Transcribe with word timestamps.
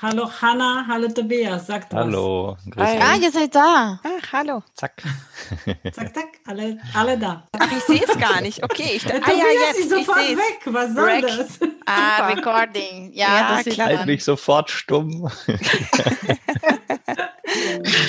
Hallo 0.00 0.30
Hanna, 0.30 0.84
hallo 0.86 1.08
Tobias, 1.08 1.66
sagt 1.66 1.92
Hallo, 1.92 2.56
grüß 2.70 2.84
euch. 2.86 3.02
Ah, 3.02 3.16
ihr 3.20 3.32
seid 3.32 3.52
da. 3.52 3.98
Ach, 4.04 4.32
hallo. 4.32 4.62
Zack. 4.74 4.92
zack, 5.92 6.14
zack, 6.14 6.28
alle, 6.46 6.78
alle 6.94 7.18
da. 7.18 7.42
Ach, 7.58 7.72
ich 7.72 7.82
sehe 7.82 8.04
es 8.06 8.16
gar 8.16 8.40
nicht. 8.40 8.62
Okay, 8.62 8.92
ich 8.94 9.02
dachte, 9.02 9.22
ah, 9.24 9.30
ja, 9.30 9.44
jetzt, 9.66 9.80
ist 9.80 9.90
sofort 9.90 10.18
weg. 10.18 10.60
Was 10.66 10.94
soll 10.94 11.04
Break. 11.04 11.26
das? 11.26 11.58
Ah, 11.86 12.28
Recording. 12.28 13.10
Ja, 13.12 13.26
ja 13.26 13.60
das 13.64 13.74
klar. 13.74 13.88
Halt 13.88 14.06
mich 14.06 14.22
sofort 14.22 14.70
stumm. 14.70 15.28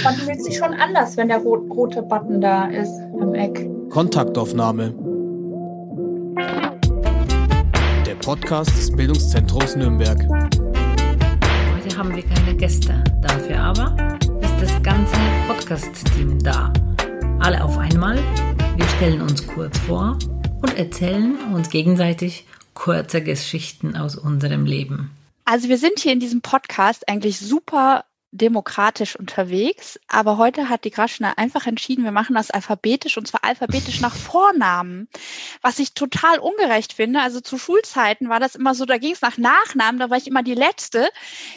Man 0.04 0.16
fühlt 0.16 0.44
sich 0.44 0.58
schon 0.58 0.76
anders, 0.76 1.18
wenn 1.18 1.30
der 1.30 1.40
rote 1.40 2.04
Button 2.04 2.40
da 2.40 2.66
ist 2.66 3.00
im 3.20 3.34
Eck. 3.34 3.68
Kontaktaufnahme. 3.90 4.94
Der 8.06 8.16
Podcast 8.16 8.78
des 8.78 8.92
Bildungszentrums 8.92 9.76
Nürnberg 9.76 10.20
haben 11.98 12.16
wir 12.16 12.24
keine 12.24 12.56
Gäste. 12.56 13.04
Dafür 13.22 13.60
aber 13.60 14.18
ist 14.42 14.56
das 14.62 14.84
ganze 14.84 15.16
Podcast-Team 15.48 16.40
da. 16.44 16.72
Alle 17.40 17.64
auf 17.64 17.78
einmal. 17.78 18.18
Wir 18.76 18.88
stellen 18.98 19.22
uns 19.22 19.46
kurz 19.48 19.78
vor 19.80 20.18
und 20.62 20.78
erzählen 20.78 21.38
uns 21.54 21.70
gegenseitig 21.70 22.46
kurze 22.74 23.22
Geschichten 23.22 23.96
aus 23.96 24.16
unserem 24.16 24.66
Leben. 24.66 25.12
Also 25.46 25.70
wir 25.70 25.78
sind 25.78 26.00
hier 26.00 26.14
in 26.14 26.20
diesem 26.20 26.42
Podcast 26.42 27.08
eigentlich 27.10 27.40
super 27.40 28.06
demokratisch 28.32 29.16
unterwegs, 29.16 30.00
aber 30.08 30.38
heute 30.38 30.70
hat 30.70 30.84
die 30.84 30.92
Graschner 30.92 31.38
einfach 31.38 31.66
entschieden, 31.66 32.04
wir 32.04 32.12
machen 32.12 32.36
das 32.36 32.52
alphabetisch 32.52 33.18
und 33.18 33.28
zwar 33.28 33.44
alphabetisch 33.44 34.02
nach 34.02 34.16
Vornamen, 34.16 35.08
was 35.62 35.80
ich 35.80 35.94
total 35.94 36.40
ungerecht 36.40 36.94
finde. 36.94 37.22
Also 37.22 37.42
zu 37.42 37.58
Schulzeiten 37.58 38.30
war 38.30 38.40
das 38.40 38.56
immer 38.56 38.76
so, 38.76 38.86
da 38.86 38.98
ging 38.98 39.14
es 39.14 39.22
nach 39.22 39.38
Nachnamen, 39.38 40.00
da 40.00 40.10
war 40.10 40.18
ich 40.18 40.28
immer 40.28 40.44
die 40.44 40.54
Letzte. 40.54 41.10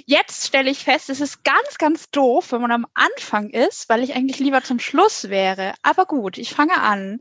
Jetzt 0.07 0.47
stelle 0.47 0.71
ich 0.71 0.85
fest, 0.85 1.11
es 1.11 1.21
ist 1.21 1.45
ganz, 1.45 1.79
ganz 1.79 2.11
doof, 2.11 2.53
wenn 2.53 2.63
man 2.63 2.73
am 2.73 2.87
Anfang 2.95 3.51
ist, 3.51 3.89
weil 3.89 4.03
ich 4.03 4.15
eigentlich 4.15 4.39
lieber 4.39 4.63
zum 4.63 4.79
Schluss 4.79 5.29
wäre. 5.29 5.75
Aber 5.83 6.07
gut, 6.07 6.39
ich 6.39 6.55
fange 6.55 6.81
an. 6.81 7.21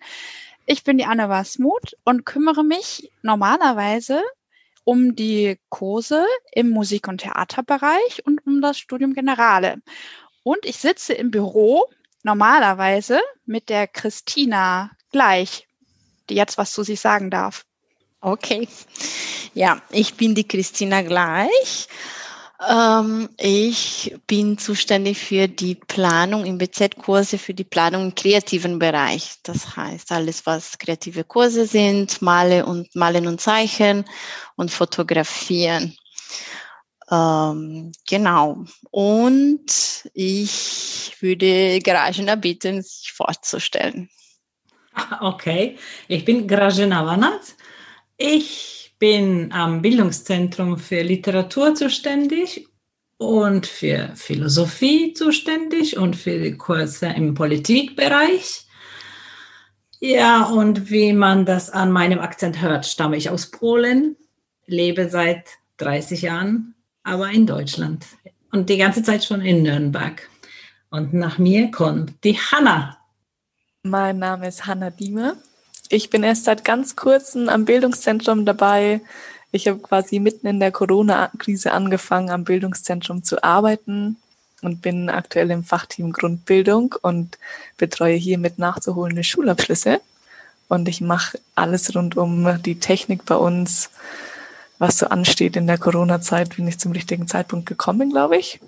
Ich 0.65 0.83
bin 0.83 0.97
die 0.97 1.05
Anne 1.05 1.27
Wasmuth 1.27 1.97
und 2.05 2.25
kümmere 2.25 2.63
mich 2.63 3.11
normalerweise 3.21 4.21
um 4.83 5.15
die 5.15 5.59
Kurse 5.69 6.25
im 6.51 6.69
Musik- 6.69 7.07
und 7.07 7.19
Theaterbereich 7.19 8.25
und 8.25 8.45
um 8.45 8.61
das 8.61 8.79
Studium 8.79 9.13
Generale. 9.13 9.81
Und 10.43 10.65
ich 10.65 10.77
sitze 10.77 11.13
im 11.13 11.31
Büro 11.31 11.85
normalerweise 12.23 13.19
mit 13.45 13.69
der 13.69 13.87
Christina 13.87 14.91
gleich, 15.11 15.67
die 16.29 16.35
jetzt 16.35 16.57
was 16.57 16.73
zu 16.73 16.83
sich 16.83 16.99
sagen 16.99 17.29
darf. 17.29 17.65
Okay. 18.21 18.67
Ja, 19.53 19.81
ich 19.89 20.15
bin 20.15 20.35
die 20.35 20.47
Christina 20.47 21.01
gleich. 21.01 21.87
Ähm, 22.69 23.29
ich 23.37 24.15
bin 24.27 24.57
zuständig 24.57 25.17
für 25.17 25.47
die 25.47 25.75
Planung 25.75 26.45
im 26.45 26.57
BZ-Kurse, 26.57 27.37
für 27.37 27.53
die 27.53 27.63
Planung 27.63 28.05
im 28.05 28.15
kreativen 28.15 28.77
Bereich. 28.77 29.35
Das 29.43 29.75
heißt, 29.75 30.11
alles, 30.11 30.45
was 30.45 30.77
kreative 30.77 31.23
Kurse 31.23 31.65
sind, 31.65 32.21
Male 32.21 32.65
und 32.65 32.93
Malen 32.95 33.27
und 33.27 33.41
Zeichen 33.41 34.05
und 34.55 34.69
Fotografieren. 34.69 35.95
Ähm, 37.09 37.91
genau. 38.07 38.63
Und 38.91 40.09
ich 40.13 41.15
würde 41.19 41.79
Garagena 41.79 42.35
bitten, 42.35 42.81
sich 42.83 43.11
vorzustellen. 43.11 44.09
Okay, 45.19 45.77
ich 46.07 46.25
bin 46.25 46.47
Garagena 46.47 47.05
Wanat. 47.05 47.55
Ich 48.17 48.80
bin 49.01 49.51
am 49.51 49.81
Bildungszentrum 49.81 50.77
für 50.77 51.01
Literatur 51.01 51.73
zuständig 51.73 52.67
und 53.17 53.65
für 53.65 54.11
Philosophie 54.13 55.13
zuständig 55.13 55.97
und 55.97 56.15
für 56.15 56.39
die 56.39 56.55
Kurse 56.55 57.07
im 57.07 57.33
Politikbereich. 57.33 58.67
Ja, 59.99 60.43
und 60.43 60.91
wie 60.91 61.13
man 61.13 61.47
das 61.47 61.71
an 61.71 61.91
meinem 61.91 62.19
Akzent 62.19 62.61
hört, 62.61 62.85
stamme 62.85 63.17
ich 63.17 63.31
aus 63.31 63.49
Polen, 63.49 64.17
lebe 64.67 65.09
seit 65.09 65.49
30 65.77 66.21
Jahren, 66.21 66.75
aber 67.01 67.31
in 67.31 67.47
Deutschland 67.47 68.05
und 68.51 68.69
die 68.69 68.77
ganze 68.77 69.01
Zeit 69.01 69.23
schon 69.23 69.41
in 69.41 69.63
Nürnberg. 69.63 70.29
Und 70.91 71.11
nach 71.11 71.39
mir 71.39 71.71
kommt 71.71 72.23
die 72.23 72.37
Hanna. 72.37 72.99
Mein 73.81 74.19
Name 74.19 74.49
ist 74.49 74.67
Hanna 74.67 74.91
Diemer. 74.91 75.37
Ich 75.93 76.09
bin 76.09 76.23
erst 76.23 76.45
seit 76.45 76.63
ganz 76.63 76.95
kurzem 76.95 77.49
am 77.49 77.65
Bildungszentrum 77.65 78.45
dabei. 78.45 79.01
Ich 79.51 79.67
habe 79.67 79.79
quasi 79.79 80.19
mitten 80.19 80.47
in 80.47 80.61
der 80.61 80.71
Corona-Krise 80.71 81.73
angefangen, 81.73 82.29
am 82.29 82.45
Bildungszentrum 82.45 83.25
zu 83.25 83.43
arbeiten 83.43 84.15
und 84.61 84.81
bin 84.81 85.09
aktuell 85.09 85.51
im 85.51 85.65
Fachteam 85.65 86.13
Grundbildung 86.13 86.95
und 87.01 87.37
betreue 87.75 88.15
hier 88.15 88.37
mit 88.37 88.57
nachzuholende 88.57 89.25
Schulabschlüsse. 89.25 89.99
Und 90.69 90.87
ich 90.87 91.01
mache 91.01 91.37
alles 91.55 91.93
rund 91.93 92.15
um 92.15 92.63
die 92.63 92.79
Technik 92.79 93.25
bei 93.25 93.35
uns, 93.35 93.89
was 94.79 94.97
so 94.97 95.07
ansteht 95.07 95.57
in 95.57 95.67
der 95.67 95.77
Corona-Zeit, 95.77 96.55
bin 96.55 96.69
ich 96.69 96.79
zum 96.79 96.93
richtigen 96.93 97.27
Zeitpunkt 97.27 97.65
gekommen, 97.65 98.11
glaube 98.11 98.37
ich. 98.37 98.61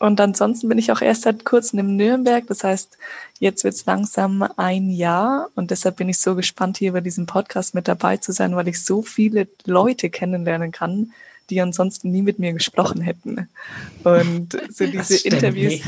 Und 0.00 0.20
ansonsten 0.20 0.68
bin 0.68 0.78
ich 0.78 0.90
auch 0.90 1.00
erst 1.00 1.22
seit 1.22 1.44
kurzem 1.44 1.78
in 1.78 1.96
Nürnberg. 1.96 2.44
Das 2.48 2.64
heißt, 2.64 2.98
jetzt 3.38 3.62
wird 3.62 3.74
es 3.74 3.86
langsam 3.86 4.42
ein 4.56 4.90
Jahr. 4.90 5.48
Und 5.54 5.70
deshalb 5.70 5.96
bin 5.96 6.08
ich 6.08 6.18
so 6.18 6.34
gespannt, 6.34 6.78
hier 6.78 6.92
bei 6.92 7.00
diesem 7.00 7.26
Podcast 7.26 7.74
mit 7.74 7.86
dabei 7.86 8.16
zu 8.16 8.32
sein, 8.32 8.56
weil 8.56 8.68
ich 8.68 8.84
so 8.84 9.02
viele 9.02 9.46
Leute 9.64 10.10
kennenlernen 10.10 10.72
kann, 10.72 11.12
die 11.50 11.60
ansonsten 11.60 12.10
nie 12.10 12.22
mit 12.22 12.38
mir 12.38 12.52
gesprochen 12.52 13.02
hätten. 13.02 13.48
Und 14.04 14.58
so 14.70 14.86
diese 14.86 15.28
Interviews, 15.28 15.80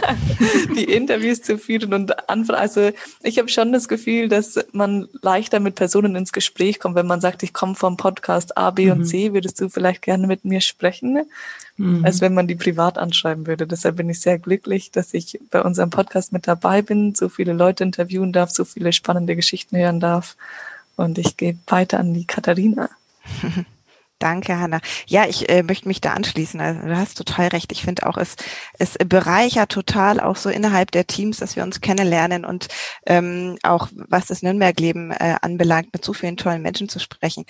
die 0.76 0.84
Interviews 0.84 1.42
zu 1.42 1.58
führen 1.58 1.92
und 1.92 2.28
anfangen. 2.28 2.58
Also 2.58 2.92
ich 3.22 3.38
habe 3.38 3.48
schon 3.48 3.72
das 3.72 3.88
Gefühl, 3.88 4.28
dass 4.28 4.58
man 4.72 5.08
leichter 5.20 5.60
mit 5.60 5.74
Personen 5.74 6.14
ins 6.14 6.32
Gespräch 6.32 6.78
kommt, 6.78 6.94
wenn 6.94 7.06
man 7.06 7.20
sagt, 7.20 7.42
ich 7.42 7.52
komme 7.52 7.74
vom 7.74 7.96
Podcast 7.96 8.56
A, 8.56 8.70
B 8.70 8.86
mhm. 8.86 8.92
und 8.92 9.04
C, 9.06 9.32
würdest 9.32 9.60
du 9.60 9.68
vielleicht 9.68 10.02
gerne 10.02 10.26
mit 10.26 10.44
mir 10.44 10.60
sprechen, 10.60 11.26
mhm. 11.76 12.04
als 12.04 12.20
wenn 12.20 12.34
man 12.34 12.46
die 12.46 12.54
privat 12.54 12.98
anschreiben 12.98 13.46
würde. 13.46 13.66
Deshalb 13.66 13.96
bin 13.96 14.10
ich 14.10 14.20
sehr 14.20 14.38
glücklich, 14.38 14.90
dass 14.90 15.14
ich 15.14 15.38
bei 15.50 15.62
unserem 15.62 15.90
Podcast 15.90 16.32
mit 16.32 16.46
dabei 16.46 16.82
bin, 16.82 17.14
so 17.14 17.28
viele 17.28 17.52
Leute 17.52 17.84
interviewen 17.84 18.32
darf, 18.32 18.50
so 18.50 18.64
viele 18.64 18.92
spannende 18.92 19.36
Geschichten 19.36 19.76
hören 19.76 20.00
darf. 20.00 20.36
Und 20.96 21.18
ich 21.18 21.36
gebe 21.36 21.58
weiter 21.66 21.98
an 21.98 22.14
die 22.14 22.26
Katharina. 22.26 22.90
Danke, 24.22 24.60
Hanna. 24.60 24.80
Ja, 25.08 25.26
ich 25.28 25.48
äh, 25.48 25.64
möchte 25.64 25.88
mich 25.88 26.00
da 26.00 26.12
anschließen. 26.12 26.60
Also, 26.60 26.82
du 26.82 26.96
hast 26.96 27.18
total 27.18 27.48
recht. 27.48 27.72
Ich 27.72 27.82
finde 27.82 28.06
auch, 28.06 28.16
es, 28.16 28.36
es 28.78 28.96
bereichert 29.04 29.72
total 29.72 30.20
auch 30.20 30.36
so 30.36 30.48
innerhalb 30.48 30.92
der 30.92 31.08
Teams, 31.08 31.38
dass 31.38 31.56
wir 31.56 31.64
uns 31.64 31.80
kennenlernen 31.80 32.44
und 32.44 32.68
ähm, 33.04 33.58
auch 33.64 33.88
was 33.92 34.26
das 34.26 34.42
Nürnberg-Leben 34.42 35.10
äh, 35.10 35.34
anbelangt, 35.42 35.92
mit 35.92 36.04
so 36.04 36.12
vielen 36.12 36.36
tollen 36.36 36.62
Menschen 36.62 36.88
zu 36.88 37.00
sprechen. 37.00 37.46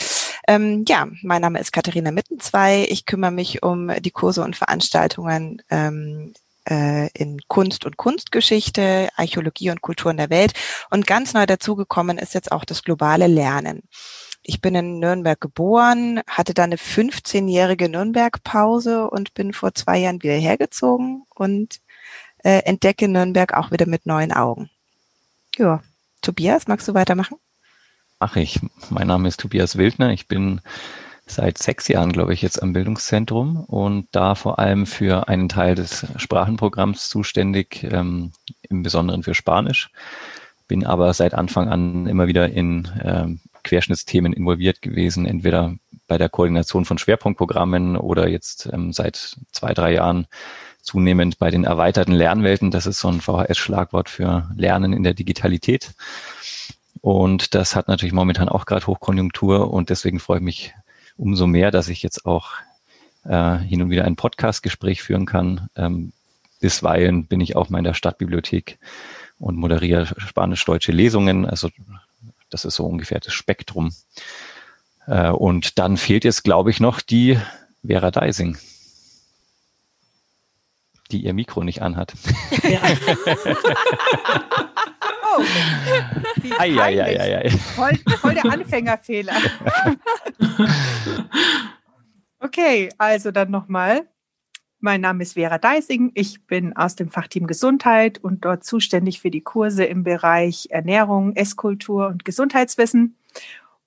Ähm, 0.48 0.86
ja, 0.88 1.08
mein 1.20 1.42
Name 1.42 1.60
ist 1.60 1.74
Katharina 1.74 2.10
Mittenzwei. 2.10 2.86
Ich 2.88 3.04
kümmere 3.04 3.32
mich 3.32 3.62
um 3.62 3.92
die 4.00 4.10
Kurse 4.10 4.42
und 4.42 4.56
Veranstaltungen 4.56 5.60
ähm, 5.68 6.32
äh, 6.70 7.10
in 7.12 7.38
Kunst 7.48 7.84
und 7.84 7.98
Kunstgeschichte, 7.98 9.10
Archäologie 9.16 9.68
und 9.68 9.82
Kulturen 9.82 10.16
der 10.16 10.30
Welt. 10.30 10.54
Und 10.88 11.06
ganz 11.06 11.34
neu 11.34 11.44
dazugekommen 11.44 12.16
ist 12.16 12.32
jetzt 12.32 12.50
auch 12.50 12.64
das 12.64 12.82
globale 12.82 13.26
Lernen. 13.26 13.82
Ich 14.44 14.60
bin 14.60 14.74
in 14.74 14.98
Nürnberg 14.98 15.40
geboren, 15.40 16.20
hatte 16.26 16.52
dann 16.52 16.70
eine 16.70 16.76
15-jährige 16.76 17.88
Nürnberg-Pause 17.88 19.08
und 19.08 19.34
bin 19.34 19.52
vor 19.52 19.74
zwei 19.74 19.98
Jahren 19.98 20.22
wieder 20.22 20.34
hergezogen 20.34 21.24
und 21.34 21.80
äh, 22.38 22.58
entdecke 22.64 23.06
Nürnberg 23.06 23.54
auch 23.54 23.70
wieder 23.70 23.86
mit 23.86 24.04
neuen 24.04 24.32
Augen. 24.32 24.68
Ja, 25.56 25.82
Tobias, 26.22 26.66
magst 26.66 26.88
du 26.88 26.94
weitermachen? 26.94 27.36
Mache 28.18 28.40
ich. 28.40 28.60
Mein 28.90 29.06
Name 29.06 29.28
ist 29.28 29.40
Tobias 29.40 29.76
Wildner. 29.76 30.10
Ich 30.12 30.26
bin 30.26 30.60
seit 31.26 31.58
sechs 31.58 31.86
Jahren, 31.88 32.12
glaube 32.12 32.34
ich, 32.34 32.42
jetzt 32.42 32.62
am 32.62 32.72
Bildungszentrum 32.72 33.64
und 33.64 34.08
da 34.12 34.34
vor 34.34 34.58
allem 34.58 34.86
für 34.86 35.28
einen 35.28 35.48
Teil 35.48 35.74
des 35.76 36.06
Sprachenprogramms 36.16 37.08
zuständig, 37.08 37.84
ähm, 37.84 38.32
im 38.62 38.82
Besonderen 38.82 39.22
für 39.22 39.34
Spanisch. 39.34 39.90
Bin 40.66 40.84
aber 40.84 41.12
seit 41.14 41.34
Anfang 41.34 41.68
an 41.68 42.06
immer 42.06 42.26
wieder 42.26 42.48
in 42.50 42.88
ähm, 43.02 43.40
Querschnittsthemen 43.64 44.32
involviert 44.32 44.82
gewesen, 44.82 45.26
entweder 45.26 45.76
bei 46.06 46.18
der 46.18 46.28
Koordination 46.28 46.84
von 46.84 46.98
Schwerpunktprogrammen 46.98 47.96
oder 47.96 48.28
jetzt 48.28 48.68
ähm, 48.72 48.92
seit 48.92 49.36
zwei, 49.52 49.72
drei 49.74 49.94
Jahren 49.94 50.26
zunehmend 50.82 51.38
bei 51.38 51.50
den 51.50 51.64
erweiterten 51.64 52.12
Lernwelten. 52.12 52.70
Das 52.70 52.86
ist 52.86 52.98
so 52.98 53.08
ein 53.08 53.20
VHS-Schlagwort 53.20 54.08
für 54.08 54.50
Lernen 54.56 54.92
in 54.92 55.04
der 55.04 55.14
Digitalität. 55.14 55.94
Und 57.00 57.54
das 57.54 57.74
hat 57.74 57.88
natürlich 57.88 58.12
momentan 58.12 58.48
auch 58.48 58.66
gerade 58.66 58.86
Hochkonjunktur 58.86 59.72
und 59.72 59.90
deswegen 59.90 60.20
freue 60.20 60.38
ich 60.38 60.44
mich 60.44 60.74
umso 61.16 61.46
mehr, 61.46 61.70
dass 61.70 61.88
ich 61.88 62.02
jetzt 62.02 62.26
auch 62.26 62.52
äh, 63.24 63.58
hin 63.58 63.82
und 63.82 63.90
wieder 63.90 64.04
ein 64.04 64.16
Podcast-Gespräch 64.16 65.02
führen 65.02 65.26
kann. 65.26 65.68
Ähm, 65.76 66.12
bisweilen 66.60 67.26
bin 67.26 67.40
ich 67.40 67.56
auch 67.56 67.70
mal 67.70 67.78
in 67.78 67.84
der 67.84 67.94
Stadtbibliothek 67.94 68.78
und 69.38 69.56
moderiere 69.56 70.06
spanisch-deutsche 70.16 70.92
Lesungen, 70.92 71.44
also 71.44 71.68
das 72.52 72.64
ist 72.64 72.76
so 72.76 72.86
ungefähr 72.86 73.20
das 73.20 73.32
Spektrum. 73.32 73.92
Äh, 75.06 75.30
und 75.30 75.78
dann 75.78 75.96
fehlt 75.96 76.24
jetzt, 76.24 76.44
glaube 76.44 76.70
ich, 76.70 76.80
noch 76.80 77.00
die 77.00 77.38
Vera 77.84 78.10
Deising. 78.10 78.56
die 81.10 81.24
ihr 81.24 81.34
Mikro 81.34 81.62
nicht 81.62 81.82
anhat. 81.82 82.14
Ja. 82.62 82.80
Oh, 85.34 85.42
wie 86.42 86.52
ei, 86.52 86.74
peinlich. 86.76 87.20
ei, 87.20 87.38
ei. 87.38 87.50
Voll, 87.50 87.98
voll 88.20 88.34
der 88.34 88.44
Anfängerfehler. 88.52 89.32
Okay, 92.38 92.90
also 92.98 93.30
dann 93.30 93.50
nochmal. 93.50 94.02
Mein 94.84 95.00
Name 95.00 95.22
ist 95.22 95.34
Vera 95.34 95.58
Deising. 95.58 96.10
Ich 96.14 96.44
bin 96.44 96.76
aus 96.76 96.96
dem 96.96 97.08
Fachteam 97.08 97.46
Gesundheit 97.46 98.18
und 98.18 98.44
dort 98.44 98.64
zuständig 98.64 99.20
für 99.20 99.30
die 99.30 99.40
Kurse 99.40 99.84
im 99.84 100.02
Bereich 100.02 100.66
Ernährung, 100.70 101.36
Esskultur 101.36 102.08
und 102.08 102.24
Gesundheitswissen. 102.24 103.16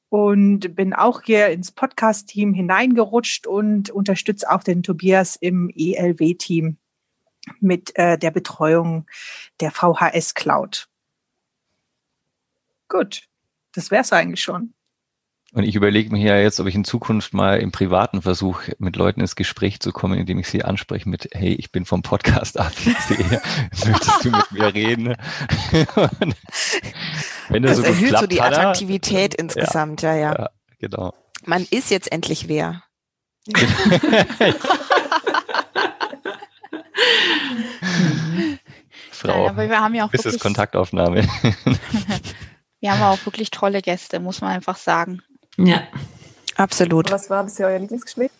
Und 0.08 0.74
bin 0.74 0.94
auch 0.94 1.22
hier 1.24 1.50
ins 1.50 1.74
Podcast-Team 1.74 2.54
hineingerutscht 2.54 3.46
und 3.46 3.90
unterstütze 3.90 4.50
auch 4.50 4.64
den 4.64 4.84
Tobias 4.84 5.36
im 5.36 5.70
ELW-Team 5.76 6.78
mit 7.60 7.92
äh, 7.98 8.18
der 8.18 8.32
Betreuung 8.32 9.06
der 9.60 9.72
VHS 9.72 10.34
Cloud. 10.34 10.88
Gut, 12.88 13.28
das 13.74 13.92
wäre 13.92 14.04
es 14.04 14.14
eigentlich 14.14 14.42
schon. 14.42 14.74
Und 15.56 15.64
ich 15.64 15.74
überlege 15.74 16.12
mir 16.12 16.22
ja 16.22 16.38
jetzt, 16.38 16.60
ob 16.60 16.68
ich 16.68 16.76
in 16.76 16.84
Zukunft 16.84 17.34
mal 17.34 17.62
im 17.62 17.72
Privaten 17.72 18.22
versuche, 18.22 18.76
mit 18.78 18.98
Leuten 18.98 19.22
ins 19.22 19.38
Gespräch 19.38 19.80
zu 19.80 19.94
kommen, 19.94 20.20
indem 20.20 20.38
ich 20.38 20.50
sie 20.50 20.66
anspreche 20.66 21.08
mit, 21.08 21.30
hey, 21.32 21.54
ich 21.54 21.72
bin 21.72 21.86
vom 21.86 22.02
Podcast 22.02 22.60
ABC, 22.60 23.16
möchtest 23.88 24.26
du 24.26 24.32
mit 24.32 24.52
mir 24.52 24.74
reden? 24.74 25.16
Wenn 27.48 27.64
das, 27.64 27.78
Das 27.78 27.78
so 27.78 27.84
erhöht 27.84 28.10
klappt, 28.10 28.24
so 28.24 28.28
die 28.28 28.42
Attraktivität 28.42 29.34
insgesamt, 29.34 30.02
ja, 30.02 30.14
ja. 30.14 30.34
Ja, 30.38 30.50
genau. 30.78 31.14
Man 31.46 31.66
ist 31.72 31.90
jetzt 31.90 32.12
endlich 32.12 32.50
wer. 32.50 32.84
Frau, 39.10 39.28
Nein, 39.28 39.50
aber 39.50 39.70
wir 39.70 39.80
haben 39.80 39.96
ja 39.96 40.06
auch 40.06 40.12
bis 40.12 40.20
es 40.20 40.26
wirklich, 40.26 40.42
Kontaktaufnahme. 40.42 41.26
wir 42.82 42.92
haben 42.92 43.02
auch 43.04 43.26
wirklich 43.26 43.52
tolle 43.52 43.82
Gäste, 43.82 44.20
muss 44.20 44.42
man 44.42 44.52
einfach 44.52 44.76
sagen. 44.76 45.22
Ja. 45.58 45.84
Absolut. 46.56 47.12
Was 47.12 47.30
war 47.30 47.44
bisher 47.44 47.68
euer 47.68 47.80
Lieblingsgespräch? 47.80 48.32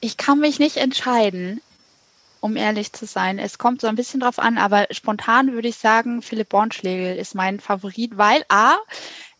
Ich 0.00 0.16
kann 0.16 0.38
mich 0.38 0.58
nicht 0.58 0.76
entscheiden, 0.76 1.60
um 2.40 2.56
ehrlich 2.56 2.92
zu 2.92 3.06
sein. 3.06 3.38
Es 3.38 3.58
kommt 3.58 3.80
so 3.80 3.86
ein 3.86 3.96
bisschen 3.96 4.20
drauf 4.20 4.38
an, 4.38 4.58
aber 4.58 4.86
spontan 4.90 5.52
würde 5.52 5.68
ich 5.68 5.76
sagen, 5.76 6.20
Philipp 6.22 6.50
Bornschlegel 6.50 7.16
ist 7.16 7.34
mein 7.34 7.58
Favorit, 7.58 8.18
weil 8.18 8.44
A, 8.48 8.76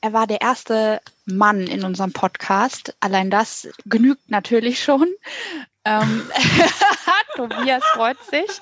er 0.01 0.13
war 0.13 0.27
der 0.27 0.41
erste 0.41 1.01
Mann 1.25 1.67
in 1.67 1.85
unserem 1.85 2.13
Podcast. 2.13 2.97
Allein 3.01 3.31
das 3.31 3.69
genügt 3.85 4.31
natürlich 4.31 4.83
schon. 4.83 5.09
Ähm, 5.85 6.31
Tobias 7.37 7.85
freut 7.93 8.23
sich. 8.25 8.61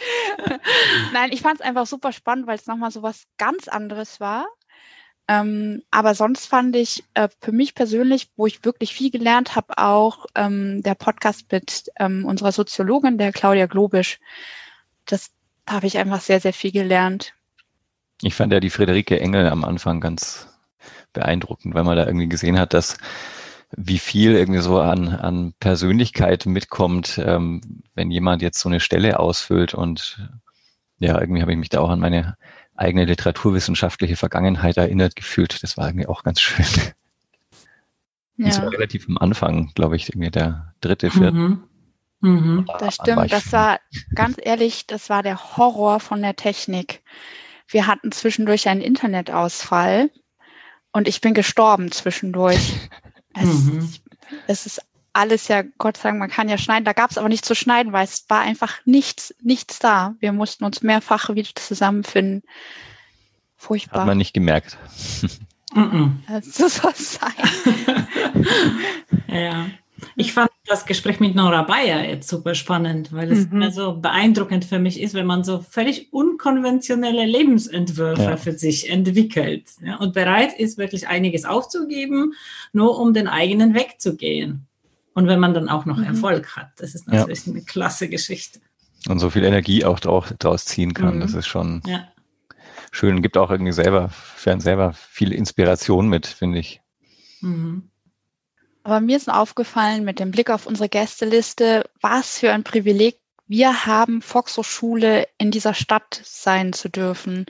Nein, 1.12 1.32
ich 1.32 1.42
fand 1.42 1.60
es 1.60 1.66
einfach 1.66 1.86
super 1.86 2.12
spannend, 2.12 2.46
weil 2.46 2.56
es 2.56 2.66
nochmal 2.66 2.90
so 2.90 3.02
was 3.02 3.24
ganz 3.38 3.68
anderes 3.68 4.20
war. 4.20 4.46
Ähm, 5.26 5.82
aber 5.90 6.14
sonst 6.14 6.46
fand 6.46 6.76
ich 6.76 7.04
äh, 7.14 7.28
für 7.40 7.52
mich 7.52 7.74
persönlich, 7.74 8.30
wo 8.36 8.46
ich 8.46 8.64
wirklich 8.64 8.92
viel 8.92 9.10
gelernt 9.10 9.56
habe, 9.56 9.78
auch 9.78 10.26
ähm, 10.34 10.82
der 10.82 10.94
Podcast 10.94 11.50
mit 11.50 11.90
ähm, 11.98 12.26
unserer 12.26 12.52
Soziologin, 12.52 13.16
der 13.16 13.32
Claudia 13.32 13.66
Globisch. 13.66 14.20
Das 15.06 15.30
da 15.66 15.74
habe 15.74 15.86
ich 15.86 15.98
einfach 15.98 16.20
sehr, 16.20 16.40
sehr 16.40 16.52
viel 16.52 16.72
gelernt. 16.72 17.34
Ich 18.22 18.34
fand 18.34 18.52
ja 18.52 18.60
die 18.60 18.70
Friederike 18.70 19.18
Engel 19.18 19.48
am 19.48 19.64
Anfang 19.64 20.00
ganz 20.00 20.48
beeindruckend, 21.12 21.74
weil 21.74 21.84
man 21.84 21.96
da 21.96 22.06
irgendwie 22.06 22.28
gesehen 22.28 22.58
hat, 22.58 22.74
dass 22.74 22.98
wie 23.76 23.98
viel 23.98 24.34
irgendwie 24.34 24.60
so 24.60 24.78
an, 24.78 25.08
an 25.08 25.54
Persönlichkeit 25.58 26.46
mitkommt, 26.46 27.20
ähm, 27.24 27.82
wenn 27.94 28.10
jemand 28.10 28.42
jetzt 28.42 28.60
so 28.60 28.68
eine 28.68 28.80
Stelle 28.80 29.18
ausfüllt 29.18 29.74
und 29.74 30.28
ja, 30.98 31.18
irgendwie 31.18 31.42
habe 31.42 31.52
ich 31.52 31.58
mich 31.58 31.70
da 31.70 31.80
auch 31.80 31.90
an 31.90 31.98
meine 31.98 32.36
eigene 32.76 33.04
literaturwissenschaftliche 33.04 34.16
Vergangenheit 34.16 34.76
erinnert 34.76 35.16
gefühlt. 35.16 35.62
Das 35.62 35.76
war 35.76 35.88
irgendwie 35.88 36.06
auch 36.06 36.22
ganz 36.22 36.40
schön. 36.40 36.66
Das 38.36 38.56
Ja, 38.56 38.62
war 38.64 38.72
relativ 38.72 39.08
am 39.08 39.18
Anfang, 39.18 39.70
glaube 39.74 39.96
ich, 39.96 40.08
irgendwie 40.08 40.30
der 40.30 40.74
dritte, 40.80 41.10
vierte. 41.10 41.32
Mhm. 41.32 41.64
Mhm. 42.20 42.64
Da 42.66 42.78
das 42.78 42.94
stimmt. 42.96 43.32
Das 43.32 43.52
war 43.52 43.78
ganz 44.14 44.36
ehrlich, 44.42 44.86
das 44.86 45.08
war 45.08 45.22
der 45.22 45.56
Horror 45.56 46.00
von 46.00 46.20
der 46.20 46.34
Technik. 46.34 47.02
Wir 47.68 47.86
hatten 47.86 48.12
zwischendurch 48.12 48.68
einen 48.68 48.80
Internetausfall 48.80 50.10
und 50.92 51.06
ich 51.06 51.20
bin 51.20 51.34
gestorben 51.34 51.92
zwischendurch. 51.92 52.76
Es, 53.36 53.48
Mhm. 53.48 53.92
es 54.46 54.64
ist 54.66 54.80
alles 55.14 55.48
ja, 55.48 55.62
Gott 55.78 55.96
sei 55.96 56.10
Dank, 56.10 56.18
man 56.18 56.30
kann 56.30 56.48
ja 56.48 56.58
schneiden. 56.58 56.84
Da 56.84 56.92
gab 56.92 57.10
es 57.10 57.18
aber 57.18 57.28
nichts 57.28 57.48
zu 57.48 57.54
schneiden, 57.54 57.92
weil 57.92 58.04
es 58.04 58.24
war 58.28 58.40
einfach 58.40 58.74
nichts, 58.84 59.34
nichts 59.40 59.78
da. 59.78 60.14
Wir 60.20 60.32
mussten 60.32 60.64
uns 60.64 60.82
mehrfach 60.82 61.34
wieder 61.34 61.48
zusammenfinden. 61.54 62.42
Hat 62.46 62.52
Furchtbar. 63.56 64.04
man 64.06 64.18
nicht 64.18 64.34
gemerkt. 64.34 64.76
So 66.42 66.68
soll 66.68 66.92
es 66.92 67.14
sein. 67.14 67.32
Ja. 69.28 69.66
Ich 70.16 70.32
fand 70.32 70.50
das 70.66 70.86
Gespräch 70.86 71.18
mit 71.18 71.34
Nora 71.34 71.62
Bayer 71.62 72.04
jetzt 72.08 72.28
super 72.28 72.54
spannend, 72.54 73.12
weil 73.12 73.32
es 73.32 73.46
Mhm. 73.46 73.52
immer 73.56 73.70
so 73.72 73.94
beeindruckend 73.96 74.64
für 74.64 74.78
mich 74.78 75.00
ist, 75.00 75.14
wenn 75.14 75.26
man 75.26 75.42
so 75.42 75.60
völlig 75.68 76.12
unkonventionelle 76.12 77.24
Lebensentwürfe 77.26 78.22
Ja. 78.22 78.36
für 78.36 78.52
sich 78.52 78.90
entwickelt 78.90 79.64
ja, 79.84 79.96
und 79.96 80.12
bereit 80.14 80.58
ist, 80.58 80.78
wirklich 80.78 81.08
einiges 81.08 81.44
aufzugeben, 81.44 82.34
nur 82.72 82.98
um 83.00 83.12
den 83.14 83.26
eigenen 83.26 83.74
Weg 83.74 84.00
zu 84.00 84.16
gehen. 84.16 84.66
Und 85.14 85.26
wenn 85.28 85.40
man 85.40 85.54
dann 85.54 85.68
auch 85.68 85.84
noch 85.86 85.96
Mhm. 85.96 86.04
Erfolg 86.04 86.56
hat, 86.56 86.70
das 86.76 86.94
ist 86.94 87.06
Ja. 87.06 87.20
natürlich 87.20 87.46
eine 87.46 87.62
klasse 87.62 88.08
Geschichte. 88.08 88.60
Und 89.08 89.18
so 89.18 89.30
viel 89.30 89.44
Energie 89.44 89.84
auch 89.84 90.00
draus, 90.00 90.32
draus 90.38 90.64
ziehen 90.64 90.94
kann. 90.94 91.16
Mhm. 91.16 91.20
Das 91.20 91.34
ist 91.34 91.46
schon 91.46 91.82
Ja. 91.86 92.08
schön. 92.90 93.22
Gibt 93.22 93.36
auch 93.36 93.50
irgendwie 93.50 93.72
selber, 93.72 94.08
für 94.08 94.50
einen 94.52 94.60
selber 94.60 94.92
viel 94.92 95.32
Inspiration 95.32 96.08
mit, 96.08 96.26
finde 96.26 96.58
ich. 96.58 96.80
Mhm. 97.40 97.90
Aber 98.82 99.00
mir 99.00 99.16
ist 99.16 99.30
aufgefallen, 99.30 100.04
mit 100.04 100.20
dem 100.20 100.30
Blick 100.30 100.50
auf 100.50 100.66
unsere 100.66 100.88
Gästeliste, 100.88 101.88
was 102.00 102.38
für 102.38 102.52
ein 102.52 102.64
Privileg 102.64 103.18
wir 103.46 103.84
haben, 103.86 104.22
Volkshochschule 104.22 105.26
in 105.38 105.50
dieser 105.50 105.74
Stadt 105.74 106.20
sein 106.24 106.72
zu 106.72 106.88
dürfen. 106.88 107.46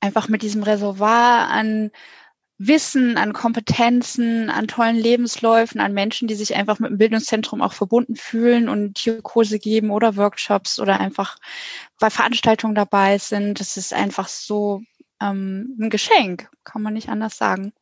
Einfach 0.00 0.28
mit 0.28 0.42
diesem 0.42 0.62
Reservoir 0.62 1.48
an 1.48 1.90
Wissen, 2.66 3.16
an 3.16 3.32
Kompetenzen, 3.32 4.50
an 4.50 4.68
tollen 4.68 4.96
Lebensläufen, 4.96 5.80
an 5.80 5.92
Menschen, 5.92 6.28
die 6.28 6.34
sich 6.34 6.54
einfach 6.54 6.78
mit 6.78 6.90
dem 6.90 6.98
Bildungszentrum 6.98 7.62
auch 7.62 7.72
verbunden 7.72 8.16
fühlen 8.16 8.68
und 8.68 8.98
hier 8.98 9.22
Kurse 9.22 9.58
geben 9.58 9.90
oder 9.90 10.16
Workshops 10.16 10.78
oder 10.78 11.00
einfach 11.00 11.38
bei 11.98 12.10
Veranstaltungen 12.10 12.74
dabei 12.74 13.18
sind. 13.18 13.60
Das 13.60 13.76
ist 13.76 13.92
einfach 13.92 14.28
so 14.28 14.82
ähm, 15.20 15.76
ein 15.80 15.90
Geschenk, 15.90 16.48
kann 16.64 16.82
man 16.82 16.94
nicht 16.94 17.08
anders 17.08 17.36
sagen. 17.36 17.72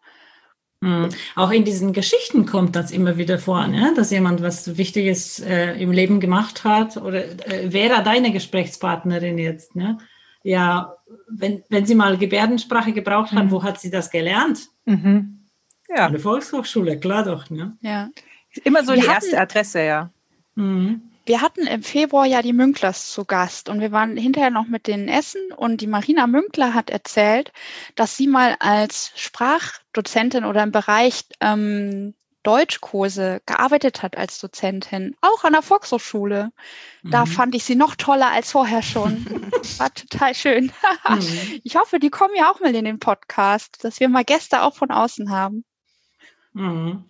Mhm. 0.81 1.11
Auch 1.37 1.51
in 1.51 1.65
diesen 1.65 1.93
Geschichten 1.93 2.47
kommt 2.47 2.75
das 2.75 2.91
immer 2.91 3.19
wieder 3.19 3.39
vor, 3.39 3.67
ne? 3.67 3.93
dass 3.95 4.11
jemand 4.11 4.43
was 4.43 4.79
Wichtiges 4.79 5.39
äh, 5.41 5.73
im 5.81 5.93
Leben 5.93 6.21
gemacht 6.21 6.65
hat. 6.65 6.97
Oder 6.97 7.27
äh, 7.47 7.73
wäre 7.73 8.03
deine 8.03 8.33
Gesprächspartnerin 8.33 9.37
jetzt? 9.37 9.77
Ne? 9.77 9.99
Ja, 10.43 10.97
wenn, 11.29 11.63
wenn 11.69 11.85
sie 11.87 11.95
mal 11.95 12.17
Gebärdensprache 12.17 12.93
gebraucht 12.93 13.33
hat, 13.33 13.45
Mhm. 13.47 13.51
wo 13.51 13.63
hat 13.63 13.81
sie 13.81 13.91
das 13.91 14.11
gelernt? 14.11 14.69
Mhm. 14.87 15.47
Ja, 15.89 16.09
der 16.09 16.21
Volkshochschule, 16.21 16.99
klar 17.01 17.25
doch. 17.25 17.51
Ne? 17.51 17.77
Ja. 17.81 18.09
immer 18.65 18.83
so 18.85 18.93
Wir 18.93 19.03
die 19.03 19.09
hatten- 19.09 19.13
erste 19.27 19.41
Adresse, 19.41 19.83
ja. 19.85 20.11
Mhm. 20.55 21.03
Wir 21.27 21.41
hatten 21.43 21.67
im 21.67 21.83
Februar 21.85 22.27
ja 22.27 22.43
die 22.43 22.53
Münklers 22.53 23.13
zu 23.13 23.25
Gast 23.25 23.69
und 23.69 23.81
wir 23.81 23.93
waren 23.93 24.17
hinterher 24.17 24.51
noch 24.51 24.67
mit 24.67 24.87
denen 24.89 25.07
essen 25.09 25.53
und 25.55 25.81
die 25.81 25.87
Marina 25.87 26.27
Münkler 26.27 26.75
hat 26.75 26.91
erzählt, 26.91 27.53
dass 27.95 28.17
sie 28.17 28.27
mal 28.27 28.57
als 28.59 29.13
Sprachdozentin 29.15 30.45
oder 30.45 30.63
im 30.65 30.73
Bereich 30.73 31.25
ähm, 31.41 32.15
Deutschkurse 32.43 33.43
gearbeitet 33.47 34.03
hat 34.03 34.17
als 34.17 34.39
Dozentin, 34.41 35.15
auch 35.21 35.45
an 35.45 35.53
der 35.53 35.63
Volkshochschule. 35.63 36.53
Da 37.03 37.25
Mhm. 37.25 37.31
fand 37.31 37.55
ich 37.55 37.65
sie 37.65 37.77
noch 37.77 37.97
toller 37.97 38.31
als 38.31 38.53
vorher 38.53 38.83
schon. 38.83 39.25
War 39.79 39.93
total 39.93 40.35
schön. 40.35 40.73
Mhm. 41.09 41.61
Ich 41.65 41.77
hoffe, 41.77 41.99
die 41.99 42.11
kommen 42.11 42.35
ja 42.37 42.51
auch 42.51 42.61
mal 42.61 42.75
in 42.75 42.85
den 42.85 42.99
Podcast, 42.99 43.85
dass 43.85 44.01
wir 44.01 44.09
mal 44.09 44.25
Gäste 44.25 44.63
auch 44.63 44.75
von 44.75 44.91
außen 44.91 45.31
haben. 45.31 45.65
Mhm. 46.53 47.05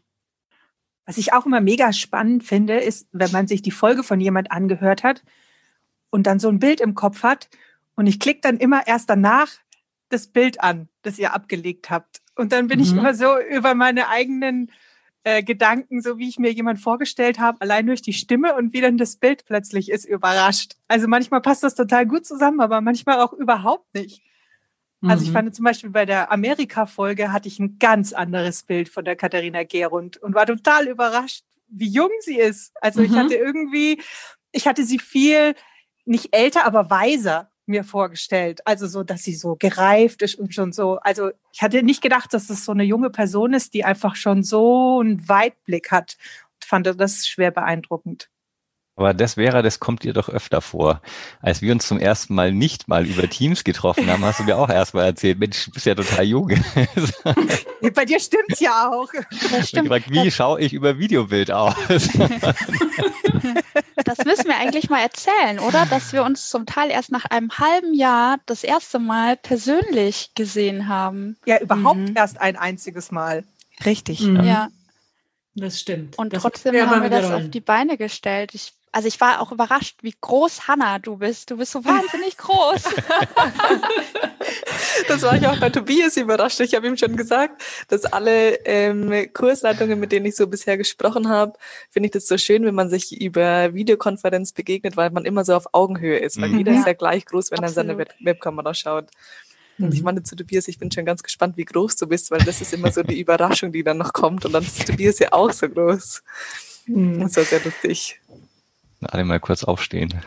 Was 1.07 1.19
ich 1.19 1.33
auch 1.33 1.47
immer 1.47 1.61
mega 1.61 1.93
spannend 1.93 2.45
finde, 2.45 2.79
ist, 2.79 3.09
wenn 3.13 3.33
man 3.33 3.47
sich 3.49 3.63
die 3.63 3.71
Folge 3.73 4.03
von 4.05 4.21
jemand 4.21 4.53
angehört 4.53 5.03
hat 5.03 5.23
und 6.11 6.27
dann 6.27 6.39
so 6.39 6.49
ein 6.49 6.59
Bild 6.61 6.81
im 6.81 6.95
Kopf 6.95 7.23
hat 7.23 7.49
und 7.97 8.07
ich 8.07 8.21
klicke 8.21 8.41
dann 8.43 8.59
immer 8.59 8.87
erst 8.87 9.11
danach 9.11 9.49
das 10.09 10.27
Bild 10.29 10.61
an, 10.61 10.89
das 11.03 11.19
ihr 11.19 11.33
abgelegt 11.35 11.91
habt. 11.91 12.21
Und 12.37 12.53
dann 12.53 12.69
bin 12.69 12.81
ich 12.81 12.93
Mhm. 12.93 12.99
immer 12.99 13.15
so 13.15 13.39
über 13.39 13.75
meine 13.75 14.09
eigenen 14.09 14.71
äh, 15.25 15.43
Gedanken, 15.43 16.01
so 16.03 16.19
wie 16.19 16.29
ich 16.29 16.39
mir 16.39 16.53
jemand 16.53 16.81
vorgestellt 16.81 17.39
habe, 17.39 17.61
allein 17.61 17.87
durch 17.87 18.03
die 18.03 18.13
Stimme 18.13 18.55
und 18.57 18.73
wie 18.73 18.81
dann 18.81 18.97
das 18.99 19.17
Bild 19.17 19.45
plötzlich 19.47 19.91
ist, 19.91 20.05
überrascht. 20.07 20.75
Also 20.89 21.09
manchmal 21.09 21.43
passt 21.43 21.63
das 21.63 21.75
total 21.75 22.07
gut 22.07 22.27
zusammen, 22.27 22.61
aber 22.61 22.81
manchmal 22.81 23.21
auch 23.21 23.33
überhaupt 23.33 23.93
nicht. 23.95 24.23
Also 25.07 25.23
ich 25.23 25.31
Mhm. 25.31 25.33
fand 25.33 25.55
zum 25.55 25.65
Beispiel 25.65 25.91
bei 25.91 26.05
der 26.07 26.31
Amerika-Folge 26.33 27.33
hatte 27.33 27.49
ich 27.49 27.59
ein 27.59 27.79
ganz 27.79 28.13
anderes 28.13 28.63
Bild 28.65 28.89
von 28.89 29.05
der 29.05 29.17
Katharina 29.17 29.63
Gerund 29.65 30.19
und 30.19 30.35
war 30.35 30.47
total 30.47 30.89
überrascht, 30.89 31.45
wie 31.69 31.89
jung 31.89 32.11
sie 32.21 32.39
ist. 32.39 32.73
Also 32.83 33.01
ich 33.03 33.13
Mhm. 33.13 33.17
hatte 33.17 33.35
irgendwie, 33.35 34.03
ich 34.53 34.67
hatte 34.67 34.85
sie 34.85 34.99
viel 34.99 35.55
nicht 36.05 36.35
älter, 36.37 36.65
aber 36.67 36.91
weiser 36.91 37.51
mir 37.71 37.85
vorgestellt. 37.85 38.61
Also 38.67 38.87
so, 38.87 39.03
dass 39.03 39.23
sie 39.23 39.35
so 39.35 39.57
gereift 39.57 40.23
ist 40.23 40.35
und 40.35 40.55
schon 40.55 40.73
so. 40.73 40.99
Also 40.99 41.31
ich 41.53 41.63
hatte 41.63 41.83
nicht 41.83 42.03
gedacht, 42.03 42.35
dass 42.35 42.49
das 42.49 42.65
so 42.65 42.73
eine 42.73 42.85
junge 42.85 43.11
Person 43.11 43.55
ist, 43.55 43.73
die 43.75 43.85
einfach 43.85 44.17
schon 44.17 44.43
so 44.43 45.01
einen 45.01 45.29
Weitblick 45.29 45.91
hat. 45.91 46.17
Und 46.55 46.65
fand 46.65 46.87
das 47.01 47.27
schwer 47.27 47.51
beeindruckend. 47.51 48.29
Aber 49.01 49.15
das 49.15 49.39
wäre, 49.39 49.63
das 49.63 49.81
kommt 49.81 50.03
dir 50.03 50.13
doch 50.13 50.29
öfter 50.29 50.61
vor. 50.61 51.01
Als 51.41 51.63
wir 51.63 51.73
uns 51.73 51.89
zum 51.89 51.99
ersten 51.99 52.35
Mal 52.35 52.53
nicht 52.53 52.87
mal 52.87 53.07
über 53.07 53.31
Teams 53.31 53.65
getroffen 53.65 54.11
haben, 54.11 54.23
hast 54.23 54.41
du 54.41 54.45
mir 54.45 54.59
auch 54.59 54.69
erstmal 54.69 55.07
erzählt, 55.07 55.39
Mensch, 55.39 55.65
du 55.65 55.71
bist 55.71 55.87
ja 55.87 55.95
total 55.95 56.25
jung. 56.25 56.51
Bei 57.95 58.05
dir 58.05 58.21
stimmt's 58.21 58.61
ja 58.61 58.91
auch. 58.91 59.09
Stimmt. 59.33 59.65
Ich 59.65 59.73
gefragt, 59.73 60.11
wie 60.11 60.31
schaue 60.31 60.61
ich 60.61 60.75
über 60.75 60.99
Videobild 60.99 61.51
aus? 61.51 61.75
Das 64.05 64.19
müssen 64.25 64.47
wir 64.47 64.57
eigentlich 64.57 64.91
mal 64.91 65.01
erzählen, 65.01 65.59
oder? 65.59 65.87
Dass 65.87 66.13
wir 66.13 66.23
uns 66.25 66.49
zum 66.49 66.67
Teil 66.67 66.91
erst 66.91 67.13
nach 67.13 67.25
einem 67.27 67.51
halben 67.59 67.95
Jahr 67.95 68.39
das 68.47 68.65
erste 68.65 68.99
Mal 68.99 69.37
persönlich 69.37 70.31
gesehen 70.35 70.89
haben. 70.89 71.37
Ja, 71.47 71.61
überhaupt 71.61 71.99
mhm. 71.99 72.17
erst 72.17 72.41
ein 72.41 72.57
einziges 72.57 73.11
Mal. 73.11 73.45
Richtig. 73.85 74.21
Mhm. 74.21 74.45
Ja. 74.45 74.69
Das 75.55 75.81
stimmt. 75.81 76.17
Und 76.19 76.33
das 76.33 76.43
trotzdem 76.43 76.75
haben 76.89 77.03
wir 77.03 77.11
das 77.11 77.31
auf 77.31 77.51
die 77.51 77.61
Beine 77.61 77.97
gestellt. 77.97 78.55
Ich 78.55 78.73
also 78.93 79.07
ich 79.07 79.21
war 79.21 79.41
auch 79.41 79.53
überrascht, 79.53 79.99
wie 80.03 80.15
groß 80.21 80.67
Hanna 80.67 80.99
du 80.99 81.19
bist. 81.19 81.51
Du 81.51 81.59
bist 81.59 81.73
so 81.73 81.85
wahnsinnig 81.85 82.37
groß. 82.37 82.83
das 85.09 85.23
war 85.23 85.37
ich 85.37 85.47
auch 85.47 85.61
bei 85.61 85.71
Tobias 85.71 86.17
überrascht. 86.17 86.59
Ich 86.59 86.75
habe 86.75 86.89
ihm 86.89 86.97
schon 86.97 87.17
gesagt, 87.17 87.63
dass 87.89 88.05
alle 88.05 88.57
ähm, 88.65 89.33
Kursleitungen, 89.33 90.01
mit 90.01 90.11
denen 90.11 90.27
ich 90.27 90.35
so 90.35 90.49
bisher 90.49 90.77
gesprochen 90.77 91.29
habe, 91.29 91.53
finde 91.89 92.09
ich 92.09 92.13
das 92.13 92.27
so 92.27 92.37
schön, 92.37 92.65
wenn 92.65 92.75
man 92.75 92.91
sich 92.91 93.21
über 93.21 93.75
Videokonferenz 93.75 94.53
begegnet, 94.53 94.97
weil 94.97 95.11
man 95.11 95.25
immer 95.25 95.45
so 95.45 95.55
auf 95.55 95.73
Augenhöhe 95.73 96.19
ist. 96.19 96.41
Weil 96.41 96.49
mhm. 96.49 96.59
jeder 96.59 96.73
ja. 96.73 96.81
ist 96.81 96.87
ja 96.87 96.95
gleich 96.95 97.27
groß, 97.27 97.53
wenn 97.53 97.61
Absolut. 97.61 97.71
er 97.71 97.75
seine 97.75 97.99
Web 97.99 98.15
Webkamera 98.21 98.75
schaut. 98.75 99.09
Und 99.79 99.95
ich 99.95 100.01
mhm. 100.01 100.07
meine 100.07 100.23
zu 100.25 100.35
Tobias, 100.35 100.67
ich 100.67 100.81
bin 100.81 100.91
schon 100.91 101.05
ganz 101.05 101.23
gespannt, 101.23 101.57
wie 101.57 101.65
groß 101.65 101.95
du 101.95 102.09
bist, 102.09 102.33
weil 102.33 102.41
das 102.41 102.61
ist 102.61 102.75
immer 102.75 102.91
so 102.91 103.05
die 103.05 103.21
Überraschung, 103.21 103.71
die 103.71 103.85
dann 103.85 103.99
noch 103.99 104.13
kommt. 104.13 104.45
Und 104.45 104.53
dann 104.53 104.65
ist 104.65 104.85
Tobias 104.85 105.21
ja 105.21 105.33
auch 105.33 105.53
so 105.53 105.69
groß. 105.69 106.25
Mhm. 106.87 107.21
Das 107.21 107.37
war 107.37 107.45
sehr 107.45 107.61
lustig 107.65 108.21
alle 109.03 109.25
mal 109.25 109.41
kurz 109.41 109.65
aufstehen. 109.65 110.21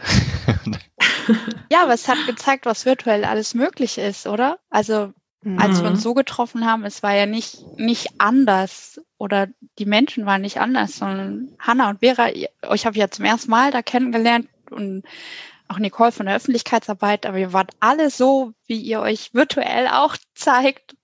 ja, 1.71 1.83
aber 1.83 1.93
es 1.93 2.07
hat 2.07 2.17
gezeigt, 2.27 2.65
was 2.65 2.85
virtuell 2.85 3.25
alles 3.25 3.53
möglich 3.53 3.97
ist, 3.97 4.27
oder? 4.27 4.59
Also 4.69 5.13
mhm. 5.43 5.59
als 5.59 5.81
wir 5.81 5.89
uns 5.89 6.01
so 6.01 6.13
getroffen 6.13 6.65
haben, 6.65 6.83
es 6.83 7.03
war 7.03 7.13
ja 7.13 7.25
nicht, 7.25 7.77
nicht 7.77 8.09
anders 8.17 9.01
oder 9.17 9.47
die 9.79 9.85
Menschen 9.85 10.25
waren 10.25 10.41
nicht 10.41 10.59
anders, 10.59 10.97
sondern 10.97 11.55
Hanna 11.59 11.89
und 11.89 11.99
Vera, 11.99 12.29
euch 12.63 12.85
habe 12.85 12.95
ich 12.95 13.01
ja 13.01 13.09
zum 13.09 13.25
ersten 13.25 13.51
Mal 13.51 13.71
da 13.71 13.81
kennengelernt 13.81 14.47
und 14.71 15.03
auch 15.67 15.79
Nicole 15.79 16.11
von 16.11 16.25
der 16.25 16.35
Öffentlichkeitsarbeit, 16.35 17.25
aber 17.25 17.37
ihr 17.37 17.53
wart 17.53 17.71
alle 17.79 18.09
so, 18.09 18.53
wie 18.67 18.79
ihr 18.79 18.99
euch 18.99 19.33
virtuell 19.33 19.87
auch 19.87 20.17
zeigt. 20.35 20.95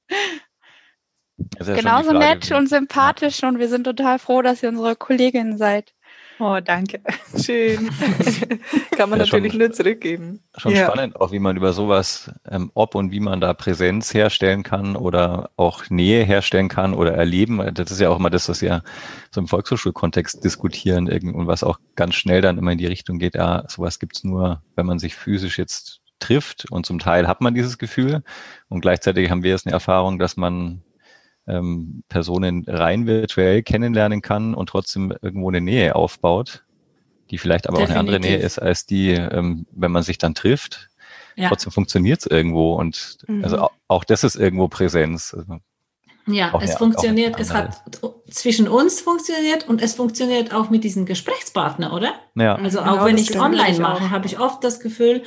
Ja 1.57 1.73
Genauso 1.73 2.11
nett 2.11 2.51
und 2.51 2.67
sympathisch 2.67 3.41
ja. 3.41 3.47
und 3.47 3.59
wir 3.59 3.69
sind 3.69 3.85
total 3.85 4.19
froh, 4.19 4.41
dass 4.41 4.61
ihr 4.61 4.69
unsere 4.69 4.97
Kollegin 4.97 5.57
seid. 5.57 5.93
Oh, 6.39 6.59
danke. 6.63 7.01
Schön. 7.37 7.89
Kann 8.95 9.09
man 9.09 9.19
ja, 9.19 9.25
natürlich 9.25 9.51
schon, 9.51 9.59
nur 9.59 9.71
zurückgeben. 9.71 10.39
Schon 10.57 10.73
ja. 10.73 10.87
spannend, 10.87 11.19
auch 11.19 11.33
wie 11.33 11.39
man 11.39 11.57
über 11.57 11.73
sowas, 11.73 12.31
ähm, 12.49 12.71
ob 12.73 12.95
und 12.95 13.11
wie 13.11 13.19
man 13.19 13.41
da 13.41 13.53
Präsenz 13.53 14.13
herstellen 14.13 14.63
kann 14.63 14.95
oder 14.95 15.51
auch 15.57 15.89
Nähe 15.89 16.23
herstellen 16.23 16.69
kann 16.69 16.93
oder 16.93 17.13
erleben. 17.13 17.73
Das 17.73 17.91
ist 17.91 17.99
ja 17.99 18.09
auch 18.09 18.17
immer 18.17 18.29
das, 18.29 18.47
was 18.47 18.61
wir 18.61 18.83
so 19.31 19.41
im 19.41 19.47
Volkshochschulkontext 19.47 20.41
diskutieren 20.43 21.09
und 21.09 21.47
was 21.47 21.63
auch 21.63 21.79
ganz 21.95 22.15
schnell 22.15 22.41
dann 22.41 22.57
immer 22.57 22.71
in 22.71 22.77
die 22.77 22.87
Richtung 22.87 23.19
geht, 23.19 23.35
ja, 23.35 23.65
sowas 23.67 23.99
gibt's 23.99 24.23
nur, 24.23 24.61
wenn 24.75 24.85
man 24.85 24.97
sich 24.97 25.15
physisch 25.15 25.57
jetzt 25.57 25.99
trifft 26.19 26.69
und 26.71 26.85
zum 26.85 26.99
Teil 26.99 27.27
hat 27.27 27.41
man 27.41 27.53
dieses 27.53 27.77
Gefühl 27.77 28.23
und 28.67 28.81
gleichzeitig 28.81 29.29
haben 29.29 29.43
wir 29.43 29.51
jetzt 29.51 29.65
eine 29.65 29.73
Erfahrung, 29.73 30.19
dass 30.19 30.37
man 30.37 30.83
ähm, 31.49 32.03
Personen 32.09 32.63
rein 32.67 33.07
virtuell 33.07 33.63
kennenlernen 33.63 34.21
kann 34.21 34.53
und 34.53 34.69
trotzdem 34.69 35.13
irgendwo 35.21 35.49
eine 35.49 35.61
Nähe 35.61 35.95
aufbaut, 35.95 36.63
die 37.29 37.37
vielleicht 37.37 37.67
aber 37.67 37.79
Definitiv. 37.79 37.95
auch 37.95 37.99
eine 37.99 38.17
andere 38.17 38.19
Nähe 38.19 38.37
ist 38.37 38.59
als 38.59 38.85
die, 38.85 39.11
ähm, 39.11 39.65
wenn 39.71 39.91
man 39.91 40.03
sich 40.03 40.17
dann 40.17 40.35
trifft. 40.35 40.89
Ja. 41.35 41.49
Trotzdem 41.49 41.71
funktioniert 41.71 42.19
es 42.19 42.25
irgendwo 42.25 42.73
und 42.75 43.17
mhm. 43.27 43.43
also 43.43 43.59
auch, 43.59 43.71
auch, 43.87 44.03
das 44.03 44.23
ist 44.23 44.35
irgendwo 44.35 44.67
Präsenz. 44.67 45.33
Also 45.33 45.59
ja, 46.27 46.53
es 46.61 46.71
eine, 46.71 46.77
funktioniert, 46.77 47.39
es 47.39 47.53
hat 47.53 47.81
zwischen 48.29 48.67
uns 48.67 49.01
funktioniert 49.01 49.67
und 49.67 49.81
es 49.81 49.95
funktioniert 49.95 50.53
auch 50.53 50.69
mit 50.69 50.83
diesem 50.83 51.05
Gesprächspartner, 51.05 51.93
oder? 51.93 52.13
Ja. 52.35 52.55
Also 52.55 52.81
auch 52.81 52.91
genau, 52.91 53.05
wenn 53.05 53.17
ich 53.17 53.39
online 53.39 53.79
mache, 53.79 54.11
habe 54.11 54.27
ich 54.27 54.39
oft 54.39 54.63
das 54.63 54.79
Gefühl, 54.79 55.23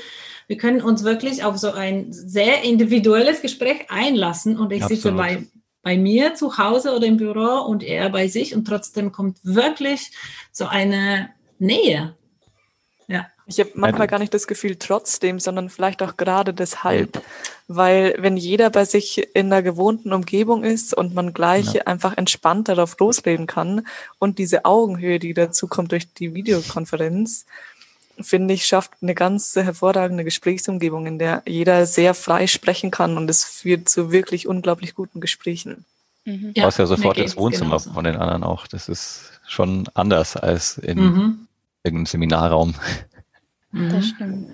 wir 0.47 0.57
können 0.57 0.83
uns 0.83 1.03
wirklich 1.03 1.45
auf 1.45 1.57
so 1.57 1.73
ein 1.73 2.13
sehr 2.13 2.63
individuelles 2.63 3.43
Gespräch 3.43 3.87
einlassen 3.91 4.59
und 4.59 4.73
ich 4.73 4.83
Absolut. 4.83 5.03
sitze 5.03 5.13
bei 5.13 5.47
bei 5.83 5.97
mir 5.97 6.35
zu 6.35 6.59
Hause 6.59 6.95
oder 6.95 7.07
im 7.07 7.17
Büro 7.17 7.65
und 7.67 7.83
er 7.83 8.09
bei 8.11 8.29
sich 8.29 8.55
und 8.55 8.65
trotzdem 8.65 9.13
kommt 9.13 9.39
wirklich 9.43 10.13
so 10.53 10.67
eine 10.67 11.31
Nähe. 11.59 12.17
Ja. 13.09 13.27
Ich 13.47 13.59
habe 13.59 13.71
manchmal 13.75 14.07
gar 14.07 14.21
nicht 14.21 14.33
das 14.33 14.47
Gefühl 14.47 14.77
trotzdem, 14.77 15.41
sondern 15.41 15.69
vielleicht 15.69 16.03
auch 16.03 16.17
gerade 16.17 16.55
deshalb. 16.55 17.23
Weil 17.67 18.15
wenn 18.19 18.37
jeder 18.37 18.71
bei 18.71 18.85
sich 18.85 19.35
in 19.35 19.51
der 19.51 19.63
gewohnten 19.63 20.13
Umgebung 20.13 20.63
ist 20.63 20.95
und 20.95 21.15
man 21.15 21.35
gleich 21.35 21.75
ja. 21.75 21.83
einfach 21.83 22.17
entspannt 22.17 22.69
darauf 22.69 22.99
losleben 23.01 23.47
kann 23.47 23.87
und 24.19 24.39
diese 24.39 24.65
Augenhöhe, 24.65 25.19
die 25.19 25.35
dazu 25.35 25.67
kommt 25.67 25.91
durch 25.91 26.13
die 26.15 26.35
Videokonferenz, 26.35 27.47
finde 28.21 28.55
ich, 28.55 28.67
schafft 28.67 28.93
eine 29.01 29.15
ganz 29.15 29.55
hervorragende 29.55 30.25
Gesprächsumgebung, 30.25 31.07
in 31.07 31.19
der 31.19 31.43
jeder 31.47 31.87
sehr 31.87 32.15
frei 32.15 32.47
sprechen 32.47 32.91
kann 32.91 33.17
und 33.17 33.29
es 33.31 33.45
führt 33.45 33.89
zu 33.89 34.13
wirklich 34.13 34.47
unglaublich 34.47 34.95
guten 34.95 35.21
Gesprächen. 35.21 35.85
Mhm. 36.25 36.53
Ja, 36.55 36.63
du 36.63 36.67
hast 36.67 36.79
ja 36.79 36.87
sofort 36.87 37.19
ins 37.19 37.37
Wohnzimmer 37.37 37.71
genauso. 37.71 37.93
von 37.93 38.05
den 38.05 38.17
anderen 38.17 38.45
auch. 38.45 38.67
Das 38.67 38.89
ist 38.89 39.41
schon 39.47 39.89
anders 39.95 40.37
als 40.37 40.79
in 40.79 40.99
mhm. 40.99 41.49
irgendeinem 41.83 42.07
Seminarraum. 42.07 42.75
Mhm. 43.73 43.89
Das 43.89 44.07
stimmt. 44.07 44.51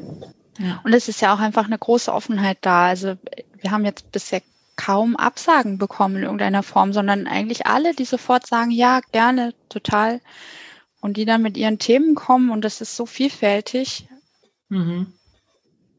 Ja. 0.59 0.81
Und 0.85 0.93
es 0.93 1.09
ist 1.09 1.21
ja 1.21 1.35
auch 1.35 1.41
einfach 1.41 1.67
eine 1.67 1.79
große 1.79 2.12
Offenheit 2.12 2.59
da. 2.62 2.87
Also 2.87 3.17
wir 3.61 3.71
haben 3.71 3.85
jetzt 3.85 4.11
bisher 4.12 4.43
kaum 4.77 5.17
Absagen 5.17 5.77
bekommen 5.79 6.17
in 6.17 6.23
irgendeiner 6.23 6.62
Form, 6.62 6.93
sondern 6.93 7.27
eigentlich 7.27 7.67
alle, 7.67 7.95
die 7.95 8.05
sofort 8.05 8.47
sagen, 8.47 8.71
ja, 8.71 9.00
gerne, 9.12 9.55
total 9.69 10.21
und 11.00 11.17
die 11.17 11.25
dann 11.25 11.43
mit 11.43 11.57
ihren 11.57 11.78
Themen 11.78 12.14
kommen 12.14 12.50
und 12.50 12.64
das 12.64 12.81
ist 12.81 12.97
so 12.97 13.07
vielfältig. 13.07 14.07
Mhm. 14.69 15.12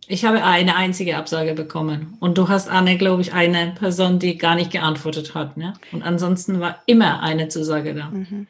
Ich 0.07 0.25
habe 0.25 0.43
eine 0.43 0.75
einzige 0.75 1.17
Absage 1.17 1.53
bekommen 1.53 2.17
und 2.19 2.37
du 2.37 2.47
hast, 2.47 2.67
Anne, 2.67 2.97
glaube 2.97 3.21
ich, 3.21 3.33
eine 3.33 3.73
Person, 3.77 4.17
die 4.17 4.39
gar 4.39 4.55
nicht 4.55 4.71
geantwortet 4.71 5.35
hat. 5.35 5.55
Ne? 5.55 5.75
Und 5.91 6.01
ansonsten 6.01 6.59
war 6.59 6.81
immer 6.87 7.21
eine 7.21 7.47
Zusage 7.47 7.93
da. 7.93 8.09
Mhm. 8.09 8.47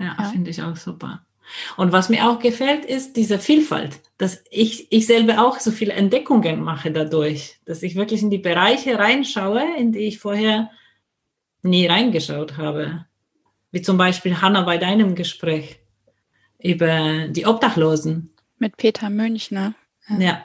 Ja, 0.00 0.16
ja. 0.18 0.24
finde 0.24 0.50
ich 0.50 0.60
auch 0.62 0.76
super. 0.76 1.22
Und 1.76 1.92
was 1.92 2.08
mir 2.08 2.28
auch 2.28 2.40
gefällt, 2.40 2.84
ist 2.84 3.16
diese 3.16 3.38
Vielfalt, 3.38 4.00
dass 4.18 4.42
ich, 4.50 4.90
ich 4.90 5.06
selber 5.06 5.46
auch 5.46 5.60
so 5.60 5.70
viele 5.70 5.92
Entdeckungen 5.92 6.62
mache 6.62 6.90
dadurch, 6.90 7.58
dass 7.64 7.82
ich 7.82 7.94
wirklich 7.94 8.22
in 8.22 8.30
die 8.30 8.38
Bereiche 8.38 8.98
reinschaue, 8.98 9.62
in 9.78 9.92
die 9.92 10.00
ich 10.00 10.18
vorher 10.18 10.70
nie 11.62 11.86
reingeschaut 11.86 12.56
habe. 12.56 13.06
Wie 13.70 13.82
zum 13.82 13.98
Beispiel 13.98 14.40
Hanna 14.40 14.62
bei 14.62 14.78
deinem 14.78 15.14
Gespräch 15.14 15.78
über 16.58 17.28
die 17.28 17.46
Obdachlosen. 17.46 18.34
Mit 18.58 18.76
Peter 18.76 19.10
Münchner. 19.10 19.74
Ja. 20.08 20.18
ja. 20.18 20.44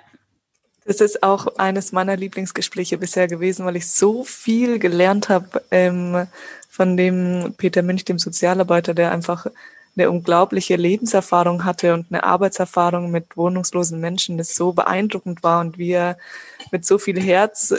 Das 0.86 1.00
ist 1.00 1.24
auch 1.24 1.48
eines 1.58 1.94
meiner 1.94 2.18
Lieblingsgespräche 2.18 2.98
bisher 2.98 3.27
gewesen, 3.27 3.65
weil 3.65 3.77
ich 3.77 3.89
so 3.89 4.25
viel 4.25 4.80
gelernt 4.80 5.30
habe 5.30 5.63
ähm, 5.72 6.27
von 6.70 6.98
dem 6.98 7.53
Peter 7.58 7.82
Münch, 7.82 8.03
dem 8.03 8.20
Sozialarbeiter, 8.20 8.94
der 8.94 9.12
einfach 9.12 9.48
eine 9.96 10.10
unglaubliche 10.10 10.75
Lebenserfahrung 10.75 11.63
hatte 11.65 11.94
und 11.94 12.08
eine 12.10 12.24
Arbeitserfahrung 12.24 13.12
mit 13.12 13.38
wohnungslosen 13.38 14.00
Menschen, 14.00 14.38
das 14.38 14.56
so 14.56 14.74
beeindruckend 14.74 15.44
war 15.44 15.62
und 15.62 15.77
wie 15.77 15.92
er 15.92 16.18
mit 16.72 16.86
so 16.86 16.98
viel 16.98 17.22
Herz 17.22 17.75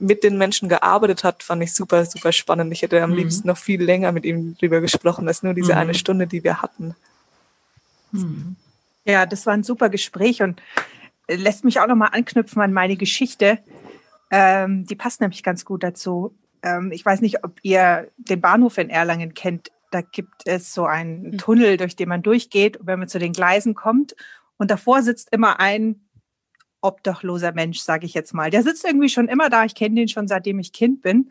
mit 0.00 0.24
den 0.24 0.38
Menschen 0.38 0.68
gearbeitet 0.68 1.24
hat, 1.24 1.42
fand 1.42 1.62
ich 1.62 1.74
super, 1.74 2.04
super 2.04 2.32
spannend. 2.32 2.72
Ich 2.72 2.82
hätte 2.82 3.02
am 3.02 3.10
mhm. 3.10 3.16
liebsten 3.16 3.48
noch 3.48 3.58
viel 3.58 3.82
länger 3.82 4.12
mit 4.12 4.24
ihm 4.24 4.56
drüber 4.58 4.80
gesprochen, 4.80 5.28
als 5.28 5.42
nur 5.42 5.54
diese 5.54 5.72
mhm. 5.72 5.78
eine 5.78 5.94
Stunde, 5.94 6.26
die 6.26 6.42
wir 6.42 6.62
hatten. 6.62 6.94
Mhm. 8.12 8.56
Ja, 9.04 9.26
das 9.26 9.46
war 9.46 9.54
ein 9.54 9.62
super 9.62 9.88
Gespräch 9.88 10.42
und 10.42 10.60
lässt 11.28 11.64
mich 11.64 11.80
auch 11.80 11.86
nochmal 11.86 12.10
anknüpfen 12.12 12.60
an 12.62 12.72
meine 12.72 12.96
Geschichte. 12.96 13.58
Ähm, 14.30 14.86
die 14.86 14.96
passt 14.96 15.20
nämlich 15.20 15.42
ganz 15.42 15.64
gut 15.64 15.82
dazu. 15.82 16.34
Ähm, 16.62 16.92
ich 16.92 17.04
weiß 17.04 17.20
nicht, 17.20 17.44
ob 17.44 17.58
ihr 17.62 18.08
den 18.16 18.40
Bahnhof 18.40 18.78
in 18.78 18.90
Erlangen 18.90 19.34
kennt. 19.34 19.70
Da 19.90 20.02
gibt 20.02 20.46
es 20.46 20.72
so 20.72 20.86
einen 20.86 21.22
mhm. 21.22 21.38
Tunnel, 21.38 21.76
durch 21.76 21.96
den 21.96 22.08
man 22.08 22.22
durchgeht, 22.22 22.78
wenn 22.82 22.98
man 22.98 23.08
zu 23.08 23.18
den 23.18 23.32
Gleisen 23.32 23.74
kommt. 23.74 24.14
Und 24.56 24.70
davor 24.70 25.02
sitzt 25.02 25.32
immer 25.32 25.58
ein 25.58 26.00
obdachloser 26.80 27.52
Mensch, 27.52 27.80
sage 27.80 28.06
ich 28.06 28.14
jetzt 28.14 28.34
mal. 28.34 28.50
Der 28.50 28.62
sitzt 28.62 28.84
irgendwie 28.84 29.08
schon 29.08 29.28
immer 29.28 29.50
da. 29.50 29.64
Ich 29.64 29.74
kenne 29.74 29.96
den 29.96 30.08
schon 30.08 30.28
seitdem 30.28 30.58
ich 30.58 30.72
Kind 30.72 31.02
bin. 31.02 31.30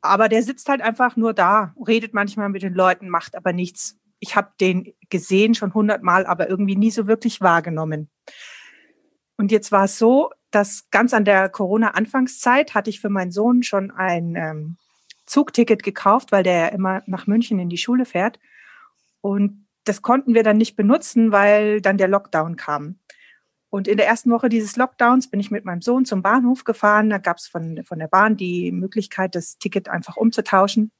Aber 0.00 0.28
der 0.28 0.42
sitzt 0.42 0.68
halt 0.68 0.80
einfach 0.80 1.16
nur 1.16 1.34
da, 1.34 1.74
redet 1.86 2.14
manchmal 2.14 2.48
mit 2.48 2.62
den 2.62 2.74
Leuten, 2.74 3.08
macht 3.08 3.36
aber 3.36 3.52
nichts. 3.52 3.96
ich 4.18 4.36
habe 4.36 4.52
den 4.60 4.92
gesehen 5.08 5.54
schon 5.54 5.74
hundertmal, 5.74 6.26
aber 6.26 6.48
irgendwie 6.48 6.76
nie 6.76 6.90
so 6.90 7.06
wirklich 7.06 7.40
wahrgenommen. 7.40 8.10
Und 9.36 9.50
jetzt 9.50 9.72
war 9.72 9.84
es 9.84 9.98
so, 9.98 10.30
dass 10.50 10.90
ganz 10.90 11.14
an 11.14 11.24
der 11.24 11.48
Corona-Anfangszeit 11.48 12.74
hatte 12.74 12.90
ich 12.90 13.00
für 13.00 13.08
meinen 13.08 13.30
Sohn 13.30 13.62
schon 13.62 13.90
ein 13.90 14.36
ähm, 14.36 14.76
Zugticket 15.24 15.82
gekauft, 15.82 16.32
weil 16.32 16.42
der 16.42 16.58
ja 16.58 16.66
immer 16.68 17.02
nach 17.06 17.26
München 17.26 17.58
in 17.58 17.70
die 17.70 17.78
Schule 17.78 18.04
fährt. 18.04 18.38
Und 19.22 19.66
das 19.84 20.02
konnten 20.02 20.34
wir 20.34 20.42
dann 20.42 20.58
nicht 20.58 20.76
benutzen, 20.76 21.32
weil 21.32 21.80
dann 21.80 21.96
der 21.98 22.08
Lockdown 22.08 22.56
kam. 22.56 22.98
Und 23.70 23.86
in 23.86 23.96
der 23.96 24.06
ersten 24.06 24.30
Woche 24.30 24.48
dieses 24.48 24.76
Lockdowns 24.76 25.30
bin 25.30 25.38
ich 25.38 25.52
mit 25.52 25.64
meinem 25.64 25.80
Sohn 25.80 26.04
zum 26.04 26.22
Bahnhof 26.22 26.64
gefahren. 26.64 27.08
Da 27.08 27.18
gab 27.18 27.38
es 27.38 27.46
von, 27.46 27.82
von 27.84 28.00
der 28.00 28.08
Bahn 28.08 28.36
die 28.36 28.72
Möglichkeit, 28.72 29.36
das 29.36 29.58
Ticket 29.58 29.88
einfach 29.88 30.16
umzutauschen. 30.16 30.90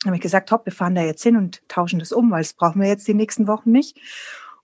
Da 0.00 0.06
habe 0.06 0.16
ich 0.16 0.22
gesagt, 0.22 0.50
hopp, 0.52 0.64
wir 0.64 0.72
fahren 0.72 0.94
da 0.94 1.02
jetzt 1.02 1.22
hin 1.22 1.36
und 1.36 1.66
tauschen 1.68 1.98
das 1.98 2.12
um, 2.12 2.30
weil 2.30 2.42
das 2.42 2.54
brauchen 2.54 2.80
wir 2.80 2.88
jetzt 2.88 3.06
die 3.08 3.14
nächsten 3.14 3.48
Wochen 3.48 3.72
nicht. 3.72 3.98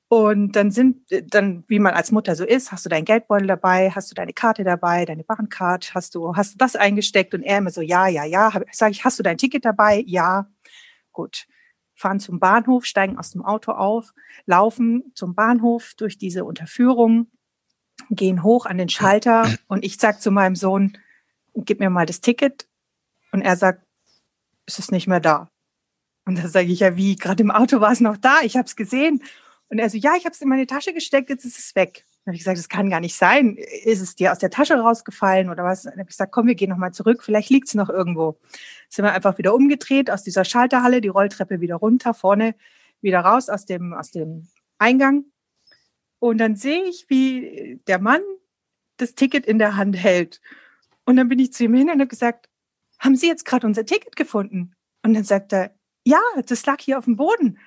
Und 0.09 0.57
dann 0.57 0.71
sind, 0.71 1.03
dann, 1.35 1.65
wie 1.69 1.79
man 1.81 1.95
als 1.95 2.13
Mutter 2.13 2.35
so 2.35 2.45
ist, 2.45 2.73
hast 2.73 2.87
du 2.87 2.89
dein 2.89 3.05
Geldbeutel 3.05 3.47
dabei, 3.47 3.91
hast 3.91 4.11
du 4.11 4.15
deine 4.15 4.33
Karte 4.33 4.65
dabei, 4.65 5.05
deine 5.05 5.23
Bahncard, 5.23 5.95
hast 5.95 6.15
du, 6.15 6.35
hast 6.35 6.55
du 6.55 6.59
das 6.59 6.77
eingesteckt 6.77 7.35
und 7.35 7.43
er 7.43 7.59
immer 7.59 7.71
so, 7.71 7.83
ja, 7.83 8.07
ja, 8.07 8.25
ja. 8.25 8.51
Sage 8.73 8.93
ich, 8.93 9.05
hast 9.05 9.19
du 9.19 9.23
dein 9.23 9.37
Ticket 9.37 9.65
dabei? 9.65 10.03
Ja. 10.07 10.49
Gut. 11.13 11.47
Fahren 11.95 12.21
zum 12.21 12.39
Bahnhof, 12.39 12.85
steigen 12.85 13.19
aus 13.19 13.33
dem 13.33 13.45
Auto 13.45 13.73
auf, 13.73 14.15
laufen 14.47 15.11
zum 15.15 15.35
Bahnhof 15.35 15.95
durch 15.97 16.17
diese 16.17 16.45
Unterführung, 16.45 17.27
gehen 18.11 18.43
hoch 18.43 18.67
an 18.67 18.79
den 18.79 18.89
Schalter 18.89 19.53
und 19.69 19.85
ich 19.85 19.99
sag 19.99 20.21
zu 20.21 20.31
meinem 20.31 20.57
Sohn, 20.57 20.97
gib 21.55 21.81
mir 21.81 21.91
mal 21.91 22.07
das 22.07 22.21
Ticket. 22.21 22.67
Und 23.33 23.43
er 23.43 23.57
sagt, 23.57 23.85
es 24.67 24.79
ist 24.79 24.93
nicht 24.93 25.07
mehr 25.07 25.21
da. 25.21 25.51
Und 26.25 26.39
da 26.39 26.49
sage 26.49 26.69
ich, 26.69 26.81
ja, 26.81 26.97
wie? 26.97 27.17
Gerade 27.17 27.43
im 27.43 27.51
Auto 27.51 27.81
war 27.81 27.93
es 27.93 28.01
noch 28.01 28.17
da, 28.17 28.41
ich 28.43 28.57
habe 28.57 28.67
es 28.67 28.77
gesehen. 28.77 29.23
Und 29.69 29.79
er 29.79 29.91
so, 29.91 29.99
ja, 29.99 30.15
ich 30.17 30.25
habe 30.25 30.33
es 30.33 30.41
in 30.41 30.49
meine 30.49 30.67
Tasche 30.67 30.93
gesteckt, 30.93 31.31
jetzt 31.31 31.45
ist 31.45 31.59
es 31.59 31.75
weg. 31.75 32.05
Dann 32.25 32.33
habe 32.33 32.37
ich 32.37 32.41
gesagt, 32.41 32.59
das 32.59 32.69
kann 32.69 32.91
gar 32.91 33.01
nicht 33.01 33.17
sein. 33.17 33.57
Ist 33.85 34.03
es 34.03 34.15
dir 34.15 34.33
aus 34.33 34.39
der 34.39 34.51
Tasche 34.51 34.75
rausgefallen 34.79 35.49
oder 35.49 35.65
was? 35.65 35.83
Dann 35.83 35.93
habe 35.93 36.03
ich 36.03 36.09
gesagt, 36.09 36.33
komm, 36.33 36.47
wir 36.47 36.55
gehen 36.55 36.71
nochmal 36.71 36.93
zurück, 36.93 37.23
vielleicht 37.23 37.49
liegt 37.51 37.69
es 37.69 37.75
noch 37.75 37.89
irgendwo. 37.89 38.39
Sind 38.89 39.05
wir 39.05 39.13
einfach 39.13 39.39
wieder 39.39 39.55
umgedreht 39.55 40.11
aus 40.11 40.23
dieser 40.23 40.45
Schalterhalle, 40.45 41.01
die 41.01 41.09
Rolltreppe 41.09 41.61
wieder 41.61 41.77
runter, 41.77 42.13
vorne 42.13 42.55
wieder 43.01 43.21
raus 43.21 43.49
aus 43.49 43.65
dem, 43.65 43.95
aus 43.95 44.11
dem 44.11 44.49
Eingang. 44.79 45.25
Und 46.19 46.39
dann 46.39 46.57
sehe 46.57 46.85
ich, 46.85 47.07
wie 47.09 47.81
der 47.87 48.01
Mann 48.01 48.23
das 48.97 49.15
Ticket 49.15 49.47
in 49.47 49.59
der 49.59 49.77
Hand 49.77 49.97
hält. 49.97 50.41
Und 51.05 51.17
dann 51.17 51.29
bin 51.29 51.39
ich 51.39 51.53
zu 51.53 51.65
ihm 51.65 51.75
hin 51.75 51.91
und 51.91 52.01
habe 52.01 52.09
gesagt, 52.09 52.49
haben 52.99 53.17
Sie 53.17 53.29
jetzt 53.29 53.45
gerade 53.45 53.67
unser 53.67 53.87
Ticket 53.87 54.17
gefunden? 54.17 54.75
Und 55.05 55.15
dann 55.15 55.25
sagt 55.25 55.53
er, 55.53 55.75
ja, 56.05 56.21
das 56.47 56.67
lag 56.67 56.81
hier 56.81 56.99
auf 56.99 57.05
dem 57.05 57.17
Boden. 57.17 57.59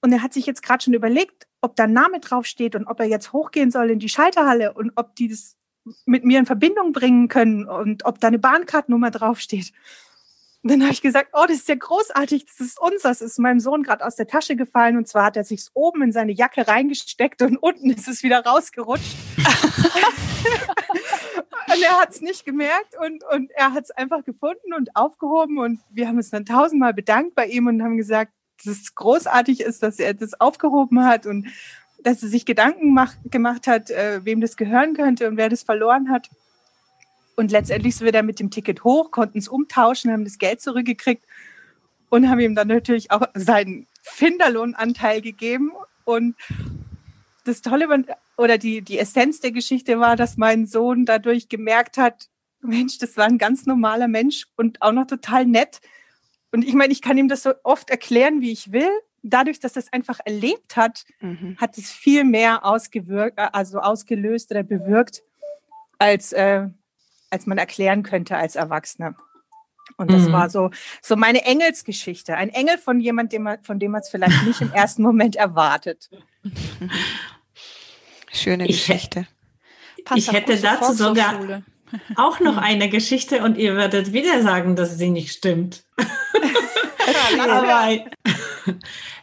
Und 0.00 0.12
er 0.12 0.22
hat 0.22 0.32
sich 0.32 0.46
jetzt 0.46 0.62
gerade 0.62 0.82
schon 0.82 0.94
überlegt, 0.94 1.46
ob 1.60 1.76
da 1.76 1.84
ein 1.84 1.92
Name 1.92 2.20
draufsteht 2.20 2.74
und 2.74 2.86
ob 2.86 3.00
er 3.00 3.06
jetzt 3.06 3.32
hochgehen 3.32 3.70
soll 3.70 3.90
in 3.90 3.98
die 3.98 4.08
Schalterhalle 4.08 4.72
und 4.72 4.92
ob 4.96 5.14
die 5.16 5.28
das 5.28 5.56
mit 6.06 6.24
mir 6.24 6.38
in 6.38 6.46
Verbindung 6.46 6.92
bringen 6.92 7.28
können 7.28 7.66
und 7.68 8.04
ob 8.04 8.20
da 8.20 8.28
eine 8.28 8.38
Bahnkartennummer 8.38 9.10
draufsteht. 9.10 9.72
Und 10.62 10.70
dann 10.70 10.82
habe 10.82 10.92
ich 10.92 11.02
gesagt, 11.02 11.30
oh, 11.32 11.44
das 11.48 11.56
ist 11.58 11.68
ja 11.68 11.74
großartig, 11.74 12.46
das 12.46 12.60
ist 12.60 12.80
uns, 12.80 13.02
das 13.02 13.20
ist 13.20 13.38
meinem 13.40 13.58
Sohn 13.58 13.82
gerade 13.82 14.06
aus 14.06 14.14
der 14.14 14.28
Tasche 14.28 14.54
gefallen 14.54 14.96
und 14.96 15.08
zwar 15.08 15.24
hat 15.24 15.36
er 15.36 15.42
sich 15.42 15.66
oben 15.74 16.02
in 16.02 16.12
seine 16.12 16.30
Jacke 16.30 16.68
reingesteckt 16.68 17.42
und 17.42 17.56
unten 17.56 17.90
ist 17.90 18.06
es 18.06 18.22
wieder 18.22 18.44
rausgerutscht. 18.44 19.16
und 21.66 21.82
er 21.82 22.00
hat 22.00 22.10
es 22.10 22.20
nicht 22.20 22.44
gemerkt 22.44 22.94
und, 23.04 23.24
und 23.32 23.50
er 23.56 23.72
hat 23.72 23.84
es 23.84 23.90
einfach 23.90 24.24
gefunden 24.24 24.72
und 24.76 24.94
aufgehoben 24.94 25.58
und 25.58 25.80
wir 25.90 26.06
haben 26.06 26.18
uns 26.18 26.30
dann 26.30 26.44
tausendmal 26.44 26.94
bedankt 26.94 27.34
bei 27.34 27.46
ihm 27.46 27.66
und 27.66 27.82
haben 27.82 27.96
gesagt, 27.96 28.32
dass 28.64 28.76
es 28.76 28.94
großartig 28.94 29.62
ist, 29.62 29.82
dass 29.82 29.98
er 29.98 30.14
das 30.14 30.40
aufgehoben 30.40 31.04
hat 31.04 31.26
und 31.26 31.48
dass 32.04 32.22
er 32.22 32.28
sich 32.28 32.46
Gedanken 32.46 32.94
mach, 32.94 33.14
gemacht 33.24 33.66
hat, 33.66 33.90
äh, 33.90 34.24
wem 34.24 34.40
das 34.40 34.56
gehören 34.56 34.94
könnte 34.94 35.26
und 35.26 35.36
wer 35.36 35.48
das 35.48 35.64
verloren 35.64 36.08
hat. 36.10 36.30
Und 37.36 37.50
letztendlich 37.50 37.96
sind 37.96 38.04
wir 38.04 38.12
dann 38.12 38.26
mit 38.26 38.40
dem 38.40 38.50
Ticket 38.50 38.84
hoch, 38.84 39.10
konnten 39.10 39.38
es 39.38 39.48
umtauschen, 39.48 40.12
haben 40.12 40.24
das 40.24 40.38
Geld 40.38 40.60
zurückgekriegt 40.60 41.24
und 42.10 42.28
haben 42.28 42.40
ihm 42.40 42.54
dann 42.54 42.68
natürlich 42.68 43.10
auch 43.10 43.22
seinen 43.34 43.86
Finderlohnanteil 44.02 45.22
gegeben. 45.22 45.72
Und 46.04 46.36
das 47.44 47.62
Tolle 47.62 48.04
oder 48.36 48.58
die, 48.58 48.82
die 48.82 48.98
Essenz 48.98 49.40
der 49.40 49.52
Geschichte 49.52 49.98
war, 49.98 50.16
dass 50.16 50.36
mein 50.36 50.66
Sohn 50.66 51.06
dadurch 51.06 51.48
gemerkt 51.48 51.96
hat, 51.96 52.28
Mensch, 52.60 52.98
das 52.98 53.16
war 53.16 53.24
ein 53.24 53.38
ganz 53.38 53.66
normaler 53.66 54.08
Mensch 54.08 54.46
und 54.56 54.80
auch 54.82 54.92
noch 54.92 55.06
total 55.06 55.46
nett. 55.46 55.80
Und 56.52 56.64
ich 56.64 56.74
meine, 56.74 56.92
ich 56.92 57.02
kann 57.02 57.18
ihm 57.18 57.28
das 57.28 57.42
so 57.42 57.52
oft 57.64 57.90
erklären, 57.90 58.40
wie 58.40 58.52
ich 58.52 58.72
will. 58.72 58.90
Dadurch, 59.22 59.58
dass 59.58 59.72
das 59.72 59.92
einfach 59.92 60.20
erlebt 60.24 60.76
hat, 60.76 61.04
mhm. 61.20 61.56
hat 61.58 61.78
es 61.78 61.90
viel 61.90 62.24
mehr 62.24 62.64
ausgewirkt, 62.64 63.38
also 63.38 63.78
ausgelöst 63.78 64.50
oder 64.50 64.62
bewirkt, 64.62 65.22
als, 65.98 66.32
äh, 66.32 66.68
als 67.32 67.46
man 67.46 67.58
erklären 67.58 68.02
könnte 68.02 68.36
als 68.36 68.56
Erwachsener. 68.56 69.14
Und 69.96 70.10
das 70.10 70.22
mhm. 70.22 70.32
war 70.32 70.50
so, 70.50 70.70
so 71.00 71.16
meine 71.16 71.44
Engelsgeschichte. 71.44 72.36
Ein 72.36 72.50
Engel 72.50 72.78
von 72.78 73.00
jemandem, 73.00 73.48
von 73.62 73.78
dem 73.78 73.92
man 73.92 74.02
es 74.02 74.08
vielleicht 74.08 74.44
nicht 74.44 74.60
im 74.60 74.70
ersten 74.72 75.02
Moment 75.02 75.36
erwartet. 75.36 76.10
Schöne 78.32 78.66
Ich 78.66 78.86
Geschichte. 78.86 79.26
Ich 80.14 80.32
hätte 80.32 80.60
dazu 80.60 80.92
sogar 80.92 81.62
auch 82.16 82.40
noch 82.40 82.56
eine 82.58 82.88
Geschichte 82.88 83.42
und 83.42 83.56
ihr 83.56 83.76
werdet 83.76 84.12
wieder 84.12 84.42
sagen, 84.42 84.76
dass 84.76 84.98
sie 84.98 85.10
nicht 85.10 85.32
stimmt. 85.32 85.84
Aber 87.48 88.04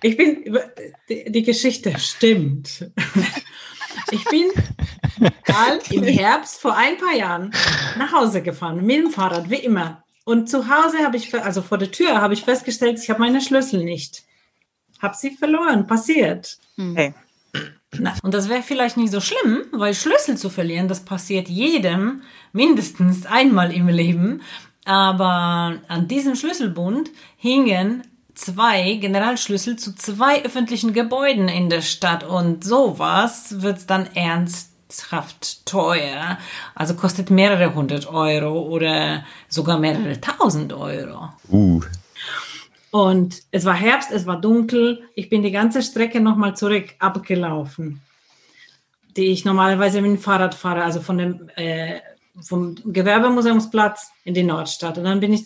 ich 0.02 0.17
bin, 0.17 0.60
die, 1.10 1.43
Geschichte 1.43 1.98
stimmt. 2.00 2.91
Ich 4.12 4.24
bin 4.26 4.52
im 5.89 6.03
Herbst 6.03 6.61
vor 6.61 6.75
ein 6.75 6.97
paar 6.97 7.15
Jahren 7.15 7.51
nach 7.97 8.13
Hause 8.13 8.41
gefahren 8.41 8.85
mit 8.85 8.97
dem 8.97 9.11
Fahrrad, 9.11 9.49
wie 9.49 9.55
immer. 9.55 10.03
Und 10.25 10.49
zu 10.49 10.69
Hause 10.69 10.99
habe 10.99 11.17
ich, 11.17 11.33
also 11.33 11.61
vor 11.61 11.77
der 11.77 11.91
Tür, 11.91 12.21
habe 12.21 12.33
ich 12.33 12.43
festgestellt, 12.43 12.99
ich 13.01 13.09
habe 13.09 13.19
meine 13.19 13.41
Schlüssel 13.41 13.83
nicht. 13.83 14.23
Habe 15.01 15.15
sie 15.15 15.31
verloren, 15.31 15.87
passiert. 15.87 16.57
Hey. 16.77 17.13
Na, 17.97 18.13
und 18.21 18.33
das 18.33 18.47
wäre 18.47 18.61
vielleicht 18.61 18.97
nicht 18.97 19.11
so 19.11 19.21
schlimm, 19.21 19.65
weil 19.71 19.95
Schlüssel 19.95 20.37
zu 20.37 20.49
verlieren, 20.49 20.87
das 20.87 21.03
passiert 21.03 21.49
jedem 21.49 22.21
mindestens 22.53 23.25
einmal 23.25 23.73
im 23.73 23.87
Leben. 23.87 24.41
Aber 24.85 25.79
an 25.87 26.07
diesem 26.07 26.35
Schlüsselbund 26.35 27.09
hingen 27.37 28.03
zwei 28.35 28.93
Generalschlüssel 28.93 29.77
zu 29.77 29.95
zwei 29.95 30.43
öffentlichen 30.43 30.93
Gebäuden 30.93 31.47
in 31.47 31.69
der 31.69 31.81
Stadt 31.81 32.23
und 32.23 32.63
sowas 32.63 33.61
wird 33.61 33.89
dann 33.89 34.07
ernsthaft 34.89 35.65
teuer. 35.65 36.38
Also 36.75 36.95
kostet 36.95 37.30
mehrere 37.30 37.73
hundert 37.73 38.08
Euro 38.08 38.62
oder 38.62 39.23
sogar 39.47 39.78
mehrere 39.80 40.19
tausend 40.19 40.73
Euro. 40.73 41.30
Uh. 41.49 41.82
Und 42.91 43.43
es 43.52 43.65
war 43.65 43.75
Herbst, 43.75 44.12
es 44.12 44.25
war 44.25 44.41
dunkel. 44.41 45.04
Ich 45.15 45.30
bin 45.30 45.43
die 45.43 45.52
ganze 45.52 45.84
Strecke 45.84 46.19
nochmal 46.19 46.56
zurück 46.56 46.95
abgelaufen, 46.97 48.02
die 49.15 49.28
ich 49.28 49.45
normalerweise 49.45 50.02
mit 50.02 50.12
dem 50.12 50.17
Fahrrad 50.17 50.56
fahre, 50.56 50.84
also 50.84 50.99
von 51.02 51.17
dem 51.19 51.49
äh, 51.56 51.99
vom 52.41 52.75
Gewerbemuseumsplatz 52.86 54.12
in 54.23 54.34
die 54.34 54.43
Nordstadt. 54.43 54.97
Und 54.97 55.04
dann 55.04 55.19
bin 55.19 55.34
ich 55.34 55.45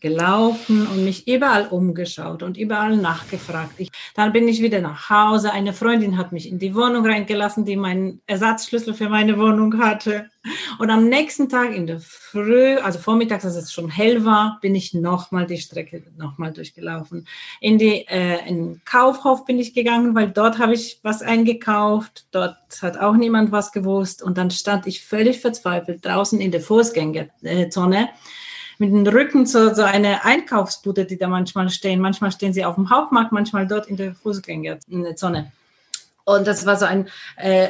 zurückgelaufen 0.00 0.86
und 0.86 1.04
mich 1.04 1.28
überall 1.28 1.66
umgeschaut 1.68 2.42
und 2.42 2.56
überall 2.56 2.96
nachgefragt. 2.96 3.74
Ich, 3.78 3.90
dann 4.14 4.32
bin 4.32 4.48
ich 4.48 4.62
wieder 4.62 4.80
nach 4.80 5.10
Hause. 5.10 5.52
Eine 5.52 5.72
Freundin 5.72 6.16
hat 6.16 6.32
mich 6.32 6.48
in 6.48 6.58
die 6.58 6.74
Wohnung 6.74 7.06
reingelassen, 7.06 7.64
die 7.64 7.76
meinen 7.76 8.20
Ersatzschlüssel 8.26 8.94
für 8.94 9.08
meine 9.08 9.38
Wohnung 9.38 9.78
hatte. 9.78 10.30
Und 10.78 10.90
am 10.90 11.08
nächsten 11.08 11.48
Tag 11.50 11.74
in 11.74 11.86
der 11.86 12.00
Früh, 12.00 12.76
also 12.76 12.98
vormittags, 12.98 13.44
als 13.44 13.56
es 13.56 13.72
schon 13.72 13.90
hell 13.90 14.24
war, 14.24 14.58
bin 14.62 14.74
ich 14.74 14.94
nochmal 14.94 15.46
die 15.46 15.58
Strecke 15.58 16.02
nochmal 16.16 16.52
durchgelaufen. 16.52 17.26
In, 17.60 17.76
die, 17.76 18.06
äh, 18.08 18.48
in 18.48 18.80
Kaufhof 18.84 19.44
bin 19.44 19.58
ich 19.58 19.74
gegangen, 19.74 20.14
weil 20.14 20.30
dort 20.30 20.58
habe 20.58 20.74
ich 20.74 20.98
was 21.02 21.20
eingekauft. 21.20 22.26
Dort 22.30 22.56
hat 22.80 22.98
auch 22.98 23.16
niemand 23.16 23.52
was 23.52 23.72
gewusst. 23.72 24.22
Und 24.22 24.38
dann 24.38 24.50
stand 24.50 24.86
ich 24.86 25.04
völlig 25.04 25.40
verzweifelt 25.40 26.06
draußen 26.06 26.40
in 26.40 26.50
der 26.50 26.62
Fußgängerzone 26.62 28.08
mit 28.80 28.90
dem 28.90 29.06
Rücken 29.06 29.46
zu 29.46 29.74
so 29.74 29.82
einer 29.82 30.24
Einkaufsbude, 30.24 31.04
die 31.04 31.18
da 31.18 31.28
manchmal 31.28 31.68
stehen. 31.68 32.00
Manchmal 32.00 32.32
stehen 32.32 32.54
sie 32.54 32.64
auf 32.64 32.76
dem 32.76 32.90
Hauptmarkt, 32.90 33.30
manchmal 33.30 33.66
dort 33.66 33.86
in 33.88 33.96
der 33.96 34.14
Fußgängerzone. 34.14 35.52
Und 36.24 36.46
das 36.46 36.64
war 36.64 36.76
so 36.76 36.86
ein 36.86 37.08
äh, 37.36 37.68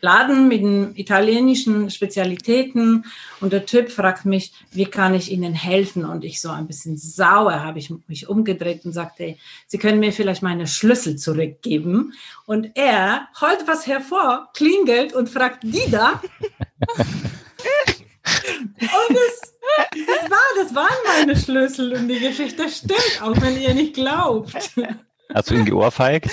Laden 0.00 0.48
mit 0.48 0.60
den 0.60 0.96
italienischen 0.96 1.90
Spezialitäten 1.90 3.06
und 3.40 3.52
der 3.52 3.66
Typ 3.66 3.90
fragt 3.90 4.26
mich, 4.26 4.52
wie 4.72 4.84
kann 4.84 5.14
ich 5.14 5.32
Ihnen 5.32 5.54
helfen? 5.54 6.04
Und 6.04 6.24
ich 6.24 6.40
so 6.40 6.50
ein 6.50 6.66
bisschen 6.66 6.98
sauer 6.98 7.62
habe 7.62 7.78
ich 7.78 7.92
mich 8.06 8.28
umgedreht 8.28 8.84
und 8.84 8.92
sagte, 8.92 9.36
Sie 9.66 9.78
können 9.78 10.00
mir 10.00 10.12
vielleicht 10.12 10.42
meine 10.42 10.66
Schlüssel 10.66 11.16
zurückgeben. 11.16 12.12
Und 12.46 12.72
er 12.74 13.28
holt 13.40 13.66
was 13.66 13.86
hervor, 13.86 14.50
klingelt 14.54 15.14
und 15.14 15.30
fragt, 15.30 15.62
die 15.62 15.90
da? 15.90 16.20
und 18.80 19.16
das, 19.16 19.54
das, 19.90 20.30
war, 20.30 20.62
das 20.62 20.74
waren 20.74 20.96
meine 21.18 21.36
Schlüssel 21.36 21.92
und 21.94 22.08
die 22.08 22.20
Geschichte 22.20 22.68
stimmt, 22.68 23.20
auch 23.22 23.40
wenn 23.40 23.60
ihr 23.60 23.74
nicht 23.74 23.94
glaubt. 23.94 24.54
Hast 25.32 25.50
du 25.50 25.54
ihn 25.54 25.64
geohrfeigt? 25.64 26.30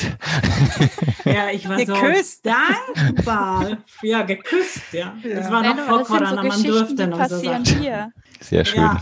ja, 1.26 1.50
ich 1.52 1.68
war 1.68 1.78
geküsst. 1.78 2.44
so 2.44 2.52
dankbar. 2.52 3.78
Ja, 4.04 4.24
geküsst, 4.24 4.82
ja. 4.92 5.16
ja. 5.24 5.36
Das 5.36 5.50
war 5.50 5.64
noch 5.64 5.76
Nein, 5.76 5.86
vor 5.86 6.04
Corona, 6.04 6.42
so 6.42 6.48
man 6.48 6.64
durfte 6.64 7.08
noch 7.08 7.28
so 7.28 7.38
sagen. 7.40 7.64
Hier. 7.66 8.12
Sehr 8.42 8.66
schön. 8.66 8.82
Ja. 8.82 9.02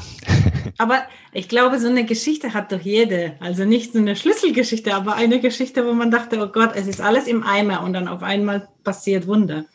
Aber 0.78 1.02
ich 1.34 1.50
glaube, 1.50 1.80
so 1.80 1.88
eine 1.88 2.06
Geschichte 2.06 2.54
hat 2.54 2.72
doch 2.72 2.82
jede. 2.82 3.36
Also 3.40 3.66
nicht 3.66 3.94
so 3.94 4.00
eine 4.00 4.16
Schlüsselgeschichte, 4.16 4.94
aber 4.94 5.16
eine 5.16 5.40
Geschichte, 5.40 5.86
wo 5.86 5.94
man 5.94 6.12
dachte, 6.12 6.40
oh 6.42 6.48
Gott, 6.48 6.72
es 6.76 6.88
ist 6.88 7.02
alles 7.02 7.28
im 7.28 7.44
Eimer 7.44 7.84
und 7.84 7.94
dann 7.94 8.08
auf 8.08 8.22
einmal 8.22 8.68
passiert 8.84 9.28
Wunder. 9.28 9.66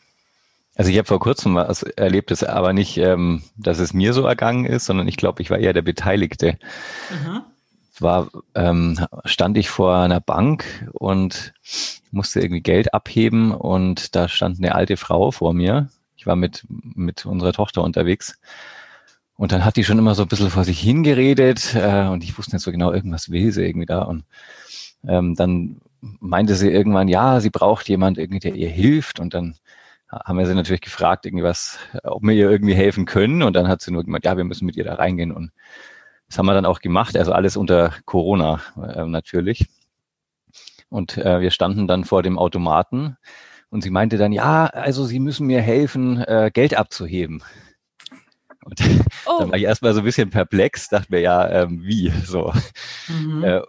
Also 0.75 0.91
ich 0.91 0.97
habe 0.97 1.07
vor 1.07 1.19
kurzem 1.19 1.55
was 1.55 1.83
erlebt, 1.83 2.31
das 2.31 2.43
aber 2.43 2.73
nicht, 2.73 2.97
ähm, 2.97 3.43
dass 3.55 3.79
es 3.79 3.93
mir 3.93 4.13
so 4.13 4.25
ergangen 4.25 4.65
ist, 4.65 4.85
sondern 4.85 5.07
ich 5.07 5.17
glaube, 5.17 5.41
ich 5.41 5.49
war 5.49 5.57
eher 5.57 5.73
der 5.73 5.81
Beteiligte. 5.81 6.57
Aha 7.11 7.45
war, 8.01 8.29
ähm, 8.55 8.99
stand 9.25 9.57
ich 9.57 9.69
vor 9.69 9.97
einer 9.97 10.19
Bank 10.19 10.89
und 10.93 11.53
musste 12.11 12.39
irgendwie 12.39 12.61
Geld 12.61 12.93
abheben 12.93 13.51
und 13.51 14.15
da 14.15 14.27
stand 14.27 14.59
eine 14.59 14.75
alte 14.75 14.97
Frau 14.97 15.31
vor 15.31 15.53
mir. 15.53 15.89
Ich 16.17 16.25
war 16.25 16.35
mit, 16.35 16.65
mit 16.69 17.25
unserer 17.25 17.53
Tochter 17.53 17.83
unterwegs. 17.83 18.39
Und 19.37 19.51
dann 19.51 19.65
hat 19.65 19.75
die 19.75 19.83
schon 19.83 19.99
immer 19.99 20.15
so 20.15 20.23
ein 20.23 20.27
bisschen 20.29 20.49
vor 20.49 20.63
sich 20.63 20.79
hingeredet 20.79 21.75
äh, 21.75 22.07
und 22.07 22.23
ich 22.23 22.37
wusste 22.37 22.55
nicht 22.55 22.63
so 22.63 22.71
genau, 22.71 22.93
irgendwas 22.93 23.29
will 23.29 23.51
sie 23.51 23.65
irgendwie 23.65 23.85
da. 23.85 24.03
Und 24.03 24.23
ähm, 25.05 25.35
dann 25.35 25.81
meinte 26.01 26.55
sie 26.55 26.71
irgendwann, 26.71 27.09
ja, 27.09 27.41
sie 27.41 27.49
braucht 27.49 27.89
jemand 27.89 28.17
irgendwie, 28.17 28.39
der 28.39 28.55
ihr 28.55 28.69
hilft. 28.69 29.19
Und 29.19 29.33
dann 29.33 29.55
haben 30.23 30.37
wir 30.37 30.45
sie 30.45 30.55
natürlich 30.55 30.81
gefragt, 30.81 31.25
irgendwie 31.25 31.43
was, 31.43 31.77
ob 32.03 32.23
wir 32.23 32.33
ihr 32.33 32.49
irgendwie 32.49 32.73
helfen 32.73 33.05
können. 33.05 33.43
Und 33.43 33.53
dann 33.55 33.67
hat 33.67 33.81
sie 33.81 33.91
nur 33.91 34.03
gemeint, 34.03 34.25
ja, 34.25 34.37
wir 34.37 34.43
müssen 34.43 34.65
mit 34.65 34.75
ihr 34.75 34.83
da 34.83 34.95
reingehen 34.95 35.31
und 35.31 35.51
das 36.27 36.37
haben 36.37 36.47
wir 36.47 36.53
dann 36.53 36.65
auch 36.65 36.79
gemacht, 36.79 37.15
also 37.17 37.33
alles 37.33 37.55
unter 37.55 37.93
Corona 38.05 38.61
äh, 38.81 39.05
natürlich. 39.05 39.67
Und 40.89 41.17
äh, 41.17 41.39
wir 41.39 41.51
standen 41.51 41.87
dann 41.87 42.03
vor 42.03 42.23
dem 42.23 42.39
Automaten 42.39 43.17
und 43.69 43.81
sie 43.81 43.89
meinte 43.89 44.17
dann, 44.17 44.31
ja, 44.31 44.67
also 44.67 45.05
Sie 45.05 45.19
müssen 45.19 45.47
mir 45.47 45.61
helfen, 45.61 46.21
äh, 46.21 46.49
Geld 46.53 46.77
abzuheben. 46.77 47.43
Und 48.63 48.79
oh. 49.25 49.39
dann 49.39 49.49
war 49.51 49.57
ich 49.57 49.63
erstmal 49.63 49.93
so 49.93 49.99
ein 49.99 50.05
bisschen 50.05 50.29
perplex, 50.29 50.89
dachte 50.89 51.11
mir, 51.11 51.19
ja, 51.19 51.47
ähm, 51.49 51.81
wie 51.83 52.09
so. 52.23 52.53
Mhm. 53.07 53.43
Äh, 53.43 53.61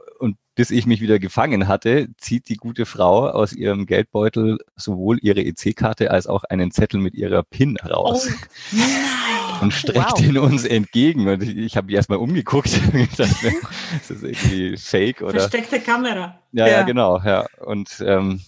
bis 0.57 0.71
ich 0.71 0.87
mich 0.87 1.03
wieder 1.03 1.19
gefangen 1.19 1.69
hatte, 1.69 2.09
zieht 2.17 2.49
die 2.49 2.57
gute 2.57 2.87
Frau 2.87 3.29
aus 3.29 3.53
ihrem 3.53 3.85
Geldbeutel 3.85 4.59
sowohl 4.75 5.19
ihre 5.21 5.43
EC-Karte 5.43 6.11
als 6.11 6.27
auch 6.27 6.45
einen 6.45 6.71
Zettel 6.71 6.99
mit 6.99 7.15
ihrer 7.15 7.43
PIN 7.43 7.77
raus. 7.77 8.29
Oh. 8.73 9.63
und 9.63 9.73
streckt 9.73 10.13
wow. 10.13 10.21
ihn 10.23 10.39
uns 10.39 10.65
entgegen. 10.65 11.29
Und 11.29 11.43
ich, 11.43 11.57
ich 11.57 11.77
habe 11.77 11.87
mich 11.87 11.97
erstmal 11.97 12.19
umgeguckt. 12.19 12.73
dachte, 13.19 13.53
ist 14.01 14.11
das 14.11 14.23
irgendwie 14.23 14.77
fake 14.79 15.21
oder? 15.21 15.41
Versteckte 15.41 15.79
Kamera. 15.79 16.41
Ja, 16.53 16.67
ja, 16.67 16.73
ja 16.73 16.83
genau, 16.83 17.21
ja. 17.23 17.47
Und 17.59 18.03
ähm, 18.05 18.41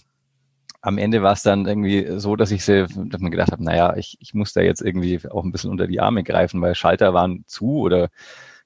am 0.81 0.97
Ende 0.97 1.21
war 1.21 1.33
es 1.33 1.43
dann 1.43 1.67
irgendwie 1.67 2.19
so, 2.19 2.35
dass 2.35 2.49
ich 2.49 2.65
sie, 2.65 2.87
dass 2.87 3.21
man 3.21 3.29
gedacht 3.29 3.51
habe, 3.51 3.63
naja, 3.63 3.95
ich, 3.97 4.17
ich 4.19 4.33
muss 4.33 4.53
da 4.53 4.61
jetzt 4.61 4.81
irgendwie 4.81 5.19
auch 5.29 5.43
ein 5.43 5.51
bisschen 5.51 5.69
unter 5.69 5.85
die 5.85 5.99
Arme 5.99 6.23
greifen, 6.23 6.59
weil 6.59 6.73
Schalter 6.73 7.13
waren 7.13 7.43
zu 7.45 7.81
oder 7.81 8.09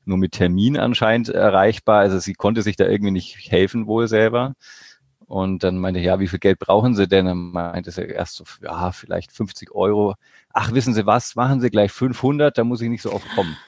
nur 0.06 0.18
mit 0.18 0.34
Termin 0.34 0.78
anscheinend 0.78 1.30
erreichbar. 1.30 2.00
Also 2.00 2.20
sie 2.20 2.34
konnte 2.34 2.62
sich 2.62 2.76
da 2.76 2.86
irgendwie 2.86 3.12
nicht 3.12 3.52
helfen 3.52 3.88
wohl 3.88 4.08
selber. 4.08 4.54
Und 5.26 5.64
dann 5.64 5.78
meinte 5.78 6.00
ich, 6.00 6.06
ja, 6.06 6.20
wie 6.20 6.28
viel 6.28 6.40
Geld 6.40 6.60
brauchen 6.60 6.96
Sie 6.96 7.08
denn? 7.08 7.26
Dann 7.26 7.52
meinte 7.52 7.92
sie 7.92 8.04
erst 8.04 8.36
so, 8.36 8.44
ja, 8.62 8.92
vielleicht 8.92 9.32
50 9.32 9.72
Euro. 9.72 10.16
Ach, 10.54 10.74
wissen 10.74 10.94
Sie 10.94 11.06
was, 11.06 11.36
machen 11.36 11.62
Sie 11.62 11.70
gleich 11.70 11.92
500, 11.92 12.58
da 12.58 12.64
muss 12.64 12.82
ich 12.82 12.90
nicht 12.90 13.02
so 13.02 13.12
oft 13.12 13.28
kommen. 13.36 13.58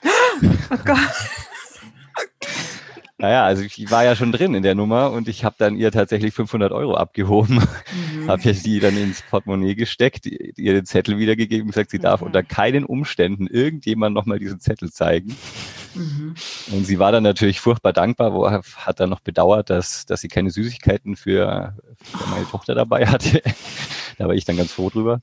Oh 0.70 0.78
Gott. 0.84 0.98
Naja, 3.18 3.46
also 3.46 3.64
ich 3.64 3.90
war 3.90 4.04
ja 4.04 4.14
schon 4.16 4.34
drin 4.34 4.54
in 4.56 4.64
der 4.64 4.76
Nummer 4.76 5.12
und 5.12 5.30
ich 5.30 5.46
habe 5.46 5.56
dann 5.58 5.78
ihr 5.78 5.90
tatsächlich 5.92 6.34
500 6.34 6.74
Euro 6.74 6.96
abgehoben, 6.96 7.56
mhm. 7.56 8.28
habe 8.28 8.42
jetzt 8.42 8.66
die 8.66 8.82
dann 8.82 8.98
ins 8.98 9.22
Portemonnaie 9.22 9.74
gesteckt, 9.74 10.26
ihr 10.26 10.74
den 10.74 10.86
Zettel 10.86 11.18
wiedergegeben, 11.18 11.68
gesagt, 11.68 11.92
sie 11.92 12.00
darf 12.00 12.22
unter 12.22 12.44
keinen 12.44 12.84
Umständen 12.84 13.48
irgendjemand 13.48 14.14
nochmal 14.14 14.40
diesen 14.40 14.60
Zettel 14.60 14.92
zeigen. 14.92 15.38
Mhm. 15.96 16.36
Und 16.72 16.86
sie 16.86 17.00
war 17.00 17.12
dann 17.12 17.24
natürlich 17.24 17.60
furchtbar 17.60 17.94
dankbar, 17.94 18.34
wo 18.34 18.50
hat 18.50 19.00
dann 19.00 19.10
noch 19.10 19.22
bedauert, 19.22 19.70
dass, 19.70 20.06
dass 20.06 20.22
sie 20.22 20.28
keine 20.28 20.52
Süßigkeiten 20.52 21.16
für, 21.16 21.76
für 22.04 22.30
meine 22.30 22.46
Tochter 22.46 22.76
dabei 22.76 23.08
hatte. 23.08 23.42
da 24.18 24.28
war 24.28 24.36
ich 24.36 24.46
dann 24.46 24.58
ganz 24.58 24.72
froh 24.72 24.90
drüber. 24.90 25.22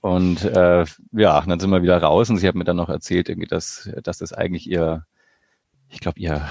Und 0.00 0.44
äh, 0.44 0.84
ja, 1.12 1.40
dann 1.40 1.60
sind 1.60 1.70
wir 1.70 1.82
wieder 1.82 2.00
raus 2.00 2.30
und 2.30 2.38
sie 2.38 2.48
hat 2.48 2.54
mir 2.54 2.64
dann 2.64 2.76
noch 2.76 2.88
erzählt, 2.88 3.28
irgendwie, 3.28 3.48
dass, 3.48 3.90
dass 4.02 4.18
das 4.18 4.32
eigentlich 4.32 4.68
ihr 4.68 5.04
ich 5.88 6.00
glaube, 6.00 6.18
ihr, 6.18 6.48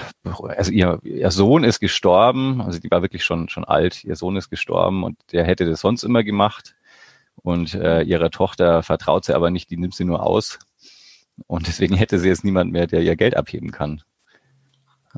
also 0.56 0.72
ihr, 0.72 1.00
ihr 1.04 1.32
Sohn 1.32 1.64
ist 1.64 1.80
gestorben, 1.80 2.62
also 2.62 2.80
die 2.80 2.90
war 2.90 3.02
wirklich 3.02 3.24
schon, 3.24 3.50
schon 3.50 3.66
alt, 3.66 4.04
ihr 4.04 4.16
Sohn 4.16 4.38
ist 4.38 4.50
gestorben 4.50 5.04
und 5.04 5.18
der 5.32 5.44
hätte 5.44 5.66
das 5.66 5.82
sonst 5.82 6.04
immer 6.04 6.24
gemacht. 6.24 6.76
Und 7.36 7.74
äh, 7.76 8.02
ihrer 8.02 8.32
Tochter 8.32 8.82
vertraut 8.82 9.26
sie 9.26 9.36
aber 9.36 9.52
nicht, 9.52 9.70
die 9.70 9.78
nimmt 9.78 9.94
sie 9.94 10.06
nur 10.06 10.24
aus. 10.24 10.58
Und 11.48 11.68
deswegen 11.68 11.96
hätte 11.96 12.20
sie 12.20 12.30
jetzt 12.30 12.44
niemand 12.44 12.72
mehr, 12.72 12.88
der 12.88 13.02
ihr 13.02 13.16
Geld 13.16 13.36
abheben 13.36 13.72
kann. 13.72 14.02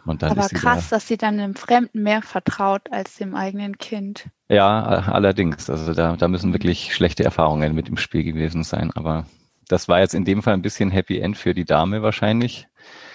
aber 0.05 0.49
krass, 0.49 0.89
da, 0.89 0.95
dass 0.95 1.07
sie 1.07 1.17
dann 1.17 1.37
dem 1.37 1.55
Fremden 1.55 2.03
mehr 2.03 2.21
vertraut 2.21 2.91
als 2.91 3.15
dem 3.15 3.35
eigenen 3.35 3.77
Kind. 3.77 4.27
Ja, 4.49 4.83
allerdings. 4.83 5.69
Also 5.69 5.93
da, 5.93 6.15
da 6.15 6.27
müssen 6.27 6.53
wirklich 6.53 6.95
schlechte 6.95 7.23
Erfahrungen 7.23 7.75
mit 7.75 7.89
im 7.89 7.97
Spiel 7.97 8.23
gewesen 8.23 8.63
sein. 8.63 8.91
Aber 8.91 9.25
das 9.67 9.87
war 9.87 9.99
jetzt 9.99 10.15
in 10.15 10.25
dem 10.25 10.41
Fall 10.43 10.53
ein 10.53 10.61
bisschen 10.61 10.91
Happy 10.91 11.19
End 11.19 11.37
für 11.37 11.53
die 11.53 11.65
Dame 11.65 12.01
wahrscheinlich. 12.01 12.67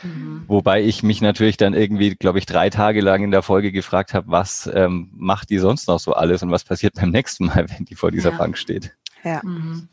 Mhm. 0.02 0.44
Wobei 0.46 0.82
ich 0.82 1.02
mich 1.02 1.20
natürlich 1.20 1.56
dann 1.56 1.74
irgendwie, 1.74 2.14
glaube 2.14 2.38
ich, 2.38 2.46
drei 2.46 2.70
Tage 2.70 3.00
lang 3.00 3.24
in 3.24 3.30
der 3.30 3.42
Folge 3.42 3.72
gefragt 3.72 4.14
habe, 4.14 4.30
was 4.30 4.70
ähm, 4.72 5.10
macht 5.14 5.50
die 5.50 5.58
sonst 5.58 5.88
noch 5.88 5.98
so 5.98 6.12
alles 6.12 6.42
und 6.42 6.50
was 6.50 6.64
passiert 6.64 6.94
beim 6.94 7.10
nächsten 7.10 7.46
Mal, 7.46 7.66
wenn 7.76 7.84
die 7.84 7.94
vor 7.94 8.10
dieser 8.10 8.32
ja. 8.32 8.38
Bank 8.38 8.58
steht. 8.58 8.94
Ja. 9.24 9.40
Mhm. 9.42 9.88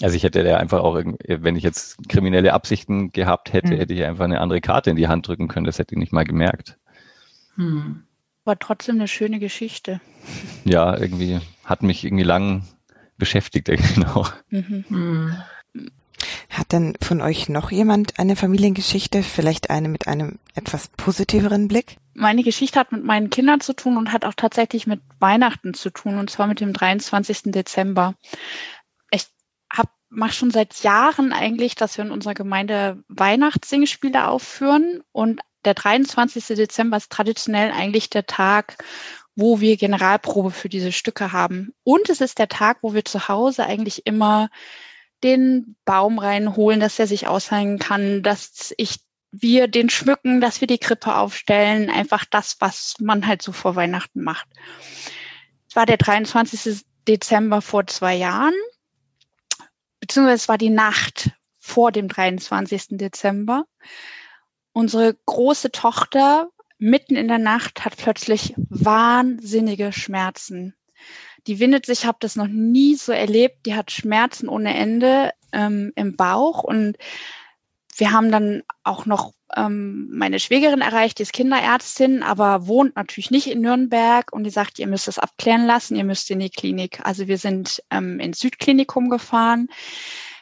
Also 0.00 0.14
ich 0.14 0.22
hätte 0.22 0.42
ja 0.42 0.58
einfach 0.58 0.80
auch, 0.80 1.00
wenn 1.26 1.56
ich 1.56 1.64
jetzt 1.64 2.08
kriminelle 2.08 2.52
Absichten 2.52 3.10
gehabt 3.10 3.52
hätte, 3.52 3.74
mhm. 3.74 3.78
hätte 3.78 3.94
ich 3.94 4.04
einfach 4.04 4.24
eine 4.24 4.40
andere 4.40 4.60
Karte 4.60 4.90
in 4.90 4.96
die 4.96 5.08
Hand 5.08 5.26
drücken 5.26 5.48
können. 5.48 5.66
Das 5.66 5.78
hätte 5.78 5.94
ich 5.94 5.98
nicht 5.98 6.12
mal 6.12 6.24
gemerkt. 6.24 6.78
Mhm. 7.56 8.04
War 8.44 8.58
trotzdem 8.58 8.96
eine 8.96 9.08
schöne 9.08 9.40
Geschichte. 9.40 10.00
Ja, 10.64 10.96
irgendwie 10.96 11.40
hat 11.64 11.82
mich 11.82 12.04
irgendwie 12.04 12.24
lang 12.24 12.62
beschäftigt, 13.18 13.66
genau. 13.94 14.26
Mhm. 14.50 14.84
mhm. 14.88 15.32
Hat 16.50 16.72
denn 16.72 16.94
von 17.00 17.20
euch 17.20 17.48
noch 17.48 17.70
jemand 17.70 18.18
eine 18.18 18.34
Familiengeschichte, 18.34 19.22
vielleicht 19.22 19.70
eine 19.70 19.88
mit 19.88 20.08
einem 20.08 20.38
etwas 20.54 20.88
positiveren 20.88 21.68
Blick? 21.68 21.98
Meine 22.14 22.42
Geschichte 22.42 22.80
hat 22.80 22.90
mit 22.90 23.04
meinen 23.04 23.30
Kindern 23.30 23.60
zu 23.60 23.74
tun 23.74 23.96
und 23.96 24.12
hat 24.12 24.24
auch 24.24 24.34
tatsächlich 24.34 24.86
mit 24.86 25.00
Weihnachten 25.20 25.74
zu 25.74 25.90
tun, 25.90 26.18
und 26.18 26.30
zwar 26.30 26.48
mit 26.48 26.60
dem 26.60 26.72
23. 26.72 27.52
Dezember. 27.52 28.14
Mache 30.10 30.32
schon 30.32 30.50
seit 30.50 30.82
Jahren 30.82 31.32
eigentlich, 31.32 31.74
dass 31.74 31.98
wir 31.98 32.04
in 32.04 32.10
unserer 32.10 32.34
Gemeinde 32.34 33.02
Weihnachtssingspiele 33.08 34.28
aufführen 34.28 35.02
und 35.12 35.40
der 35.64 35.74
23. 35.74 36.46
Dezember 36.56 36.96
ist 36.96 37.10
traditionell 37.10 37.72
eigentlich 37.72 38.08
der 38.10 38.26
Tag, 38.26 38.82
wo 39.36 39.60
wir 39.60 39.76
Generalprobe 39.76 40.50
für 40.50 40.68
diese 40.68 40.92
Stücke 40.92 41.32
haben. 41.32 41.72
Und 41.84 42.08
es 42.08 42.20
ist 42.20 42.38
der 42.38 42.48
Tag, 42.48 42.78
wo 42.82 42.94
wir 42.94 43.04
zu 43.04 43.28
Hause 43.28 43.64
eigentlich 43.64 44.06
immer 44.06 44.48
den 45.22 45.76
Baum 45.84 46.18
reinholen, 46.18 46.80
dass 46.80 46.98
er 46.98 47.06
sich 47.06 47.26
aushängen 47.26 47.78
kann, 47.78 48.22
dass 48.22 48.72
ich 48.76 49.00
wir 49.30 49.68
den 49.68 49.90
schmücken, 49.90 50.40
dass 50.40 50.60
wir 50.60 50.68
die 50.68 50.78
Krippe 50.78 51.14
aufstellen, 51.14 51.90
einfach 51.90 52.24
das, 52.24 52.56
was 52.60 52.94
man 52.98 53.26
halt 53.26 53.42
so 53.42 53.52
vor 53.52 53.76
Weihnachten 53.76 54.22
macht. 54.22 54.48
Es 55.68 55.76
war 55.76 55.86
der 55.86 55.98
23. 55.98 56.84
Dezember 57.06 57.60
vor 57.60 57.86
zwei 57.86 58.14
Jahren, 58.14 58.54
beziehungsweise 60.00 60.42
es 60.42 60.48
war 60.48 60.58
die 60.58 60.70
Nacht 60.70 61.30
vor 61.58 61.92
dem 61.92 62.08
23. 62.08 62.98
Dezember. 62.98 63.64
Unsere 64.72 65.16
große 65.26 65.72
Tochter 65.72 66.48
mitten 66.78 67.16
in 67.16 67.28
der 67.28 67.38
Nacht 67.38 67.84
hat 67.84 67.96
plötzlich 67.96 68.54
wahnsinnige 68.56 69.92
Schmerzen 69.92 70.74
die 71.48 71.60
windet 71.60 71.86
sich, 71.86 72.04
habe 72.04 72.18
das 72.20 72.36
noch 72.36 72.46
nie 72.46 72.94
so 72.94 73.10
erlebt. 73.10 73.64
Die 73.66 73.74
hat 73.74 73.90
Schmerzen 73.90 74.48
ohne 74.48 74.76
Ende 74.76 75.32
ähm, 75.52 75.92
im 75.96 76.14
Bauch 76.14 76.62
und 76.62 76.96
wir 77.96 78.12
haben 78.12 78.30
dann 78.30 78.62
auch 78.84 79.06
noch 79.06 79.32
ähm, 79.56 80.08
meine 80.10 80.40
Schwägerin 80.40 80.80
erreicht, 80.80 81.18
die 81.18 81.22
ist 81.22 81.32
Kinderärztin, 81.32 82.22
aber 82.22 82.66
wohnt 82.66 82.96
natürlich 82.96 83.30
nicht 83.30 83.46
in 83.46 83.60
Nürnberg 83.62 84.32
und 84.32 84.44
die 84.44 84.50
sagt, 84.50 84.78
ihr 84.78 84.86
müsst 84.86 85.08
es 85.08 85.18
abklären 85.18 85.66
lassen, 85.66 85.96
ihr 85.96 86.04
müsst 86.04 86.30
in 86.30 86.40
die 86.40 86.50
Klinik. 86.50 87.00
Also 87.04 87.28
wir 87.28 87.38
sind 87.38 87.82
ähm, 87.90 88.20
ins 88.20 88.40
Südklinikum 88.40 89.08
gefahren. 89.08 89.68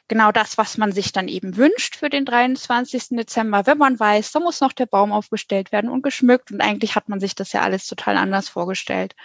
Genau 0.09 0.31
das, 0.31 0.57
was 0.57 0.79
man 0.79 0.93
sich 0.93 1.13
dann 1.13 1.27
eben 1.29 1.57
wünscht 1.57 1.97
für 1.97 2.11
den 2.11 2.25
23. 2.25 3.09
Dezember, 3.11 3.67
wenn 3.67 3.79
man 3.79 3.99
weiß, 3.99 4.33
da 4.33 4.41
muss 4.41 4.61
noch 4.61 4.73
der 4.73 4.87
Baum 4.87 5.13
aufgestellt 5.13 5.73
werden 5.73 5.91
und 5.91 6.03
geschmückt 6.03 6.53
und 6.53 6.61
eigentlich 6.61 6.95
hat 6.95 7.09
man 7.09 7.19
sich 7.19 7.35
das 7.35 7.53
ja 7.53 7.63
alles 7.63 7.87
total 7.87 8.17
anders 8.17 8.49
vorgestellt. 8.49 9.17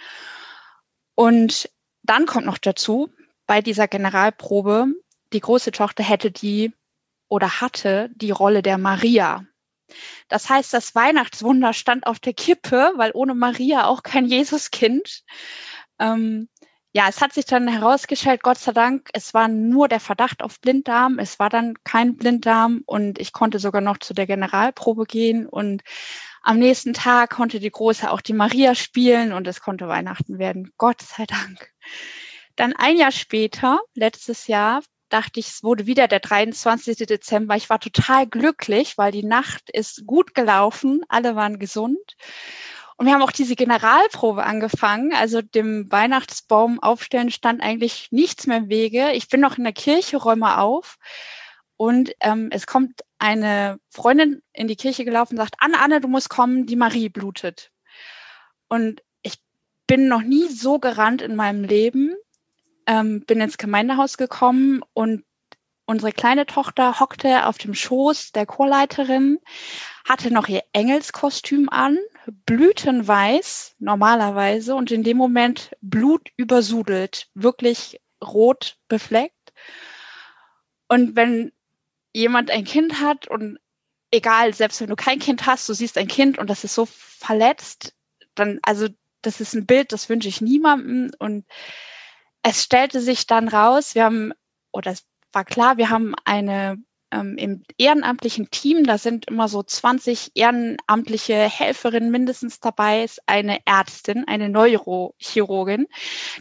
Und 1.14 1.70
dann 2.02 2.26
kommt 2.26 2.46
noch 2.46 2.58
dazu, 2.58 3.12
bei 3.46 3.60
dieser 3.60 3.86
Generalprobe, 3.86 4.86
die 5.32 5.40
große 5.40 5.70
Tochter 5.70 6.02
hätte 6.02 6.30
die 6.30 6.72
oder 7.28 7.60
hatte 7.60 8.10
die 8.14 8.30
Rolle 8.30 8.62
der 8.62 8.78
Maria. 8.78 9.46
Das 10.28 10.48
heißt, 10.48 10.72
das 10.72 10.94
Weihnachtswunder 10.94 11.72
stand 11.72 12.06
auf 12.06 12.18
der 12.20 12.34
Kippe, 12.34 12.92
weil 12.96 13.10
ohne 13.14 13.34
Maria 13.34 13.86
auch 13.86 14.02
kein 14.02 14.26
Jesuskind. 14.26 15.22
Ähm, 15.98 16.48
ja, 16.94 17.08
es 17.08 17.22
hat 17.22 17.32
sich 17.32 17.46
dann 17.46 17.68
herausgestellt, 17.68 18.42
Gott 18.42 18.58
sei 18.58 18.72
Dank, 18.72 19.08
es 19.14 19.32
war 19.32 19.48
nur 19.48 19.88
der 19.88 20.00
Verdacht 20.00 20.42
auf 20.42 20.60
Blinddarm. 20.60 21.18
Es 21.18 21.38
war 21.38 21.48
dann 21.48 21.74
kein 21.84 22.16
Blinddarm 22.16 22.82
und 22.84 23.18
ich 23.18 23.32
konnte 23.32 23.58
sogar 23.58 23.80
noch 23.80 23.96
zu 23.98 24.12
der 24.12 24.26
Generalprobe 24.26 25.04
gehen 25.04 25.46
und 25.46 25.82
am 26.42 26.58
nächsten 26.58 26.92
Tag 26.92 27.30
konnte 27.30 27.60
die 27.60 27.70
Große 27.70 28.10
auch 28.10 28.20
die 28.20 28.34
Maria 28.34 28.74
spielen 28.74 29.32
und 29.32 29.46
es 29.46 29.60
konnte 29.60 29.88
Weihnachten 29.88 30.38
werden. 30.38 30.72
Gott 30.76 31.00
sei 31.00 31.24
Dank. 31.24 31.70
Dann 32.56 32.74
ein 32.74 32.98
Jahr 32.98 33.12
später, 33.12 33.80
letztes 33.94 34.46
Jahr, 34.46 34.82
dachte 35.12 35.40
ich, 35.40 35.48
es 35.48 35.62
wurde 35.62 35.86
wieder 35.86 36.08
der 36.08 36.20
23. 36.20 37.06
Dezember. 37.06 37.56
Ich 37.56 37.70
war 37.70 37.80
total 37.80 38.26
glücklich, 38.26 38.96
weil 38.98 39.12
die 39.12 39.24
Nacht 39.24 39.70
ist 39.70 40.06
gut 40.06 40.34
gelaufen. 40.34 41.02
Alle 41.08 41.36
waren 41.36 41.58
gesund. 41.58 42.16
Und 42.96 43.06
wir 43.06 43.14
haben 43.14 43.22
auch 43.22 43.32
diese 43.32 43.56
Generalprobe 43.56 44.44
angefangen. 44.44 45.12
Also 45.12 45.42
dem 45.42 45.90
Weihnachtsbaum 45.90 46.80
aufstellen 46.80 47.30
stand 47.30 47.62
eigentlich 47.62 48.08
nichts 48.10 48.46
mehr 48.46 48.58
im 48.58 48.68
Wege. 48.68 49.12
Ich 49.12 49.28
bin 49.28 49.40
noch 49.40 49.58
in 49.58 49.64
der 49.64 49.72
Kirche, 49.72 50.16
räume 50.16 50.58
auf. 50.58 50.98
Und 51.76 52.12
ähm, 52.20 52.48
es 52.52 52.66
kommt 52.66 53.00
eine 53.18 53.78
Freundin 53.90 54.42
in 54.52 54.68
die 54.68 54.76
Kirche 54.76 55.04
gelaufen 55.04 55.34
und 55.34 55.38
sagt, 55.38 55.56
Anne, 55.58 55.80
Anne, 55.80 56.00
du 56.00 56.08
musst 56.08 56.28
kommen, 56.28 56.66
die 56.66 56.76
Marie 56.76 57.08
blutet. 57.08 57.70
Und 58.68 59.02
ich 59.22 59.34
bin 59.86 60.08
noch 60.08 60.22
nie 60.22 60.48
so 60.48 60.78
gerannt 60.78 61.22
in 61.22 61.34
meinem 61.34 61.64
Leben 61.64 62.14
ähm, 62.86 63.22
bin 63.22 63.40
ins 63.40 63.58
Gemeindehaus 63.58 64.16
gekommen 64.16 64.82
und 64.92 65.24
unsere 65.84 66.12
kleine 66.12 66.46
Tochter 66.46 67.00
hockte 67.00 67.46
auf 67.46 67.58
dem 67.58 67.74
Schoß 67.74 68.32
der 68.32 68.46
Chorleiterin, 68.46 69.38
hatte 70.08 70.32
noch 70.32 70.48
ihr 70.48 70.62
Engelskostüm 70.72 71.68
an, 71.68 71.98
blütenweiß 72.46 73.76
normalerweise 73.78 74.74
und 74.74 74.90
in 74.90 75.02
dem 75.02 75.16
Moment 75.16 75.76
Blut 75.80 76.30
übersudelt, 76.36 77.28
wirklich 77.34 78.00
rot 78.22 78.78
befleckt. 78.88 79.52
Und 80.88 81.16
wenn 81.16 81.52
jemand 82.12 82.50
ein 82.50 82.64
Kind 82.64 83.00
hat 83.00 83.26
und 83.26 83.58
egal, 84.10 84.54
selbst 84.54 84.80
wenn 84.80 84.90
du 84.90 84.96
kein 84.96 85.18
Kind 85.18 85.46
hast, 85.46 85.68
du 85.68 85.74
siehst 85.74 85.98
ein 85.98 86.08
Kind 86.08 86.38
und 86.38 86.48
das 86.48 86.64
ist 86.64 86.74
so 86.74 86.86
verletzt, 86.86 87.94
dann, 88.34 88.60
also 88.62 88.88
das 89.22 89.40
ist 89.40 89.54
ein 89.54 89.66
Bild, 89.66 89.92
das 89.92 90.08
wünsche 90.08 90.28
ich 90.28 90.40
niemandem 90.40 91.10
und 91.18 91.44
es 92.42 92.62
stellte 92.62 93.00
sich 93.00 93.26
dann 93.26 93.48
raus, 93.48 93.94
wir 93.94 94.04
haben, 94.04 94.32
oder 94.72 94.92
es 94.92 95.04
war 95.32 95.44
klar, 95.44 95.76
wir 95.76 95.90
haben 95.90 96.14
eine 96.24 96.78
ähm, 97.12 97.36
im 97.36 97.62
ehrenamtlichen 97.78 98.50
Team, 98.50 98.84
da 98.84 98.98
sind 98.98 99.26
immer 99.26 99.48
so 99.48 99.62
20 99.62 100.32
ehrenamtliche 100.34 101.34
Helferinnen 101.34 102.10
mindestens 102.10 102.58
dabei, 102.58 103.04
ist 103.04 103.20
eine 103.26 103.58
Ärztin, 103.66 104.26
eine 104.26 104.48
Neurochirurgin. 104.48 105.86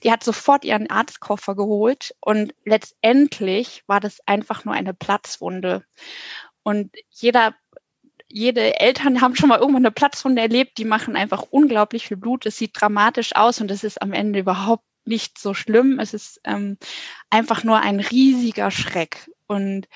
Die 0.03 0.11
hat 0.11 0.23
sofort 0.23 0.63
ihren 0.63 0.89
Arztkoffer 0.89 1.55
geholt 1.55 2.15
und 2.21 2.55
letztendlich 2.63 3.83
war 3.87 3.99
das 3.99 4.25
einfach 4.25 4.65
nur 4.65 4.73
eine 4.73 4.93
Platzwunde. 4.93 5.83
Und 6.63 6.91
jeder 7.09 7.53
jede 8.33 8.79
Eltern 8.79 9.19
haben 9.19 9.35
schon 9.35 9.49
mal 9.49 9.59
irgendwann 9.59 9.83
eine 9.83 9.91
Platzwunde 9.91 10.41
erlebt, 10.41 10.77
die 10.77 10.85
machen 10.85 11.17
einfach 11.17 11.43
unglaublich 11.49 12.07
viel 12.07 12.15
Blut. 12.15 12.45
Es 12.45 12.57
sieht 12.57 12.71
dramatisch 12.73 13.35
aus 13.35 13.59
und 13.59 13.69
es 13.71 13.83
ist 13.83 14.01
am 14.01 14.13
Ende 14.13 14.39
überhaupt 14.39 14.85
nicht 15.05 15.39
so 15.39 15.53
schlimm. 15.53 15.99
Es 15.99 16.13
ist 16.13 16.41
ähm, 16.43 16.77
einfach 17.29 17.63
nur 17.63 17.79
ein 17.79 17.99
riesiger 17.99 18.71
Schreck. 18.71 19.29
Und 19.47 19.87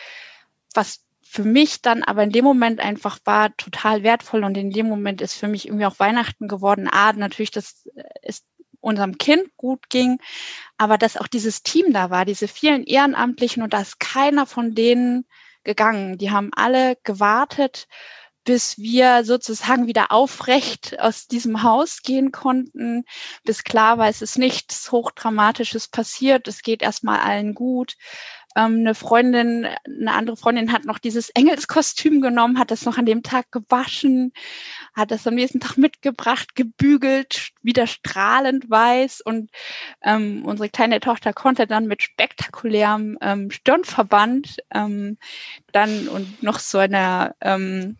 was 0.73 1.05
für 1.21 1.43
mich 1.43 1.81
dann 1.81 2.03
aber 2.03 2.23
in 2.23 2.31
dem 2.31 2.45
Moment 2.45 2.79
einfach 2.79 3.19
war 3.25 3.55
total 3.57 4.03
wertvoll 4.03 4.43
und 4.43 4.57
in 4.57 4.71
dem 4.71 4.87
Moment 4.87 5.21
ist 5.21 5.33
für 5.33 5.47
mich 5.47 5.67
irgendwie 5.67 5.85
auch 5.85 5.99
Weihnachten 5.99 6.47
geworden. 6.47 6.87
Ah, 6.89 7.11
natürlich, 7.13 7.51
dass 7.51 7.89
es 8.21 8.45
unserem 8.79 9.17
Kind 9.17 9.43
gut 9.57 9.89
ging, 9.89 10.19
aber 10.77 10.97
dass 10.97 11.17
auch 11.17 11.27
dieses 11.27 11.63
Team 11.63 11.91
da 11.91 12.11
war, 12.11 12.23
diese 12.23 12.47
vielen 12.47 12.83
Ehrenamtlichen 12.83 13.63
und 13.63 13.73
da 13.73 13.81
ist 13.81 13.99
keiner 13.99 14.45
von 14.45 14.75
denen 14.75 15.25
gegangen. 15.63 16.17
Die 16.17 16.31
haben 16.31 16.51
alle 16.55 16.95
gewartet, 17.03 17.87
bis 18.45 18.77
wir 18.77 19.25
sozusagen 19.25 19.87
wieder 19.87 20.11
aufrecht 20.11 20.99
aus 20.99 21.27
diesem 21.27 21.63
Haus 21.63 22.03
gehen 22.03 22.31
konnten, 22.31 23.03
bis 23.43 23.63
klar 23.63 23.97
war, 23.97 24.07
es 24.07 24.21
ist 24.21 24.37
nichts 24.37 24.91
Hochdramatisches 24.91 25.87
passiert, 25.87 26.47
es 26.47 26.61
geht 26.61 26.81
erstmal 26.81 27.19
allen 27.19 27.55
gut. 27.55 27.95
Ähm, 28.55 28.79
eine 28.79 28.95
Freundin, 28.95 29.67
eine 29.85 30.13
andere 30.13 30.37
Freundin 30.37 30.71
hat 30.71 30.85
noch 30.85 30.99
dieses 30.99 31.29
Engelskostüm 31.31 32.21
genommen, 32.21 32.57
hat 32.57 32.71
das 32.71 32.85
noch 32.85 32.97
an 32.97 33.05
dem 33.05 33.23
Tag 33.23 33.51
gewaschen, 33.51 34.31
hat 34.93 35.11
das 35.11 35.27
am 35.27 35.35
nächsten 35.35 35.59
Tag 35.59 35.77
mitgebracht, 35.77 36.55
gebügelt, 36.55 37.49
wieder 37.63 37.87
strahlend 37.87 38.69
weiß 38.69 39.21
und 39.21 39.49
ähm, 40.03 40.45
unsere 40.45 40.69
kleine 40.69 41.01
Tochter 41.01 41.33
konnte 41.33 41.67
dann 41.67 41.87
mit 41.87 42.03
spektakulärem 42.03 43.17
ähm, 43.21 43.51
Stirnverband 43.51 44.57
ähm, 44.73 45.17
dann 45.73 46.07
und 46.07 46.41
noch 46.41 46.59
so 46.59 46.77
einer 46.77 47.35
ähm, 47.41 47.97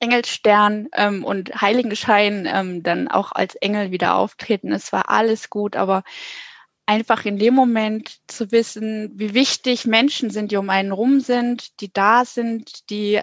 Engelstern 0.00 0.88
ähm, 0.94 1.24
und 1.24 1.60
Heiligenschein 1.60 2.48
ähm, 2.50 2.82
dann 2.82 3.08
auch 3.08 3.32
als 3.32 3.54
Engel 3.56 3.90
wieder 3.90 4.16
auftreten. 4.16 4.72
Es 4.72 4.92
war 4.92 5.08
alles 5.10 5.50
gut, 5.50 5.76
aber 5.76 6.02
einfach 6.86 7.24
in 7.24 7.38
dem 7.38 7.54
Moment 7.54 8.18
zu 8.26 8.50
wissen, 8.52 9.12
wie 9.14 9.34
wichtig 9.34 9.86
Menschen 9.86 10.30
sind, 10.30 10.52
die 10.52 10.56
um 10.56 10.70
einen 10.70 10.92
rum 10.92 11.20
sind, 11.20 11.80
die 11.80 11.92
da 11.92 12.24
sind, 12.24 12.90
die 12.90 13.22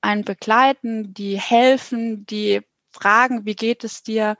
einen 0.00 0.24
begleiten, 0.24 1.12
die 1.12 1.38
helfen, 1.38 2.24
die 2.26 2.62
fragen, 2.92 3.44
wie 3.44 3.56
geht 3.56 3.84
es 3.84 4.02
dir? 4.02 4.36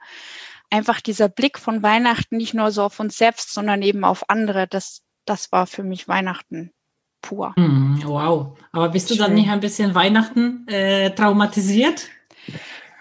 Einfach 0.69 1.01
dieser 1.01 1.29
Blick 1.29 1.59
von 1.59 1.83
Weihnachten 1.83 2.37
nicht 2.37 2.53
nur 2.53 2.71
so 2.71 2.83
auf 2.83 2.99
uns 2.99 3.17
selbst, 3.17 3.53
sondern 3.53 3.81
eben 3.81 4.05
auf 4.05 4.29
andere, 4.29 4.67
das, 4.67 5.01
das 5.25 5.51
war 5.51 5.67
für 5.67 5.83
mich 5.83 6.07
Weihnachten 6.07 6.71
pur. 7.21 7.53
Mm, 7.55 8.01
wow. 8.03 8.57
Aber 8.71 8.89
bist 8.89 9.09
du 9.09 9.15
Schön. 9.15 9.23
dann 9.23 9.33
nicht 9.33 9.49
ein 9.49 9.59
bisschen 9.59 9.95
Weihnachten 9.95 10.67
äh, 10.67 11.11
traumatisiert? 11.11 12.09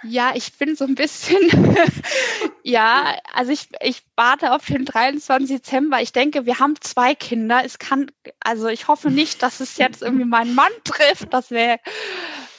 Ja, 0.02 0.33
ich 0.35 0.56
bin 0.56 0.76
so 0.76 0.85
ein 0.87 0.94
bisschen, 0.94 1.38
ja, 2.62 3.16
also 3.35 3.52
ich, 3.52 3.68
ich 3.83 4.02
warte 4.16 4.52
auf 4.52 4.64
den 4.64 4.87
23. 4.87 5.56
Dezember. 5.59 6.00
Ich 6.00 6.12
denke, 6.12 6.46
wir 6.46 6.59
haben 6.59 6.74
zwei 6.80 7.14
Kinder. 7.14 7.62
Es 7.64 7.78
kann, 7.78 8.11
also 8.40 8.68
ich 8.68 8.88
hoffe 8.88 9.11
nicht, 9.11 9.42
dass 9.42 9.61
es 9.61 9.76
jetzt 9.76 10.02
irgendwie 10.02 10.24
meinen 10.24 10.54
Mann 10.54 10.72
trifft. 10.85 11.33
Das 11.35 11.50
wäre, 11.50 11.78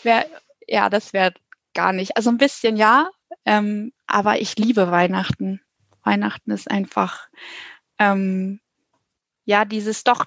wär, 0.04 0.28
ja, 0.68 0.90
das 0.90 1.14
wäre 1.14 1.34
gar 1.74 1.94
nicht. 1.94 2.16
Also 2.16 2.30
ein 2.30 2.38
bisschen 2.38 2.78
ja, 2.78 3.10
ähm, 3.46 3.92
aber 4.06 4.40
ich 4.40 4.58
liebe 4.58 4.92
Weihnachten. 4.92 5.62
Weihnachten 6.04 6.52
ist 6.52 6.70
einfach, 6.70 7.28
ähm, 7.98 8.60
ja, 9.46 9.66
dieses 9.66 10.04
doch 10.04 10.26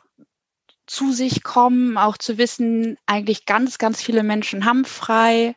zu 0.87 1.13
sich 1.13 1.43
kommen, 1.43 1.97
auch 1.97 2.19
zu 2.19 2.39
wissen, 2.39 2.97
eigentlich 3.07 3.47
ganz, 3.47 3.79
ganz 3.79 4.03
viele 4.03 4.23
Menschen 4.23 4.65
haben 4.65 4.85
frei 4.85 5.57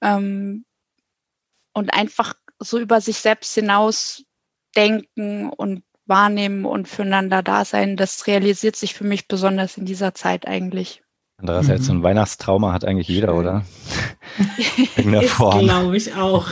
ähm, 0.00 0.64
und 1.72 1.92
einfach 1.94 2.34
so 2.58 2.78
über 2.78 3.00
sich 3.00 3.18
selbst 3.18 3.54
hinaus 3.54 4.24
denken 4.76 5.50
und 5.50 5.82
wahrnehmen 6.06 6.64
und 6.64 6.88
füreinander 6.88 7.42
da 7.42 7.64
sein, 7.64 7.96
das 7.96 8.26
realisiert 8.26 8.76
sich 8.76 8.94
für 8.94 9.04
mich 9.04 9.28
besonders 9.28 9.76
in 9.76 9.86
dieser 9.86 10.14
Zeit 10.14 10.46
eigentlich. 10.46 11.02
Andererseits, 11.38 11.82
mhm. 11.82 11.86
so 11.86 11.92
ein 11.94 12.02
Weihnachtstrauma 12.02 12.72
hat 12.72 12.84
eigentlich 12.84 13.08
jeder, 13.08 13.34
oder? 13.34 13.64
In 14.96 15.12
der 15.12 15.22
Form. 15.22 15.60
glaube 15.60 15.96
ich 15.96 16.14
auch. 16.14 16.46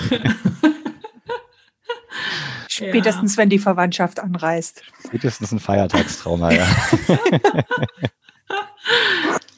Spätestens, 2.88 3.36
ja. 3.36 3.42
wenn 3.42 3.50
die 3.50 3.58
Verwandtschaft 3.58 4.20
anreist. 4.20 4.82
Spätestens 5.06 5.52
ein 5.52 5.60
Feiertagstrauma, 5.60 6.52
ja. 6.52 6.66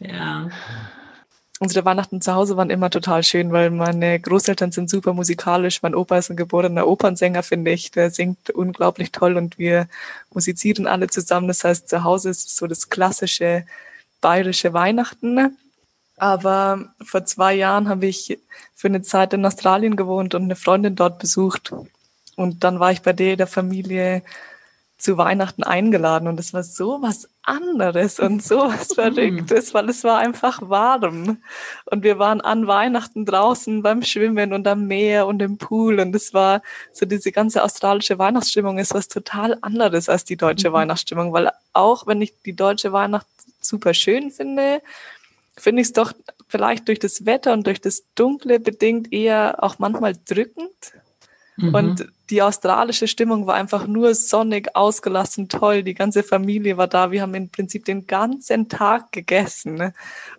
ja. 0.01 0.49
Unsere 1.61 1.85
Weihnachten 1.85 2.21
zu 2.21 2.35
Hause 2.35 2.57
waren 2.57 2.71
immer 2.71 2.91
total 2.91 3.23
schön, 3.23 3.53
weil 3.53 3.71
meine 3.71 4.19
Großeltern 4.19 4.73
sind 4.73 4.91
super 4.91 5.13
musikalisch. 5.13 5.81
Mein 5.83 5.95
Opa 5.95 6.19
ist 6.19 6.29
ein 6.29 6.37
geborener 6.37 6.89
Opernsänger, 6.89 7.45
finde 7.45 7.71
ich. 7.71 7.93
Der 7.93 8.11
singt 8.11 8.51
unglaublich 8.51 9.13
toll 9.13 9.37
und 9.37 9.59
wir 9.59 9.87
musizieren 10.35 10.89
alle 10.89 11.07
zusammen. 11.07 11.47
Das 11.47 11.63
heißt, 11.63 11.89
zu 11.89 12.03
Hause 12.03 12.31
ist 12.31 12.57
so 12.57 12.67
das 12.67 12.91
klassische 12.91 13.65
bayerische 14.21 14.73
Weihnachten. 14.73 15.57
Aber 16.17 16.93
vor 17.01 17.25
zwei 17.27 17.55
Jahren 17.55 17.89
habe 17.89 18.07
ich 18.07 18.41
für 18.75 18.89
eine 18.89 19.03
Zeit 19.03 19.33
in 19.33 19.47
Australien 19.47 19.95
gewohnt 19.95 20.35
und 20.35 20.43
eine 20.43 20.57
Freundin 20.57 20.97
dort 20.97 21.21
besucht. 21.21 21.73
Und 22.37 22.65
dann 22.65 22.81
war 22.81 22.93
ich 22.93 23.03
bei 23.03 23.13
der, 23.13 23.37
der 23.37 23.47
Familie 23.47 24.23
zu 25.03 25.19
Weihnachten 25.19 25.65
eingeladen 25.65 26.29
und 26.29 26.39
es 26.39 26.55
war 26.55 26.63
so 26.63 27.03
was 27.03 27.29
anderes 27.43 28.21
und 28.21 28.41
so 28.41 28.59
was. 28.59 28.93
Verrücktes, 28.95 29.75
weil 29.75 29.89
es 29.89 30.05
war 30.05 30.19
einfach 30.19 30.61
warm. 30.63 31.39
Und 31.87 32.05
wir 32.05 32.21
waren 32.21 32.41
an 32.41 32.69
Weihnachten 32.69 33.27
draußen 33.27 33.83
beim 33.83 34.03
Schwimmen 34.03 34.53
und 34.53 34.69
am 34.69 34.87
Meer 34.87 35.27
und 35.27 35.43
im 35.43 35.59
Pool 35.59 35.99
und 35.99 36.15
es 36.15 36.33
war 36.35 36.63
so 36.93 37.05
diese 37.05 37.33
ganze 37.33 37.65
australische 37.65 38.19
Weihnachtsstimmung 38.19 38.79
ist 38.79 38.95
was 38.95 39.09
total 39.09 39.59
anderes 39.61 40.09
als 40.09 40.25
die 40.25 40.37
deutsche 40.37 40.71
mhm. 40.71 40.75
Weihnachtsstimmung, 40.75 41.33
weil 41.33 41.51
auch 41.73 42.07
wenn 42.07 42.23
ich 42.23 42.33
die 42.47 42.55
deutsche 42.55 42.93
Weihnacht 42.93 43.27
super 43.61 43.95
schön 43.95 44.31
finde, 44.31 44.83
finde 45.57 45.83
ich 45.83 45.89
es 45.89 45.93
doch 45.93 46.13
vielleicht 46.47 46.87
durch 46.87 47.01
das 47.01 47.27
Wetter 47.27 47.53
und 47.53 47.67
durch 47.67 47.81
das 47.81 48.05
Dunkle 48.15 48.61
bedingt 48.61 49.13
eher 49.13 49.63
auch 49.63 49.81
manchmal 49.81 50.15
drückend. 50.29 50.93
Mhm. 51.57 51.75
Und 51.75 52.09
die 52.33 52.41
australische 52.41 53.07
Stimmung 53.09 53.47
war 53.47 53.57
einfach 53.57 53.87
nur 53.87 54.15
sonnig, 54.15 54.75
ausgelassen, 54.75 55.51
toll. 55.51 55.83
Die 55.83 55.93
ganze 55.93 56.23
Familie 56.23 56.79
war 56.79 56.89
da. 56.89 57.11
Wir 57.11 57.21
haben 57.21 57.35
im 57.35 57.51
Prinzip 57.51 57.85
den 57.85 58.07
ganzen 58.07 58.71
Tag 58.71 59.13
gegessen. 59.13 59.75
Ne? 59.75 59.93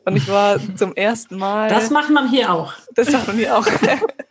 Und 0.04 0.16
ich 0.16 0.28
war 0.28 0.58
zum 0.76 0.96
ersten 0.96 1.38
Mal. 1.38 1.70
Das 1.70 1.92
macht 1.92 2.10
man 2.10 2.30
hier 2.30 2.52
auch. 2.52 2.74
Das 2.96 3.12
macht 3.12 3.28
man 3.28 3.38
hier 3.38 3.56
auch. 3.56 3.68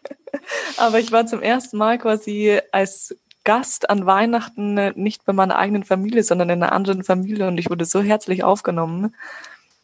Aber 0.77 0.99
ich 0.99 1.13
war 1.13 1.25
zum 1.27 1.41
ersten 1.41 1.79
Mal 1.79 1.99
quasi 1.99 2.59
als 2.73 3.17
Gast 3.45 3.89
an 3.89 4.07
Weihnachten 4.07 4.77
äh, 4.77 4.93
nicht 4.97 5.25
bei 5.25 5.33
meiner 5.33 5.57
eigenen 5.57 5.85
Familie, 5.85 6.25
sondern 6.25 6.51
in 6.51 6.65
einer 6.65 6.73
anderen 6.73 7.05
Familie 7.05 7.47
und 7.47 7.59
ich 7.59 7.71
wurde 7.71 7.85
so 7.85 8.03
herzlich 8.03 8.43
aufgenommen. 8.43 9.15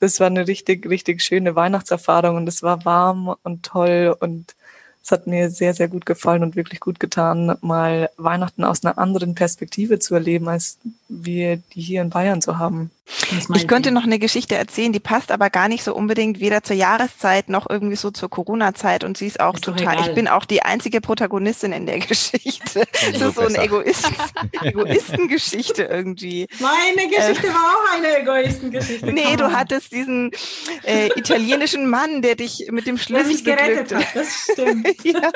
Das 0.00 0.18
war 0.18 0.26
eine 0.26 0.48
richtig, 0.48 0.88
richtig 0.88 1.22
schöne 1.22 1.54
Weihnachtserfahrung 1.54 2.36
und 2.36 2.48
es 2.48 2.64
war 2.64 2.84
warm 2.84 3.36
und 3.44 3.64
toll 3.64 4.16
und 4.18 4.56
es 5.08 5.12
hat 5.12 5.26
mir 5.26 5.50
sehr, 5.50 5.72
sehr 5.72 5.88
gut 5.88 6.04
gefallen 6.04 6.42
und 6.42 6.54
wirklich 6.54 6.80
gut 6.80 7.00
getan, 7.00 7.56
mal 7.62 8.10
Weihnachten 8.18 8.62
aus 8.62 8.84
einer 8.84 8.98
anderen 8.98 9.34
Perspektive 9.34 9.98
zu 9.98 10.14
erleben, 10.14 10.48
als 10.48 10.76
wir 11.08 11.56
die 11.56 11.80
hier 11.80 12.02
in 12.02 12.10
Bayern 12.10 12.40
so 12.40 12.58
haben. 12.58 12.90
Ich 13.54 13.66
könnte 13.66 13.90
noch 13.90 14.04
eine 14.04 14.18
Geschichte 14.18 14.54
erzählen, 14.54 14.92
die 14.92 15.00
passt 15.00 15.32
aber 15.32 15.48
gar 15.48 15.68
nicht 15.68 15.82
so 15.82 15.94
unbedingt 15.94 16.40
weder 16.40 16.62
zur 16.62 16.76
Jahreszeit 16.76 17.48
noch 17.48 17.68
irgendwie 17.68 17.96
so 17.96 18.10
zur 18.10 18.28
Corona-Zeit 18.28 19.04
und 19.04 19.16
sie 19.16 19.26
ist 19.26 19.40
auch 19.40 19.54
ist 19.54 19.64
total, 19.64 20.06
ich 20.06 20.14
bin 20.14 20.28
auch 20.28 20.44
die 20.44 20.62
einzige 20.62 21.00
Protagonistin 21.00 21.72
in 21.72 21.86
der 21.86 21.98
Geschichte. 22.00 22.84
Das 22.92 23.20
ist 23.20 23.34
so 23.34 23.40
eine 23.40 23.58
Egoist, 23.58 24.10
Egoistengeschichte 24.62 25.84
irgendwie. 25.84 26.46
Meine 26.60 27.08
Geschichte 27.08 27.46
äh, 27.46 27.50
war 27.50 27.76
auch 27.76 27.96
eine 27.96 28.18
Egoistengeschichte. 28.20 29.12
Nee, 29.12 29.36
du 29.36 29.50
hattest 29.52 29.92
diesen 29.92 30.30
äh, 30.84 31.08
italienischen 31.16 31.88
Mann, 31.88 32.20
der 32.20 32.34
dich 32.34 32.68
mit 32.70 32.86
dem 32.86 32.98
Schlüssel 32.98 33.24
der 33.24 33.32
mich 33.32 33.44
gerettet 33.44 33.94
hat. 33.94 34.06
Das 34.14 34.48
stimmt. 34.52 35.04
ja. 35.04 35.32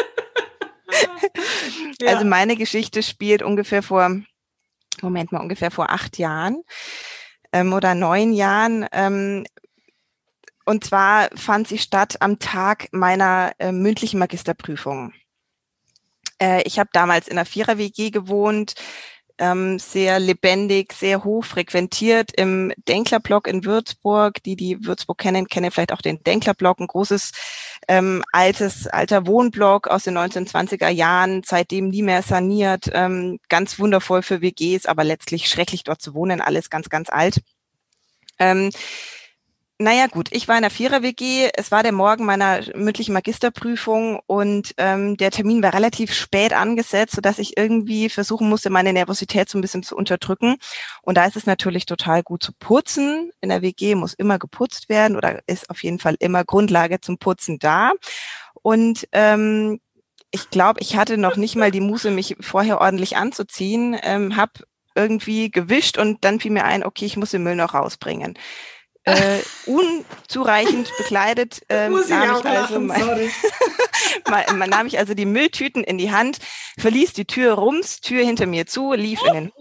Also 2.07 2.27
meine 2.27 2.57
Geschichte 2.57 3.03
spielt 3.03 3.43
ungefähr 3.43 3.83
vor, 3.83 4.21
Moment 5.03 5.33
mal, 5.33 5.41
ungefähr 5.41 5.71
vor 5.71 5.91
acht 5.91 6.19
Jahren 6.19 6.63
ähm, 7.53 7.73
oder 7.73 7.95
neun 7.95 8.33
Jahren. 8.33 8.87
Ähm, 8.93 9.45
und 10.65 10.85
zwar 10.85 11.29
fand 11.35 11.69
sie 11.69 11.79
statt 11.79 12.17
am 12.21 12.39
Tag 12.39 12.89
meiner 12.93 13.53
äh, 13.59 13.73
mündlichen 13.73 14.19
Magisterprüfung. 14.19 15.13
Äh, 16.41 16.63
ich 16.63 16.79
habe 16.79 16.91
damals 16.93 17.29
in 17.29 17.37
einer 17.37 17.47
Vierer-WG 17.47 18.11
gewohnt, 18.11 18.75
ähm, 19.39 19.79
sehr 19.79 20.21
lebendig, 20.21 20.93
sehr 20.93 21.25
hoch 21.25 21.45
frequentiert 21.45 22.31
im 22.37 22.73
Denklerblock 22.89 23.49
in 23.49 23.65
Würzburg. 23.65 24.43
Die, 24.45 24.57
die 24.57 24.85
Würzburg 24.85 25.19
kennen, 25.19 25.49
kennen 25.49 25.71
vielleicht 25.71 25.93
auch 25.93 26.03
den 26.03 26.23
Denklerblock, 26.23 26.79
ein 26.81 26.87
großes 26.87 27.33
ähm, 27.89 28.23
altes, 28.33 28.87
alter 28.87 29.27
Wohnblock 29.27 29.89
aus 29.89 30.05
den 30.05 30.17
1920er 30.17 30.89
Jahren, 30.89 31.43
seitdem 31.45 31.89
nie 31.89 32.03
mehr 32.03 32.23
saniert, 32.23 32.91
ähm, 32.93 33.39
ganz 33.49 33.79
wundervoll 33.79 34.23
für 34.23 34.41
WGs, 34.41 34.87
aber 34.87 35.05
letztlich 35.05 35.49
schrecklich 35.49 35.85
dort 35.85 36.01
zu 36.01 36.15
wohnen, 36.15 36.41
alles 36.41 36.71
ganz, 36.71 36.89
ganz 36.89 37.11
alt. 37.11 37.41
Ähm, 38.39 38.71
naja 39.83 40.07
gut, 40.07 40.29
ich 40.31 40.49
war 40.49 40.57
in 40.57 40.63
der 40.63 40.71
Vierer-WG, 40.71 41.51
es 41.55 41.71
war 41.71 41.83
der 41.83 41.93
Morgen 41.93 42.25
meiner 42.25 42.61
mündlichen 42.77 43.13
Magisterprüfung 43.13 44.21
und 44.27 44.75
ähm, 44.77 45.17
der 45.17 45.31
Termin 45.31 45.63
war 45.63 45.75
relativ 45.75 46.15
spät 46.15 46.53
angesetzt, 46.53 47.15
sodass 47.15 47.39
ich 47.39 47.57
irgendwie 47.57 48.09
versuchen 48.09 48.49
musste, 48.49 48.71
meine 48.71 48.93
Nervosität 48.93 49.49
so 49.49 49.59
ein 49.59 49.61
bisschen 49.61 49.83
zu 49.83 49.97
unterdrücken. 49.97 50.57
Und 51.03 51.17
da 51.17 51.25
ist 51.27 51.37
es 51.37 51.47
natürlich 51.47 51.87
total 51.87 52.23
gut 52.23 52.43
zu 52.43 52.53
putzen. 52.53 53.33
In 53.41 53.49
der 53.49 53.63
WG 53.63 53.95
muss 53.95 54.15
immer 54.15 54.39
geputzt 54.39 54.89
werden 54.89 55.17
oder 55.17 55.41
ist 55.47 55.69
auf 55.69 55.83
jeden 55.83 55.99
Fall 55.99 56.17
immer 56.21 56.45
Grundlage 56.45 57.01
zum 57.01 57.19
Putzen 57.19 57.59
da. 57.59 57.93
Und 58.63 59.09
ähm, 59.13 59.81
ich 60.31 60.51
glaube, 60.51 60.81
ich 60.81 60.97
hatte 60.97 61.19
noch 61.19 61.37
nicht 61.37 61.57
mal 61.57 61.71
die 61.71 61.81
Muße, 61.81 62.11
mich 62.11 62.37
vorher 62.41 62.81
ordentlich 62.81 63.17
anzuziehen, 63.17 63.97
ähm, 64.03 64.37
habe 64.37 64.53
irgendwie 64.95 65.51
gewischt 65.51 65.99
und 65.99 66.25
dann 66.25 66.39
fiel 66.39 66.53
mir 66.53 66.65
ein, 66.65 66.85
okay, 66.85 67.07
ich 67.07 67.17
muss 67.17 67.33
den 67.33 67.43
Müll 67.43 67.57
noch 67.57 67.75
rausbringen 67.75 68.39
äh, 69.05 69.41
unzureichend 69.67 70.91
bekleidet 70.97 71.63
ähm, 71.69 71.93
nahm, 72.09 72.39
ich 72.39 72.45
also 72.45 72.81
mein, 74.29 74.59
man, 74.59 74.71
nahm 74.71 74.87
ich 74.87 74.99
also 74.99 75.15
die 75.15 75.27
Mülltüten 75.27 75.83
in 75.83 75.99
die 75.99 76.13
Hand, 76.13 76.39
verließ 76.79 77.13
die 77.13 77.25
Tür 77.25 77.55
rums, 77.55 78.01
Tür 78.01 78.25
hinter 78.25 78.47
mir 78.47 78.67
zu, 78.67 78.93
lief 78.93 79.21
in 79.27 79.35
den 79.35 79.53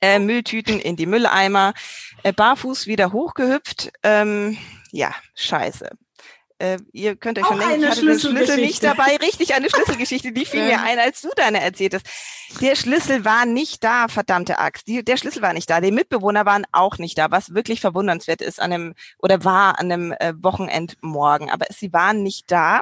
äh, 0.00 0.18
Mülltüten 0.18 0.80
in 0.80 0.96
die 0.96 1.06
Mülleimer, 1.06 1.74
äh, 2.22 2.32
barfuß 2.32 2.86
wieder 2.86 3.12
hochgehüpft. 3.12 3.92
Ähm, 4.02 4.56
ja, 4.92 5.14
scheiße 5.34 5.90
äh, 6.58 6.78
ihr 6.92 7.16
könnt 7.16 7.38
euch 7.38 7.46
schon 7.46 7.58
denken, 7.58 7.82
ich 7.82 7.90
hatte 7.90 8.06
den 8.06 8.18
Schlüssel 8.18 8.56
nicht 8.56 8.82
dabei. 8.82 9.16
Richtig, 9.16 9.54
eine 9.54 9.68
Schlüsselgeschichte, 9.74 10.32
die 10.32 10.44
fiel 10.44 10.64
mir 10.64 10.80
ein, 10.80 10.98
als 10.98 11.20
du 11.20 11.28
deine 11.36 11.60
erzählt 11.60 11.94
hast. 11.94 12.06
Der 12.60 12.76
Schlüssel 12.76 13.24
war 13.24 13.44
nicht 13.44 13.84
da, 13.84 14.08
verdammte 14.08 14.58
Axt. 14.58 14.88
Die, 14.88 15.04
der 15.04 15.16
Schlüssel 15.16 15.42
war 15.42 15.52
nicht 15.52 15.68
da. 15.68 15.80
Die 15.80 15.90
Mitbewohner 15.90 16.46
waren 16.46 16.66
auch 16.72 16.98
nicht 16.98 17.18
da, 17.18 17.30
was 17.30 17.54
wirklich 17.54 17.80
verwundernswert 17.80 18.40
ist 18.40 18.60
an 18.60 18.72
einem, 18.72 18.94
oder 19.18 19.44
war 19.44 19.78
an 19.78 19.92
einem 19.92 20.12
äh, 20.12 20.32
Wochenendmorgen. 20.36 21.50
Aber 21.50 21.66
sie 21.70 21.92
waren 21.92 22.22
nicht 22.22 22.50
da. 22.50 22.80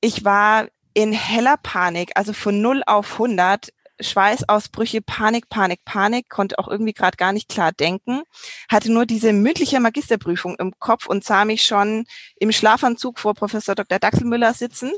Ich 0.00 0.24
war 0.24 0.68
in 0.94 1.12
heller 1.12 1.56
Panik, 1.56 2.12
also 2.14 2.32
von 2.32 2.60
0 2.60 2.82
auf 2.86 3.12
100 3.12 3.70
Schweißausbrüche, 4.00 5.02
Panik, 5.02 5.48
Panik, 5.48 5.84
Panik, 5.84 6.28
konnte 6.28 6.58
auch 6.58 6.68
irgendwie 6.68 6.92
gerade 6.92 7.16
gar 7.16 7.32
nicht 7.32 7.48
klar 7.48 7.72
denken, 7.72 8.22
hatte 8.68 8.92
nur 8.92 9.06
diese 9.06 9.32
mündliche 9.32 9.80
Magisterprüfung 9.80 10.56
im 10.58 10.72
Kopf 10.78 11.06
und 11.06 11.24
sah 11.24 11.44
mich 11.44 11.64
schon 11.64 12.06
im 12.36 12.52
Schlafanzug 12.52 13.18
vor 13.18 13.34
Professor 13.34 13.74
Dr. 13.74 13.98
Daxelmüller 13.98 14.54
sitzen 14.54 14.92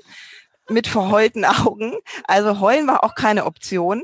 mit 0.68 0.86
verheulten 0.86 1.44
Augen. 1.44 1.94
Also 2.24 2.60
heulen 2.60 2.86
war 2.86 3.04
auch 3.04 3.14
keine 3.14 3.46
Option. 3.46 4.02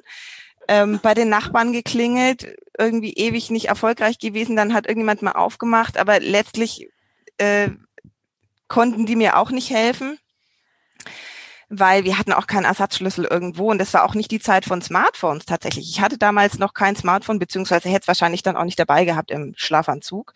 Ähm, 0.71 1.01
bei 1.03 1.15
den 1.15 1.31
Nachbarn 1.31 1.73
geklingelt, 1.73 2.55
irgendwie 2.79 3.15
ewig 3.15 3.51
nicht 3.51 3.69
erfolgreich 3.69 4.19
gewesen. 4.19 4.55
Dann 4.55 4.75
hat 4.75 4.87
irgendjemand 4.87 5.23
mal 5.23 5.33
aufgemacht, 5.33 5.97
aber 5.97 6.21
letztlich 6.21 6.91
äh, 7.39 7.71
konnten 8.67 9.07
die 9.07 9.17
mir 9.17 9.39
auch 9.39 9.51
nicht 9.51 9.71
helfen 9.71 10.19
weil 11.69 12.05
wir 12.05 12.19
hatten 12.19 12.33
auch 12.33 12.47
keinen 12.47 12.65
Ersatzschlüssel 12.65 13.25
irgendwo 13.25 13.71
und 13.71 13.79
das 13.79 13.93
war 13.95 14.05
auch 14.05 14.15
nicht 14.15 14.31
die 14.31 14.41
Zeit 14.41 14.65
von 14.65 14.81
Smartphones 14.81 15.45
tatsächlich. 15.45 15.91
Ich 15.91 16.01
hatte 16.01 16.19
damals 16.19 16.59
noch 16.59 16.75
kein 16.75 16.97
Smartphone, 16.97 17.39
beziehungsweise 17.39 17.89
hätte 17.89 18.03
es 18.03 18.09
wahrscheinlich 18.09 18.43
dann 18.43 18.57
auch 18.57 18.65
nicht 18.65 18.79
dabei 18.79 19.05
gehabt 19.05 19.31
im 19.31 19.55
Schlafanzug. 19.57 20.33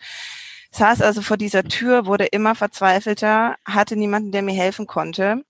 Saß 0.71 1.01
also 1.01 1.21
vor 1.21 1.37
dieser 1.37 1.63
Tür, 1.63 2.05
wurde 2.05 2.25
immer 2.25 2.55
verzweifelter, 2.55 3.55
hatte 3.65 3.95
niemanden, 3.95 4.31
der 4.31 4.41
mir 4.41 4.55
helfen 4.55 4.87
konnte. 4.87 5.43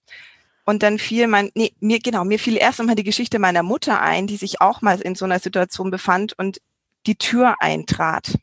Und 0.65 0.83
dann 0.83 0.99
fiel 0.99 1.27
mein, 1.27 1.49
nee, 1.55 1.73
mir, 1.79 1.99
genau, 1.99 2.23
mir 2.23 2.39
fiel 2.39 2.57
erst 2.57 2.79
einmal 2.79 2.95
die 2.95 3.03
Geschichte 3.03 3.39
meiner 3.39 3.63
Mutter 3.63 4.01
ein, 4.01 4.27
die 4.27 4.37
sich 4.37 4.61
auch 4.61 4.81
mal 4.81 4.99
in 5.01 5.15
so 5.15 5.25
einer 5.25 5.39
Situation 5.39 5.91
befand 5.91 6.37
und 6.37 6.61
die 7.05 7.15
Tür 7.15 7.55
eintrat. 7.59 8.35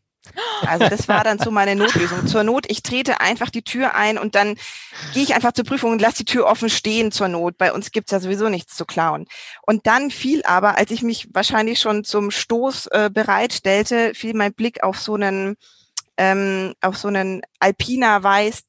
Also 0.66 0.88
das 0.88 1.08
war 1.08 1.24
dann 1.24 1.38
so 1.38 1.50
meine 1.50 1.74
Notlösung. 1.74 2.26
Zur 2.26 2.44
Not, 2.44 2.66
ich 2.68 2.82
trete 2.82 3.20
einfach 3.20 3.50
die 3.50 3.62
Tür 3.62 3.94
ein 3.94 4.18
und 4.18 4.34
dann 4.34 4.56
gehe 5.14 5.22
ich 5.22 5.34
einfach 5.34 5.52
zur 5.52 5.64
Prüfung 5.64 5.92
und 5.92 6.00
lasse 6.00 6.18
die 6.18 6.24
Tür 6.24 6.46
offen 6.46 6.68
stehen 6.68 7.10
zur 7.10 7.28
Not. 7.28 7.56
Bei 7.56 7.72
uns 7.72 7.90
gibt's 7.90 8.12
ja 8.12 8.20
sowieso 8.20 8.48
nichts 8.48 8.76
zu 8.76 8.84
klauen. 8.84 9.26
Und 9.62 9.86
dann 9.86 10.10
fiel 10.10 10.42
aber, 10.44 10.76
als 10.78 10.90
ich 10.90 11.02
mich 11.02 11.28
wahrscheinlich 11.32 11.80
schon 11.80 12.04
zum 12.04 12.30
Stoß 12.30 12.88
äh, 12.88 13.10
bereitstellte, 13.12 14.14
fiel 14.14 14.34
mein 14.34 14.52
Blick 14.52 14.82
auf 14.82 14.98
so 14.98 15.14
einen, 15.14 15.56
ähm, 16.16 16.74
auf 16.80 16.96
so 16.98 17.08
einen 17.08 17.42
Alpina 17.58 18.22
Weiß 18.22 18.64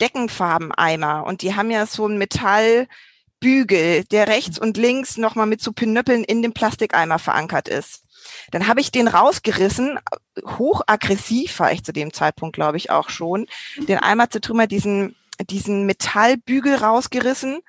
Deckenfarbeneimer. 0.00 1.24
Und 1.26 1.42
die 1.42 1.54
haben 1.54 1.70
ja 1.70 1.86
so 1.86 2.06
ein 2.06 2.18
Metallbügel, 2.18 4.04
der 4.04 4.28
rechts 4.28 4.58
und 4.58 4.76
links 4.76 5.16
nochmal 5.16 5.46
mit 5.46 5.60
so 5.60 5.72
Pinöppeln 5.72 6.24
in 6.24 6.42
dem 6.42 6.54
Plastikeimer 6.54 7.18
verankert 7.18 7.68
ist. 7.68 8.03
Dann 8.50 8.66
habe 8.66 8.80
ich 8.80 8.90
den 8.90 9.08
rausgerissen, 9.08 9.98
hochaggressiv 10.44 11.58
war 11.58 11.72
ich 11.72 11.84
zu 11.84 11.92
dem 11.92 12.12
Zeitpunkt, 12.12 12.54
glaube 12.54 12.76
ich, 12.76 12.90
auch 12.90 13.10
schon, 13.10 13.46
den 13.88 13.98
Eimer 13.98 14.30
zertrümmert, 14.30 14.70
diesen, 14.70 15.16
diesen 15.50 15.86
Metallbügel 15.86 16.76
rausgerissen, 16.76 17.60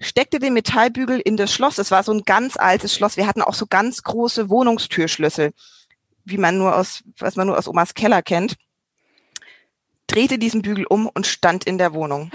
steckte 0.00 0.38
den 0.38 0.54
Metallbügel 0.54 1.20
in 1.20 1.36
das 1.36 1.52
Schloss. 1.52 1.78
Es 1.78 1.90
war 1.90 2.02
so 2.02 2.12
ein 2.12 2.22
ganz 2.22 2.56
altes 2.56 2.94
Schloss. 2.94 3.16
Wir 3.16 3.26
hatten 3.26 3.42
auch 3.42 3.54
so 3.54 3.66
ganz 3.66 4.02
große 4.02 4.48
Wohnungstürschlüssel, 4.48 5.52
wie 6.24 6.38
man 6.38 6.58
nur 6.58 6.76
aus, 6.76 7.02
was 7.18 7.36
man 7.36 7.46
nur 7.46 7.58
aus 7.58 7.68
Omas 7.68 7.94
Keller 7.94 8.22
kennt. 8.22 8.56
Drehte 10.06 10.38
diesen 10.38 10.62
Bügel 10.62 10.86
um 10.86 11.06
und 11.06 11.26
stand 11.26 11.64
in 11.64 11.78
der 11.78 11.92
Wohnung. 11.92 12.30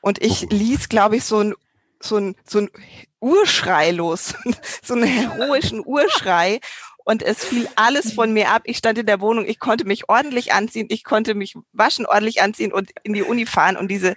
Und 0.00 0.22
ich 0.22 0.50
ließ, 0.50 0.88
glaube 0.88 1.16
ich, 1.16 1.24
so 1.24 1.40
ein 1.40 1.54
so 2.02 2.16
ein, 2.16 2.34
so 2.44 2.60
ein 2.60 2.70
Urschrei 3.20 3.90
los, 3.90 4.34
so 4.82 4.94
einen 4.94 5.04
heroischen 5.04 5.82
Urschrei 5.84 6.60
und 7.10 7.24
es 7.24 7.44
fiel 7.44 7.68
alles 7.74 8.12
von 8.12 8.32
mir 8.32 8.50
ab. 8.50 8.62
Ich 8.66 8.76
stand 8.76 8.96
in 8.96 9.06
der 9.06 9.20
Wohnung, 9.20 9.44
ich 9.44 9.58
konnte 9.58 9.84
mich 9.84 10.08
ordentlich 10.08 10.52
anziehen, 10.52 10.86
ich 10.90 11.02
konnte 11.02 11.34
mich 11.34 11.56
waschen, 11.72 12.06
ordentlich 12.06 12.40
anziehen 12.40 12.72
und 12.72 12.92
in 13.02 13.14
die 13.14 13.24
Uni 13.24 13.46
fahren 13.46 13.76
und 13.76 13.90
diese 13.90 14.14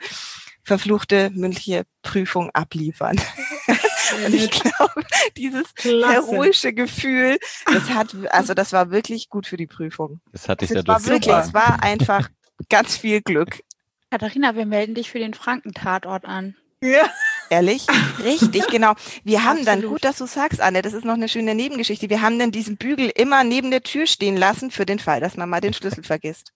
verfluchte 0.63 1.31
mündliche 1.33 1.85
Prüfung 2.03 2.51
abliefern. 2.51 3.19
und 4.25 4.35
ich 4.35 4.51
glaube, 4.51 5.03
dieses 5.35 5.73
Klasse. 5.73 6.13
heroische 6.13 6.71
Gefühl, 6.71 7.39
das 7.65 7.89
hat, 7.89 8.15
also 8.29 8.53
das 8.53 8.73
war 8.73 8.91
wirklich 8.91 9.27
gut 9.27 9.47
für 9.47 9.57
die 9.57 9.67
Prüfung. 9.67 10.21
Das 10.31 10.47
hatte 10.47 10.65
ich 10.65 10.71
also 10.71 10.83
ja 10.83 10.87
war 10.87 11.03
wirklich, 11.03 11.35
Es 11.35 11.51
war 11.51 11.81
einfach 11.81 12.29
ganz 12.69 12.95
viel 12.95 13.21
Glück. 13.21 13.63
Katharina, 14.11 14.55
wir 14.55 14.67
melden 14.67 14.93
dich 14.93 15.09
für 15.09 15.17
den 15.17 15.33
Frankentatort 15.33 16.25
an. 16.25 16.55
Ja. 16.83 17.09
Ehrlich? 17.49 17.85
Richtig, 18.23 18.67
genau. 18.67 18.93
Wir 19.23 19.43
haben 19.43 19.65
dann, 19.65 19.79
Absolut. 19.79 19.91
gut, 19.91 20.03
dass 20.03 20.17
du 20.17 20.25
sagst, 20.25 20.61
Anne, 20.61 20.81
das 20.81 20.93
ist 20.93 21.05
noch 21.05 21.13
eine 21.13 21.29
schöne 21.29 21.55
Nebengeschichte. 21.55 22.09
Wir 22.09 22.21
haben 22.21 22.39
dann 22.39 22.51
diesen 22.51 22.77
Bügel 22.77 23.11
immer 23.15 23.43
neben 23.43 23.71
der 23.71 23.83
Tür 23.83 24.07
stehen 24.07 24.37
lassen 24.37 24.71
für 24.71 24.85
den 24.85 24.99
Fall, 24.99 25.19
dass 25.19 25.37
man 25.37 25.49
mal 25.49 25.61
den 25.61 25.73
Schlüssel 25.73 26.03
vergisst. 26.03 26.53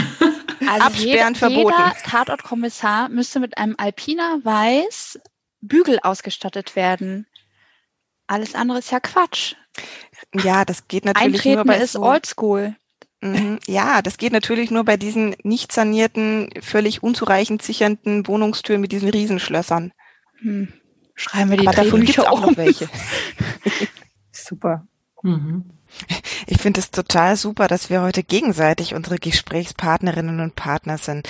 Also 0.67 0.87
Absperren 0.87 1.33
jeder, 1.33 1.35
verboten. 1.35 1.75
jeder 1.77 1.95
Tatortkommissar 2.03 3.09
müsste 3.09 3.39
mit 3.39 3.57
einem 3.57 3.75
Alpina 3.77 4.39
Weiß 4.43 5.19
Bügel 5.61 5.99
ausgestattet 6.01 6.75
werden. 6.75 7.25
Alles 8.25 8.55
andere 8.55 8.79
ist 8.79 8.91
ja 8.91 8.99
Quatsch. 8.99 9.55
Ja, 10.33 10.65
das 10.65 10.87
geht 10.87 11.05
natürlich 11.05 11.45
nur 11.45 11.59
Eintreten 11.61 11.67
bei 11.67 11.77
ist 11.77 11.93
so, 11.93 12.01
oldschool. 12.01 12.75
Mhm. 13.21 13.59
Ja, 13.67 14.01
das 14.01 14.17
geht 14.17 14.33
natürlich 14.33 14.69
nur 14.69 14.83
bei 14.83 14.97
diesen 14.97 15.35
nicht 15.43 15.71
sanierten, 15.71 16.49
völlig 16.61 17.01
unzureichend 17.01 17.61
sichernden 17.61 18.27
Wohnungstüren 18.27 18.81
mit 18.81 18.91
diesen 18.91 19.09
Riesenschlössern. 19.09 19.93
Hm. 20.39 20.73
Schreiben 21.15 21.49
wir 21.49 21.57
die 21.57 21.67
Aber 21.67 21.75
davon 21.75 22.01
gibt 22.05 22.19
es 22.19 22.25
auch 22.25 22.43
um. 22.43 22.51
noch 22.51 22.57
welche. 22.57 22.89
Super. 24.31 24.87
Mhm. 25.23 25.65
Ich 26.45 26.61
finde 26.61 26.79
es 26.79 26.91
total 26.91 27.35
super, 27.37 27.67
dass 27.67 27.89
wir 27.89 28.01
heute 28.01 28.23
gegenseitig 28.23 28.93
unsere 28.93 29.17
Gesprächspartnerinnen 29.17 30.39
und 30.41 30.55
Partner 30.55 30.97
sind. 30.97 31.27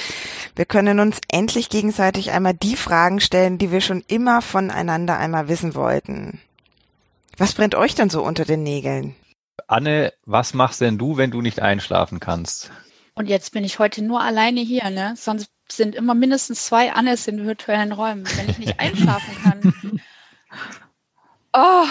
Wir 0.55 0.66
können 0.66 0.99
uns 0.99 1.22
endlich 1.30 1.70
gegenseitig 1.70 2.32
einmal 2.32 2.53
die 2.53 2.76
Fragen 2.76 3.20
stellen, 3.20 3.58
die 3.58 3.72
wir 3.72 3.82
schon 3.82 4.03
immer 4.08 4.41
voneinander 4.41 5.18
einmal 5.18 5.47
wissen 5.47 5.76
wollten. 5.76 6.41
Was 7.38 7.53
brennt 7.53 7.76
euch 7.76 7.95
denn 7.95 8.10
so 8.10 8.24
unter 8.24 8.45
den 8.45 8.64
Nägeln? 8.64 9.16
Anne, 9.68 10.14
was 10.26 10.53
machst 10.53 10.82
denn 10.82 10.97
du, 10.97 11.18
wenn 11.18 11.32
du 11.32 11.41
nicht 11.41 11.62
einschlafen 11.62 12.20
kannst? 12.20 12.72
Und 13.16 13.28
jetzt 13.28 13.51
bin 13.51 13.64
ich 13.64 13.80
heute 13.80 14.03
nur 14.03 14.22
alleine 14.22 14.62
hier, 14.62 14.89
ne? 14.89 15.14
Sonst 15.18 15.49
sind 15.72 15.95
immer 15.95 16.13
mindestens 16.13 16.65
zwei 16.65 16.93
Annes 16.93 17.28
in 17.28 17.45
virtuellen 17.45 17.91
Räumen, 17.91 18.26
wenn 18.38 18.49
ich 18.49 18.57
nicht 18.57 18.80
einschlafen 18.80 19.38
kann. 19.43 20.01
Oh. 21.53 21.86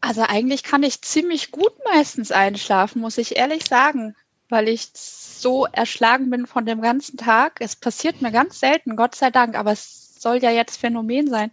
Also 0.00 0.22
eigentlich 0.22 0.62
kann 0.62 0.82
ich 0.82 1.02
ziemlich 1.02 1.50
gut 1.50 1.72
meistens 1.84 2.30
einschlafen, 2.30 3.00
muss 3.00 3.18
ich 3.18 3.36
ehrlich 3.36 3.66
sagen, 3.66 4.14
weil 4.48 4.68
ich 4.68 4.88
so 4.94 5.66
erschlagen 5.66 6.30
bin 6.30 6.46
von 6.46 6.64
dem 6.64 6.80
ganzen 6.80 7.16
Tag. 7.16 7.58
Es 7.60 7.76
passiert 7.76 8.22
mir 8.22 8.30
ganz 8.30 8.60
selten, 8.60 8.96
Gott 8.96 9.14
sei 9.14 9.30
Dank, 9.30 9.56
aber 9.56 9.72
es 9.72 10.20
soll 10.20 10.36
ja 10.36 10.50
jetzt 10.50 10.80
Phänomen 10.80 11.28
sein. 11.28 11.50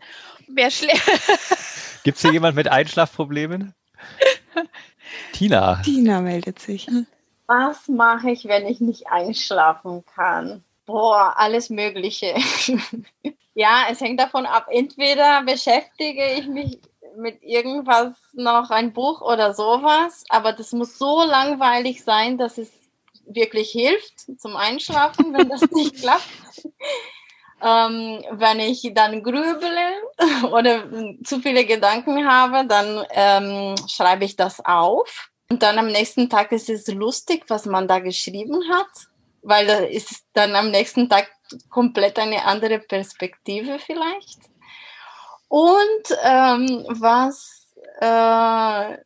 Wer 0.48 0.72
schläft? 0.72 2.04
Gibt 2.04 2.18
es 2.18 2.22
hier 2.22 2.34
jemand 2.34 2.56
mit 2.56 2.68
Einschlafproblemen? 2.68 3.74
Tina. 5.34 5.82
Tina 5.84 6.22
meldet 6.22 6.60
sich. 6.60 6.88
Was 7.48 7.88
mache 7.88 8.32
ich, 8.32 8.46
wenn 8.46 8.66
ich 8.66 8.80
nicht 8.80 9.08
einschlafen 9.08 10.04
kann? 10.16 10.64
Boah, 10.86 11.34
alles 11.38 11.70
Mögliche. 11.70 12.36
ja, 13.54 13.86
es 13.90 14.02
hängt 14.02 14.20
davon 14.20 14.46
ab. 14.46 14.68
Entweder 14.70 15.44
beschäftige 15.44 16.26
ich 16.34 16.48
mich 16.48 16.80
mit 17.16 17.44
irgendwas 17.44 18.14
noch, 18.34 18.70
ein 18.70 18.94
Buch 18.94 19.22
oder 19.22 19.54
sowas, 19.54 20.24
aber 20.30 20.54
das 20.54 20.72
muss 20.72 20.98
so 20.98 21.24
langweilig 21.24 22.04
sein, 22.04 22.38
dass 22.38 22.58
es 22.58 22.72
wirklich 23.26 23.72
hilft 23.72 24.40
zum 24.40 24.56
Einschlafen, 24.56 25.34
wenn 25.34 25.50
das 25.50 25.62
nicht 25.72 25.96
klappt. 26.02 26.28
Ähm, 27.62 28.22
wenn 28.32 28.60
ich 28.60 28.92
dann 28.94 29.24
grübele 29.24 29.94
oder 30.52 30.84
zu 31.24 31.40
viele 31.40 31.66
Gedanken 31.66 32.28
habe, 32.28 32.68
dann 32.68 33.06
ähm, 33.12 33.76
schreibe 33.88 34.26
ich 34.26 34.36
das 34.36 34.64
auf. 34.66 35.30
Und 35.54 35.62
dann 35.62 35.78
am 35.78 35.86
nächsten 35.86 36.32
Tag 36.32 36.52
ist 36.52 36.68
es 36.68 36.88
lustig, 36.88 37.44
was 37.48 37.68
man 37.68 37.88
da 37.88 38.00
geschrieben 38.00 38.60
hat, 38.72 38.88
weil 39.44 39.68
da 39.68 39.78
ist 39.82 40.24
dann 40.34 40.56
am 40.56 40.72
nächsten 40.72 41.08
Tag 41.08 41.30
komplett 41.70 42.18
eine 42.18 42.44
andere 42.46 42.80
Perspektive 42.80 43.78
vielleicht. 43.78 44.40
Und 45.50 46.18
ähm, 46.24 46.88
was 46.90 47.68
äh, 48.02 48.98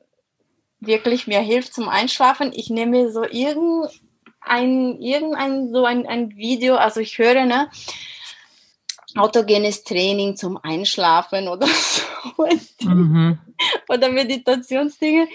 wirklich 0.79 1.27
mir 1.27 1.41
hilft 1.41 1.73
zum 1.73 1.89
Einschlafen, 1.89 2.53
ich 2.55 2.69
nehme 2.69 3.11
so 3.11 3.25
irgendein, 3.25 5.01
irgendein 5.01 5.73
so 5.73 5.83
ein, 5.83 6.07
ein 6.07 6.37
Video, 6.37 6.77
also 6.77 7.01
ich 7.01 7.17
höre, 7.17 7.43
ne, 7.43 7.69
autogenes 9.17 9.83
Training 9.83 10.37
zum 10.37 10.57
Einschlafen 10.63 11.49
oder 11.49 11.67
so 11.67 12.87
Mhm. 12.87 13.37
oder 13.89 14.09
Meditationsdinge. 14.09 15.27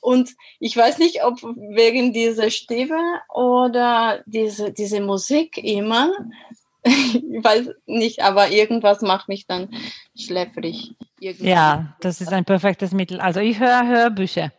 Und 0.00 0.34
ich 0.58 0.76
weiß 0.76 0.98
nicht, 0.98 1.24
ob 1.24 1.42
wegen 1.42 2.12
dieser 2.12 2.50
Stimme 2.50 3.20
oder 3.32 4.22
diese, 4.26 4.72
diese 4.72 5.00
Musik 5.00 5.58
immer, 5.58 6.10
ich 6.82 7.44
weiß 7.44 7.70
nicht, 7.86 8.22
aber 8.22 8.50
irgendwas 8.50 9.02
macht 9.02 9.28
mich 9.28 9.46
dann 9.46 9.68
schläfrig. 10.16 10.94
Irgendwie. 11.20 11.50
Ja, 11.50 11.96
das 12.00 12.20
ist 12.20 12.32
ein 12.32 12.46
perfektes 12.46 12.92
Mittel. 12.92 13.20
Also 13.20 13.40
ich 13.40 13.60
höre 13.60 13.86
Hörbücher. 13.86 14.52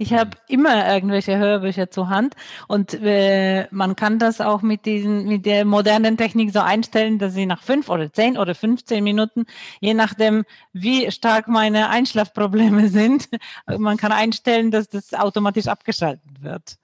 Ich 0.00 0.14
habe 0.14 0.30
immer 0.48 0.90
irgendwelche 0.90 1.36
Hörbücher 1.36 1.90
zur 1.90 2.08
Hand 2.08 2.34
und 2.68 2.94
äh, 3.02 3.66
man 3.70 3.96
kann 3.96 4.18
das 4.18 4.40
auch 4.40 4.62
mit 4.62 4.86
diesen, 4.86 5.26
mit 5.26 5.44
der 5.44 5.66
modernen 5.66 6.16
Technik 6.16 6.54
so 6.54 6.60
einstellen, 6.60 7.18
dass 7.18 7.34
sie 7.34 7.44
nach 7.44 7.62
fünf 7.62 7.90
oder 7.90 8.10
zehn 8.10 8.38
oder 8.38 8.54
15 8.54 9.04
Minuten, 9.04 9.44
je 9.80 9.92
nachdem, 9.92 10.46
wie 10.72 11.10
stark 11.10 11.48
meine 11.48 11.90
Einschlafprobleme 11.90 12.88
sind, 12.88 13.28
man 13.66 13.98
kann 13.98 14.10
einstellen, 14.10 14.70
dass 14.70 14.88
das 14.88 15.12
automatisch 15.12 15.66
abgeschaltet 15.66 16.40
wird. 16.42 16.78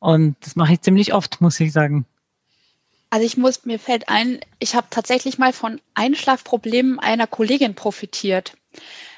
Und 0.00 0.34
das 0.40 0.56
mache 0.56 0.72
ich 0.72 0.80
ziemlich 0.80 1.14
oft, 1.14 1.40
muss 1.40 1.60
ich 1.60 1.72
sagen. 1.72 2.04
Also 3.10 3.24
ich 3.24 3.36
muss, 3.36 3.64
mir 3.64 3.78
fällt 3.78 4.08
ein, 4.08 4.40
ich 4.58 4.74
habe 4.74 4.88
tatsächlich 4.90 5.38
mal 5.38 5.52
von 5.52 5.80
Einschlafproblemen 5.94 6.98
einer 6.98 7.28
Kollegin 7.28 7.76
profitiert. 7.76 8.54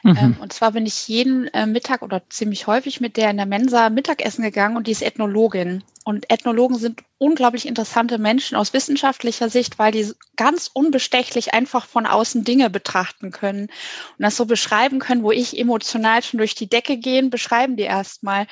Mhm. 0.02 0.16
Ähm, 0.16 0.36
und 0.40 0.52
zwar 0.52 0.72
bin 0.72 0.86
ich 0.86 1.08
jeden 1.08 1.48
äh, 1.48 1.66
Mittag 1.66 2.02
oder 2.02 2.22
ziemlich 2.28 2.66
häufig 2.66 3.00
mit 3.00 3.16
der 3.16 3.30
in 3.30 3.36
der 3.36 3.46
Mensa 3.46 3.90
Mittagessen 3.90 4.42
gegangen 4.42 4.76
und 4.76 4.86
die 4.86 4.92
ist 4.92 5.02
Ethnologin. 5.02 5.82
Und 6.08 6.30
Ethnologen 6.30 6.78
sind 6.78 7.02
unglaublich 7.18 7.66
interessante 7.66 8.16
Menschen 8.16 8.56
aus 8.56 8.72
wissenschaftlicher 8.72 9.50
Sicht, 9.50 9.78
weil 9.78 9.92
die 9.92 10.10
ganz 10.36 10.70
unbestechlich 10.72 11.52
einfach 11.52 11.84
von 11.84 12.06
außen 12.06 12.44
Dinge 12.44 12.70
betrachten 12.70 13.30
können 13.30 13.64
und 13.64 14.22
das 14.22 14.36
so 14.36 14.46
beschreiben 14.46 15.00
können, 15.00 15.22
wo 15.22 15.32
ich 15.32 15.58
emotional 15.58 16.22
schon 16.22 16.38
durch 16.38 16.54
die 16.54 16.68
Decke 16.68 16.96
gehen, 16.96 17.28
beschreiben 17.28 17.76
die 17.76 17.82
erstmal. 17.82 18.46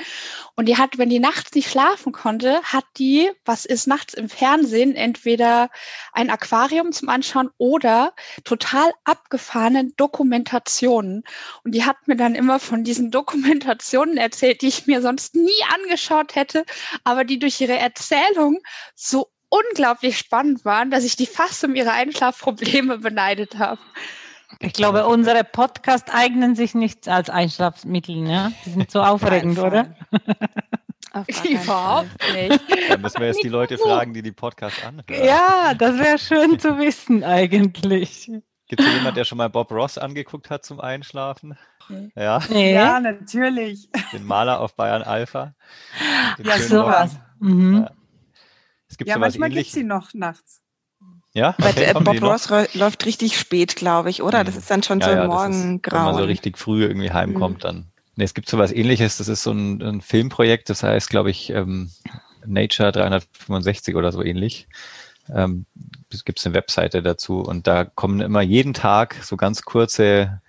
Und 0.55 0.66
die 0.66 0.76
hat, 0.76 0.99
wenn 0.99 1.09
die 1.09 1.18
nachts 1.18 1.55
nicht 1.55 1.70
schlafen 1.70 2.12
konnte, 2.12 2.61
hat 2.62 2.84
die, 2.99 3.30
was 3.47 3.64
ist 3.64 3.86
nachts 3.86 4.12
im 4.12 4.28
Fernsehen, 4.28 4.94
entweder 4.94 5.70
ein 6.12 6.28
Aquarium 6.28 6.92
zum 6.92 7.09
Anschauen 7.09 7.49
oder 7.57 8.12
total 8.44 8.90
abgefahrene 9.05 9.92
Dokumentationen. 9.97 11.22
Und 11.64 11.74
die 11.74 11.84
hat 11.84 12.07
mir 12.07 12.16
dann 12.16 12.34
immer 12.34 12.59
von 12.59 12.84
diesen 12.84 13.11
Dokumentationen 13.11 14.16
erzählt, 14.16 14.62
die 14.62 14.68
ich 14.68 14.87
mir 14.87 15.03
sonst 15.03 15.34
nie 15.34 15.51
angeschaut 15.74 16.34
hätte, 16.34 16.64
aber 17.05 17.24
die 17.24 17.39
durch 17.39 17.61
ihre 17.61 17.78
Erzählung 17.78 18.59
so 18.95 19.28
unglaublich 19.49 20.18
spannend 20.18 20.64
waren, 20.64 20.91
dass 20.91 21.05
ich 21.05 21.16
die 21.16 21.26
fast 21.26 21.64
um 21.64 21.74
ihre 21.74 21.93
Einschlafprobleme 21.93 22.99
beneidet 22.99 23.59
habe. 23.59 23.80
Ich 24.61 24.72
glaube, 24.72 25.07
unsere 25.07 25.45
Podcasts 25.45 26.11
eignen 26.12 26.55
sich 26.55 26.74
nicht 26.74 27.09
als 27.09 27.30
Einschlafmittel. 27.30 28.16
Ne? 28.16 28.53
Die 28.64 28.70
sind 28.70 28.91
so 28.91 29.03
aufregend, 29.03 29.59
oder? 29.59 29.97
Überhaupt 31.45 32.22
Fall. 32.22 32.49
nicht. 32.49 32.61
Da 32.91 32.97
müssen 32.99 33.20
wir 33.20 33.28
jetzt 33.28 33.43
die 33.43 33.49
Leute 33.49 33.78
fragen, 33.78 34.12
die 34.12 34.22
die 34.22 34.32
Podcasts 34.32 34.84
anhören. 34.84 35.24
Ja, 35.24 35.72
das 35.74 35.99
wäre 35.99 36.18
schön 36.18 36.59
zu 36.59 36.78
wissen 36.78 37.24
eigentlich. 37.24 38.30
Gibt 38.69 38.83
es 38.83 38.93
jemand, 38.93 39.17
der 39.17 39.25
schon 39.25 39.39
mal 39.39 39.49
Bob 39.49 39.71
Ross 39.71 39.97
angeguckt 39.99 40.51
hat 40.51 40.64
zum 40.64 40.81
Einschlafen? 40.81 41.57
Ja, 42.17 42.43
Nee. 42.49 42.75
Ja, 42.75 42.99
natürlich. 43.01 43.89
den 44.12 44.25
Maler 44.25 44.61
auf 44.61 44.75
Bayern 44.75 45.03
Alpha. 45.03 45.55
Den 46.39 46.47
Ja, 46.47 46.59
sowas. 46.59 47.17
Mhm. 47.39 47.75
Ja. 47.75 47.91
Es 48.89 48.97
gibt 48.99 49.09
Ja, 49.09 49.14
sowas 49.14 49.35
manchmal 49.35 49.51
gibt 49.51 49.59
ähnlich. 49.59 49.73
sie 49.73 49.85
noch 49.85 50.14
nachts. 50.14 50.62
Ja, 51.33 51.55
Aber 51.59 51.69
okay, 51.71 51.85
äh, 51.85 51.93
kommen 51.93 52.07
Bob? 52.07 52.23
Ross 52.23 52.51
ro- 52.51 52.67
läuft 52.75 53.05
richtig 53.07 53.39
spät, 53.39 53.77
glaube 53.77 54.11
ich, 54.11 54.23
oder? 54.23 54.43
Das 54.43 54.55
Mhm. 54.55 54.59
ist 54.61 54.71
dann 54.71 54.83
schon 54.83 55.01
Ja, 55.01 55.07
so 55.07 55.12
ja, 55.12 55.17
das 55.29 55.35
ist, 55.35 55.45
Morgengrauen. 55.45 55.83
Wenn 56.07 56.12
man 56.12 56.14
so 56.23 56.25
richtig 56.25 56.59
früh 56.59 56.83
irgendwie 56.83 57.12
heimkommt, 57.12 57.64
dann. 57.64 57.93
Nee, 58.17 58.25
es 58.25 58.35
gibt 58.35 58.49
sowas 58.49 58.73
ähnliches, 58.73 59.19
das 59.19 59.29
ist 59.29 59.43
so 59.43 59.53
ein, 59.53 59.83
ein 59.83 60.01
Filmprojekt, 60.01 60.71
das 60.71 60.83
heißt, 60.83 61.11
glaube 61.11 61.31
ich, 61.31 61.51
ähm, 61.51 61.91
Nature 62.47 62.91
365 62.93 63.95
oder 63.95 64.11
so 64.12 64.23
ähnlich. 64.23 64.67
Ähm, 65.29 65.67
es 66.13 66.25
gibt 66.25 66.45
eine 66.45 66.55
Webseite 66.55 67.03
dazu 67.03 67.41
und 67.41 67.67
da 67.67 67.85
kommen 67.85 68.21
immer 68.21 68.41
jeden 68.43 68.75
Tag 68.75 69.17
so 69.23 69.37
ganz 69.37 69.63
kurze 69.63 70.41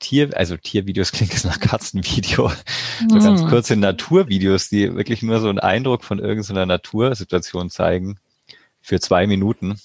Tier, 0.00 0.36
also 0.36 0.56
Tiervideos 0.56 1.12
klingt 1.12 1.32
jetzt 1.32 1.44
nach 1.46 1.60
Katzenvideo, 1.60 2.50
so 3.08 3.18
ganz 3.18 3.42
Mhm. 3.42 3.48
kurze 3.48 3.76
Naturvideos, 3.76 4.68
die 4.68 4.94
wirklich 4.94 5.22
nur 5.22 5.40
so 5.40 5.48
einen 5.48 5.58
Eindruck 5.60 6.04
von 6.04 6.18
irgendeiner 6.18 6.66
Natursituation 6.66 7.70
zeigen 7.70 8.18
für 8.80 9.00
zwei 9.00 9.26
Minuten. 9.26 9.80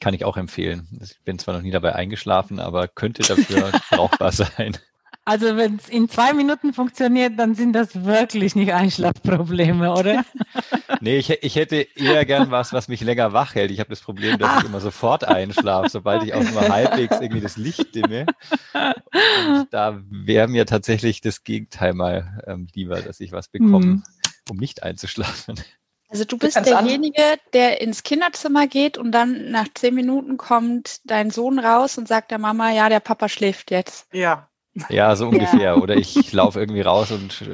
Kann 0.00 0.14
ich 0.14 0.24
auch 0.24 0.36
empfehlen. 0.36 0.88
Ich 1.00 1.20
bin 1.24 1.38
zwar 1.38 1.54
noch 1.54 1.62
nie 1.62 1.70
dabei 1.70 1.94
eingeschlafen, 1.94 2.58
aber 2.58 2.88
könnte 2.88 3.22
dafür 3.22 3.70
brauchbar 3.90 4.32
sein. 4.32 4.76
Also 5.24 5.56
wenn 5.56 5.76
es 5.76 5.88
in 5.88 6.08
zwei 6.08 6.32
Minuten 6.32 6.72
funktioniert, 6.72 7.38
dann 7.38 7.54
sind 7.54 7.74
das 7.74 8.04
wirklich 8.04 8.56
nicht 8.56 8.72
Einschlafprobleme, 8.72 9.92
oder? 9.92 10.24
nee, 11.00 11.18
ich, 11.18 11.30
ich 11.30 11.54
hätte 11.54 11.76
eher 11.94 12.24
gern 12.24 12.50
was, 12.50 12.72
was 12.72 12.88
mich 12.88 13.02
länger 13.02 13.32
wach 13.32 13.54
hält. 13.54 13.70
Ich 13.70 13.78
habe 13.78 13.90
das 13.90 14.00
Problem, 14.00 14.38
dass 14.38 14.58
ich 14.58 14.64
immer 14.68 14.80
sofort 14.80 15.22
einschlafe, 15.22 15.90
sobald 15.90 16.24
ich 16.24 16.34
auch 16.34 16.42
nur 16.42 16.68
halbwegs 16.68 17.20
irgendwie 17.20 17.40
das 17.40 17.56
Licht 17.56 17.94
dimme. 17.94 18.26
Und 18.74 19.68
da 19.70 20.02
wäre 20.10 20.48
mir 20.48 20.66
tatsächlich 20.66 21.20
das 21.20 21.44
Gegenteil 21.44 21.94
mal 21.94 22.42
ähm, 22.48 22.66
lieber, 22.74 23.00
dass 23.00 23.20
ich 23.20 23.30
was 23.30 23.46
bekomme, 23.46 23.84
hm. 23.84 24.02
um 24.50 24.56
nicht 24.56 24.82
einzuschlafen. 24.82 25.54
Also 26.08 26.24
du 26.24 26.36
bist 26.36 26.56
derjenige, 26.66 27.22
der 27.54 27.80
ins 27.80 28.02
Kinderzimmer 28.02 28.66
geht 28.66 28.98
und 28.98 29.12
dann 29.12 29.50
nach 29.50 29.68
zehn 29.72 29.94
Minuten 29.94 30.36
kommt 30.36 31.00
dein 31.04 31.30
Sohn 31.30 31.58
raus 31.58 31.96
und 31.96 32.06
sagt 32.06 32.32
der 32.32 32.38
Mama, 32.38 32.70
ja, 32.70 32.90
der 32.90 33.00
Papa 33.00 33.30
schläft 33.30 33.70
jetzt. 33.70 34.12
Ja. 34.12 34.48
Ja, 34.88 35.14
so 35.16 35.26
ungefähr. 35.28 35.60
Ja. 35.60 35.76
Oder 35.76 35.96
ich 35.96 36.32
laufe 36.32 36.60
irgendwie 36.60 36.82
raus 36.82 37.10
und 37.12 37.44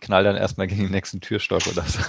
knall 0.00 0.24
dann 0.24 0.36
erstmal 0.36 0.66
gegen 0.66 0.82
den 0.82 0.92
nächsten 0.92 1.20
Türstock 1.20 1.66
oder 1.66 1.82
so. 1.82 2.00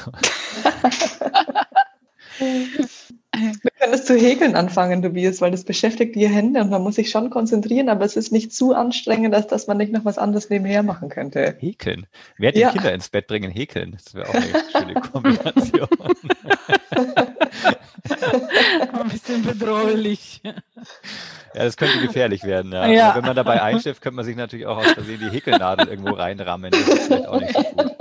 Du 2.40 3.70
könntest 3.80 4.08
zu 4.08 4.16
häkeln 4.16 4.56
anfangen, 4.56 5.02
Tobias, 5.02 5.42
weil 5.42 5.52
das 5.52 5.64
beschäftigt 5.64 6.16
die 6.16 6.28
Hände 6.28 6.62
und 6.62 6.70
man 6.70 6.82
muss 6.82 6.96
sich 6.96 7.10
schon 7.10 7.30
konzentrieren, 7.30 7.90
aber 7.90 8.06
es 8.06 8.16
ist 8.16 8.32
nicht 8.32 8.54
zu 8.54 8.74
anstrengend, 8.74 9.34
als 9.34 9.48
dass 9.48 9.68
man 9.68 9.78
nicht 9.78 9.92
noch 9.92 10.06
was 10.06 10.18
anderes 10.18 10.50
nebenher 10.50 10.84
machen 10.84 11.10
könnte. 11.10 11.56
Häkeln? 11.60 12.08
Wer 12.38 12.52
die 12.52 12.60
ja. 12.60 12.72
Kinder 12.72 12.94
ins 12.94 13.10
Bett 13.10 13.28
bringen, 13.28 13.52
häkeln. 13.52 13.92
Das 13.92 14.14
wäre 14.14 14.30
auch 14.30 14.34
eine 14.34 14.64
schöne 14.72 14.94
Kombination. 15.02 15.88
Ein 18.94 19.10
bisschen 19.10 19.44
bedrohlich. 19.44 20.42
Ja, 20.44 20.54
das 21.54 21.78
könnte 21.78 22.00
gefährlich 22.00 22.44
werden. 22.44 22.72
Ja. 22.72 22.88
ja. 22.88 23.16
wenn 23.16 23.26
man 23.26 23.36
dabei 23.36 23.62
einschläft, 23.62 24.02
könnte 24.02 24.18
man 24.18 24.26
sich 24.26 24.36
natürlich 24.36 24.66
auch 24.66 24.78
aus 24.78 24.92
Versehen 24.92 25.20
die 25.20 25.30
Häkelnadel 25.30 25.88
irgendwo 25.88 26.14
reinrammen. 26.14 26.72
Das 26.72 26.82
ist 26.82 27.04
vielleicht 27.04 27.28
auch 27.28 27.40
nicht 27.40 27.54
so 27.54 27.64
gut. 27.64 27.98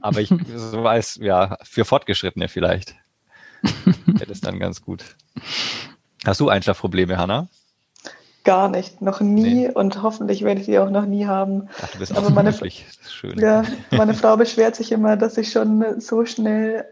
Aber 0.00 0.20
ich 0.20 0.28
so 0.28 0.82
weiß, 0.82 1.18
ja, 1.22 1.56
für 1.62 1.84
Fortgeschrittene 1.84 2.48
vielleicht. 2.48 2.94
Wäre 4.06 4.26
das 4.26 4.40
dann 4.40 4.58
ganz 4.58 4.82
gut. 4.82 5.04
Hast 6.24 6.40
du 6.40 6.48
Einschlafprobleme, 6.48 7.18
Hanna? 7.18 7.48
Gar 8.44 8.68
nicht, 8.70 9.00
noch 9.00 9.20
nie 9.20 9.66
nee. 9.66 9.70
und 9.70 10.02
hoffentlich 10.02 10.42
werde 10.42 10.60
ich 10.60 10.66
sie 10.66 10.78
auch 10.80 10.90
noch 10.90 11.06
nie 11.06 11.26
haben. 11.26 11.68
Ach, 11.80 11.88
du 11.90 11.98
bist 11.98 12.12
auch 12.12 12.16
Aber 12.18 12.26
so 12.28 12.34
meine, 12.34 12.52
schön. 12.52 13.38
Ja, 13.38 13.62
meine 13.92 14.14
Frau 14.14 14.36
beschwert 14.36 14.74
sich 14.74 14.90
immer, 14.90 15.16
dass 15.16 15.38
ich 15.38 15.52
schon 15.52 16.00
so 16.00 16.24
schnell 16.26 16.84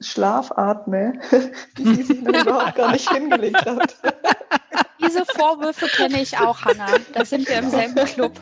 Schlafatme, 0.00 1.20
sie 1.76 2.02
sich 2.02 2.22
noch 2.22 2.42
überhaupt 2.42 2.74
gar 2.74 2.92
nicht 2.92 3.10
hingelegt 3.10 3.64
hat. 3.66 3.96
Diese 5.02 5.24
Vorwürfe 5.24 5.86
kenne 5.86 6.20
ich 6.20 6.38
auch, 6.38 6.62
Hanna. 6.62 6.86
Da 7.14 7.24
sind 7.24 7.48
wir 7.48 7.58
im 7.58 7.70
selben 7.70 7.94
Club. 8.04 8.32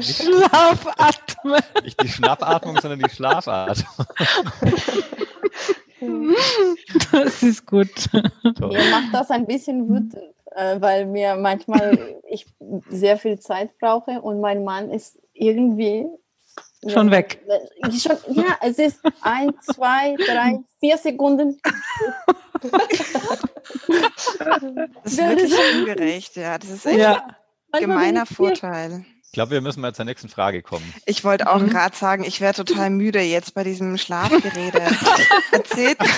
Schlafatme. 0.00 1.58
Nicht 1.82 2.02
die 2.02 2.08
Schnappatmung, 2.08 2.78
sondern 2.80 3.00
die 3.00 3.10
Schlafatmung. 3.10 4.06
Das 7.12 7.42
ist 7.42 7.66
gut. 7.66 8.08
Mir 8.42 8.90
macht 8.90 9.12
das 9.12 9.30
ein 9.30 9.46
bisschen 9.46 9.88
wütend, 9.88 10.16
äh, 10.52 10.80
weil 10.80 11.06
mir 11.06 11.36
manchmal 11.36 12.16
ich 12.28 12.46
sehr 12.88 13.18
viel 13.18 13.38
Zeit 13.38 13.76
brauche 13.78 14.20
und 14.22 14.40
mein 14.40 14.64
Mann 14.64 14.90
ist 14.90 15.18
irgendwie 15.34 16.06
schon 16.86 17.10
weg. 17.10 17.40
Schon, 17.90 18.16
ja, 18.34 18.56
es 18.62 18.78
ist 18.78 19.00
ein, 19.22 19.52
zwei, 19.60 20.16
drei, 20.16 20.60
vier 20.78 20.96
Sekunden. 20.98 21.60
Das 25.02 25.12
ist 25.12 25.18
wirklich 25.18 25.54
ungerecht, 25.78 26.36
ja. 26.36 26.58
Das 26.58 26.68
ist 26.68 26.84
echt 26.84 26.98
ja. 26.98 27.26
ein 27.72 27.80
gemeiner 27.80 28.26
Vorteil. 28.26 29.06
Ich 29.30 29.32
glaube, 29.32 29.52
wir 29.52 29.60
müssen 29.60 29.80
mal 29.80 29.94
zur 29.94 30.04
nächsten 30.04 30.28
Frage 30.28 30.60
kommen. 30.60 30.92
Ich 31.06 31.24
wollte 31.24 31.48
auch 31.48 31.60
mhm. 31.60 31.70
gerade 31.70 31.96
sagen, 31.96 32.24
ich 32.24 32.40
wäre 32.40 32.52
total 32.52 32.90
müde 32.90 33.20
jetzt 33.20 33.54
bei 33.54 33.62
diesem 33.62 33.96
Schlafgerede. 33.96 34.82
Erzählt. 35.52 35.98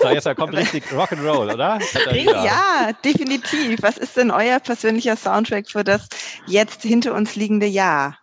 So, 0.00 0.08
jetzt 0.08 0.24
kommt 0.36 0.56
richtig 0.56 0.84
Rock'n'Roll, 0.86 1.52
oder? 1.52 1.78
Ja, 2.14 2.90
definitiv. 3.04 3.82
Was 3.82 3.98
ist 3.98 4.16
denn 4.16 4.30
euer 4.30 4.60
persönlicher 4.60 5.14
Soundtrack 5.14 5.68
für 5.68 5.84
das 5.84 6.08
jetzt 6.46 6.82
hinter 6.82 7.12
uns 7.14 7.36
liegende 7.36 7.66
Jahr? 7.66 8.16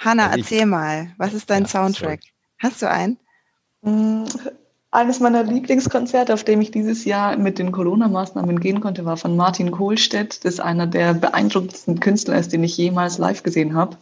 Hanna, 0.00 0.28
also 0.28 0.38
erzähl 0.38 0.66
mal, 0.66 1.12
was 1.18 1.34
ist 1.34 1.50
dein 1.50 1.62
ja, 1.62 1.68
Soundtrack? 1.68 2.20
Sorry. 2.22 2.32
Hast 2.58 2.82
du 2.82 2.90
einen? 2.90 3.18
Mm, 3.82 4.24
eines 4.90 5.20
meiner 5.20 5.44
Lieblingskonzerte, 5.44 6.32
auf 6.32 6.42
dem 6.42 6.62
ich 6.62 6.70
dieses 6.70 7.04
Jahr 7.04 7.36
mit 7.36 7.58
den 7.58 7.70
Corona-Maßnahmen 7.70 8.60
gehen 8.60 8.80
konnte, 8.80 9.04
war 9.04 9.18
von 9.18 9.36
Martin 9.36 9.70
Kohlstedt. 9.70 10.44
Das 10.44 10.54
ist 10.54 10.60
einer 10.60 10.86
der 10.86 11.14
beeindruckendsten 11.14 12.00
Künstler 12.00 12.38
ist, 12.38 12.52
den 12.52 12.64
ich 12.64 12.76
jemals 12.78 13.18
live 13.18 13.42
gesehen 13.42 13.74
habe. 13.74 13.98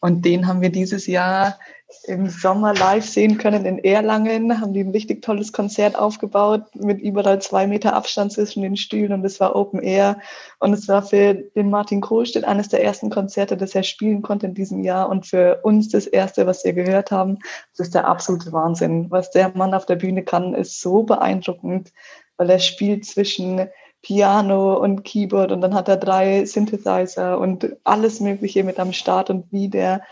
Und 0.00 0.24
den 0.24 0.46
haben 0.46 0.60
wir 0.60 0.70
dieses 0.70 1.06
Jahr 1.08 1.58
im 2.04 2.28
Sommer 2.28 2.74
live 2.74 3.04
sehen 3.04 3.38
können 3.38 3.64
in 3.64 3.78
Erlangen, 3.78 4.60
haben 4.60 4.72
die 4.72 4.80
ein 4.80 4.90
richtig 4.90 5.22
tolles 5.22 5.52
Konzert 5.52 5.96
aufgebaut 5.96 6.64
mit 6.74 7.00
überall 7.00 7.40
zwei 7.40 7.66
Meter 7.66 7.94
Abstand 7.94 8.32
zwischen 8.32 8.62
den 8.62 8.76
Stühlen 8.76 9.12
und 9.12 9.24
es 9.24 9.40
war 9.40 9.54
Open 9.54 9.80
Air 9.80 10.18
und 10.58 10.72
es 10.72 10.88
war 10.88 11.02
für 11.02 11.34
den 11.34 11.70
Martin 11.70 12.00
Kohlstedt 12.00 12.44
eines 12.44 12.68
der 12.68 12.82
ersten 12.82 13.10
Konzerte, 13.10 13.56
das 13.56 13.74
er 13.74 13.82
spielen 13.82 14.22
konnte 14.22 14.46
in 14.46 14.54
diesem 14.54 14.82
Jahr 14.82 15.08
und 15.08 15.26
für 15.26 15.60
uns 15.62 15.88
das 15.88 16.06
erste, 16.06 16.46
was 16.46 16.64
wir 16.64 16.72
gehört 16.72 17.10
haben. 17.10 17.38
Das 17.76 17.86
ist 17.86 17.94
der 17.94 18.06
absolute 18.06 18.52
Wahnsinn. 18.52 19.10
Was 19.10 19.30
der 19.30 19.52
Mann 19.54 19.74
auf 19.74 19.86
der 19.86 19.96
Bühne 19.96 20.22
kann, 20.22 20.54
ist 20.54 20.80
so 20.80 21.02
beeindruckend, 21.02 21.92
weil 22.36 22.50
er 22.50 22.58
spielt 22.58 23.04
zwischen 23.04 23.68
Piano 24.02 24.74
und 24.74 25.04
Keyboard 25.04 25.52
und 25.52 25.60
dann 25.60 25.74
hat 25.74 25.88
er 25.88 25.96
drei 25.96 26.44
Synthesizer 26.44 27.38
und 27.38 27.76
alles 27.84 28.20
Mögliche 28.20 28.64
mit 28.64 28.80
am 28.80 28.92
Start 28.92 29.30
und 29.30 29.50
wie 29.52 29.68
der 29.68 30.02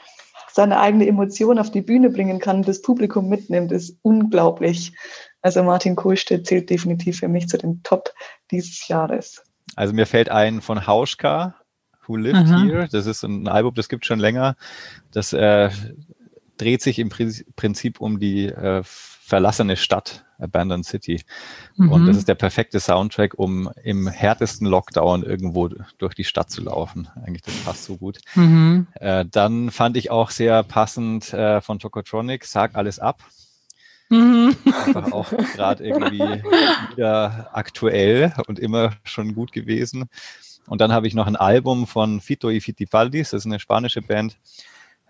seine 0.53 0.81
eigene 0.81 1.07
Emotion 1.07 1.59
auf 1.59 1.71
die 1.71 1.83
Bühne 1.83 2.11
bringen 2.11 2.39
kann, 2.39 2.63
das 2.63 2.83
Publikum 2.83 3.29
mitnimmt, 3.29 3.73
ist 3.73 3.97
unglaublich. 4.03 4.93
Also 5.43 5.63
Martin 5.63 5.97
Kohlstedt 5.97 6.47
zählt 6.47 6.71
definitiv 6.71 7.19
für 7.19 7.29
mich 7.29 7.49
zu 7.49 7.59
den 7.59 7.83
Top 7.83 8.13
dieses 8.51 8.87
Jahres. 8.89 9.43
Also 9.77 9.95
mir 9.95 10.07
fällt 10.07 10.31
ein 10.31 10.61
von 10.61 10.87
Hauschka, 10.87 11.55
Who 12.07 12.17
Lived 12.17 12.37
Aha. 12.37 12.63
Here. 12.63 12.89
Das 12.91 13.07
ist 13.07 13.23
ein 13.23 13.49
Album, 13.49 13.75
das 13.75 13.89
gibt 13.89 14.05
schon 14.05 14.19
länger. 14.19 14.57
Das 15.13 15.33
äh, 15.33 15.71
dreht 16.57 16.83
sich 16.83 16.99
im 16.99 17.09
Prinzip 17.09 18.01
um 18.01 18.19
die 18.19 18.47
äh, 18.47 18.83
verlassene 19.31 19.77
Stadt, 19.77 20.25
Abandoned 20.39 20.85
City. 20.85 21.23
Mhm. 21.77 21.93
Und 21.93 22.07
das 22.07 22.17
ist 22.17 22.29
der 22.29 22.35
perfekte 22.35 22.81
Soundtrack, 22.81 23.35
um 23.39 23.71
im 23.83 24.09
härtesten 24.09 24.67
Lockdown 24.67 25.23
irgendwo 25.23 25.69
durch 25.99 26.15
die 26.15 26.25
Stadt 26.25 26.51
zu 26.51 26.63
laufen. 26.63 27.09
Eigentlich, 27.25 27.43
das 27.43 27.55
passt 27.65 27.85
so 27.85 27.97
gut. 27.97 28.19
Mhm. 28.35 28.89
Äh, 28.95 29.25
dann 29.31 29.71
fand 29.71 29.97
ich 29.97 30.11
auch 30.11 30.31
sehr 30.31 30.65
passend 30.65 31.33
äh, 31.33 31.61
von 31.61 31.79
Tokotronic, 31.79 32.45
Sag 32.45 32.75
alles 32.75 32.99
ab. 32.99 33.23
Mhm. 34.09 34.57
Einfach 34.87 35.13
auch 35.13 35.31
gerade 35.55 35.85
irgendwie 35.87 36.19
wieder 36.19 37.51
aktuell 37.53 38.35
und 38.49 38.59
immer 38.59 38.95
schon 39.05 39.37
gut 39.37 39.53
gewesen. 39.53 40.09
Und 40.67 40.81
dann 40.81 40.93
habe 40.93 41.07
ich 41.07 41.15
noch 41.15 41.29
ein 41.29 41.37
Album 41.37 41.87
von 41.87 42.21
Fito 42.21 42.49
y 42.51 42.61
Fitipaldis, 42.61 43.31
das 43.31 43.43
ist 43.43 43.47
eine 43.47 43.61
spanische 43.61 44.03
Band, 44.03 44.37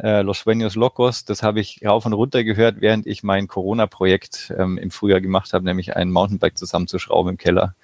äh, 0.02 0.22
Los 0.22 0.44
Sueños 0.44 0.76
Locos. 0.76 1.24
Das 1.24 1.42
habe 1.42 1.60
ich 1.60 1.80
rauf 1.84 2.06
und 2.06 2.12
runter 2.12 2.44
gehört, 2.44 2.80
während 2.80 3.06
ich 3.06 3.22
mein 3.22 3.48
Corona-Projekt 3.48 4.52
ähm, 4.56 4.78
im 4.78 4.90
Frühjahr 4.90 5.20
gemacht 5.20 5.52
habe, 5.52 5.64
nämlich 5.64 5.96
ein 5.96 6.10
Mountainbike 6.10 6.56
zusammenzuschrauben 6.56 7.32
im 7.32 7.38
Keller. 7.38 7.74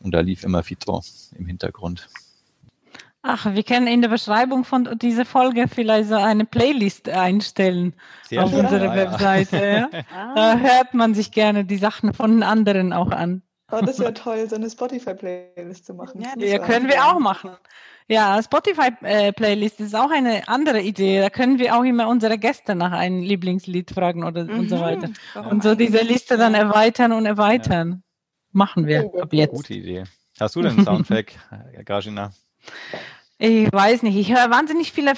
Und 0.00 0.12
da 0.12 0.20
lief 0.20 0.44
immer 0.44 0.62
Fito 0.62 1.02
im 1.36 1.46
Hintergrund. 1.46 2.08
Ach, 3.26 3.46
wir 3.54 3.62
können 3.62 3.86
in 3.86 4.02
der 4.02 4.10
Beschreibung 4.10 4.64
von 4.64 4.98
dieser 4.98 5.24
Folge 5.24 5.66
vielleicht 5.66 6.10
so 6.10 6.14
eine 6.16 6.44
Playlist 6.44 7.08
einstellen 7.08 7.94
Sehr 8.28 8.44
auf 8.44 8.50
schön. 8.50 8.60
unserer 8.60 8.84
ja, 8.84 8.96
Webseite. 8.96 9.56
Ja. 9.56 10.00
Ah. 10.14 10.34
Da 10.34 10.58
hört 10.58 10.92
man 10.92 11.14
sich 11.14 11.30
gerne 11.30 11.64
die 11.64 11.78
Sachen 11.78 12.12
von 12.12 12.42
anderen 12.42 12.92
auch 12.92 13.10
an. 13.10 13.42
Oh, 13.72 13.80
das 13.80 13.98
wäre 13.98 14.12
toll, 14.12 14.46
so 14.48 14.56
eine 14.56 14.68
Spotify-Playlist 14.68 15.86
zu 15.86 15.94
machen. 15.94 16.20
Ja, 16.20 16.34
ja 16.36 16.58
können 16.58 16.88
wir 16.88 17.06
auch 17.06 17.18
machen. 17.18 17.52
Ja, 18.06 18.42
Spotify-Playlist 18.42 19.80
ist 19.80 19.94
auch 19.94 20.10
eine 20.10 20.46
andere 20.46 20.80
Idee. 20.82 21.20
Da 21.20 21.30
können 21.30 21.58
wir 21.58 21.74
auch 21.74 21.84
immer 21.84 22.08
unsere 22.08 22.38
Gäste 22.38 22.74
nach 22.74 22.92
einem 22.92 23.22
Lieblingslied 23.22 23.90
fragen 23.90 24.24
oder 24.24 24.44
mhm. 24.44 24.58
und 24.60 24.68
so 24.68 24.80
weiter. 24.80 25.08
Und 25.50 25.62
so 25.62 25.74
diese 25.74 26.02
Liste 26.02 26.36
dann 26.36 26.54
erweitern 26.54 27.12
und 27.12 27.24
erweitern. 27.24 27.90
Ja. 27.90 27.98
Machen 28.52 28.86
wir 28.86 29.10
ab 29.20 29.32
jetzt. 29.32 29.54
Gute 29.54 29.74
Idee. 29.74 30.04
Hast 30.38 30.54
du 30.54 30.62
denn 30.62 30.72
einen 30.72 30.84
Soundtrack, 30.84 31.32
Gajina? 31.84 32.32
Ich 33.36 33.72
weiß 33.72 34.04
nicht, 34.04 34.16
ich 34.16 34.32
höre 34.32 34.48
wahnsinnig 34.50 34.92
viele 34.92 35.14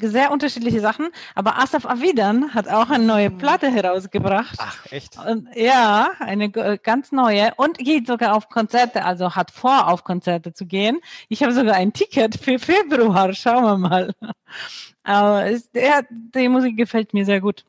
sehr 0.00 0.32
unterschiedliche 0.32 0.80
Sachen, 0.80 1.10
aber 1.36 1.56
Asaf 1.56 1.86
Avidan 1.86 2.52
hat 2.52 2.66
auch 2.68 2.90
eine 2.90 3.04
neue 3.04 3.30
mhm. 3.30 3.38
Platte 3.38 3.70
herausgebracht. 3.70 4.56
Ach, 4.58 4.86
echt? 4.90 5.16
Und, 5.18 5.48
ja, 5.54 6.10
eine 6.18 6.50
ganz 6.50 7.12
neue 7.12 7.54
und 7.56 7.78
geht 7.78 8.08
sogar 8.08 8.34
auf 8.34 8.48
Konzerte, 8.48 9.04
also 9.04 9.36
hat 9.36 9.52
vor, 9.52 9.86
auf 9.86 10.02
Konzerte 10.02 10.52
zu 10.52 10.66
gehen. 10.66 10.98
Ich 11.28 11.44
habe 11.44 11.52
sogar 11.52 11.76
ein 11.76 11.92
Ticket 11.92 12.36
für 12.36 12.58
Februar, 12.58 13.32
schauen 13.34 13.64
wir 13.64 13.78
mal. 13.78 14.14
Aber 15.04 15.46
es, 15.46 15.70
der, 15.70 16.04
die 16.10 16.48
Musik 16.48 16.76
gefällt 16.76 17.14
mir 17.14 17.24
sehr 17.24 17.40
gut. 17.40 17.64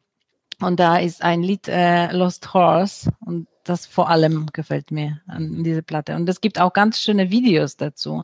Und 0.62 0.80
da 0.80 0.98
ist 0.98 1.22
ein 1.22 1.44
Lied 1.44 1.68
äh, 1.68 2.12
Lost 2.12 2.54
Horse 2.54 3.12
und 3.20 3.48
das 3.64 3.86
vor 3.86 4.10
allem 4.10 4.48
gefällt 4.54 4.92
mir 4.92 5.22
an 5.28 5.64
dieser 5.64 5.82
Platte. 5.82 6.16
Und 6.16 6.30
es 6.30 6.40
gibt 6.42 6.60
auch 6.60 6.74
ganz 6.74 7.00
schöne 7.00 7.30
Videos 7.30 7.78
dazu. 7.78 8.24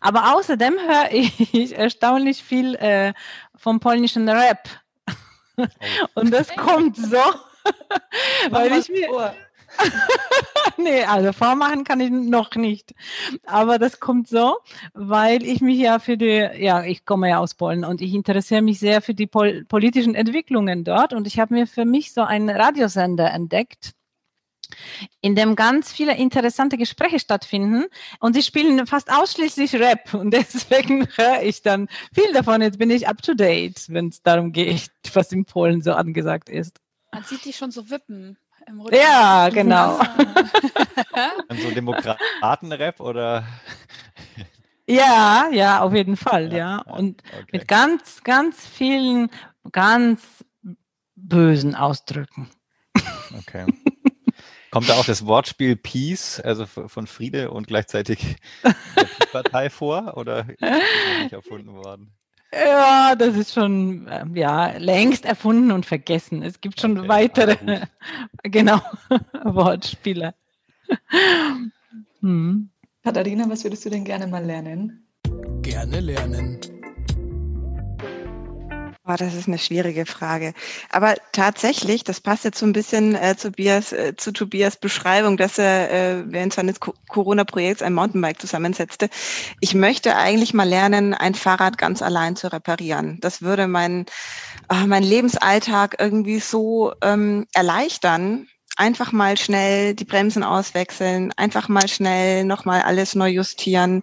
Aber 0.00 0.34
außerdem 0.34 0.74
höre 0.74 1.12
ich 1.12 1.72
erstaunlich 1.78 2.42
viel 2.42 2.74
äh, 2.76 3.12
vom 3.56 3.80
polnischen 3.80 4.28
Rap. 4.28 4.68
Oh. 5.56 5.66
Und 6.14 6.32
das 6.32 6.48
kommt 6.54 6.96
so, 6.96 7.22
weil 8.50 8.72
ich 8.72 8.88
mir. 8.88 9.34
Nee, 10.76 11.04
also 11.04 11.32
vormachen 11.32 11.84
kann 11.84 12.00
ich 12.00 12.10
noch 12.10 12.54
nicht. 12.54 12.94
Aber 13.44 13.78
das 13.78 14.00
kommt 14.00 14.28
so, 14.28 14.56
weil 14.92 15.44
ich 15.44 15.60
mich 15.60 15.78
ja 15.78 15.98
für 15.98 16.16
die, 16.16 16.48
ja, 16.58 16.82
ich 16.84 17.04
komme 17.04 17.28
ja 17.28 17.38
aus 17.38 17.54
Polen 17.54 17.84
und 17.84 18.00
ich 18.00 18.14
interessiere 18.14 18.62
mich 18.62 18.80
sehr 18.80 19.02
für 19.02 19.14
die 19.14 19.26
pol 19.26 19.64
politischen 19.64 20.14
Entwicklungen 20.14 20.84
dort 20.84 21.12
und 21.12 21.26
ich 21.26 21.38
habe 21.38 21.54
mir 21.54 21.66
für 21.66 21.84
mich 21.84 22.12
so 22.12 22.22
einen 22.22 22.50
Radiosender 22.50 23.30
entdeckt 23.30 23.94
in 25.20 25.34
dem 25.34 25.56
ganz 25.56 25.92
viele 25.92 26.16
interessante 26.16 26.76
Gespräche 26.76 27.18
stattfinden 27.18 27.86
und 28.20 28.34
sie 28.34 28.42
spielen 28.42 28.86
fast 28.86 29.10
ausschließlich 29.10 29.74
Rap 29.74 30.14
und 30.14 30.30
deswegen 30.34 31.08
höre 31.16 31.42
ich 31.42 31.62
dann 31.62 31.88
viel 32.14 32.32
davon. 32.32 32.62
Jetzt 32.62 32.78
bin 32.78 32.90
ich 32.90 33.08
up 33.08 33.22
to 33.22 33.34
date, 33.34 33.84
wenn 33.88 34.08
es 34.08 34.22
darum 34.22 34.52
geht, 34.52 34.90
was 35.12 35.32
in 35.32 35.44
Polen 35.44 35.82
so 35.82 35.92
angesagt 35.92 36.48
ist. 36.48 36.80
Man 37.12 37.24
sieht 37.24 37.44
dich 37.44 37.56
schon 37.56 37.70
so 37.70 37.90
wippen. 37.90 38.36
Ja, 38.90 39.48
genau. 39.50 40.00
So 41.62 41.70
Demokratenrap 41.70 43.00
oder? 43.00 43.44
Ja, 44.86 45.48
ja, 45.50 45.80
auf 45.80 45.94
jeden 45.94 46.16
Fall, 46.16 46.52
ja. 46.52 46.82
ja. 46.86 46.92
Und 46.92 47.22
okay. 47.32 47.46
mit 47.52 47.68
ganz, 47.68 48.22
ganz 48.22 48.66
vielen, 48.66 49.30
ganz 49.72 50.44
bösen 51.14 51.74
Ausdrücken. 51.74 52.50
Okay. 53.38 53.66
Kommt 54.74 54.88
da 54.88 54.94
auch 54.94 55.04
das 55.04 55.24
Wortspiel 55.24 55.76
Peace, 55.76 56.40
also 56.40 56.66
von 56.66 57.06
Friede 57.06 57.52
und 57.52 57.68
gleichzeitig 57.68 58.38
Partei 59.32 59.70
vor 59.70 60.16
oder 60.16 60.48
ist 60.48 60.60
das 60.60 61.22
nicht 61.22 61.32
erfunden 61.32 61.74
worden? 61.74 62.10
Ja, 62.52 63.14
das 63.14 63.36
ist 63.36 63.54
schon 63.54 64.08
ähm, 64.10 64.34
ja, 64.34 64.76
längst 64.76 65.26
erfunden 65.26 65.70
und 65.70 65.86
vergessen. 65.86 66.42
Es 66.42 66.60
gibt 66.60 66.80
schon 66.80 66.98
okay, 66.98 67.08
weitere, 67.08 67.86
genau, 68.42 68.80
Wortspiele. 69.44 70.34
Hm. 72.18 72.68
Katharina, 73.04 73.48
was 73.48 73.62
würdest 73.62 73.84
du 73.84 73.90
denn 73.90 74.04
gerne 74.04 74.26
mal 74.26 74.44
lernen? 74.44 75.06
Gerne 75.62 76.00
lernen. 76.00 76.58
Oh, 79.06 79.14
das 79.18 79.34
ist 79.34 79.48
eine 79.48 79.58
schwierige 79.58 80.06
Frage. 80.06 80.54
Aber 80.90 81.14
tatsächlich, 81.32 82.04
das 82.04 82.22
passt 82.22 82.44
jetzt 82.44 82.58
so 82.58 82.64
ein 82.64 82.72
bisschen 82.72 83.14
äh, 83.14 83.36
zu, 83.36 83.50
Bias, 83.50 83.92
äh, 83.92 84.16
zu 84.16 84.32
Tobias 84.32 84.76
Beschreibung, 84.78 85.36
dass 85.36 85.58
er 85.58 85.90
äh, 85.90 86.24
während 86.26 86.54
seines 86.54 86.80
Corona-Projekts 86.80 87.82
ein 87.82 87.92
Mountainbike 87.92 88.40
zusammensetzte. 88.40 89.10
Ich 89.60 89.74
möchte 89.74 90.16
eigentlich 90.16 90.54
mal 90.54 90.66
lernen, 90.66 91.12
ein 91.12 91.34
Fahrrad 91.34 91.76
ganz 91.76 92.00
allein 92.00 92.34
zu 92.34 92.50
reparieren. 92.50 93.18
Das 93.20 93.42
würde 93.42 93.68
mein, 93.68 94.06
oh, 94.70 94.86
mein 94.86 95.02
Lebensalltag 95.02 95.96
irgendwie 95.98 96.40
so 96.40 96.94
ähm, 97.02 97.46
erleichtern. 97.52 98.48
Einfach 98.76 99.12
mal 99.12 99.36
schnell 99.38 99.94
die 99.94 100.04
Bremsen 100.06 100.42
auswechseln, 100.44 101.32
einfach 101.36 101.68
mal 101.68 101.88
schnell 101.88 102.44
nochmal 102.44 102.82
alles 102.82 103.14
neu 103.14 103.28
justieren. 103.28 104.02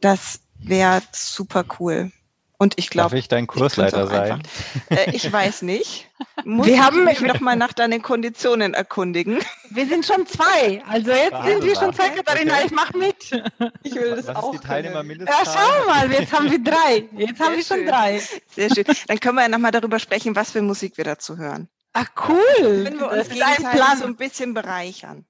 Das 0.00 0.40
wäre 0.60 1.02
super 1.12 1.64
cool. 1.80 2.12
Und 2.58 2.74
ich 2.78 2.88
glaube. 2.88 3.10
Darf 3.10 3.18
ich 3.18 3.28
dein 3.28 3.46
Kursleiter 3.46 4.04
ich 4.04 4.10
sein? 4.10 4.42
Äh, 4.88 5.10
ich 5.14 5.30
weiß 5.30 5.62
nicht. 5.62 6.08
Muss 6.44 6.66
wir 6.66 6.82
haben 6.82 7.04
mich 7.04 7.20
noch 7.20 7.40
mal 7.40 7.56
nach 7.56 7.74
deinen 7.74 8.00
Konditionen 8.00 8.72
erkundigen. 8.72 9.38
Wir 9.70 9.86
sind 9.86 10.06
schon 10.06 10.26
zwei. 10.26 10.82
Also 10.88 11.10
jetzt 11.10 11.32
Warte 11.32 11.50
sind 11.50 11.64
wir 11.64 11.74
schon 11.76 11.92
zwei, 11.92 12.10
Katharina. 12.10 12.54
Okay. 12.54 12.62
Ich 12.66 12.72
mache 12.72 12.96
mit. 12.96 13.44
Ich 13.82 13.94
will 13.94 14.16
das 14.16 14.28
Was 14.28 14.36
auch. 14.36 14.54
Ist 14.54 14.62
die 14.62 14.66
Teilnehmer 14.66 15.04
Ja, 15.04 15.42
schau 15.44 15.86
mal, 15.86 16.10
jetzt 16.10 16.32
haben 16.32 16.50
wir 16.50 16.62
drei. 16.62 17.04
Jetzt 17.16 17.36
Sehr 17.36 17.46
haben 17.46 17.56
wir 17.56 17.64
schon 17.64 17.76
schön. 17.78 17.86
drei. 17.86 18.22
Sehr 18.54 18.70
schön. 18.74 18.84
Dann 19.06 19.20
können 19.20 19.34
wir 19.36 19.42
ja 19.42 19.48
noch 19.48 19.58
mal 19.58 19.70
darüber 19.70 19.98
sprechen, 19.98 20.34
was 20.34 20.52
für 20.52 20.62
Musik 20.62 20.96
wir 20.96 21.04
dazu 21.04 21.36
hören. 21.36 21.68
Ach 21.98 22.10
cool. 22.28 22.84
Können 22.84 23.00
wir 23.00 23.10
uns 23.10 23.28
das 23.30 23.56
Plan. 23.56 23.96
so 23.96 24.04
ein 24.04 24.16
bisschen 24.16 24.52
bereichern. 24.52 25.24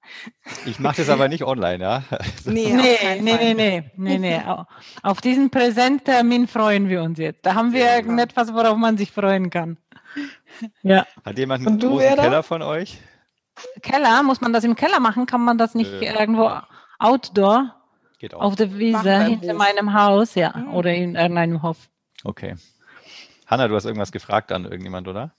Ich 0.64 0.80
mache 0.80 0.96
das 0.96 1.08
aber 1.08 1.28
nicht 1.28 1.44
online, 1.44 1.78
ja? 1.80 2.02
Nee, 2.44 2.72
nee, 2.72 3.20
nee, 3.20 3.54
nee, 3.54 3.84
nee, 3.94 4.18
nee, 4.18 4.42
Auf 5.04 5.20
diesen 5.20 5.50
Präsenttermin 5.50 6.48
freuen 6.48 6.88
wir 6.88 7.02
uns 7.02 7.20
jetzt. 7.20 7.46
Da 7.46 7.54
haben 7.54 7.72
wir 7.72 7.84
ja, 7.84 7.94
irgendetwas, 7.94 8.52
worauf 8.52 8.76
man 8.76 8.98
sich 8.98 9.12
freuen 9.12 9.50
kann. 9.50 9.78
Ja. 10.82 11.06
Hat 11.22 11.36
jemand 11.36 11.66
einen 11.66 11.78
du, 11.78 11.90
großen 11.90 12.16
Keller 12.16 12.42
von 12.42 12.62
euch? 12.62 12.98
Keller? 13.82 14.22
Muss 14.22 14.40
man 14.40 14.54
das 14.54 14.64
im 14.64 14.74
Keller 14.74 15.00
machen? 15.00 15.26
Kann 15.26 15.44
man 15.44 15.58
das 15.58 15.74
nicht 15.74 15.92
äh, 15.92 16.18
irgendwo 16.18 16.50
outdoor? 16.98 17.74
Geht 18.18 18.32
auch. 18.32 18.40
Auf 18.40 18.56
der 18.56 18.78
Wiese 18.78 19.24
hinter 19.24 19.52
Hof. 19.52 19.58
meinem 19.58 19.92
Haus, 19.92 20.34
ja. 20.34 20.56
Mhm. 20.56 20.72
Oder 20.72 20.94
in 20.94 21.14
irgendeinem 21.14 21.62
Hof. 21.62 21.76
Okay. 22.24 22.56
Hanna, 23.46 23.68
du 23.68 23.74
hast 23.74 23.84
irgendwas 23.84 24.12
gefragt 24.12 24.50
an 24.50 24.64
irgendjemand, 24.64 25.08
oder? 25.08 25.34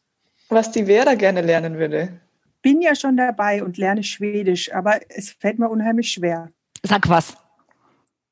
Was 0.50 0.72
die 0.72 0.86
Vera 0.86 1.16
gerne 1.16 1.42
lernen 1.42 1.78
würde. 1.78 2.20
Bin 2.62 2.82
ja 2.82 2.96
schon 2.96 3.18
dabei 3.18 3.64
und 3.64 3.78
lerne 3.78 4.04
Schwedisch, 4.04 4.74
aber 4.74 5.00
es 5.10 5.32
fällt 5.32 5.60
mir 5.60 5.70
unheimlich 5.70 6.12
schwer. 6.12 6.50
Sag 6.84 7.08
was. 7.10 7.38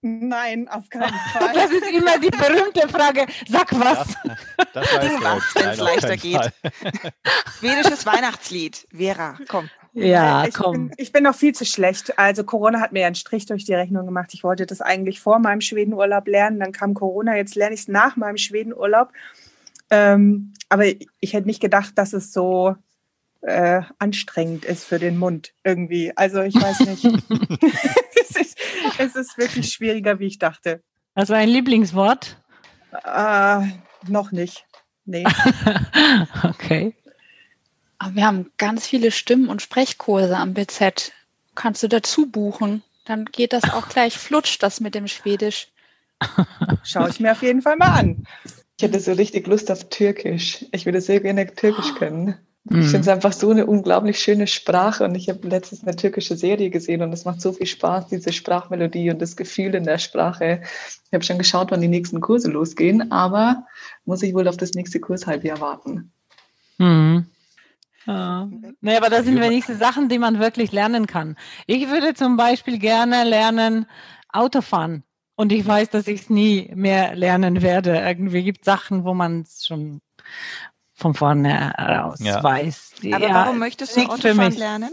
Nein, 0.01 0.68
auf 0.68 0.88
keinen 0.89 1.13
Fall. 1.34 1.53
Das 1.53 1.72
ist 1.72 1.89
immer 1.91 2.20
die 2.20 2.30
berühmte 2.30 2.88
Frage. 2.88 3.26
Sag 3.47 3.72
was. 3.80 4.16
Ja, 4.24 4.36
das 4.74 4.86
weiß 4.93 5.55
wenn 5.55 5.70
es 5.70 5.80
leichter 5.80 6.18
geht. 6.18 6.39
Schwedisches 7.59 8.05
Weihnachtslied. 8.05 8.88
Vera, 8.95 9.36
komm. 9.47 9.68
Ja, 9.93 10.45
ich 10.45 10.53
komm. 10.53 10.89
Bin, 10.89 10.91
ich 10.97 11.11
bin 11.11 11.24
noch 11.24 11.34
viel 11.34 11.55
zu 11.55 11.66
schlecht. 11.66 12.20
Also 12.20 12.43
Corona 12.43 12.82
hat 12.82 12.91
mir 12.91 12.99
ja 12.99 13.07
einen 13.07 13.16
Strich 13.16 13.47
durch 13.47 13.66
die 13.66 13.74
Rechnung 13.74 14.05
gemacht. 14.05 14.32
Ich 14.34 14.43
wollte 14.43 14.68
das 14.68 14.82
eigentlich 14.82 15.22
vor 15.22 15.39
meinem 15.39 15.61
Schwedenurlaub 15.61 16.28
lernen. 16.28 16.59
Dann 16.59 16.72
kam 16.72 16.93
Corona. 16.93 17.36
Jetzt 17.36 17.55
lerne 17.55 17.74
ich 17.74 17.82
es 17.82 17.88
nach 17.88 18.16
meinem 18.16 18.38
Schwedenurlaub. 18.38 19.11
Ähm, 19.89 20.53
aber 20.69 20.86
ich 20.86 21.33
hätte 21.33 21.47
nicht 21.47 21.61
gedacht, 21.61 21.97
dass 21.97 22.13
es 22.13 22.33
so 22.33 22.75
äh, 23.41 23.81
anstrengend 23.99 24.65
ist 24.65 24.86
für 24.86 24.99
den 24.99 25.17
Mund 25.17 25.53
irgendwie. 25.63 26.15
Also 26.15 26.41
ich 26.41 26.55
weiß 26.55 26.79
nicht. 26.81 27.05
es, 28.19 28.36
ist, 28.36 28.57
es, 28.97 29.15
ist, 29.15 29.38
wirklich 29.38 29.71
schwieriger, 29.71 30.19
wie 30.19 30.27
ich 30.27 30.39
dachte. 30.39 30.81
Also 31.13 31.33
ein 31.33 31.49
Lieblingswort? 31.49 32.41
Äh, 33.03 33.67
noch 34.07 34.31
nicht. 34.31 34.65
Nee. 35.05 35.25
okay. 36.43 36.95
Aber 37.99 38.15
wir 38.15 38.25
haben 38.25 38.51
ganz 38.57 38.88
viele 38.88 39.11
Stimmen- 39.11 39.49
und 39.49 39.61
Sprechkurse 39.61 40.36
am 40.36 40.53
BZ. 40.53 41.11
Kannst 41.53 41.83
du 41.83 41.88
dazu 41.88 42.29
buchen? 42.29 42.83
Dann 43.05 43.25
geht 43.25 43.53
das 43.53 43.63
auch 43.65 43.88
gleich 43.88 44.17
flutscht, 44.17 44.63
das 44.63 44.81
mit 44.81 44.95
dem 44.95 45.07
Schwedisch. 45.07 45.67
Schaue 46.83 47.09
ich 47.09 47.19
mir 47.19 47.31
auf 47.31 47.43
jeden 47.43 47.61
Fall 47.61 47.77
mal 47.77 47.91
an. 47.91 48.25
Ich 48.78 48.84
hätte 48.84 48.99
so 48.99 49.13
richtig 49.13 49.47
Lust 49.47 49.71
auf 49.71 49.89
Türkisch. 49.89 50.65
Ich 50.71 50.86
würde 50.86 50.99
sehr 50.99 51.21
gerne 51.21 51.47
Türkisch 51.47 51.95
können. 51.95 52.36
Mhm. 52.65 52.82
Ich 52.82 52.88
finde 52.88 53.01
es 53.01 53.07
einfach 53.07 53.32
so 53.32 53.49
eine 53.51 53.65
unglaublich 53.67 54.19
schöne 54.19 54.47
Sprache 54.47 55.05
und 55.05 55.15
ich 55.15 55.30
habe 55.30 55.47
letztens 55.47 55.84
eine 55.84 55.95
türkische 55.95 56.36
Serie 56.36 56.69
gesehen 56.69 57.01
und 57.01 57.13
es 57.13 57.23
macht 57.23 57.39
so 57.39 57.53
viel 57.53 57.67
Spaß, 57.67 58.07
diese 58.07 58.34
Sprachmelodie 58.34 59.11
und 59.11 59.21
das 59.21 59.38
Gefühl 59.38 59.76
in 59.76 59.84
der 59.84 59.99
Sprache. 59.99 60.61
Ich 61.07 61.13
habe 61.13 61.23
schon 61.23 61.38
geschaut, 61.38 61.71
wann 61.71 61.82
die 61.82 61.88
nächsten 61.88 62.21
Kurse 62.21 62.49
losgehen, 62.49 63.11
aber 63.11 63.65
muss 64.03 64.23
ich 64.23 64.34
wohl 64.34 64.47
auf 64.47 64.57
das 64.57 64.73
nächste 64.73 64.99
Kurshalbjahr 64.99 65.61
warten. 65.61 66.11
Mhm. 66.80 67.28
Ja. 68.07 68.49
Nee, 68.82 68.97
aber 68.97 69.09
das 69.09 69.26
sind 69.26 69.39
wenigstens 69.39 69.80
Sachen, 69.80 70.09
die 70.09 70.19
man 70.19 70.39
wirklich 70.39 70.71
lernen 70.71 71.07
kann. 71.07 71.38
Ich 71.65 71.89
würde 71.89 72.13
zum 72.13 72.36
Beispiel 72.36 72.78
gerne 72.78 73.23
lernen, 73.23 73.86
Autofahren. 74.30 75.03
Und 75.36 75.51
ich 75.51 75.65
weiß, 75.65 75.89
dass 75.89 76.07
ich 76.07 76.21
es 76.21 76.29
nie 76.29 76.71
mehr 76.73 77.15
lernen 77.15 77.61
werde. 77.61 77.97
Irgendwie 77.97 78.43
gibt 78.43 78.61
es 78.61 78.65
Sachen, 78.65 79.03
wo 79.03 79.13
man 79.13 79.41
es 79.41 79.65
schon 79.65 80.01
von 80.93 81.13
vorne 81.13 81.73
heraus 81.75 82.19
ja. 82.21 82.41
weiß. 82.41 82.93
Aber 83.11 83.27
ja, 83.27 83.33
warum 83.33 83.59
möchtest 83.59 83.97
du 83.97 84.01
Autofahren 84.01 84.53
lernen? 84.53 84.91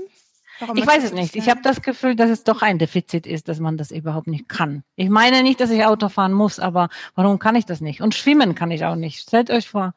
Warum 0.58 0.76
ich 0.76 0.86
weiß 0.86 1.04
es 1.04 1.12
nicht. 1.12 1.34
Ich 1.36 1.48
habe 1.48 1.60
das 1.62 1.82
Gefühl, 1.82 2.14
dass 2.14 2.30
es 2.30 2.44
doch 2.44 2.62
ein 2.62 2.78
Defizit 2.78 3.26
ist, 3.26 3.48
dass 3.48 3.58
man 3.58 3.76
das 3.76 3.90
überhaupt 3.90 4.26
nicht 4.26 4.48
kann. 4.48 4.84
Ich 4.96 5.08
meine 5.08 5.42
nicht, 5.42 5.60
dass 5.60 5.70
ich 5.70 5.84
Auto 5.84 6.08
fahren 6.08 6.32
muss, 6.32 6.58
aber 6.58 6.88
warum 7.14 7.38
kann 7.38 7.56
ich 7.56 7.66
das 7.66 7.80
nicht? 7.80 8.00
Und 8.00 8.14
schwimmen 8.14 8.54
kann 8.54 8.70
ich 8.70 8.84
auch 8.84 8.94
nicht. 8.94 9.20
Stellt 9.20 9.50
euch 9.50 9.68
vor. 9.68 9.94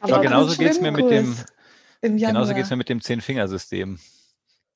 Aber 0.00 0.20
genauso 0.20 0.56
geht 0.56 0.70
es 0.70 0.80
mir 0.80 0.92
mit 0.92 1.10
dem 1.10 1.36
genauso 2.00 2.54
geht's 2.54 2.70
mir 2.70 2.76
mit 2.76 2.88
dem 2.88 3.00
Zehn-Fingersystem. 3.00 3.98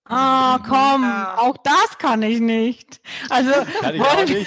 Ah, 0.05 0.59
komm, 0.65 1.05
auch 1.05 1.57
das 1.59 1.99
kann 1.99 2.23
ich 2.23 2.41
nicht. 2.41 3.01
Also 3.29 3.51
kann 3.81 3.95
ich 3.95 4.01
auch 4.01 4.25
nicht. 4.25 4.47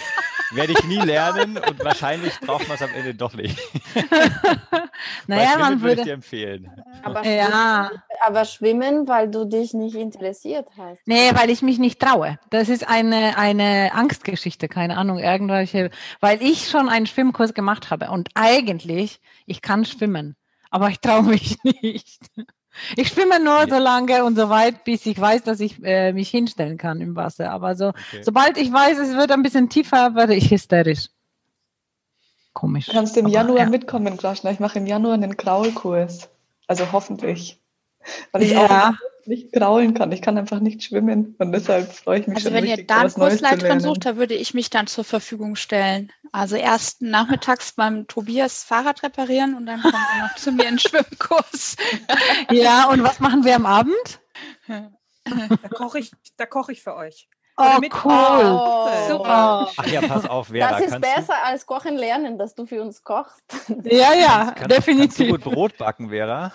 Werde 0.51 0.73
ich 0.73 0.83
nie 0.85 0.99
lernen 0.99 1.57
und 1.57 1.83
wahrscheinlich 1.83 2.39
braucht 2.39 2.67
man 2.67 2.75
es 2.75 2.81
am 2.81 2.89
Ende 2.93 3.13
doch 3.13 3.33
nicht. 3.33 3.59
naja, 5.27 5.57
man 5.59 5.81
würde 5.81 6.01
ich 6.01 6.07
dir 6.07 6.13
empfehlen. 6.13 6.71
Aber, 7.03 7.25
ja. 7.25 7.91
aber 8.25 8.45
schwimmen, 8.45 9.07
weil 9.07 9.29
du 9.29 9.45
dich 9.45 9.73
nicht 9.73 9.95
interessiert 9.95 10.67
hast. 10.77 11.01
Nee, 11.05 11.31
weil 11.33 11.49
ich 11.49 11.61
mich 11.61 11.77
nicht 11.77 11.99
traue. 11.99 12.39
Das 12.49 12.69
ist 12.69 12.87
eine, 12.87 13.37
eine 13.37 13.91
Angstgeschichte, 13.93 14.67
keine 14.67 14.97
Ahnung, 14.97 15.19
irgendwelche, 15.19 15.91
weil 16.19 16.41
ich 16.41 16.69
schon 16.69 16.89
einen 16.89 17.05
Schwimmkurs 17.05 17.53
gemacht 17.53 17.91
habe 17.91 18.09
und 18.09 18.29
eigentlich, 18.33 19.21
ich 19.45 19.61
kann 19.61 19.85
schwimmen, 19.85 20.35
aber 20.71 20.89
ich 20.89 20.99
traue 20.99 21.23
mich 21.23 21.57
nicht. 21.63 22.19
Ich 22.95 23.09
schwimme 23.09 23.43
nur 23.43 23.67
so 23.69 23.77
lange 23.77 24.23
und 24.23 24.35
so 24.35 24.49
weit, 24.49 24.83
bis 24.83 25.05
ich 25.05 25.19
weiß, 25.19 25.43
dass 25.43 25.59
ich 25.59 25.83
äh, 25.83 26.13
mich 26.13 26.29
hinstellen 26.29 26.77
kann 26.77 27.01
im 27.01 27.15
Wasser. 27.15 27.51
Aber 27.51 27.75
so, 27.75 27.89
okay. 27.89 28.21
sobald 28.23 28.57
ich 28.57 28.71
weiß, 28.71 28.97
es 28.99 29.15
wird 29.15 29.31
ein 29.31 29.43
bisschen 29.43 29.69
tiefer, 29.69 30.15
werde 30.15 30.35
ich 30.35 30.51
hysterisch. 30.51 31.07
Komisch. 32.53 32.87
Du 32.87 32.93
kannst 32.93 33.17
im 33.17 33.25
Aber, 33.25 33.33
Januar 33.33 33.59
ja. 33.59 33.69
mitkommen, 33.69 34.17
Graschner. 34.17 34.51
Ich 34.51 34.59
mache 34.59 34.79
im 34.79 34.85
Januar 34.85 35.13
einen 35.13 35.35
Graulkurs. 35.37 36.29
Also 36.67 36.91
hoffentlich. 36.91 37.59
Weil 38.31 38.43
ich 38.43 38.51
Ja. 38.51 38.89
auch 38.91 38.93
nicht 39.29 39.53
graulen 39.53 39.93
kann. 39.93 40.11
Ich 40.11 40.21
kann 40.21 40.37
einfach 40.37 40.59
nicht 40.59 40.83
schwimmen. 40.83 41.35
Und 41.39 41.51
deshalb 41.53 41.91
freue 41.93 42.19
ich 42.19 42.27
mich 42.27 42.37
Also 42.37 42.49
schon 42.49 42.55
wenn 42.57 42.65
ihr 42.65 42.71
richtig, 42.71 42.87
da 42.89 42.95
einen 42.95 43.03
was 43.05 43.17
Neues 43.17 43.37
zu 43.37 43.43
Kursleiterin 43.45 43.79
sucht, 43.79 44.05
da 44.05 44.17
würde 44.17 44.33
ich 44.33 44.53
mich 44.53 44.69
dann 44.69 44.87
zur 44.87 45.03
Verfügung 45.05 45.55
stellen. 45.55 46.11
Also 46.31 46.55
erst 46.57 47.01
nachmittags 47.01 47.71
beim 47.73 48.07
Tobias 48.07 48.63
Fahrrad 48.63 49.01
reparieren 49.03 49.55
und 49.55 49.65
dann 49.65 49.81
kommt 49.81 49.93
ihr 49.95 50.23
noch 50.23 50.35
zu 50.35 50.51
mir 50.51 50.63
in 50.63 50.75
den 50.75 50.79
Schwimmkurs. 50.79 51.77
Ja, 52.51 52.89
und 52.89 53.03
was 53.03 53.19
machen 53.19 53.45
wir 53.45 53.55
am 53.55 53.65
Abend? 53.65 54.19
Da 54.67 55.67
koche 55.69 55.99
ich, 55.99 56.11
da 56.37 56.45
koche 56.45 56.71
ich 56.71 56.81
für 56.83 56.95
euch. 56.95 57.29
Oh, 57.57 57.79
mit- 57.79 57.93
cool. 58.05 58.11
Oh, 58.13 58.87
Super. 59.09 59.69
Ach 59.75 59.87
ja, 59.87 60.01
pass 60.01 60.25
auf, 60.25 60.47
Vera. 60.47 60.79
das 60.79 60.87
ist 60.91 61.01
besser 61.01 61.35
als 61.43 61.65
Kochen 61.65 61.97
lernen, 61.97 62.37
dass 62.37 62.55
du 62.55 62.65
für 62.65 62.81
uns 62.81 63.03
kochst. 63.03 63.43
Ja, 63.83 64.13
ja, 64.13 64.13
du, 64.13 64.15
kannst, 64.15 64.55
Kannst 64.55 64.61
du 64.61 64.67
definitiv. 64.67 65.29
gut 65.31 65.41
Brot 65.43 65.77
backen, 65.77 66.09
Vera? 66.09 66.51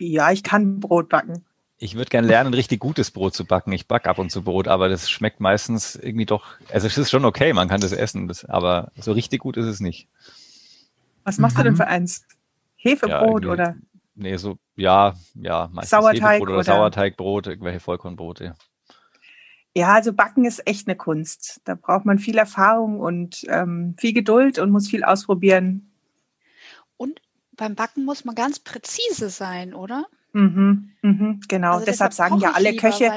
Ja, 0.00 0.30
ich 0.32 0.42
kann 0.42 0.80
Brot 0.80 1.08
backen. 1.08 1.44
Ich 1.78 1.96
würde 1.96 2.08
gerne 2.08 2.26
lernen, 2.28 2.54
richtig 2.54 2.80
gutes 2.80 3.10
Brot 3.10 3.34
zu 3.34 3.44
backen. 3.44 3.72
Ich 3.72 3.88
back 3.88 4.06
ab 4.06 4.18
und 4.18 4.30
zu 4.30 4.42
Brot, 4.42 4.68
aber 4.68 4.88
das 4.88 5.10
schmeckt 5.10 5.40
meistens 5.40 5.96
irgendwie 5.96 6.24
doch. 6.24 6.44
Also 6.72 6.86
es 6.86 6.96
ist 6.96 7.10
schon 7.10 7.24
okay, 7.24 7.52
man 7.52 7.68
kann 7.68 7.80
das 7.80 7.92
essen, 7.92 8.28
das, 8.28 8.44
aber 8.44 8.92
so 8.96 9.12
richtig 9.12 9.40
gut 9.40 9.56
ist 9.56 9.66
es 9.66 9.80
nicht. 9.80 10.08
Was 11.24 11.38
machst 11.38 11.58
du 11.58 11.62
denn 11.62 11.72
Mhm. 11.72 11.78
für 11.78 11.86
eins? 11.86 12.26
Hefebrot 12.76 13.42
irgendwie 13.44 13.46
oder? 13.48 13.76
Nee, 14.14 14.36
so, 14.36 14.58
ja, 14.76 15.14
ja, 15.34 15.68
meistens 15.72 15.90
Sauerteig 15.90 16.22
Hefebrot 16.34 16.42
oder, 16.48 16.54
oder- 16.58 16.64
Sauerteigbrot, 16.64 17.46
irgendwelche 17.48 17.80
Vollkornbrote. 17.80 18.54
Ja, 19.76 19.92
also 19.94 20.12
Backen 20.12 20.44
ist 20.44 20.64
echt 20.68 20.86
eine 20.86 20.96
Kunst. 20.96 21.60
Da 21.64 21.74
braucht 21.74 22.04
man 22.04 22.20
viel 22.20 22.38
Erfahrung 22.38 23.00
und 23.00 23.44
ähm, 23.48 23.96
viel 23.98 24.12
Geduld 24.12 24.60
und 24.60 24.70
muss 24.70 24.88
viel 24.88 25.02
ausprobieren. 25.02 25.90
Und 26.96 27.20
beim 27.56 27.74
Backen 27.74 28.04
muss 28.04 28.24
man 28.24 28.34
ganz 28.34 28.58
präzise 28.58 29.30
sein, 29.30 29.74
oder? 29.74 30.06
Mhm, 30.32 30.90
mhm, 31.02 31.40
genau. 31.48 31.74
Also 31.74 31.86
deshalb, 31.86 32.12
sagen 32.12 32.38
ja 32.40 32.52
alle 32.52 32.70
lieber, 32.70 32.90
Köche, 32.90 33.12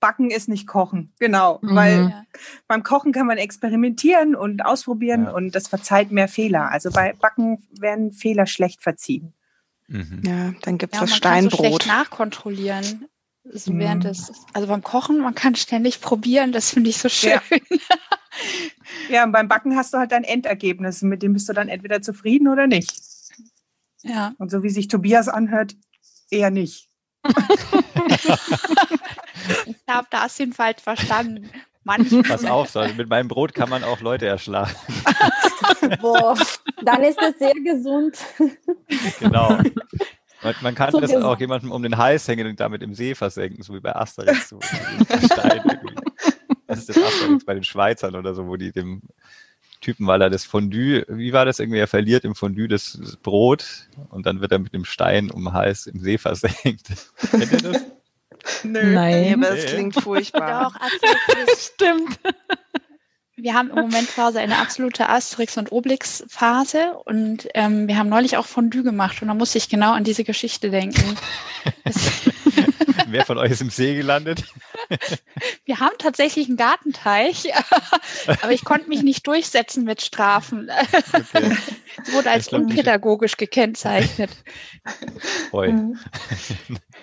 Backen 0.00 0.30
ist 0.30 0.48
nicht 0.48 0.66
Kochen. 0.66 1.12
Genau, 1.18 1.58
Mhm. 1.62 1.74
weil 1.74 2.08
Ja. 2.10 2.24
beim 2.68 2.82
Kochen 2.82 3.12
kann 3.12 3.26
man 3.26 3.38
experimentieren 3.38 4.34
und 4.34 4.64
ausprobieren 4.64 5.24
Ja. 5.24 5.30
und 5.32 5.54
das 5.54 5.68
verzeiht 5.68 6.10
mehr 6.12 6.28
Fehler. 6.28 6.70
Also 6.70 6.90
bei 6.90 7.12
Backen 7.14 7.66
werden 7.78 8.12
Fehler 8.12 8.46
schlecht 8.46 8.82
verziehen. 8.82 9.34
Mhm. 9.88 10.22
Ja, 10.24 10.52
dann 10.62 10.78
gibt's 10.78 10.96
Ja, 10.96 11.00
das 11.02 11.10
man 11.10 11.20
kann 11.20 11.42
so 11.44 11.50
Steinbrot. 11.50 11.82
schlecht 11.82 11.86
nachkontrollieren. 11.86 13.06
So 13.50 13.72
Mhm. 13.72 13.78
während 13.78 14.04
des, 14.04 14.30
also 14.52 14.68
beim 14.68 14.82
Kochen, 14.82 15.18
man 15.20 15.34
kann 15.34 15.54
ständig 15.54 16.00
probieren, 16.00 16.52
das 16.52 16.70
finde 16.70 16.90
ich 16.90 16.98
so 16.98 17.08
schön. 17.08 17.30
Ja. 17.32 17.42
Ja, 19.08 19.24
und 19.24 19.32
beim 19.32 19.48
Backen 19.48 19.74
hast 19.74 19.92
du 19.94 19.98
halt 19.98 20.12
dein 20.12 20.22
Endergebnis. 20.22 21.02
Mit 21.02 21.22
dem 21.22 21.32
bist 21.32 21.48
du 21.48 21.52
dann 21.52 21.68
entweder 21.68 22.02
zufrieden 22.02 22.46
oder 22.46 22.66
nicht. 22.66 22.92
Ja. 24.08 24.32
Und 24.38 24.50
so 24.50 24.62
wie 24.62 24.70
sich 24.70 24.88
Tobias 24.88 25.28
anhört, 25.28 25.74
eher 26.30 26.50
nicht. 26.50 26.88
Ich 29.66 29.76
habe 29.88 30.06
das 30.10 30.36
den 30.36 30.52
falsch 30.52 30.82
verstanden. 30.82 31.50
Manchmal. 31.84 32.22
Pass 32.22 32.44
auf, 32.44 32.68
so, 32.68 32.84
mit 32.96 33.08
meinem 33.08 33.28
Brot 33.28 33.54
kann 33.54 33.70
man 33.70 33.82
auch 33.82 34.00
Leute 34.00 34.26
erschlagen. 34.26 34.74
Boah, 36.00 36.36
dann 36.84 37.02
ist 37.02 37.18
es 37.22 37.38
sehr 37.38 37.54
gesund. 37.54 38.18
Genau. 39.20 39.58
Man, 40.42 40.54
man 40.60 40.74
kann 40.74 40.90
So 40.92 41.00
das 41.00 41.10
gesund. 41.10 41.24
auch 41.24 41.38
jemandem 41.40 41.72
um 41.72 41.82
den 41.82 41.96
Hals 41.96 42.28
hängen 42.28 42.46
und 42.46 42.60
damit 42.60 42.82
im 42.82 42.94
See 42.94 43.14
versenken, 43.14 43.62
so 43.62 43.72
wie 43.74 43.80
bei 43.80 43.94
Asterix. 43.96 44.50
So 44.50 44.58
das 46.66 46.78
ist 46.80 46.88
das 46.90 46.98
Asterix 46.98 47.44
bei 47.44 47.54
den 47.54 47.64
Schweizern 47.64 48.14
oder 48.16 48.34
so, 48.34 48.46
wo 48.46 48.56
die 48.56 48.70
dem 48.70 49.02
Typen, 49.80 50.06
weil 50.06 50.22
er 50.22 50.30
das 50.30 50.44
Fondue, 50.44 51.04
wie 51.08 51.32
war 51.32 51.44
das 51.44 51.58
irgendwie, 51.58 51.78
er 51.78 51.86
verliert 51.86 52.24
im 52.24 52.34
Fondue 52.34 52.68
das 52.68 52.98
Brot 53.22 53.88
und 54.10 54.26
dann 54.26 54.40
wird 54.40 54.52
er 54.52 54.58
mit 54.58 54.74
dem 54.74 54.84
Stein 54.84 55.30
um 55.30 55.44
den 55.44 55.52
Hals 55.52 55.86
im 55.86 56.00
See 56.00 56.18
versenkt. 56.18 56.88
Kennt 57.30 57.52
ihr 57.52 57.58
das? 57.58 57.84
Nö. 58.62 58.82
Nee, 58.82 58.94
Nein, 58.94 59.44
aber 59.44 59.56
das 59.56 59.66
klingt 59.66 59.94
furchtbar. 59.94 60.72
Doch, 60.72 61.56
stimmt. 61.58 62.18
Wir 63.40 63.54
haben 63.54 63.70
im 63.70 63.76
Moment 63.76 64.08
quasi 64.08 64.38
eine 64.38 64.58
absolute 64.58 65.08
Asterix- 65.08 65.58
und 65.58 65.70
Obelix-Phase 65.70 66.94
und 67.04 67.48
ähm, 67.54 67.86
wir 67.86 67.96
haben 67.96 68.08
neulich 68.08 68.36
auch 68.36 68.46
Fondue 68.46 68.82
gemacht 68.82 69.22
und 69.22 69.28
da 69.28 69.34
musste 69.34 69.58
ich 69.58 69.68
genau 69.68 69.92
an 69.92 70.02
diese 70.02 70.24
Geschichte 70.24 70.70
denken. 70.70 71.16
Das, 71.84 72.22
Wer 73.12 73.24
von 73.24 73.38
euch 73.38 73.50
ist 73.50 73.60
im 73.60 73.70
See 73.70 73.94
gelandet? 73.94 74.44
wir 75.64 75.80
haben 75.80 75.94
tatsächlich 75.98 76.48
einen 76.48 76.56
Gartenteich, 76.56 77.52
aber 78.42 78.52
ich 78.52 78.64
konnte 78.64 78.88
mich 78.88 79.02
nicht 79.02 79.26
durchsetzen 79.26 79.84
mit 79.84 80.02
Strafen. 80.02 80.70
Okay. 81.12 81.56
Es 82.04 82.12
wurde 82.12 82.30
als 82.30 82.48
glaub, 82.48 82.62
unpädagogisch 82.62 83.36
gekennzeichnet. 83.36 84.30
Oi. 85.52 85.74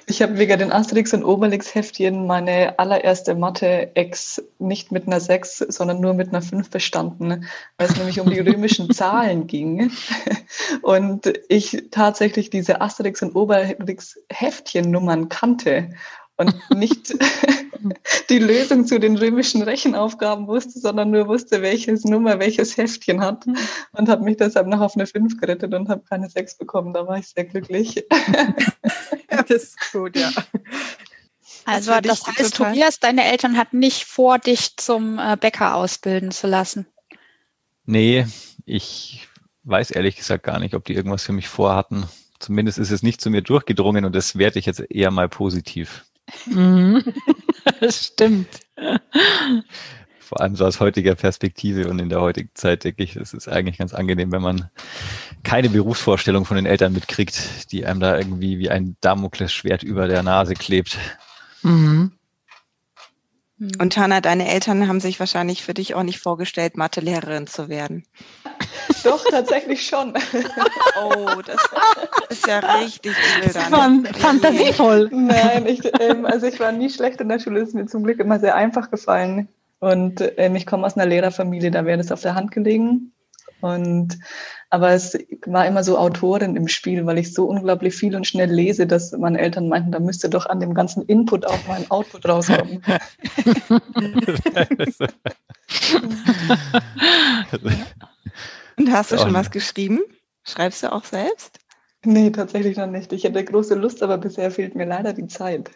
Ich 0.07 0.21
habe 0.21 0.37
wegen 0.37 0.59
den 0.59 0.71
Asterix 0.71 1.13
und 1.13 1.23
Obelix-Heftchen 1.23 2.27
meine 2.27 2.77
allererste 2.77 3.33
Mathe-Ex 3.33 4.43
nicht 4.59 4.91
mit 4.91 5.07
einer 5.07 5.19
6, 5.19 5.57
sondern 5.69 5.99
nur 5.99 6.13
mit 6.13 6.29
einer 6.29 6.43
5 6.43 6.69
bestanden, 6.69 7.45
weil 7.77 7.87
es 7.87 7.97
nämlich 7.97 8.19
um 8.19 8.29
die 8.29 8.39
römischen 8.39 8.91
Zahlen 8.93 9.47
ging. 9.47 9.91
Und 10.83 11.33
ich 11.49 11.85
tatsächlich 11.89 12.51
diese 12.51 12.81
Asterix 12.81 13.23
und 13.23 13.35
Obelix-Heftchen-Nummern 13.35 15.29
kannte 15.29 15.89
und 16.37 16.53
nicht 16.71 17.13
die 18.29 18.39
Lösung 18.39 18.85
zu 18.85 18.99
den 18.99 19.17
römischen 19.17 19.61
Rechenaufgaben 19.61 20.47
wusste, 20.47 20.79
sondern 20.79 21.11
nur 21.11 21.27
wusste, 21.27 21.61
welches 21.61 22.03
Nummer 22.03 22.39
welches 22.39 22.77
Heftchen 22.77 23.21
hat 23.21 23.45
und 23.93 24.09
habe 24.09 24.23
mich 24.23 24.37
deshalb 24.37 24.67
noch 24.67 24.81
auf 24.81 24.95
eine 24.95 25.05
5 25.07 25.39
gerettet 25.39 25.73
und 25.73 25.89
habe 25.89 26.03
keine 26.09 26.29
6 26.29 26.57
bekommen. 26.57 26.93
Da 26.93 27.07
war 27.07 27.17
ich 27.17 27.27
sehr 27.27 27.45
glücklich. 27.45 28.05
Ja, 29.31 29.43
das 29.43 29.63
ist 29.63 29.91
gut, 29.91 30.15
ja. 30.15 30.31
Also 31.65 31.91
dich 31.93 32.01
das 32.03 32.25
heißt, 32.25 32.55
total- 32.55 32.71
Tobias, 32.71 32.99
deine 32.99 33.25
Eltern 33.25 33.57
hatten 33.57 33.79
nicht 33.79 34.05
vor, 34.05 34.39
dich 34.39 34.77
zum 34.77 35.19
äh, 35.19 35.35
Bäcker 35.35 35.75
ausbilden 35.75 36.31
zu 36.31 36.47
lassen. 36.47 36.85
Nee, 37.85 38.27
ich 38.65 39.27
weiß 39.63 39.91
ehrlich 39.91 40.15
gesagt 40.15 40.43
gar 40.43 40.59
nicht, 40.59 40.73
ob 40.75 40.85
die 40.85 40.93
irgendwas 40.93 41.23
für 41.23 41.33
mich 41.33 41.47
vorhatten. 41.49 42.05
Zumindest 42.39 42.77
ist 42.77 42.91
es 42.91 43.03
nicht 43.03 43.19
zu 43.19 43.29
mir 43.29 43.41
durchgedrungen 43.41 44.05
und 44.05 44.15
das 44.15 44.37
werte 44.37 44.59
ich 44.59 44.67
jetzt 44.67 44.79
eher 44.89 45.11
mal 45.11 45.27
positiv. 45.27 46.05
Mhm. 46.45 47.03
Das 47.79 48.05
stimmt. 48.05 48.47
Vor 50.19 50.39
allem 50.39 50.55
so 50.55 50.65
aus 50.65 50.79
heutiger 50.79 51.15
Perspektive 51.15 51.89
und 51.89 51.97
in 51.97 52.09
der 52.09 52.21
heutigen 52.21 52.51
Zeit 52.53 52.83
denke 52.83 53.03
ich, 53.03 53.15
es 53.15 53.33
ist 53.33 53.47
eigentlich 53.47 53.79
ganz 53.79 53.93
angenehm, 53.93 54.31
wenn 54.31 54.43
man 54.43 54.69
keine 55.43 55.69
Berufsvorstellung 55.69 56.45
von 56.45 56.57
den 56.57 56.67
Eltern 56.67 56.93
mitkriegt, 56.93 57.71
die 57.71 57.85
einem 57.85 57.99
da 57.99 58.17
irgendwie 58.17 58.59
wie 58.59 58.69
ein 58.69 58.97
Damoklesschwert 59.01 59.81
über 59.81 60.07
der 60.07 60.21
Nase 60.21 60.53
klebt. 60.53 60.99
Mhm. 61.63 62.11
Und 63.79 63.97
Hanna, 63.97 64.21
deine 64.21 64.47
Eltern 64.49 64.87
haben 64.87 64.99
sich 64.99 65.19
wahrscheinlich 65.19 65.63
für 65.63 65.73
dich 65.73 65.95
auch 65.95 66.03
nicht 66.03 66.19
vorgestellt, 66.19 66.77
Mathelehrerin 66.77 67.47
zu 67.47 67.69
werden. 67.69 68.05
Doch, 69.03 69.23
tatsächlich 69.29 69.85
schon. 69.85 70.13
Oh, 71.01 71.41
das 71.45 71.57
ist 72.29 72.47
ja 72.47 72.59
richtig 72.59 73.13
war 73.69 73.89
fantasievoll. 74.19 75.09
Nein, 75.11 75.65
ich, 75.67 75.81
ähm, 75.99 76.25
also 76.25 76.47
ich 76.47 76.59
war 76.59 76.71
nie 76.71 76.89
schlecht 76.89 77.21
in 77.21 77.29
der 77.29 77.39
Schule, 77.39 77.61
ist 77.61 77.75
mir 77.75 77.85
zum 77.85 78.03
Glück 78.03 78.19
immer 78.19 78.39
sehr 78.39 78.55
einfach 78.55 78.91
gefallen. 78.91 79.47
Und 79.79 80.23
ähm, 80.37 80.55
ich 80.55 80.65
komme 80.65 80.85
aus 80.85 80.95
einer 80.95 81.05
Lehrerfamilie, 81.05 81.71
da 81.71 81.85
wäre 81.85 81.97
das 81.97 82.11
auf 82.11 82.21
der 82.21 82.35
Hand 82.35 82.51
gelegen. 82.51 83.11
Und 83.61 84.17
aber 84.69 84.91
es 84.91 85.17
war 85.45 85.65
immer 85.65 85.83
so 85.83 85.97
Autorin 85.97 86.55
im 86.55 86.67
Spiel, 86.67 87.05
weil 87.05 87.17
ich 87.17 87.33
so 87.33 87.45
unglaublich 87.45 87.95
viel 87.95 88.15
und 88.15 88.27
schnell 88.27 88.51
lese, 88.51 88.87
dass 88.87 89.11
meine 89.13 89.39
Eltern 89.39 89.69
meinten, 89.69 89.91
da 89.91 89.99
müsste 89.99 90.29
doch 90.29 90.47
an 90.47 90.59
dem 90.59 90.73
ganzen 90.73 91.03
Input 91.03 91.45
auch 91.45 91.67
mal 91.67 91.77
ein 91.77 91.89
Output 91.89 92.27
rauskommen. 92.27 92.83
Und 98.77 98.91
hast 98.91 99.11
du 99.11 99.17
schon 99.17 99.33
was 99.33 99.51
geschrieben? 99.51 100.01
Schreibst 100.43 100.83
du 100.83 100.91
auch 100.91 101.03
selbst? 101.03 101.59
Nee, 102.03 102.29
tatsächlich 102.29 102.77
noch 102.77 102.87
nicht. 102.87 103.11
Ich 103.13 103.23
hätte 103.23 103.43
große 103.43 103.75
Lust, 103.75 104.03
aber 104.03 104.17
bisher 104.17 104.51
fehlt 104.51 104.75
mir 104.75 104.85
leider 104.85 105.13
die 105.13 105.27
Zeit. 105.27 105.71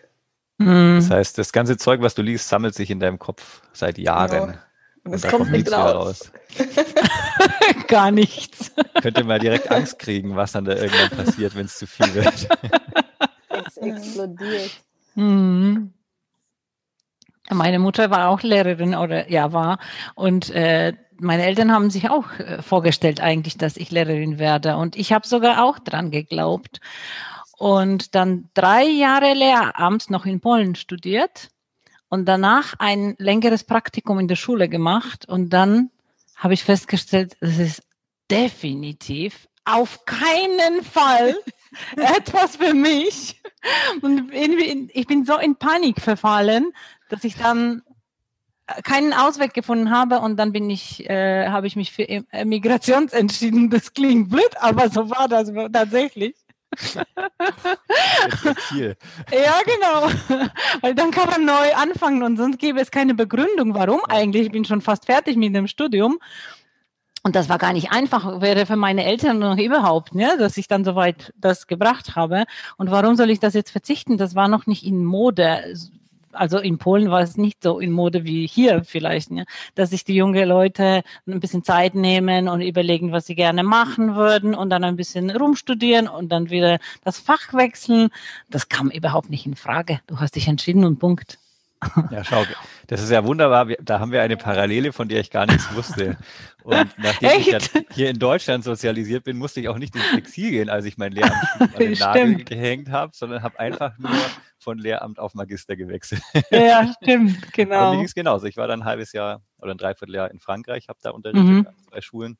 Mhm. 0.58 0.98
Das 1.00 1.10
heißt, 1.10 1.38
das 1.38 1.52
ganze 1.52 1.78
Zeug, 1.78 2.02
was 2.02 2.16
du 2.16 2.22
liest, 2.22 2.48
sammelt 2.48 2.76
sich 2.76 2.92
in 2.92 3.00
deinem 3.00 3.18
Kopf 3.18 3.62
seit 3.74 3.98
Jahren. 3.98 4.48
Genau. 4.48 4.60
Und 5.06 5.14
es 5.14 5.24
kommt 5.24 5.52
nicht 5.52 5.72
raus. 5.72 6.32
Gar 7.88 8.12
nichts. 8.12 8.72
Könnte 9.02 9.24
mal 9.24 9.40
direkt 9.40 9.72
Angst 9.72 9.98
kriegen, 9.98 10.36
was 10.36 10.52
dann 10.52 10.66
da 10.66 10.76
irgendwann 10.76 11.26
passiert, 11.26 11.56
wenn 11.56 11.66
es 11.66 11.78
zu 11.78 11.88
viel 11.88 12.14
wird. 12.14 12.48
Ex 13.50 13.78
explodiert. 13.78 14.72
Mhm. 15.16 15.94
Meine 17.50 17.80
Mutter 17.80 18.12
war 18.12 18.30
auch 18.30 18.44
Lehrerin 18.44 18.94
oder 18.94 19.30
ja 19.32 19.52
war 19.54 19.80
und 20.14 20.52
äh, 20.52 20.94
meine 21.20 21.46
Eltern 21.46 21.72
haben 21.72 21.90
sich 21.90 22.10
auch 22.10 22.32
äh, 22.40 22.62
vorgestellt 22.62 23.22
eigentlich, 23.22 23.58
dass 23.58 23.78
ich 23.78 23.92
Lehrerin 23.92 24.40
werde. 24.40 24.78
Und 24.78 24.96
ich 24.96 25.14
habe 25.14 25.28
sogar 25.28 25.64
auch 25.64 25.80
dran 25.80 26.12
geglaubt. 26.12 26.80
Und 27.58 28.16
dann 28.16 28.50
drei 28.54 28.84
Jahre 28.86 29.34
Lehramt 29.34 30.10
noch 30.10 30.26
in 30.26 30.40
Polen 30.40 30.76
studiert 30.76 31.50
und 32.08 32.26
danach 32.26 32.74
ein 32.80 33.16
längeres 33.18 33.64
Praktikum 33.64 34.20
in 34.20 34.28
der 34.28 34.38
Schule 34.38 34.70
gemacht. 34.70 35.28
Und 35.28 35.50
dann 35.50 35.92
habe 36.36 36.54
ich 36.54 36.64
festgestellt, 36.64 37.36
es 37.42 37.60
ist 37.60 37.84
definitiv 38.32 39.48
auf 39.66 40.06
keinen 40.06 40.84
Fall 40.84 41.36
etwas 41.96 42.56
für 42.56 42.74
mich. 42.74 43.42
Und 44.02 44.32
ich 44.34 45.08
bin 45.08 45.26
so 45.26 45.38
in 45.38 45.56
Panik 45.58 46.02
verfallen, 46.02 46.72
dass 47.10 47.24
ich 47.24 47.36
dann 47.36 47.84
keinen 48.84 49.14
Ausweg 49.14 49.54
gefunden 49.54 49.92
habe 49.92 50.20
und 50.20 50.38
dann 50.38 50.52
bin 50.52 50.70
ich, 50.70 51.10
äh, 51.10 51.48
habe 51.48 51.68
ich 51.68 51.76
mich 51.76 51.92
für 51.92 52.06
Migrations 52.46 53.14
entschieden. 53.14 53.70
Das 53.70 53.94
klingt 53.94 54.30
blöd, 54.30 54.50
aber 54.60 54.90
so 54.90 55.10
war 55.10 55.28
das 55.28 55.52
tatsächlich. 55.72 56.36
Ja, 58.72 59.62
genau. 59.66 60.10
Weil 60.82 60.96
dann 60.96 61.12
kann 61.12 61.30
man 61.30 61.46
neu 61.46 61.74
anfangen 61.76 62.24
und 62.24 62.38
sonst 62.38 62.60
gäbe 62.60 62.80
es 62.80 62.92
keine 62.92 63.14
Begründung, 63.14 63.74
warum 63.74 64.02
eigentlich. 64.06 64.44
Ich 64.44 64.52
bin 64.52 64.66
schon 64.66 64.82
fast 64.82 65.06
fertig 65.06 65.36
mit 65.36 65.56
dem 65.56 65.68
Studium. 65.68 66.20
Und 67.24 67.36
das 67.36 67.50
war 67.50 67.58
gar 67.58 67.74
nicht 67.74 67.92
einfach, 67.92 68.40
wäre 68.40 68.66
für 68.66 68.78
meine 68.78 69.04
Eltern 69.04 69.40
noch 69.40 69.58
überhaupt, 69.58 70.16
ne, 70.16 70.38
dass 70.40 70.56
ich 70.56 70.70
dann 70.70 70.86
soweit 70.86 71.34
das 71.36 71.68
gebracht 71.68 72.16
habe. 72.16 72.46
Und 72.78 72.92
warum 72.92 73.16
soll 73.16 73.30
ich 73.30 73.42
das 73.42 73.54
jetzt 73.54 73.72
verzichten? 73.72 74.18
Das 74.18 74.36
war 74.36 74.48
noch 74.48 74.68
nicht 74.68 74.86
in 74.86 75.04
Mode 75.04 75.76
also 76.32 76.60
in 76.60 76.78
Polen 76.78 77.10
war 77.10 77.22
es 77.22 77.38
nicht 77.38 77.64
so 77.64 77.80
in 77.80 77.92
Mode 77.92 78.24
wie 78.24 78.48
hier 78.48 78.84
vielleicht, 78.84 79.32
ne? 79.32 79.46
dass 79.76 79.92
sich 79.92 80.04
die 80.04 80.16
jungen 80.16 80.48
Leute 80.48 81.04
ein 81.28 81.40
bisschen 81.40 81.64
Zeit 81.64 81.96
nehmen 81.96 82.48
und 82.48 82.62
überlegen, 82.62 83.12
was 83.12 83.26
sie 83.26 83.36
gerne 83.36 83.64
machen 83.64 84.16
würden 84.16 84.56
und 84.56 84.70
dann 84.70 84.84
ein 84.84 84.96
bisschen 84.96 85.30
rumstudieren 85.30 86.08
und 86.08 86.30
dann 86.30 86.50
wieder 86.50 86.80
das 87.04 87.20
Fach 87.20 87.54
wechseln. 87.54 88.10
Das 88.50 88.70
kam 88.70 88.90
überhaupt 88.90 89.30
nicht 89.30 89.46
in 89.46 89.56
Frage. 89.56 90.00
Du 90.08 90.20
hast 90.20 90.36
dich 90.36 90.48
entschieden 90.48 90.86
und 90.86 91.00
Punkt. 91.00 91.38
Ja, 92.12 92.24
schau, 92.24 92.44
das 92.88 93.02
ist 93.02 93.10
ja 93.10 93.24
wunderbar. 93.24 93.68
Da 93.82 94.00
haben 94.00 94.12
wir 94.12 94.22
eine 94.22 94.38
Parallele, 94.38 94.92
von 94.92 95.08
der 95.08 95.22
ich 95.22 95.30
gar 95.30 95.46
nichts 95.46 95.74
wusste. 95.76 96.18
Und 96.64 96.90
nachdem 96.98 97.30
Echt? 97.30 97.76
ich 97.76 97.86
hier 97.92 98.10
in 98.10 98.20
Deutschland 98.20 98.64
sozialisiert 98.64 99.24
bin, 99.24 99.38
musste 99.38 99.62
ich 99.62 99.70
auch 99.70 99.78
nicht 99.78 99.96
ins 99.96 100.14
Exil 100.14 100.52
gehen, 100.52 100.70
als 100.70 100.86
ich 100.86 100.98
mein 100.98 101.12
Lehramt 101.12 101.34
an 101.60 101.70
den 101.80 101.98
Nagel 101.98 102.44
gehängt 102.44 102.90
habe, 102.92 103.12
sondern 103.16 103.44
habe 103.44 103.60
einfach 103.60 103.98
nur 103.98 104.12
von 104.60 104.78
Lehramt 104.78 105.20
auf 105.20 105.34
Magister 105.34 105.76
gewechselt. 105.76 106.22
Ja, 106.52 106.94
stimmt, 107.02 107.52
genau. 107.54 107.86
Und 107.86 107.92
mir 107.92 107.98
ging 107.98 108.06
es 108.06 108.14
genauso. 108.14 108.46
Ich 108.46 108.58
war 108.58 108.68
dann 108.68 108.82
ein 108.82 108.86
halbes 108.86 109.14
Jahr 109.14 109.42
oder 109.58 109.72
ein 109.72 109.78
Dreivierteljahr 109.78 110.32
in 110.32 110.40
Frankreich, 110.40 110.90
habe 110.90 111.00
da 111.02 111.12
unterrichtet 111.12 111.46
mhm. 111.46 111.68
an 111.68 111.76
zwei 111.90 112.02
Schulen 112.02 112.38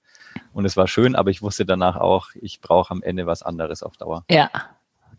und 0.54 0.66
es 0.66 0.76
war 0.76 0.88
schön, 0.88 1.16
aber 1.16 1.32
ich 1.32 1.42
wusste 1.42 1.66
danach 1.66 1.96
auch, 1.96 2.30
ich 2.36 2.62
brauche 2.62 2.92
am 2.92 3.02
Ende 3.02 3.26
was 3.26 3.44
anderes 3.44 3.84
auf 3.84 3.98
Dauer. 3.98 4.26
Ja, 4.30 4.52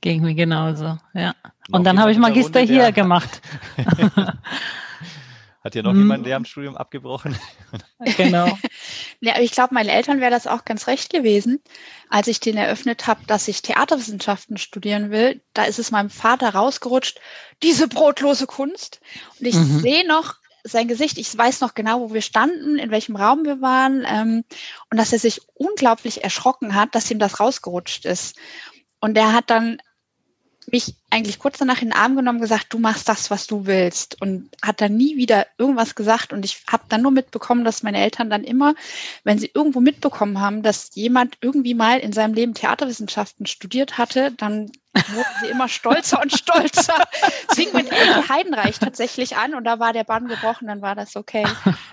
ging 0.00 0.22
mir 0.22 0.34
genauso, 0.34 0.98
ja. 1.14 1.34
Und 1.70 1.84
dann 1.84 2.00
habe 2.00 2.12
ich 2.12 2.18
Magister 2.18 2.60
hier 2.60 2.92
gemacht. 2.92 3.40
Hat 5.62 5.74
hier 5.74 5.82
noch 5.82 5.92
hm. 5.92 5.98
jemand 5.98 6.24
Lehramtsstudium 6.24 6.76
abgebrochen? 6.76 7.36
Genau. 8.16 8.58
ja, 9.20 9.38
ich 9.38 9.52
glaube, 9.52 9.74
meinen 9.74 9.90
Eltern 9.90 10.20
wäre 10.20 10.30
das 10.30 10.46
auch 10.46 10.64
ganz 10.64 10.86
recht 10.86 11.12
gewesen, 11.12 11.60
als 12.08 12.28
ich 12.28 12.40
den 12.40 12.56
eröffnet 12.56 13.06
habe, 13.06 13.20
dass 13.26 13.46
ich 13.46 13.60
Theaterwissenschaften 13.60 14.56
studieren 14.56 15.10
will. 15.10 15.42
Da 15.52 15.64
ist 15.64 15.78
es 15.78 15.90
meinem 15.90 16.08
Vater 16.08 16.54
rausgerutscht, 16.54 17.20
diese 17.62 17.86
brotlose 17.86 18.46
Kunst. 18.46 19.00
Und 19.38 19.46
ich 19.46 19.54
mhm. 19.54 19.80
sehe 19.80 20.08
noch 20.08 20.34
sein 20.64 20.88
Gesicht, 20.88 21.18
ich 21.18 21.36
weiß 21.36 21.60
noch 21.60 21.74
genau, 21.74 22.00
wo 22.00 22.14
wir 22.14 22.22
standen, 22.22 22.78
in 22.78 22.90
welchem 22.90 23.16
Raum 23.16 23.44
wir 23.44 23.60
waren, 23.60 24.04
ähm, 24.08 24.44
und 24.90 24.96
dass 24.96 25.12
er 25.12 25.18
sich 25.18 25.42
unglaublich 25.54 26.24
erschrocken 26.24 26.74
hat, 26.74 26.94
dass 26.94 27.10
ihm 27.10 27.18
das 27.18 27.38
rausgerutscht 27.38 28.06
ist. 28.06 28.36
Und 28.98 29.16
er 29.16 29.32
hat 29.32 29.50
dann 29.50 29.78
mich 30.70 30.94
eigentlich 31.10 31.38
kurz 31.38 31.58
danach 31.58 31.82
in 31.82 31.88
den 31.88 31.98
Arm 31.98 32.16
genommen, 32.16 32.40
gesagt, 32.40 32.72
du 32.72 32.78
machst 32.78 33.08
das, 33.08 33.30
was 33.30 33.46
du 33.46 33.66
willst 33.66 34.20
und 34.20 34.50
hat 34.62 34.80
dann 34.80 34.96
nie 34.96 35.16
wieder 35.16 35.46
irgendwas 35.58 35.94
gesagt 35.94 36.32
und 36.32 36.44
ich 36.44 36.62
habe 36.70 36.84
dann 36.88 37.02
nur 37.02 37.10
mitbekommen, 37.10 37.64
dass 37.64 37.82
meine 37.82 37.98
Eltern 37.98 38.30
dann 38.30 38.44
immer, 38.44 38.74
wenn 39.24 39.38
sie 39.38 39.50
irgendwo 39.52 39.80
mitbekommen 39.80 40.40
haben, 40.40 40.62
dass 40.62 40.94
jemand 40.94 41.38
irgendwie 41.40 41.74
mal 41.74 41.98
in 41.98 42.12
seinem 42.12 42.34
Leben 42.34 42.54
Theaterwissenschaften 42.54 43.46
studiert 43.46 43.98
hatte, 43.98 44.32
dann 44.32 44.70
wurden 44.92 45.34
sie 45.40 45.48
immer 45.48 45.68
stolzer 45.68 46.20
und 46.20 46.32
stolzer. 46.32 46.96
Es 47.48 47.54
fing 47.56 47.72
mit 47.72 47.90
Elke 47.90 48.28
Heidenreich 48.28 48.78
tatsächlich 48.78 49.36
an 49.36 49.54
und 49.54 49.64
da 49.64 49.78
war 49.78 49.92
der 49.92 50.04
Bann 50.04 50.28
gebrochen, 50.28 50.68
dann 50.68 50.82
war 50.82 50.94
das 50.94 51.16
okay. 51.16 51.44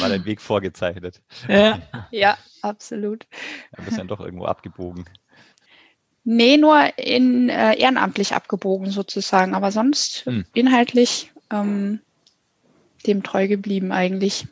war 0.00 0.08
dein 0.08 0.24
Weg 0.24 0.40
vorgezeichnet. 0.40 1.20
Ja, 1.48 1.80
ja 2.10 2.38
absolut. 2.62 3.26
Du 3.76 3.82
bist 3.82 3.98
dann 3.98 4.08
doch 4.08 4.20
irgendwo 4.20 4.46
abgebogen. 4.46 5.04
Nee, 6.24 6.56
nur 6.56 6.98
in 6.98 7.50
äh, 7.50 7.76
ehrenamtlich 7.76 8.34
abgebogen 8.34 8.90
sozusagen, 8.90 9.54
aber 9.54 9.70
sonst 9.70 10.24
hm. 10.24 10.46
inhaltlich 10.54 11.30
ähm, 11.50 12.00
dem 13.06 13.22
treu 13.22 13.46
geblieben 13.46 13.92
eigentlich. 13.92 14.46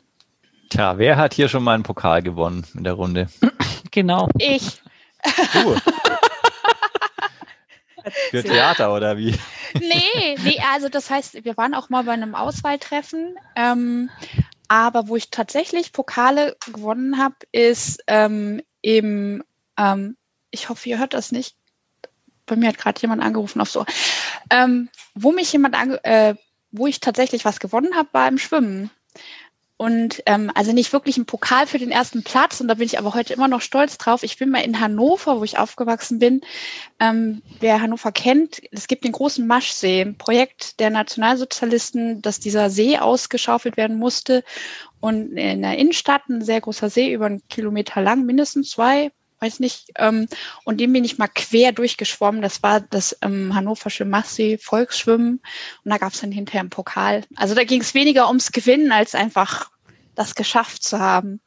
Tja, 0.69 0.97
wer 0.97 1.17
hat 1.17 1.33
hier 1.33 1.49
schon 1.49 1.63
mal 1.63 1.73
einen 1.73 1.83
Pokal 1.83 2.21
gewonnen 2.21 2.65
in 2.75 2.83
der 2.83 2.93
Runde? 2.93 3.27
Genau. 3.91 4.27
Ich. 4.39 4.81
Du. 5.53 5.75
Für 8.31 8.43
Theater 8.43 8.93
oder 8.93 9.17
wie? 9.17 9.33
Nee, 9.75 10.35
nee, 10.43 10.59
also 10.73 10.89
das 10.89 11.09
heißt, 11.09 11.45
wir 11.45 11.57
waren 11.57 11.73
auch 11.73 11.89
mal 11.89 12.03
bei 12.03 12.11
einem 12.11 12.35
Auswahltreffen, 12.35 13.35
ähm, 13.55 14.09
aber 14.67 15.07
wo 15.07 15.15
ich 15.15 15.29
tatsächlich 15.29 15.93
Pokale 15.93 16.55
gewonnen 16.65 17.17
habe, 17.17 17.35
ist 17.51 18.03
ähm, 18.07 18.61
im, 18.81 19.43
ähm, 19.77 20.17
ich 20.51 20.69
hoffe, 20.69 20.89
ihr 20.89 20.99
hört 20.99 21.13
das 21.13 21.31
nicht, 21.31 21.55
bei 22.45 22.55
mir 22.55 22.69
hat 22.69 22.77
gerade 22.77 23.01
jemand 23.01 23.21
angerufen 23.21 23.61
auf 23.61 23.69
so, 23.69 23.85
ähm, 24.49 24.89
wo 25.15 25.31
mich 25.31 25.51
jemand, 25.53 25.75
äh, 26.03 26.35
wo 26.71 26.87
ich 26.87 26.99
tatsächlich 26.99 27.45
was 27.45 27.59
gewonnen 27.59 27.95
habe, 27.95 28.09
war 28.11 28.27
im 28.27 28.37
Schwimmen. 28.37 28.89
Und 29.75 30.21
ähm, 30.27 30.51
also 30.53 30.71
nicht 30.71 30.93
wirklich 30.93 31.17
ein 31.17 31.25
Pokal 31.25 31.65
für 31.67 31.79
den 31.79 31.91
ersten 31.91 32.23
Platz, 32.23 32.61
und 32.61 32.67
da 32.67 32.75
bin 32.75 32.85
ich 32.85 32.99
aber 32.99 33.15
heute 33.15 33.33
immer 33.33 33.47
noch 33.47 33.61
stolz 33.61 33.97
drauf. 33.97 34.23
Ich 34.23 34.37
bin 34.37 34.49
mal 34.49 34.63
in 34.63 34.79
Hannover, 34.79 35.39
wo 35.39 35.43
ich 35.43 35.57
aufgewachsen 35.57 36.19
bin. 36.19 36.41
Ähm, 36.99 37.41
wer 37.59 37.81
Hannover 37.81 38.11
kennt, 38.11 38.61
es 38.71 38.87
gibt 38.87 39.03
den 39.03 39.11
großen 39.11 39.45
Maschsee, 39.45 40.01
ein 40.01 40.17
Projekt 40.17 40.79
der 40.79 40.89
Nationalsozialisten, 40.89 42.21
dass 42.21 42.39
dieser 42.39 42.69
See 42.69 42.97
ausgeschaufelt 42.97 43.75
werden 43.75 43.97
musste. 43.97 44.43
Und 44.99 45.35
in 45.37 45.63
der 45.63 45.77
Innenstadt, 45.77 46.29
ein 46.29 46.43
sehr 46.43 46.61
großer 46.61 46.89
See, 46.89 47.11
über 47.11 47.25
einen 47.25 47.45
Kilometer 47.49 47.99
lang, 47.99 48.25
mindestens 48.25 48.69
zwei, 48.69 49.11
weiß 49.43 49.59
nicht. 49.59 49.91
Ähm, 49.97 50.27
und 50.63 50.79
dem 50.79 50.93
bin 50.93 51.03
ich 51.03 51.17
mal 51.17 51.27
quer 51.27 51.71
durchgeschwommen. 51.71 52.41
Das 52.41 52.63
war 52.63 52.81
das 52.81 53.17
ähm, 53.21 53.53
Hannoversche 53.53 54.05
Massee 54.05 54.57
Volksschwimmen. 54.57 55.41
Und 55.83 55.91
da 55.91 55.97
gab 55.97 56.13
es 56.13 56.21
dann 56.21 56.31
hinterher 56.31 56.61
einen 56.61 56.69
Pokal. 56.69 57.23
Also 57.35 57.53
da 57.53 57.63
ging 57.63 57.81
es 57.81 57.93
weniger 57.93 58.27
ums 58.27 58.51
Gewinnen, 58.51 58.91
als 58.91 59.15
einfach 59.15 59.69
das 60.15 60.35
geschafft 60.35 60.83
zu 60.83 60.99
haben. 60.99 61.41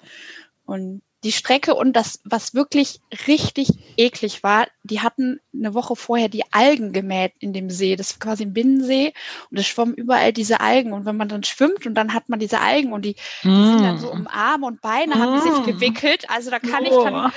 Und 0.64 1.02
die 1.24 1.32
Strecke 1.32 1.74
und 1.74 1.94
das, 1.94 2.20
was 2.24 2.54
wirklich 2.54 3.00
richtig 3.26 3.70
eklig 3.96 4.42
war, 4.42 4.68
die 4.82 5.00
hatten 5.00 5.40
eine 5.54 5.74
Woche 5.74 5.96
vorher 5.96 6.28
die 6.28 6.44
Algen 6.52 6.92
gemäht 6.92 7.32
in 7.40 7.52
dem 7.52 7.70
See. 7.70 7.96
Das 7.96 8.12
ist 8.12 8.20
quasi 8.20 8.44
ein 8.44 8.52
Binnensee 8.52 9.12
und 9.50 9.58
es 9.58 9.66
schwommen 9.66 9.94
überall 9.94 10.32
diese 10.32 10.60
Algen. 10.60 10.92
Und 10.92 11.06
wenn 11.06 11.16
man 11.16 11.28
dann 11.28 11.42
schwimmt 11.42 11.86
und 11.86 11.94
dann 11.94 12.12
hat 12.12 12.28
man 12.28 12.38
diese 12.38 12.60
Algen 12.60 12.92
und 12.92 13.04
die, 13.04 13.16
mm. 13.42 13.48
die 13.48 13.66
sind 13.66 13.82
dann 13.82 13.98
so 13.98 14.12
um 14.12 14.26
Arme 14.28 14.66
und 14.66 14.80
Beine, 14.82 15.16
mm. 15.16 15.18
haben 15.18 15.34
die 15.34 15.40
sich 15.40 15.60
mm. 15.60 15.64
gewickelt. 15.64 16.30
Also 16.30 16.50
da 16.50 16.58
kann 16.58 16.84
oh. 16.86 16.86
ich 16.86 17.04
dann 17.04 17.32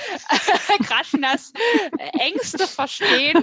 Kraschners 0.86 1.52
Ängste 2.18 2.66
verstehen, 2.66 3.42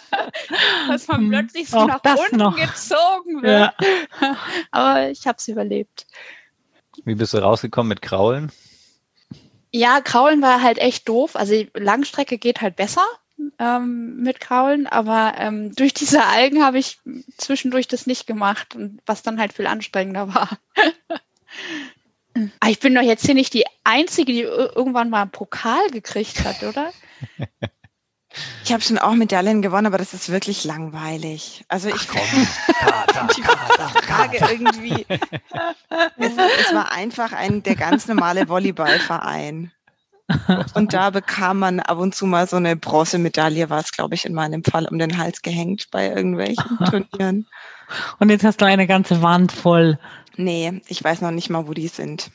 dass 0.88 1.08
man 1.08 1.26
mm. 1.26 1.30
plötzlich 1.30 1.68
so 1.68 1.78
Auch 1.78 1.88
nach 1.88 2.16
unten 2.16 2.36
noch. 2.36 2.56
gezogen 2.56 3.42
wird. 3.42 3.74
Ja. 4.20 4.36
Aber 4.70 5.10
ich 5.10 5.26
habe 5.26 5.36
es 5.38 5.48
überlebt. 5.48 6.06
Wie 7.04 7.14
bist 7.14 7.34
du 7.34 7.38
rausgekommen 7.38 7.88
mit 7.88 8.02
Kraulen? 8.02 8.50
Ja, 9.70 10.00
Kraulen 10.00 10.42
war 10.42 10.62
halt 10.62 10.78
echt 10.78 11.08
doof. 11.08 11.36
Also 11.36 11.64
Langstrecke 11.74 12.38
geht 12.38 12.60
halt 12.60 12.76
besser 12.76 13.04
ähm, 13.58 14.16
mit 14.22 14.40
Kraulen, 14.40 14.86
aber 14.86 15.34
ähm, 15.38 15.74
durch 15.76 15.94
diese 15.94 16.24
Algen 16.24 16.64
habe 16.64 16.78
ich 16.78 16.98
zwischendurch 17.36 17.88
das 17.88 18.06
nicht 18.06 18.26
gemacht 18.26 18.74
und 18.74 19.00
was 19.06 19.22
dann 19.22 19.40
halt 19.40 19.52
viel 19.52 19.66
anstrengender 19.66 20.34
war. 20.34 20.58
aber 22.60 22.70
ich 22.70 22.80
bin 22.80 22.94
doch 22.94 23.02
jetzt 23.02 23.24
hier 23.24 23.34
nicht 23.34 23.54
die 23.54 23.64
Einzige, 23.84 24.32
die 24.32 24.42
irgendwann 24.42 25.10
mal 25.10 25.22
einen 25.22 25.30
Pokal 25.30 25.90
gekriegt 25.90 26.44
hat, 26.44 26.62
oder? 26.62 26.92
Ich 28.62 28.72
habe 28.72 28.82
schon 28.82 28.98
auch 28.98 29.14
Medaillen 29.14 29.62
gewonnen, 29.62 29.86
aber 29.86 29.96
das 29.96 30.12
ist 30.12 30.28
wirklich 30.28 30.64
langweilig. 30.64 31.64
Also 31.68 31.88
ich 31.88 32.06
komme. 32.06 32.22
die 33.34 33.42
Frage 34.18 34.38
irgendwie. 34.50 35.06
Es, 36.18 36.32
es, 36.32 36.74
war 36.74 36.92
einfach 36.92 37.32
ein 37.32 37.62
der 37.62 37.74
ganz 37.74 38.06
normale 38.06 38.48
Volleyballverein. 38.48 39.72
Und 40.74 40.92
da 40.92 41.10
bekam 41.10 41.60
man 41.60 41.80
ab 41.80 41.98
und 41.98 42.14
zu 42.14 42.26
mal 42.26 42.46
so 42.46 42.56
eine 42.56 42.76
Bronzemedaille, 42.76 43.70
war 43.70 43.80
es, 43.80 43.92
glaube 43.92 44.14
ich, 44.14 44.24
in 44.24 44.34
meinem 44.34 44.62
Fall 44.62 44.86
um 44.86 44.98
den 44.98 45.16
Hals 45.16 45.42
gehängt 45.42 45.88
bei 45.90 46.08
irgendwelchen 46.08 46.78
Turnieren. 46.90 47.46
Und 48.18 48.30
jetzt 48.30 48.44
hast 48.44 48.60
du 48.60 48.66
eine 48.66 48.86
ganze 48.86 49.22
Wand 49.22 49.52
voll. 49.52 49.98
Nee, 50.36 50.82
ich 50.88 51.02
weiß 51.02 51.22
noch 51.22 51.30
nicht 51.30 51.50
mal, 51.50 51.66
wo 51.66 51.72
die 51.72 51.88
sind. 51.88 52.30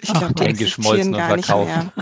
Ich 0.00 0.12
glaube, 0.12 0.34
die 0.34 0.44
existieren 0.44 1.12
gar 1.12 1.36
nicht 1.36 1.48
mehr. 1.48 1.92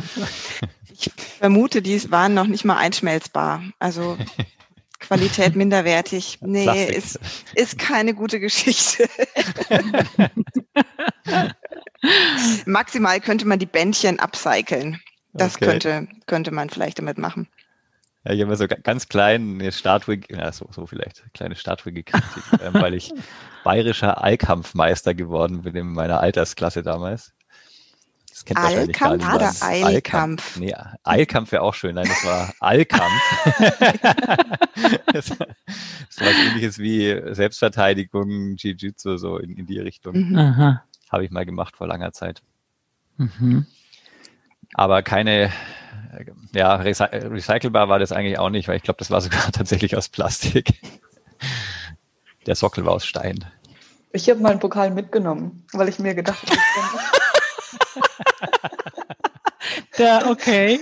Ich 0.93 1.11
vermute, 1.39 1.83
die 1.83 2.11
waren 2.11 2.35
noch 2.35 2.47
nicht 2.47 2.65
mal 2.65 2.77
einschmelzbar. 2.77 3.63
Also 3.79 4.19
Qualität 5.01 5.57
minderwertig. 5.57 6.39
Nee, 6.41 6.85
ist, 6.91 7.19
ist 7.55 7.79
keine 7.79 8.15
gute 8.15 8.39
Geschichte. 8.41 9.09
Maximal 12.67 13.21
könnte 13.21 13.47
man 13.47 13.59
die 13.59 13.67
Bändchen 13.67 14.19
upcyclen. 14.21 15.01
Das 15.33 15.57
Okay. 15.57 15.65
könnte, 15.67 16.09
könnte 16.27 16.51
man 16.51 16.71
vielleicht 16.71 16.99
damit 16.99 17.19
machen. 17.19 17.49
Ja, 18.25 18.33
ich 18.33 18.41
habe 18.41 18.51
mir 18.51 18.57
so 18.57 18.67
ga- 18.69 18.77
ganz 18.83 19.09
klein 19.09 19.61
eine 19.61 19.73
Statue, 19.73 20.21
ja, 20.29 20.53
so, 20.53 20.69
so 20.73 20.87
vielleicht, 20.87 21.21
eine 21.23 21.31
kleine 21.31 21.57
Statue 21.57 21.93
gekriegt, 21.93 22.25
ähm, 22.61 22.75
weil 22.75 22.95
ich 22.95 23.13
bayerischer 23.65 24.23
Allkampfmeister 24.23 25.15
geworden 25.15 25.63
bin 25.63 25.75
in 25.77 25.93
meiner 25.93 26.21
Altersklasse 26.21 26.83
damals. 26.83 27.33
Das 28.41 28.47
kennt 28.47 28.63
wahrscheinlich 28.63 28.99
gar 28.99 29.15
oder. 29.35 29.53
Eilkampf? 29.61 30.59
Nee, 30.59 30.75
Eilkampf 31.05 31.53
wäre 31.53 31.61
auch 31.61 31.75
schön. 31.75 31.97
Nein, 31.97 32.09
das 32.09 32.25
war 32.25 32.55
Allkampf. 32.61 33.21
das, 35.13 35.27
das 35.27 35.39
war 35.39 35.47
was 36.21 36.37
ähnliches 36.49 36.79
wie 36.79 37.21
Selbstverteidigung, 37.35 38.57
Jiu-Jitsu, 38.57 39.19
so 39.19 39.37
in, 39.37 39.57
in 39.57 39.67
die 39.67 39.79
Richtung. 39.79 40.17
Mhm. 40.17 40.79
Habe 41.11 41.25
ich 41.25 41.31
mal 41.31 41.45
gemacht 41.45 41.77
vor 41.77 41.87
langer 41.87 42.13
Zeit. 42.13 42.41
Mhm. 43.19 43.67
Aber 44.73 45.03
keine, 45.03 45.53
ja, 46.55 46.77
recy 46.77 47.05
recycelbar 47.05 47.91
war 47.91 47.99
das 47.99 48.13
eigentlich 48.13 48.39
auch 48.39 48.49
nicht, 48.49 48.69
weil 48.69 48.77
ich 48.77 48.83
glaube, 48.83 48.99
das 48.99 49.11
war 49.11 49.21
sogar 49.21 49.53
tatsächlich 49.53 49.99
aus 49.99 50.09
Plastik. 50.09 50.81
Der 52.47 52.55
Sockel 52.55 52.87
war 52.87 52.95
aus 52.95 53.05
Stein. 53.05 53.45
Ich 54.13 54.31
habe 54.31 54.41
meinen 54.41 54.61
Pokal 54.61 54.91
mitgenommen, 54.93 55.67
weil 55.75 55.91
ich 55.91 55.99
mir 55.99 56.15
gedacht 56.15 56.51
habe, 56.51 57.20
Der, 59.99 60.31
okay. 60.31 60.81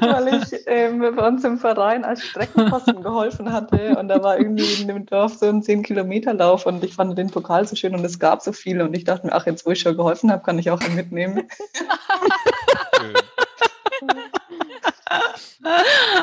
weil 0.00 0.42
ich 0.42 0.62
ähm, 0.66 0.98
bei 1.00 1.26
uns 1.26 1.42
im 1.44 1.58
Verein 1.58 2.04
als 2.04 2.22
Streckenposten 2.22 3.02
geholfen 3.02 3.50
hatte 3.50 3.96
und 3.98 4.08
da 4.08 4.22
war 4.22 4.38
irgendwie 4.38 4.82
in 4.82 4.88
dem 4.88 5.06
Dorf 5.06 5.34
so 5.34 5.46
ein 5.46 5.62
10-Kilometer-Lauf 5.62 6.66
und 6.66 6.84
ich 6.84 6.94
fand 6.94 7.16
den 7.16 7.30
Pokal 7.30 7.66
so 7.66 7.76
schön 7.76 7.94
und 7.94 8.04
es 8.04 8.18
gab 8.18 8.42
so 8.42 8.52
viele 8.52 8.84
und 8.84 8.94
ich 8.94 9.04
dachte 9.04 9.26
mir, 9.26 9.32
ach, 9.32 9.46
jetzt 9.46 9.64
wo 9.64 9.70
ich 9.70 9.80
schon 9.80 9.96
geholfen 9.96 10.30
habe, 10.30 10.42
kann 10.42 10.58
ich 10.58 10.70
auch 10.70 10.80
einen 10.80 10.96
mitnehmen. 10.96 11.48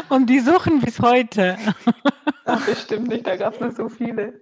Und 0.09 0.28
die 0.28 0.39
suchen 0.39 0.82
bis 0.82 0.99
heute. 0.99 1.57
Ach, 2.45 2.66
bestimmt 2.66 3.07
nicht, 3.07 3.26
da 3.26 3.36
gab 3.36 3.55
es 3.55 3.59
noch 3.59 3.72
so 3.72 3.89
viele. 3.89 4.41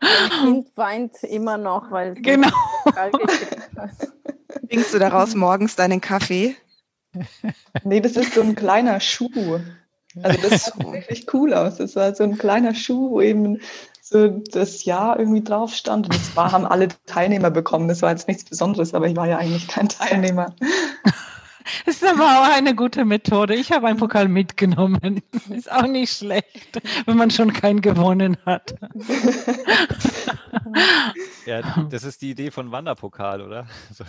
Mein 0.00 0.30
Kind 0.40 0.76
weint 0.76 1.22
immer 1.24 1.56
noch, 1.58 1.90
weil 1.90 2.12
es 2.12 2.22
Genau. 2.22 2.50
Pokal 2.84 3.10
gekriegt 3.10 3.68
hat. 3.76 3.90
Trinkst 4.68 4.94
du 4.94 4.98
daraus 4.98 5.34
morgens 5.34 5.76
deinen 5.76 6.00
Kaffee? 6.00 6.56
Nee, 7.84 8.00
das 8.00 8.16
ist 8.16 8.34
so 8.34 8.40
ein 8.40 8.54
kleiner 8.54 9.00
Schuh. 9.00 9.60
Also 10.22 10.48
das 10.48 10.64
sieht 10.66 10.78
wirklich 10.78 11.26
cool 11.32 11.54
aus. 11.54 11.76
Das 11.76 11.96
war 11.96 12.14
so 12.14 12.24
ein 12.24 12.38
kleiner 12.38 12.74
Schuh, 12.74 13.10
wo 13.10 13.20
eben 13.20 13.60
so 14.00 14.28
das 14.28 14.84
Jahr 14.84 15.18
irgendwie 15.18 15.42
drauf 15.42 15.74
stand. 15.74 16.06
Und 16.06 16.14
das 16.14 16.36
war, 16.36 16.52
haben 16.52 16.66
alle 16.66 16.88
Teilnehmer 17.06 17.50
bekommen. 17.50 17.88
Das 17.88 18.02
war 18.02 18.10
jetzt 18.10 18.28
nichts 18.28 18.44
Besonderes, 18.44 18.94
aber 18.94 19.06
ich 19.06 19.16
war 19.16 19.28
ja 19.28 19.38
eigentlich 19.38 19.68
kein 19.68 19.88
Teilnehmer. 19.88 20.54
Das 21.86 21.96
ist 22.02 22.04
aber 22.04 22.40
auch 22.40 22.56
eine 22.56 22.74
gute 22.74 23.04
Methode. 23.04 23.54
Ich 23.54 23.72
habe 23.72 23.86
einen 23.88 23.98
Pokal 23.98 24.28
mitgenommen. 24.28 25.22
Ist 25.50 25.70
auch 25.70 25.86
nicht 25.86 26.16
schlecht, 26.16 26.80
wenn 27.06 27.16
man 27.16 27.30
schon 27.30 27.52
keinen 27.52 27.80
gewonnen 27.80 28.36
hat. 28.46 28.74
Ja, 31.46 31.62
das 31.90 32.04
ist 32.04 32.22
die 32.22 32.30
Idee 32.30 32.50
von 32.50 32.70
Wanderpokal, 32.70 33.40
oder? 33.40 33.66
So. 33.92 34.04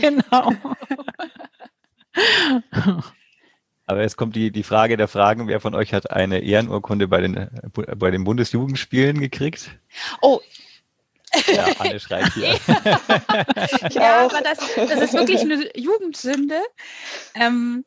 genau. 0.00 0.52
Aber 3.86 4.02
jetzt 4.02 4.16
kommt 4.16 4.36
die, 4.36 4.50
die 4.50 4.62
Frage 4.62 4.96
der 4.96 5.08
Fragen, 5.08 5.46
wer 5.48 5.60
von 5.60 5.74
euch 5.74 5.94
hat 5.94 6.10
eine 6.10 6.40
Ehrenurkunde 6.40 7.08
bei 7.08 7.20
den, 7.20 7.36
äh, 7.36 7.48
bei 7.96 8.10
den 8.10 8.24
Bundesjugendspielen 8.24 9.20
gekriegt? 9.20 9.70
Oh, 10.20 10.40
Ja, 11.46 11.66
Anne 11.78 12.00
schreibt 12.00 12.34
hier. 12.34 12.58
ja, 13.90 14.24
aber 14.24 14.40
das, 14.40 14.58
das 14.74 15.00
ist 15.00 15.14
wirklich 15.14 15.40
eine 15.40 15.76
Jugendsünde, 15.76 16.60
ähm, 17.34 17.84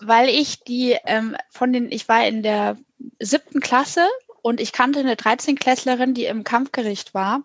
weil 0.00 0.28
ich 0.28 0.62
die 0.64 0.96
ähm, 1.04 1.36
von 1.50 1.72
den, 1.72 1.90
ich 1.90 2.08
war 2.08 2.26
in 2.26 2.42
der 2.42 2.76
siebten 3.20 3.60
Klasse 3.60 4.06
und 4.42 4.60
ich 4.60 4.72
kannte 4.72 5.00
eine 5.00 5.14
13-Klässlerin, 5.14 6.14
die 6.14 6.26
im 6.26 6.44
Kampfgericht 6.44 7.14
war. 7.14 7.42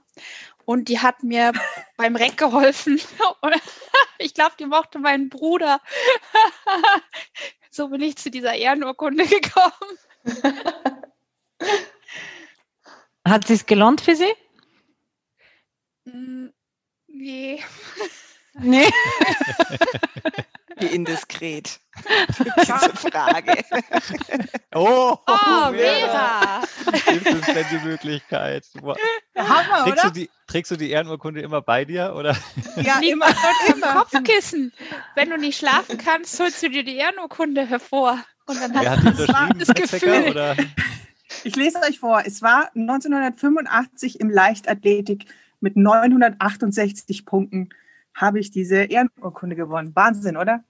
Und 0.65 0.89
die 0.89 0.99
hat 0.99 1.23
mir 1.23 1.53
beim 1.97 2.15
Reck 2.15 2.37
geholfen. 2.37 3.01
Und 3.41 3.55
ich 4.19 4.35
glaube, 4.35 4.53
die 4.59 4.67
mochte 4.67 4.99
meinen 4.99 5.29
Bruder. 5.29 5.81
so 7.71 7.87
bin 7.87 8.01
ich 8.01 8.17
zu 8.17 8.29
dieser 8.29 8.53
Ehrenurkunde 8.53 9.25
gekommen. 9.25 9.97
Hat 13.25 13.43
es 13.43 13.47
sich 13.47 13.65
gelohnt 13.65 14.01
für 14.01 14.15
Sie? 14.15 14.31
Mm, 16.13 16.49
Nee. 17.07 17.63
Nee. 18.53 18.89
Wie 20.77 20.85
indiskret. 20.87 21.79
Diese 22.57 22.65
Frage. 23.11 23.63
Oh, 24.73 25.17
Oh, 25.27 25.71
Vera! 25.71 26.61
Gibt 27.05 27.25
es 27.27 27.41
denn 27.45 27.65
die 27.71 27.87
Möglichkeit? 27.87 28.65
Hammer, 29.35 29.83
Trägst 29.83 30.03
du, 30.03 30.07
oder? 30.07 30.11
die, 30.11 30.29
trägst 30.47 30.71
du 30.71 30.75
die 30.77 30.89
Ehrenurkunde 30.91 31.41
immer 31.41 31.61
bei 31.61 31.83
dir? 31.85 32.15
Oder? 32.15 32.35
Ja, 32.77 32.99
Liegt 32.99 33.13
immer, 33.13 33.27
im 33.67 33.75
immer. 33.75 33.93
Kopfkissen. 33.95 34.71
Wenn 35.15 35.29
du 35.29 35.37
nicht 35.37 35.57
schlafen 35.57 35.97
kannst, 35.97 36.39
holst 36.39 36.63
du 36.63 36.69
dir 36.69 36.83
die 36.83 36.95
Ehrenurkunde 36.95 37.65
hervor. 37.67 38.23
Und 38.45 38.61
dann 38.61 38.73
Wer 38.73 38.91
hast 38.91 39.03
du 39.03 39.11
das 39.11 39.27
Weizsäcker 39.27 39.81
Gefühl. 39.83 40.31
Oder? 40.31 40.55
Ich 41.43 41.55
lese 41.55 41.79
euch 41.81 41.99
vor. 41.99 42.23
Es 42.25 42.41
war 42.41 42.71
1985 42.75 44.19
im 44.19 44.29
Leichtathletik 44.29 45.25
mit 45.61 45.75
968 45.77 47.25
Punkten 47.25 47.69
habe 48.15 48.39
ich 48.39 48.51
diese 48.51 48.83
Ehrenurkunde 48.83 49.55
gewonnen. 49.55 49.95
Wahnsinn, 49.95 50.37
oder? 50.37 50.63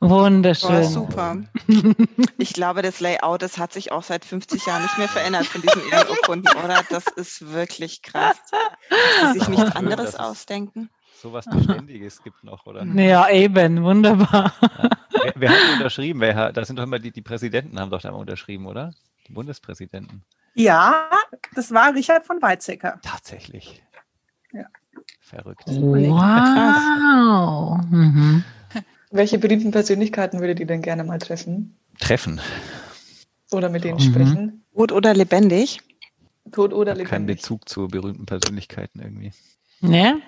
Wunderschön. 0.00 0.70
Boah, 0.70 0.82
super. 0.84 1.36
Ich 2.38 2.52
glaube, 2.52 2.82
das 2.82 3.00
Layout, 3.00 3.40
das 3.42 3.58
hat 3.58 3.72
sich 3.72 3.92
auch 3.92 4.02
seit 4.02 4.24
50 4.24 4.66
Jahren 4.66 4.82
nicht 4.82 4.98
mehr 4.98 5.08
verändert 5.08 5.46
von 5.46 5.62
diesen 5.62 5.82
Ehrenurkunden, 5.90 6.54
oder? 6.62 6.82
Das 6.90 7.06
ist 7.16 7.52
wirklich 7.52 8.02
krass. 8.02 8.36
Dass 8.90 9.32
sie 9.32 9.38
sich 9.38 9.44
Schön, 9.46 9.54
nichts 9.54 9.74
anderes 9.76 10.10
es- 10.10 10.16
ausdenken. 10.16 10.90
Sowas 11.18 11.46
Beständiges 11.46 12.22
gibt 12.22 12.44
noch, 12.44 12.66
oder? 12.66 12.84
Ja, 12.94 13.28
eben, 13.30 13.82
wunderbar. 13.82 14.52
Wer, 15.10 15.32
wer 15.34 15.50
hat 15.50 15.58
die 15.68 15.72
unterschrieben? 15.74 16.20
Wer, 16.20 16.36
hat- 16.36 16.56
das 16.58 16.66
sind 16.66 16.78
doch 16.78 16.84
immer 16.84 16.98
die, 16.98 17.10
die 17.10 17.22
Präsidenten 17.22 17.80
haben 17.80 17.90
doch 17.90 18.02
da 18.02 18.10
mal 18.12 18.18
unterschrieben, 18.18 18.66
oder? 18.66 18.92
Die 19.26 19.32
Bundespräsidenten. 19.32 20.22
Ja, 20.54 21.08
das 21.54 21.72
war 21.72 21.94
Richard 21.94 22.24
von 22.26 22.40
Weizsäcker. 22.42 23.00
Tatsächlich. 23.02 23.82
Ja. 24.56 24.64
Verrückt. 25.20 25.64
Wow. 25.66 27.80
Mhm. 27.90 28.44
Welche 29.10 29.38
berühmten 29.38 29.70
Persönlichkeiten 29.70 30.40
würdet 30.40 30.60
ihr 30.60 30.66
denn 30.66 30.82
gerne 30.82 31.04
mal 31.04 31.18
treffen? 31.18 31.76
Treffen. 31.98 32.40
Oder 33.52 33.68
mit 33.68 33.84
denen 33.84 33.98
Mhm. 33.98 34.02
sprechen? 34.02 34.64
Tot 34.74 34.92
oder 34.92 35.14
lebendig? 35.14 35.80
Tot 36.52 36.72
oder 36.72 36.92
Ich 36.92 36.98
habe 37.00 37.08
keinen 37.08 37.22
lebendig? 37.22 37.42
Bezug 37.42 37.68
zu 37.68 37.88
berühmten 37.88 38.26
Persönlichkeiten 38.26 39.00
irgendwie. 39.00 39.32
Ne? 39.80 40.20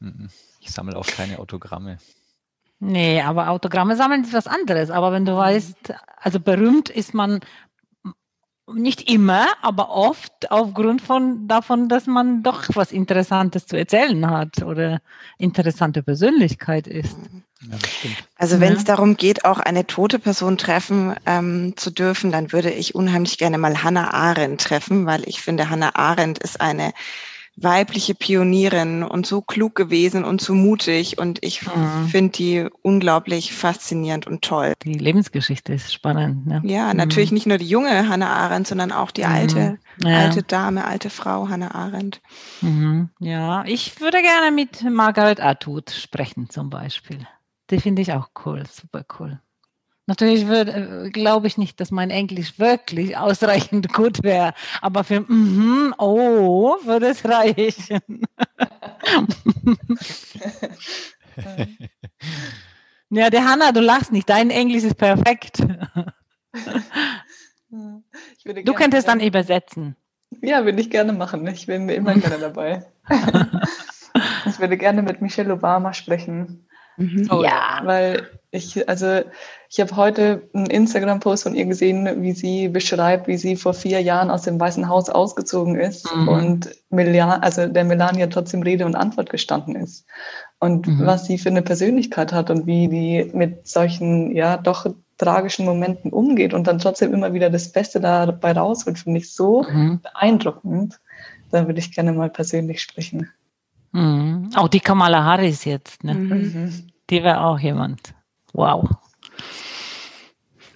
Mhm. 0.00 0.28
Ich 0.60 0.70
sammle 0.70 0.96
auch 0.96 1.06
keine 1.06 1.38
Autogramme. 1.38 1.98
Nee, 2.78 3.20
aber 3.22 3.48
Autogramme 3.48 3.94
sammeln 3.96 4.24
ist 4.24 4.32
was 4.32 4.46
anderes. 4.48 4.90
Aber 4.90 5.12
wenn 5.12 5.24
du 5.24 5.36
weißt, 5.36 5.94
also 6.20 6.40
berühmt 6.40 6.88
ist 6.88 7.14
man 7.14 7.40
nicht 8.72 9.10
immer, 9.10 9.46
aber 9.60 9.90
oft 9.90 10.50
aufgrund 10.50 11.02
von 11.02 11.48
davon, 11.48 11.88
dass 11.88 12.06
man 12.06 12.42
doch 12.42 12.64
was 12.74 12.92
Interessantes 12.92 13.66
zu 13.66 13.76
erzählen 13.76 14.30
hat 14.30 14.62
oder 14.62 15.00
interessante 15.38 16.02
Persönlichkeit 16.02 16.86
ist. 16.86 17.16
Ja, 17.60 17.78
das 17.78 17.92
stimmt. 17.94 18.16
Also 18.36 18.60
wenn 18.60 18.72
Ja. 18.72 18.78
es 18.78 18.84
darum 18.84 19.16
geht, 19.16 19.44
auch 19.44 19.58
eine 19.60 19.86
tote 19.86 20.18
Person 20.18 20.58
treffen 20.58 21.14
ähm, 21.26 21.74
zu 21.76 21.90
dürfen, 21.90 22.32
dann 22.32 22.52
würde 22.52 22.70
ich 22.70 22.94
unheimlich 22.94 23.38
gerne 23.38 23.58
mal 23.58 23.82
Hannah 23.84 24.12
Arendt 24.12 24.62
treffen, 24.62 25.06
weil 25.06 25.22
ich 25.28 25.40
finde, 25.42 25.70
Hannah 25.70 25.94
Arendt 25.94 26.38
ist 26.38 26.60
eine 26.60 26.92
weibliche 27.56 28.14
Pionierin 28.14 29.02
und 29.02 29.26
so 29.26 29.42
klug 29.42 29.74
gewesen 29.74 30.24
und 30.24 30.40
so 30.40 30.54
mutig 30.54 31.18
und 31.18 31.38
ich 31.42 31.66
Mhm. 31.66 32.08
finde 32.08 32.32
die 32.32 32.66
unglaublich 32.82 33.52
faszinierend 33.52 34.26
und 34.26 34.42
toll. 34.42 34.72
Die 34.84 34.94
Lebensgeschichte 34.94 35.72
ist 35.74 35.92
spannend. 35.92 36.46
Ne? 36.46 36.62
Ja, 36.64 36.94
natürlich 36.94 37.32
nicht 37.32 37.46
nur 37.46 37.58
die 37.58 37.68
junge 37.68 38.08
Hannah 38.08 38.30
Arendt, 38.34 38.66
sondern 38.68 38.90
auch 38.92 39.10
die 39.10 39.24
Mhm. 39.24 39.32
alte, 39.32 39.78
Ja. 40.02 40.08
alte 40.08 40.42
Dame, 40.42 40.84
alte 40.86 41.10
Frau 41.10 41.48
Hannah 41.48 41.74
Arendt. 41.74 42.20
Mhm. 42.62 43.10
Ja, 43.20 43.64
ich 43.66 44.00
würde 44.00 44.22
gerne 44.22 44.50
mit 44.50 44.82
Margaret 44.82 45.40
Atwood 45.40 45.90
sprechen 45.90 46.48
zum 46.48 46.70
Beispiel. 46.70 47.18
Die 47.70 47.80
finde 47.80 48.02
ich 48.02 48.12
auch 48.12 48.30
cool, 48.44 48.64
super 48.70 49.04
cool. 49.18 49.40
Natürlich 50.06 50.48
würde, 50.48 51.04
äh, 51.06 51.10
glaube 51.10 51.46
ich 51.46 51.58
nicht, 51.58 51.78
dass 51.80 51.92
mein 51.92 52.10
Englisch 52.10 52.58
wirklich 52.58 53.16
ausreichend 53.16 53.92
gut 53.92 54.24
wäre, 54.24 54.52
aber 54.80 55.04
für 55.04 55.20
mhm, 55.20 55.94
oh, 55.98 56.74
würde 56.84 57.06
es 57.06 57.24
reichen. 57.24 58.00
ja, 63.10 63.30
der 63.30 63.44
Hanna, 63.44 63.70
du 63.70 63.80
lachst 63.80 64.10
nicht, 64.10 64.28
dein 64.28 64.50
Englisch 64.50 64.82
ist 64.82 64.96
perfekt. 64.96 65.64
Ich 68.38 68.44
würde 68.44 68.64
Du 68.64 68.74
könntest 68.74 69.08
dann 69.08 69.20
übersetzen. 69.20 69.96
Ja, 70.40 70.64
würde 70.64 70.80
ich 70.80 70.90
gerne 70.90 71.12
machen. 71.12 71.46
Ich 71.46 71.66
bin 71.66 71.88
immer 71.88 72.14
gerne 72.14 72.38
dabei. 72.38 72.86
Das 74.44 74.58
würde 74.58 74.76
gerne 74.76 75.02
mit 75.02 75.22
Michelle 75.22 75.54
Obama 75.54 75.92
sprechen. 75.92 76.66
Mhm. 76.96 77.28
Oh, 77.30 77.42
ja. 77.42 77.80
Weil 77.84 78.28
ich, 78.54 78.86
also 78.88 79.22
ich 79.70 79.80
habe 79.80 79.96
heute 79.96 80.48
einen 80.52 80.66
Instagram-Post 80.66 81.44
von 81.44 81.54
ihr 81.54 81.64
gesehen, 81.64 82.22
wie 82.22 82.32
sie 82.32 82.68
beschreibt, 82.68 83.26
wie 83.26 83.38
sie 83.38 83.56
vor 83.56 83.72
vier 83.72 84.00
Jahren 84.02 84.30
aus 84.30 84.42
dem 84.42 84.60
Weißen 84.60 84.88
Haus 84.88 85.08
ausgezogen 85.08 85.76
ist 85.76 86.14
Mhm. 86.14 86.28
und 86.28 86.70
Melia, 86.90 87.38
also 87.38 87.66
der 87.66 87.84
Melania 87.84 88.26
trotzdem 88.26 88.62
Rede 88.62 88.84
und 88.84 88.94
Antwort 88.94 89.30
gestanden 89.30 89.74
ist. 89.74 90.04
Und 90.58 90.86
Mhm. 90.86 91.06
was 91.06 91.24
sie 91.24 91.38
für 91.38 91.48
eine 91.48 91.62
Persönlichkeit 91.62 92.32
hat 92.34 92.50
und 92.50 92.66
wie 92.66 92.88
die 92.88 93.30
mit 93.34 93.66
solchen, 93.66 94.36
ja, 94.36 94.58
doch 94.58 94.86
tragischen 95.16 95.64
Momenten 95.64 96.12
umgeht 96.12 96.52
und 96.52 96.66
dann 96.66 96.78
trotzdem 96.78 97.14
immer 97.14 97.32
wieder 97.32 97.48
das 97.48 97.72
Beste 97.72 98.00
dabei 98.00 98.52
rausholt, 98.52 98.98
finde 98.98 99.20
ich 99.20 99.32
so 99.34 99.62
Mhm. 99.62 100.00
beeindruckend. 100.02 101.00
Da 101.50 101.66
würde 101.66 101.78
ich 101.80 101.94
gerne 101.94 102.12
mal 102.12 102.28
persönlich 102.28 102.82
sprechen. 102.82 103.30
Mhm. 103.92 104.50
Auch 104.56 104.68
die 104.68 104.80
Kamala 104.80 105.24
Harris 105.24 105.64
jetzt, 105.64 106.04
ne? 106.04 106.14
Mhm. 106.14 106.86
Die 107.08 107.22
wäre 107.22 107.40
auch 107.44 107.58
jemand. 107.58 108.12
Wow. 108.52 108.88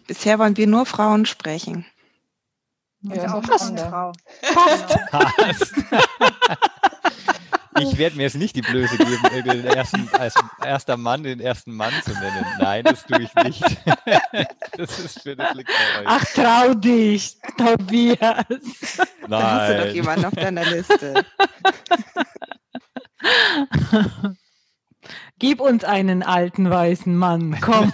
Bisher 0.06 0.38
wollen 0.38 0.56
wir 0.56 0.66
nur 0.66 0.86
Frauen 0.86 1.26
sprechen. 1.26 1.86
Also 3.08 3.22
Ja, 3.22 3.34
auch 3.34 3.60
eine 3.60 3.78
Frau. 3.90 4.12
Passt. 5.20 5.74
Ich 7.78 7.98
werde 7.98 8.16
mir 8.16 8.22
jetzt 8.22 8.36
nicht 8.36 8.56
die 8.56 8.62
Blöße 8.62 8.96
geben, 8.96 9.20
den 9.44 9.66
ersten, 9.66 10.08
als 10.14 10.34
erster 10.64 10.96
Mann 10.96 11.22
den 11.22 11.40
ersten 11.40 11.74
Mann 11.74 11.92
zu 12.04 12.12
nennen. 12.12 12.46
Nein, 12.58 12.84
das 12.84 13.04
tue 13.04 13.22
ich 13.22 13.34
nicht. 13.34 13.62
Das 14.76 14.98
ist 14.98 15.22
für 15.22 15.34
das 15.34 15.54
liegt 15.54 15.70
bei 15.70 16.00
euch. 16.00 16.06
Ach, 16.06 16.24
trau 16.34 16.74
dich, 16.74 17.38
Tobias. 17.56 18.18
Da 19.28 19.42
hast 19.42 19.70
du 19.70 19.76
doch 19.76 19.84
Nein. 19.84 19.94
jemanden 19.94 20.24
auf 20.26 20.34
deiner 20.34 20.64
Liste. 20.64 21.24
Gib 25.38 25.60
uns 25.60 25.84
einen 25.84 26.22
alten 26.22 26.70
weißen 26.70 27.14
Mann. 27.14 27.58
Komm. 27.60 27.92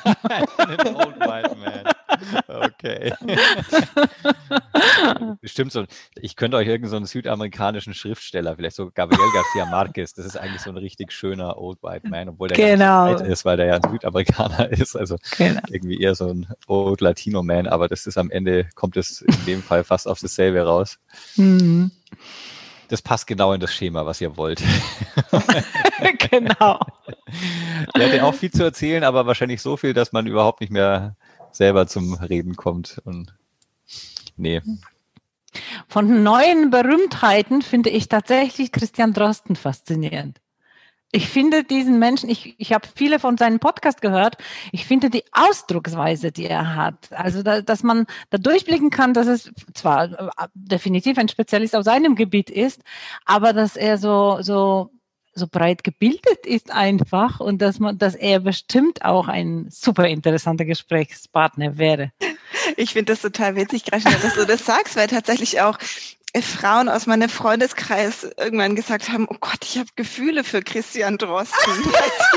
Einen 0.58 0.94
old 0.96 1.18
white 1.20 1.56
man. 1.56 1.82
Okay. 2.46 3.12
Stimmt 5.42 5.72
so. 5.72 5.84
Ich 6.20 6.36
könnte 6.36 6.56
euch 6.56 6.68
irgendeinen 6.68 6.90
so 6.90 6.96
einen 6.96 7.06
südamerikanischen 7.06 7.94
Schriftsteller, 7.94 8.54
vielleicht 8.54 8.76
so 8.76 8.90
Gabriel 8.94 9.30
Garcia 9.32 9.66
Marquez, 9.66 10.12
das 10.14 10.26
ist 10.26 10.36
eigentlich 10.36 10.60
so 10.62 10.70
ein 10.70 10.76
richtig 10.76 11.12
schöner 11.12 11.58
Old 11.58 11.82
White 11.82 12.08
Man, 12.08 12.28
obwohl 12.28 12.48
der 12.48 12.56
Genau. 12.56 13.06
so 13.16 13.16
alt 13.24 13.26
ist, 13.26 13.44
weil 13.44 13.56
der 13.56 13.66
ja 13.66 13.74
ein 13.80 13.90
Südamerikaner 13.90 14.70
ist. 14.70 14.94
Also 14.96 15.16
Genau. 15.36 15.60
irgendwie 15.68 16.00
eher 16.00 16.14
so 16.14 16.28
ein 16.28 16.46
Old 16.68 17.00
Latino 17.00 17.42
Man, 17.42 17.66
aber 17.66 17.88
das 17.88 18.06
ist 18.06 18.18
am 18.18 18.30
Ende, 18.30 18.68
kommt 18.74 18.96
es 18.96 19.22
in 19.22 19.44
dem 19.46 19.62
Fall 19.62 19.82
fast 19.82 20.06
auf 20.06 20.20
dasselbe 20.20 20.62
raus. 20.62 20.98
Mhm. 21.36 21.90
Das 22.88 23.00
passt 23.00 23.26
genau 23.26 23.52
in 23.52 23.60
das 23.60 23.72
Schema, 23.72 24.04
was 24.04 24.20
ihr 24.20 24.36
wollt. 24.36 24.62
genau. 26.30 26.78
Der 27.96 28.06
hatte 28.06 28.24
auch 28.24 28.34
viel 28.34 28.50
zu 28.50 28.62
erzählen, 28.62 29.04
aber 29.04 29.26
wahrscheinlich 29.26 29.62
so 29.62 29.76
viel, 29.76 29.94
dass 29.94 30.12
man 30.12 30.26
überhaupt 30.26 30.60
nicht 30.60 30.72
mehr 30.72 31.16
selber 31.52 31.86
zum 31.86 32.14
Reden 32.14 32.56
kommt. 32.56 33.00
Und 33.04 33.34
nee. 34.36 34.60
Von 35.88 36.22
neuen 36.22 36.70
Berühmtheiten 36.70 37.62
finde 37.62 37.90
ich 37.90 38.08
tatsächlich 38.08 38.72
Christian 38.72 39.12
Drosten 39.12 39.56
faszinierend. 39.56 40.41
Ich 41.14 41.28
finde 41.28 41.62
diesen 41.62 41.98
Menschen, 41.98 42.30
ich, 42.30 42.54
ich 42.56 42.72
habe 42.72 42.88
viele 42.94 43.18
von 43.18 43.36
seinem 43.36 43.58
Podcast 43.58 44.00
gehört, 44.00 44.38
ich 44.72 44.86
finde 44.86 45.10
die 45.10 45.24
Ausdrucksweise, 45.32 46.32
die 46.32 46.46
er 46.46 46.74
hat, 46.74 47.12
also 47.12 47.42
da, 47.42 47.60
dass 47.60 47.82
man 47.82 48.06
da 48.30 48.38
durchblicken 48.38 48.88
kann, 48.88 49.12
dass 49.12 49.26
es 49.26 49.52
zwar 49.74 50.04
äh, 50.04 50.48
definitiv 50.54 51.18
ein 51.18 51.28
Spezialist 51.28 51.76
auf 51.76 51.84
seinem 51.84 52.14
Gebiet 52.14 52.48
ist, 52.48 52.80
aber 53.26 53.52
dass 53.52 53.76
er 53.76 53.98
so, 53.98 54.38
so, 54.40 54.90
so 55.34 55.46
breit 55.46 55.84
gebildet 55.84 56.46
ist 56.46 56.72
einfach 56.72 57.40
und 57.40 57.60
dass 57.60 57.78
man, 57.78 57.98
dass 57.98 58.14
er 58.14 58.40
bestimmt 58.40 59.04
auch 59.04 59.28
ein 59.28 59.66
super 59.68 60.08
interessanter 60.08 60.64
Gesprächspartner 60.64 61.76
wäre. 61.76 62.12
Ich 62.76 62.92
finde 62.92 63.12
das 63.12 63.22
total 63.22 63.56
witzig, 63.56 63.84
Graschner, 63.84 64.12
dass 64.22 64.34
du 64.34 64.46
das 64.46 64.64
sagst, 64.64 64.96
weil 64.96 65.08
tatsächlich 65.08 65.60
auch 65.60 65.78
Frauen 66.40 66.88
aus 66.88 67.06
meinem 67.06 67.28
Freundeskreis 67.28 68.24
irgendwann 68.38 68.74
gesagt 68.74 69.10
haben, 69.10 69.26
oh 69.28 69.36
Gott, 69.38 69.58
ich 69.62 69.76
habe 69.76 69.88
Gefühle 69.96 70.44
für 70.44 70.62
Christian 70.62 71.18
Drosten. 71.18 71.92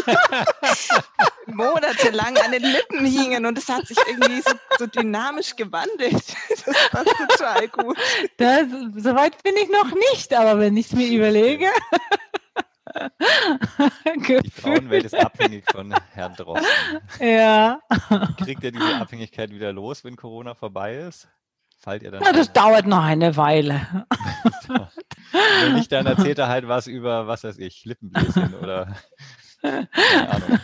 monatelang 1.48 2.38
an 2.38 2.52
den 2.52 2.64
Lippen 2.64 3.06
hingen 3.06 3.46
und 3.46 3.58
es 3.58 3.70
hat 3.70 3.88
sich 3.88 3.98
irgendwie 4.08 4.42
so, 4.42 4.52
so 4.80 4.88
dynamisch 4.88 5.56
gewandelt. 5.56 6.24
Das 6.50 6.66
war 6.92 7.06
total 7.06 7.68
gut. 7.70 7.98
Das, 8.38 8.64
soweit 8.96 9.42
bin 9.44 9.56
ich 9.58 9.70
noch 9.70 9.94
nicht, 10.12 10.34
aber 10.34 10.60
wenn 10.60 10.76
ich 10.78 10.88
es 10.88 10.94
mir 10.94 11.08
überlege. 11.08 11.68
Die 14.16 14.52
Frauenwelt 14.52 15.06
ist 15.06 15.16
abhängig 15.16 15.66
von 15.72 15.94
Herrn 16.14 16.36
Drosten. 16.36 16.66
Ja. 17.20 17.80
Kriegt 18.44 18.64
er 18.64 18.72
diese 18.72 18.96
Abhängigkeit 18.96 19.52
wieder 19.52 19.74
los, 19.74 20.04
wenn 20.04 20.16
Corona 20.16 20.56
vorbei 20.56 20.96
ist? 20.96 21.28
Fallt 21.86 22.02
ihr 22.02 22.10
dann 22.10 22.22
Na, 22.24 22.32
das 22.32 22.52
dauert 22.52 22.88
noch 22.88 23.04
eine 23.04 23.38
Weile. 23.38 24.08
Wenn 25.62 25.76
nicht, 25.76 25.92
dann 25.92 26.08
erzählt 26.08 26.40
er 26.40 26.48
halt 26.48 26.68
was 26.68 26.88
über, 26.88 27.28
was 27.28 27.44
weiß 27.44 27.60
ich, 27.60 27.86
Lippenbläschen 27.86 28.56
oder 28.56 28.96
keine 29.62 30.30
Ahnung. 30.30 30.60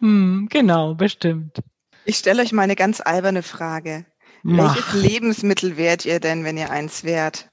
Hm, 0.00 0.48
genau, 0.50 0.94
bestimmt. 0.94 1.62
Ich 2.04 2.16
stelle 2.16 2.42
euch 2.42 2.52
mal 2.52 2.62
eine 2.62 2.76
ganz 2.76 3.00
alberne 3.00 3.42
Frage. 3.42 4.04
Mach. 4.42 4.76
Welches 4.76 4.92
Lebensmittel 4.92 5.78
wärt 5.78 6.04
ihr 6.04 6.20
denn, 6.20 6.44
wenn 6.44 6.58
ihr 6.58 6.70
eins 6.70 7.04
wärt? 7.04 7.48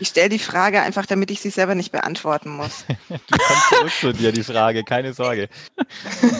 Ich 0.00 0.08
stelle 0.08 0.30
die 0.30 0.40
Frage 0.40 0.82
einfach, 0.82 1.06
damit 1.06 1.30
ich 1.30 1.40
sie 1.40 1.50
selber 1.50 1.76
nicht 1.76 1.92
beantworten 1.92 2.50
muss. 2.50 2.84
Du 3.08 3.38
kannst 3.38 3.68
zurück 3.68 3.92
zu 3.92 4.12
dir 4.12 4.32
die 4.32 4.42
Frage, 4.42 4.82
keine 4.82 5.12
Sorge. 5.12 5.48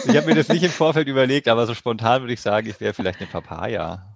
Ich 0.07 0.15
habe 0.15 0.27
mir 0.27 0.35
das 0.35 0.49
nicht 0.49 0.63
im 0.63 0.71
Vorfeld 0.71 1.07
überlegt, 1.07 1.47
aber 1.47 1.65
so 1.67 1.73
spontan 1.73 2.21
würde 2.21 2.33
ich 2.33 2.41
sagen, 2.41 2.67
ich 2.67 2.81
wäre 2.81 2.93
vielleicht 2.93 3.19
eine 3.19 3.29
Papaya. 3.29 4.14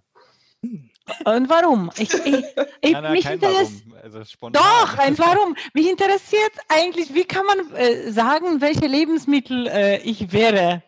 Und 1.26 1.50
warum? 1.50 1.90
Ich, 1.98 2.14
ich, 2.14 2.44
ich, 2.82 2.92
Na, 2.94 3.02
na, 3.02 3.10
mich 3.12 3.24
kein 3.26 3.34
interessiert. 3.36 3.84
Warum. 3.88 4.00
Also. 4.04 4.50
Doch, 4.52 4.98
ein 4.98 5.18
Warum. 5.20 5.56
Mich 5.74 5.90
interessiert 5.90 6.52
eigentlich, 6.68 7.14
wie 7.14 7.26
kann 7.26 7.46
man 7.46 7.76
äh, 7.76 8.12
sagen, 8.12 8.62
welche 8.62 8.88
Lebensmittel 8.88 9.68
äh, 9.68 9.98
ich 10.00 10.32
wäre? 10.32 10.82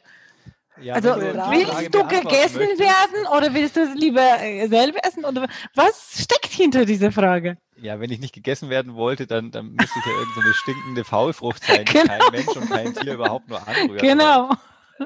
Ja, 0.82 0.95
also 0.95 1.09
willst 1.15 1.93
du 1.93 2.03
gegessen 2.07 2.57
möchtest- 2.57 2.80
werden 2.80 3.28
oder 3.38 3.53
willst 3.53 3.76
du 3.76 3.82
es 3.82 3.93
lieber 3.93 4.41
äh, 4.41 4.67
selber 4.67 4.99
essen? 5.03 5.26
Oder 5.26 5.47
was 5.76 6.24
steckt 6.24 6.47
hinter 6.47 6.86
dieser 6.86 7.11
Frage? 7.11 7.57
Ja, 7.80 7.99
wenn 7.99 8.11
ich 8.11 8.19
nicht 8.19 8.34
gegessen 8.34 8.69
werden 8.69 8.95
wollte, 8.95 9.28
dann, 9.28 9.51
dann 9.51 9.74
müsste 9.74 9.99
ich 9.99 10.05
ja 10.05 10.11
irgendeine 10.11 10.47
so 10.47 10.53
stinkende 10.53 11.03
Faulfrucht 11.03 11.63
sein, 11.63 11.86
die 11.86 11.93
Genau. 11.93 12.07
kein 12.17 12.32
Mensch 12.32 12.47
und 12.55 12.69
kein 12.69 12.95
Tier 12.95 13.13
überhaupt 13.13 13.47
nur 13.49 13.67
anrührt. 13.67 14.01
Genau. 14.01 14.49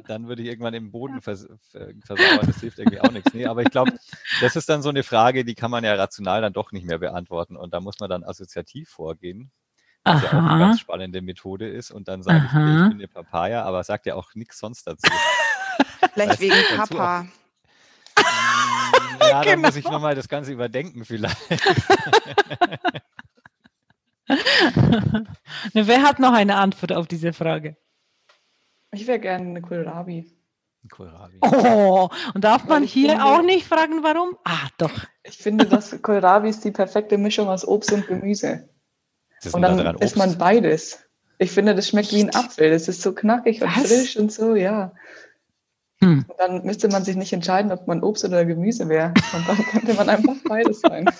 Dann 0.08 0.28
würde 0.28 0.41
ich 0.41 0.48
irgendwann 0.50 0.74
im 0.74 0.91
Boden 0.91 1.22
vers 1.22 1.48
ver- 1.72 1.89
versauern. 2.06 2.46
Das 2.48 2.60
hilft 2.60 2.80
irgendwie 2.80 3.00
auch 3.02 3.12
nichts. 3.12 3.34
Nee, 3.34 3.46
aber 3.46 3.61
ich 3.61 3.69
glaube, 3.72 3.94
das 4.41 4.56
ist 4.56 4.69
dann 4.69 4.82
so 4.82 4.90
eine 4.90 5.03
Frage, 5.03 5.45
die 5.45 5.56
kann 5.56 5.72
man 5.72 5.84
ja 5.84 5.94
rational 5.95 6.41
dann 6.41 6.53
doch 6.53 6.72
nicht 6.72 6.86
mehr 6.86 6.99
beantworten. 6.99 7.56
Und 7.57 7.74
da 7.74 7.80
muss 7.80 7.99
man 7.99 8.10
dann 8.10 8.24
assoziativ 8.24 8.90
vorgehen, 8.90 9.52
was 10.03 10.22
ja 10.24 10.30
auch 10.30 10.34
Aha. 10.34 10.49
eine 10.56 10.60
ganz 10.60 10.80
spannende 10.80 11.22
Methode 11.22 11.68
ist. 11.69 11.91
Und 11.91 12.07
dann 12.07 12.22
sage 12.24 12.40
ich, 12.40 12.44
Aha. 12.52 12.84
ich 12.84 12.90
bin 12.90 12.98
eine 12.99 13.07
Papaya, 13.07 13.64
aber 13.64 13.84
sagt 13.84 14.06
ja 14.06 14.15
auch 14.15 14.34
nichts 14.36 14.60
sonst 14.60 14.86
dazu. 14.88 15.10
Vielleicht 16.14 16.40
wegen 16.40 16.56
Papa. 16.78 17.26
Ja, 19.19 19.41
dann 19.44 19.56
Genau. 19.56 19.68
muss 19.68 19.76
ich 19.76 19.86
nochmal 19.86 20.15
das 20.15 20.28
Ganze 20.30 20.52
überdenken 20.53 21.03
vielleicht. 21.06 21.38
Ne, 25.74 25.88
Wer 25.88 26.03
hat 26.03 26.19
noch 26.19 26.34
eine 26.34 26.56
Antwort 26.57 26.94
auf 26.94 27.07
diese 27.07 27.34
Frage? 27.34 27.76
Ich 28.95 29.07
wäre 29.07 29.19
gerne 29.19 29.47
eine 29.49 29.61
Kohlrabi. 29.61 30.31
Kohlrabi. 30.91 31.39
Oh, 31.41 32.09
und 32.34 32.43
darf 32.43 32.65
man 32.65 32.84
hier 32.84 33.09
finde- 33.09 33.26
auch 33.26 33.41
nicht 33.41 33.67
fragen, 33.67 34.03
warum? 34.03 34.38
Ah, 34.43 34.67
doch. 34.77 34.91
Ich 35.23 35.38
finde, 35.38 35.65
dass 35.65 36.01
Kohlrabi 36.01 36.49
ist 36.49 36.63
die 36.63 36.72
perfekte 36.72 37.17
Mischung 37.17 37.47
aus 37.49 37.67
Obst 37.67 37.91
und 37.91 38.07
Gemüse. 38.07 38.69
Das 39.39 39.47
ist 39.47 39.53
Und 39.55 39.61
dann 39.63 39.77
da 39.77 39.91
isst 39.99 40.15
man 40.15 40.38
beides. 40.38 40.99
Ich 41.39 41.51
finde, 41.51 41.76
das 41.76 41.89
schmeckt 41.89 42.13
wie 42.13 42.23
ein 42.23 42.34
Apfel. 42.35 42.69
Das 42.69 42.88
ist 42.88 43.01
so 43.01 43.13
knackig 43.13 43.61
und 43.61 43.76
Was? 43.76 43.88
frisch 43.88 44.15
und 44.17 44.31
so, 44.31 44.55
ja. 44.55 44.93
Hm. 46.01 46.26
Und 46.27 46.39
dann 46.39 46.63
müsste 46.65 46.88
man 46.88 47.03
sich 47.03 47.15
nicht 47.15 47.34
entscheiden, 47.34 47.72
ob 47.72 47.88
man 47.88 48.03
Obst 48.03 48.23
oder 48.23 48.45
Gemüse 48.45 48.88
wäre. 48.88 49.13
Und 49.34 49.47
dann 49.47 49.57
könnte 49.57 49.93
man 49.95 50.07
einfach 50.09 50.35
beides 50.47 50.81
sein. 50.81 51.05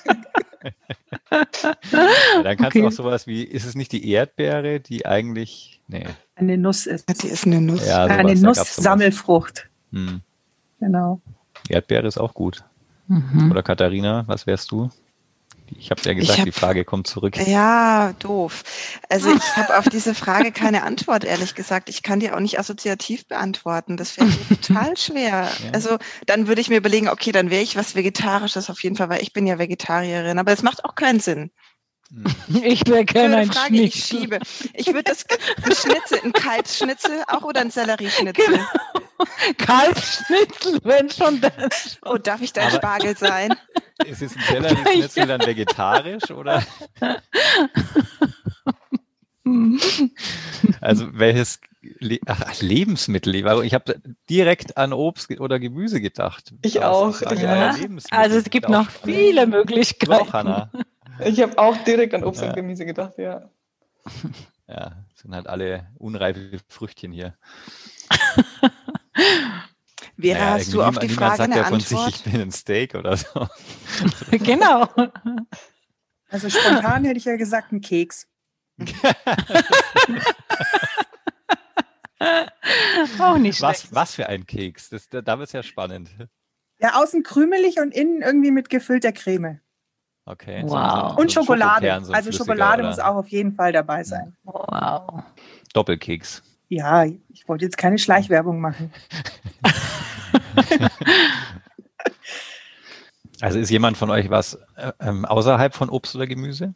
Dann 1.30 2.58
kannst 2.58 2.66
Okay. 2.76 2.82
du 2.82 2.88
auch 2.88 2.92
sowas 2.92 3.28
wie, 3.28 3.44
ist 3.44 3.66
es 3.66 3.76
nicht 3.76 3.92
die 3.92 4.10
Erdbeere, 4.12 4.80
die 4.80 5.06
eigentlich, 5.06 5.75
nee, 5.88 6.06
Eine 6.36 6.58
Nuss 6.58 6.86
ist. 6.86 7.06
Sie 7.22 7.28
ist 7.28 7.46
eine 7.46 7.62
Nuss. 7.62 7.86
ja, 7.86 8.04
sowas, 8.06 8.18
Eine. 8.18 8.36
Nuss-Sammelfrucht. 8.36 9.70
Hm. 9.92 10.22
Genau. 10.80 11.22
Erdbeere 11.70 12.08
ist 12.08 12.18
auch 12.18 12.34
gut. 12.34 12.64
Mhm. 13.08 13.52
Oder 13.52 13.64
Katharina, 13.64 14.24
was 14.28 14.46
wärst 14.48 14.72
du? 14.72 14.90
Ich 15.78 15.90
habe 15.90 16.00
ja 16.04 16.14
gesagt, 16.14 16.40
hab- 16.40 16.46
die 16.46 16.52
Frage 16.52 16.86
kommt 16.86 17.08
zurück. 17.08 17.38
Ja, 17.48 18.14
doof. 18.20 18.64
Also 19.10 19.34
ich 19.34 19.58
habe 19.58 19.80
auf 19.80 19.90
diese 19.90 20.14
Frage 20.14 20.52
keine 20.52 20.84
Antwort, 20.84 21.24
ehrlich 21.24 21.56
gesagt. 21.56 21.90
Ich 21.90 22.04
kann 22.04 22.20
die 22.20 22.30
auch 22.32 22.40
nicht 22.40 22.60
assoziativ 22.60 23.26
beantworten. 23.28 23.98
Das 23.98 24.16
wäre 24.18 24.28
mir 24.28 24.36
total 24.62 24.96
schwer. 24.98 25.50
Ja. 25.64 25.72
Also 25.74 25.98
dann 26.28 26.48
würde 26.48 26.62
ich 26.62 26.70
mir 26.70 26.78
überlegen, 26.78 27.10
okay, 27.10 27.32
dann 27.32 27.50
wäre 27.50 27.64
ich 27.64 27.76
was 27.76 27.96
Vegetarisches 27.96 28.70
auf 28.70 28.84
jeden 28.84 28.96
Fall, 28.96 29.10
weil 29.10 29.24
ich 29.24 29.34
bin 29.34 29.48
ja 29.48 29.58
Vegetarierin. 29.58 30.38
Aber 30.38 30.52
es 30.52 30.62
macht 30.62 30.86
auch 30.86 30.94
keinen 30.94 31.20
Sinn. 31.20 31.50
Ich 32.64 32.86
wäre 32.88 33.04
gerne 33.06 33.38
ein 33.38 33.52
Frage, 33.52 33.76
ich 33.82 33.94
Schnitzel. 34.06 34.20
schiebe. 34.20 34.40
Ich 34.74 34.88
würde 34.88 35.04
das 35.04 35.26
ein 35.64 35.76
Schnitzel, 35.76 36.20
ein 36.24 36.34
Kalbsschnitzel 36.34 37.24
auch 37.28 37.44
oder 37.44 37.62
ein 37.62 37.72
Sellerieschnitzel? 37.72 38.46
Genau. 38.46 38.66
Kalbsschnitzel, 39.58 40.80
wenn 40.84 41.10
schon 41.10 41.42
dann. 41.42 41.52
Oh, 42.04 42.18
darf 42.18 42.42
ich 42.42 42.54
dein 42.54 42.72
Spargel 42.72 43.18
sein? 43.18 43.56
Ist 44.06 44.22
es 44.22 44.36
ein 44.36 44.44
Sellerieschnitzel 44.50 45.28
dann 45.28 45.46
vegetarisch 45.46 46.30
oder? 46.32 46.64
Also 50.82 51.08
welches 51.14 51.60
Le 52.00 52.20
Ach, 52.26 52.62
Lebensmittel? 52.62 53.48
Aber 53.48 53.64
Ich 53.64 53.74
habe 53.74 54.02
direkt 54.30 54.76
an 54.78 54.92
Obst 54.92 55.32
oder 55.40 55.60
Gemüse 55.60 56.02
gedacht. 56.02 56.54
Ich 56.64 56.82
auch, 56.84 57.22
ich 57.22 57.40
Ja. 57.40 57.76
Also 58.12 58.38
es 58.38 58.50
gibt 58.50 58.70
noch 58.70 58.90
viele 58.90 59.48
Möglichkeiten. 59.48 60.14
auch, 60.14 60.34
Hanna. 60.34 60.72
Ich 61.24 61.42
habe 61.42 61.58
auch 61.58 61.78
direkt 61.84 62.14
an 62.14 62.24
Obst 62.24 62.42
Ja. 62.42 62.50
und 62.50 62.56
Gemüse 62.56 62.86
gedacht, 62.86 63.18
ja. 63.18 63.50
Ja, 64.68 64.94
sind 65.14 65.36
halt 65.36 65.46
alle 65.46 65.92
unreife 66.00 66.60
Früchtchen 66.68 67.12
hier. 67.12 67.38
Vera, 70.18 70.40
Naja, 70.40 70.54
hast 70.54 70.74
du 70.74 70.82
auf 70.82 70.98
die 70.98 71.08
Frage 71.10 71.38
sagt 71.38 71.52
eine 71.54 71.62
ja 71.62 71.68
von 71.68 71.80
sich, 71.80 71.96
Antwort? 71.96 72.16
ich 72.16 72.24
bin 72.24 72.42
ein 72.42 72.52
Steak 72.52 72.96
oder 72.96 73.16
so. 73.16 73.48
Genau. 74.32 74.88
Also 76.30 76.50
spontan 76.50 77.06
hätte 77.06 77.18
ich 77.20 77.26
ja 77.26 77.36
gesagt, 77.36 77.72
ein 77.72 77.82
Keks. 77.82 78.28
Auch 83.20 83.38
nicht 83.38 83.62
Was, 83.62 83.82
schlecht. 83.82 83.94
was 83.96 84.16
für 84.16 84.28
ein 84.30 84.46
Keks? 84.46 84.90
Das, 84.90 85.10
da 85.10 85.22
da 85.22 85.38
wird 85.38 85.48
es 85.50 85.54
ja 85.54 85.64
spannend. 85.64 86.10
Ja, 86.80 86.96
außen 87.02 87.24
krümelig 87.24 87.80
und 87.80 87.94
innen 87.94 88.22
irgendwie 88.22 88.52
mit 88.52 88.70
gefüllter 88.70 89.12
Creme. 89.12 89.60
Okay. 90.26 90.64
Wow. 90.66 91.12
so 91.16 91.22
Und 91.22 91.32
Schokolade. 91.32 92.02
So 92.04 92.12
also 92.14 92.32
Schokolade 92.32 92.82
oder? 92.82 92.90
muss 92.90 93.00
auch 93.00 93.16
auf 93.16 93.28
jeden 93.28 93.54
Fall 93.54 93.72
dabei 93.72 94.04
sein. 94.04 94.36
Wow. 94.44 95.24
Doppelkeks. 95.74 96.42
Ja, 96.70 97.06
ich 97.06 97.48
wollte 97.48 97.66
jetzt 97.66 97.78
keine 97.78 97.98
Schleichwerbung 98.00 98.60
machen. 98.60 98.92
Also 103.42 103.60
ist 103.60 103.70
jemand 103.70 103.98
von 103.98 104.10
euch 104.10 104.30
was 104.30 104.54
äh, 104.78 104.94
ähm, 105.02 105.26
außerhalb 105.26 105.76
von 105.76 105.90
Obst 105.90 106.16
oder 106.16 106.26
Gemüse? 106.26 106.74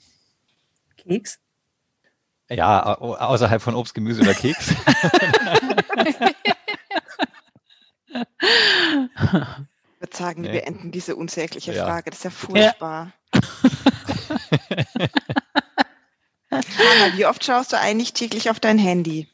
Keks? 0.97 1.39
Ja, 2.49 2.99
au- 2.99 3.15
außerhalb 3.15 3.61
von 3.61 3.75
Obst, 3.75 3.93
Gemüse 3.95 4.21
oder 4.21 4.33
Keks. 4.33 4.75
Ich 8.41 10.01
würde 10.01 10.15
sagen, 10.17 10.43
wir 10.43 10.51
Nee. 10.51 10.59
beenden 10.61 10.91
diese 10.91 11.15
unsägliche 11.15 11.73
Ja. 11.73 11.85
Frage. 11.85 12.09
Das 12.09 12.19
ist 12.19 12.23
ja 12.23 12.29
furchtbar. 12.29 13.11
Hanna, 16.51 17.17
wie 17.17 17.25
oft 17.25 17.43
schaust 17.43 17.73
du 17.73 17.77
eigentlich 17.77 18.13
täglich 18.13 18.49
auf 18.49 18.59
dein 18.59 18.77
Handy? 18.77 19.27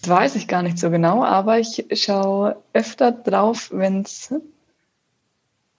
Das 0.00 0.10
weiß 0.10 0.36
ich 0.36 0.48
gar 0.48 0.62
nicht 0.62 0.78
so 0.78 0.90
genau, 0.90 1.24
aber 1.24 1.58
ich 1.58 1.86
schaue 1.92 2.62
öfter 2.72 3.12
drauf, 3.12 3.70
wenn 3.72 4.02
es 4.02 4.34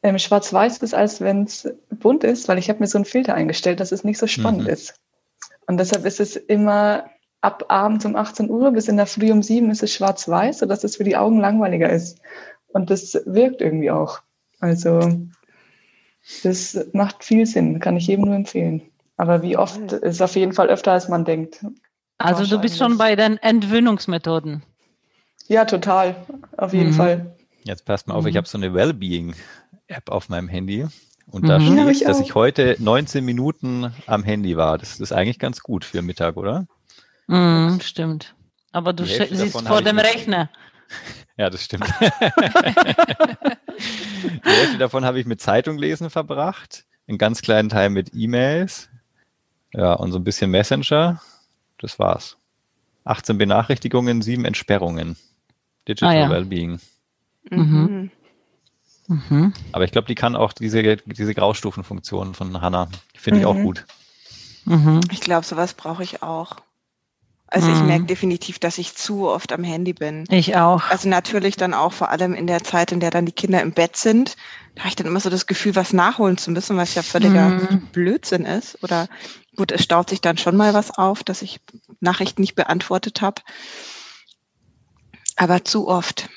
ähm, 0.04 0.20
schwarz-weiß 0.20 0.80
ist, 0.80 0.94
als 0.94 1.22
wenn 1.22 1.44
es 1.44 1.72
bunt 1.90 2.24
ist, 2.24 2.48
weil 2.48 2.58
ich 2.58 2.70
habe 2.70 2.80
mir 2.80 2.88
so 2.88 2.98
einen 2.98 3.06
Filter 3.06 3.34
eingestellt, 3.34 3.80
dass 3.80 3.92
es 3.92 4.04
nicht 4.04 4.18
so 4.18 4.28
spannend 4.28 4.64
Mhm. 4.64 4.70
ist. 4.74 4.96
Und 5.68 5.78
deshalb 5.78 6.06
ist 6.06 6.20
es 6.20 6.36
immer 6.36 7.10
ab 7.42 7.66
abends 7.70 8.06
um 8.06 8.16
18 8.16 8.50
Uhr 8.50 8.72
bis 8.72 8.88
in 8.88 8.98
der 8.98 9.08
Früh 9.08 9.32
um 9.32 9.42
7 9.42 9.72
ist 9.72 9.84
es 9.84 9.94
schwarz-weiß, 9.94 10.60
sodass 10.60 10.84
es 10.84 10.98
für 10.98 11.04
die 11.04 11.18
Augen 11.18 11.40
langweiliger 11.40 11.90
ist. 11.90 12.20
Und 12.68 12.90
das 12.90 13.20
wirkt 13.26 13.62
irgendwie 13.62 13.92
auch. 13.92 14.22
Also 14.60 15.12
das 16.44 16.88
macht 16.94 17.24
viel 17.24 17.46
Sinn, 17.46 17.80
kann 17.80 17.98
ich 17.98 18.08
jedem 18.08 18.26
nur 18.26 18.36
empfehlen. 18.36 18.82
Aber 19.18 19.42
wie 19.44 19.58
oft 19.58 19.92
ist 19.92 20.22
auf 20.22 20.36
jeden 20.36 20.54
Fall 20.54 20.70
öfter, 20.70 20.94
als 20.94 21.08
man 21.10 21.26
denkt. 21.26 21.64
Also 22.18 22.46
du 22.46 22.60
bist 22.62 22.78
schon 22.78 22.98
bei 22.98 23.16
den 23.16 23.38
Entwöhnungsmethoden. 23.38 24.64
Ja, 25.48 25.66
total. 25.66 26.16
Auf 26.58 26.74
jeden 26.74 26.90
Mhm. 26.92 26.94
Fall. 26.96 27.36
Jetzt 27.64 27.86
passt 27.86 28.08
mal 28.08 28.16
auf, 28.16 28.26
ich 28.26 28.34
Mhm. 28.34 28.38
habe 28.38 28.48
so 28.48 28.58
eine 28.58 28.74
Wellbeing-App 28.74 30.10
auf 30.10 30.30
meinem 30.30 30.48
Handy. 30.48 30.88
Und 31.28 31.48
da 31.48 31.60
Mhm. 31.60 31.78
Ja, 31.78 31.84
steht, 31.84 31.96
ich 31.98 32.04
dass 32.04 32.20
ich 32.20 32.36
heute 32.36 32.76
19 32.80 33.24
Minuten 33.24 33.94
am 34.08 34.24
Handy 34.24 34.58
war. 34.58 34.78
Das 34.78 35.00
ist 35.00 35.12
eigentlich 35.12 35.40
ganz 35.40 35.62
gut 35.62 35.86
für 35.86 36.02
Mittag, 36.02 36.36
oder? 36.38 36.68
Mhm, 37.28 37.80
stimmt. 37.82 38.36
Aber 38.72 38.94
du 38.94 39.06
sitzt 39.06 39.32
davon 39.40 39.66
vor 39.66 39.80
ich 39.80 39.86
dem 39.86 39.96
mit- 39.98 40.06
Rechner. 40.06 40.50
Ja, 41.38 41.50
das 41.50 41.64
stimmt. 41.64 41.86
Die 43.78 44.50
Hälfte 44.50 44.78
davon 44.78 45.06
habe 45.06 45.20
ich 45.20 45.26
mit 45.26 45.42
Zeitung 45.42 45.78
lesen 45.78 46.10
verbracht, 46.10 46.86
einen 47.08 47.18
ganz 47.18 47.42
kleinen 47.42 47.70
Teil 47.70 47.90
mit 47.90 48.12
E-Mails, 48.14 48.90
ja, 49.74 49.94
und 49.94 50.12
so 50.12 50.20
ein 50.20 50.24
bisschen 50.24 50.52
Messenger. 50.52 51.22
Das 51.80 51.98
war's. 52.00 52.38
18 53.06 53.38
Benachrichtigungen, 53.38 54.22
7 54.22 54.46
Entsperrungen. 54.46 55.16
Digital 55.88 56.10
Ah, 56.16 56.20
ja. 56.20 56.30
Wellbeing. 56.30 56.80
Mhm. 57.50 58.12
Mhm. 59.08 59.54
Aber 59.72 59.84
ich 59.84 59.92
glaube, 59.92 60.08
die 60.08 60.16
kann 60.16 60.36
auch 60.36 60.54
diese, 60.54 60.98
diese 60.98 61.34
Graustufenfunktion 61.34 62.36
von 62.36 62.62
Hannah. 62.62 62.88
Die 63.16 63.20
finde 63.20 63.40
ich 63.40 63.46
auch 63.48 63.56
Mhm. 63.56 63.64
gut. 63.64 63.86
Mhm. 64.66 65.00
Ich 65.12 65.22
glaube, 65.22 65.46
sowas 65.46 65.74
brauche 65.74 66.04
ich 66.04 66.22
auch. 66.22 66.58
Also 67.54 67.70
ich 67.70 67.80
Mhm. 67.82 67.88
merke 67.88 68.06
definitiv, 68.06 68.60
dass 68.60 68.78
ich 68.78 68.96
zu 68.96 69.28
oft 69.28 69.52
am 69.52 69.64
Handy 69.66 69.92
bin. 69.94 70.26
Ich 70.30 70.56
auch. 70.56 70.90
Also 70.90 71.10
natürlich 71.10 71.58
dann 71.58 71.74
auch 71.74 71.92
vor 71.92 72.10
allem 72.10 72.34
in 72.34 72.48
der 72.48 72.64
Zeit, 72.64 72.94
in 72.94 73.02
der 73.02 73.12
dann 73.12 73.26
die 73.26 73.34
Kinder 73.34 73.62
im 73.62 73.74
Bett 73.74 73.98
sind. 73.98 74.38
Da 74.76 74.84
habe 74.84 74.90
ich 74.90 74.96
dann 74.96 75.06
immer 75.08 75.20
so 75.20 75.30
das 75.30 75.48
Gefühl, 75.48 75.76
was 75.76 75.92
nachholen 75.92 76.38
zu 76.38 76.50
müssen, 76.52 76.78
was 76.78 76.96
ja 76.96 77.04
völliger 77.04 77.50
Mhm. 77.50 77.90
Blödsinn 77.92 78.46
ist. 78.46 78.82
Oder 78.84 79.10
gut, 79.58 79.74
es 79.74 79.84
staut 79.84 80.10
sich 80.10 80.22
dann 80.22 80.38
schon 80.38 80.56
mal 80.56 80.74
was 80.74 80.92
auf, 80.98 81.24
dass 81.26 81.42
ich 81.42 81.60
Nachrichten 82.00 82.40
nicht 82.42 82.56
beantwortet 82.56 83.22
habe. 83.22 83.42
Aber 85.36 85.66
zu 85.66 85.90
oft. 85.90 86.30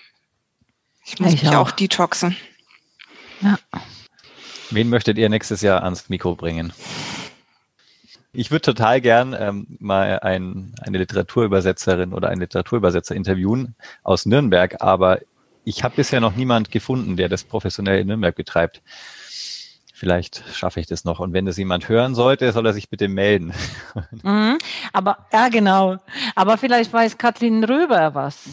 Ich 1.05 1.21
muss 1.21 1.33
Ich 1.33 1.43
mich 1.45 1.53
auch 1.53 1.69
auch. 1.69 1.71
detoxen. 1.71 2.37
Ja. 3.41 3.57
Wen 4.71 4.89
möchtet 4.89 5.17
ihr 5.19 5.29
nächstes 5.29 5.61
Jahr 5.61 5.85
ans 5.85 6.09
Mikro 6.09 6.35
bringen? 6.35 6.73
Ich 8.35 8.51
würde 8.51 8.63
total 8.63 9.01
gern 9.01 9.35
ähm, 9.39 9.67
mal 9.79 10.19
ein, 10.21 10.75
eine 10.83 10.99
Literaturübersetzerin 10.99 12.13
oder 12.13 12.29
einen 12.29 12.41
Literaturübersetzer 12.41 13.15
interviewen 13.15 13.77
aus 14.03 14.27
Nürnberg, 14.27 14.83
aber 14.83 15.21
ich 15.65 15.85
habe 15.85 15.97
bisher 15.97 16.21
noch 16.21 16.35
niemand 16.37 16.71
gefunden, 16.71 17.17
der 17.17 17.29
das 17.29 17.45
professionell 17.45 18.01
in 18.01 18.09
Nürnberg 18.09 18.35
betreibt. 18.35 18.83
Vielleicht 19.95 20.43
schaffe 20.53 20.81
ich 20.81 20.87
das 20.87 21.05
noch. 21.05 21.21
Und 21.21 21.33
wenn 21.33 21.47
das 21.47 21.57
jemand 21.57 21.89
hören 21.89 22.17
sollte, 22.17 22.53
soll 22.53 22.67
er 22.67 22.73
sich 22.73 22.91
bitte 22.91 23.09
melden. 23.09 23.55
Mhm. 24.23 24.59
Aber 24.93 25.27
ja, 25.33 25.49
genau. 25.49 25.99
Aber 26.35 26.59
vielleicht 26.59 26.93
weiß 26.93 27.17
Katrin 27.19 27.63
Röber 27.63 28.15
was 28.15 28.45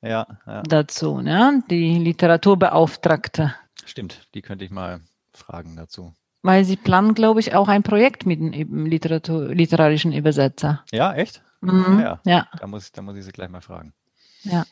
ja, 0.00 0.26
ja, 0.46 0.62
dazu, 0.62 1.20
ne? 1.20 1.62
Die 1.70 1.98
Literaturbeauftragte. 1.98 3.54
stimmt. 3.84 4.28
Die 4.34 4.42
könnte 4.42 4.64
ich 4.64 4.70
mal 4.70 5.00
fragen 5.32 5.76
dazu. 5.76 6.14
Weil 6.42 6.64
sie 6.64 6.76
planen, 6.76 7.14
glaube 7.14 7.40
ich, 7.40 7.54
auch 7.54 7.68
ein 7.68 7.82
Projekt 7.82 8.26
mit 8.26 8.40
einem 8.40 8.86
Literatur, 8.86 9.54
literarischen 9.54 10.12
Übersetzer. 10.12 10.84
Ja, 10.90 11.14
echt? 11.14 11.42
Mhm. 11.60 12.00
Ja. 12.00 12.20
Ja, 12.24 12.48
Da 12.58 12.66
muss, 12.66 12.86
ich- 12.86 12.92
da 12.92 13.02
muss 13.02 13.16
ich 13.16 13.24
sie 13.24 13.32
gleich 13.32 13.48
mal 13.48 13.60
fragen. 13.60 13.92
ja. 14.42 14.64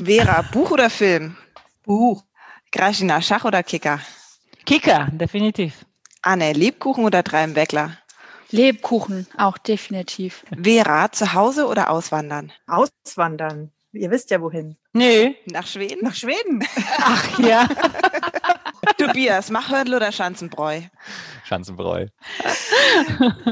Vera, 0.00 0.42
Buch 0.42 0.70
oder 0.70 0.90
Film? 0.90 1.36
Buch. 1.84 2.22
Graschina, 2.70 3.20
Schach 3.20 3.44
oder 3.44 3.64
Kicker? 3.64 3.98
Kicker, 4.64 5.08
definitiv. 5.10 5.84
Anne, 6.22 6.52
Lebkuchen 6.52 7.04
oder 7.04 7.22
drei 7.24 7.42
im 7.44 7.56
Weckler? 7.56 7.96
Lebkuchen, 8.50 9.26
auch 9.36 9.58
definitiv. 9.58 10.44
Vera, 10.62 11.10
zu 11.10 11.32
Hause 11.34 11.66
oder 11.66 11.90
auswandern? 11.90 12.52
Auswandern. 12.68 13.72
Ihr 13.92 14.10
wisst 14.10 14.30
ja 14.30 14.40
wohin. 14.40 14.76
Nö. 14.92 15.32
Nach 15.46 15.66
Schweden? 15.66 15.98
Nach 16.02 16.14
Schweden. 16.14 16.62
Ach 16.98 17.38
ja. 17.40 17.66
Tobias, 18.98 19.50
Machhörnl 19.50 19.94
oder 19.94 20.12
Schanzenbräu? 20.12 20.82
Schanzenbräu. 21.44 22.06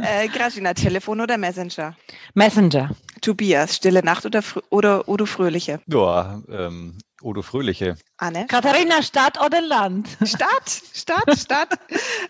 Äh, 0.03 0.29
Graschina, 0.29 0.75
Telefon 0.75 1.21
oder 1.21 1.39
Messenger? 1.39 1.97
Messenger. 2.35 2.91
Tobias, 3.21 3.77
Stille 3.77 4.03
Nacht 4.05 4.27
oder, 4.27 4.43
oder 4.71 5.09
Udo 5.09 5.27
Fröhliche? 5.27 5.81
Ja, 5.87 6.41
ähm, 6.49 6.99
Odo 7.23 7.43
Fröhliche. 7.43 7.97
Anne? 8.19 8.47
Katharina, 8.47 9.03
Stadt 9.03 9.41
oder 9.45 9.61
Land? 9.63 10.09
Stadt, 10.25 10.83
Stadt, 10.95 11.39
Stadt. 11.39 11.79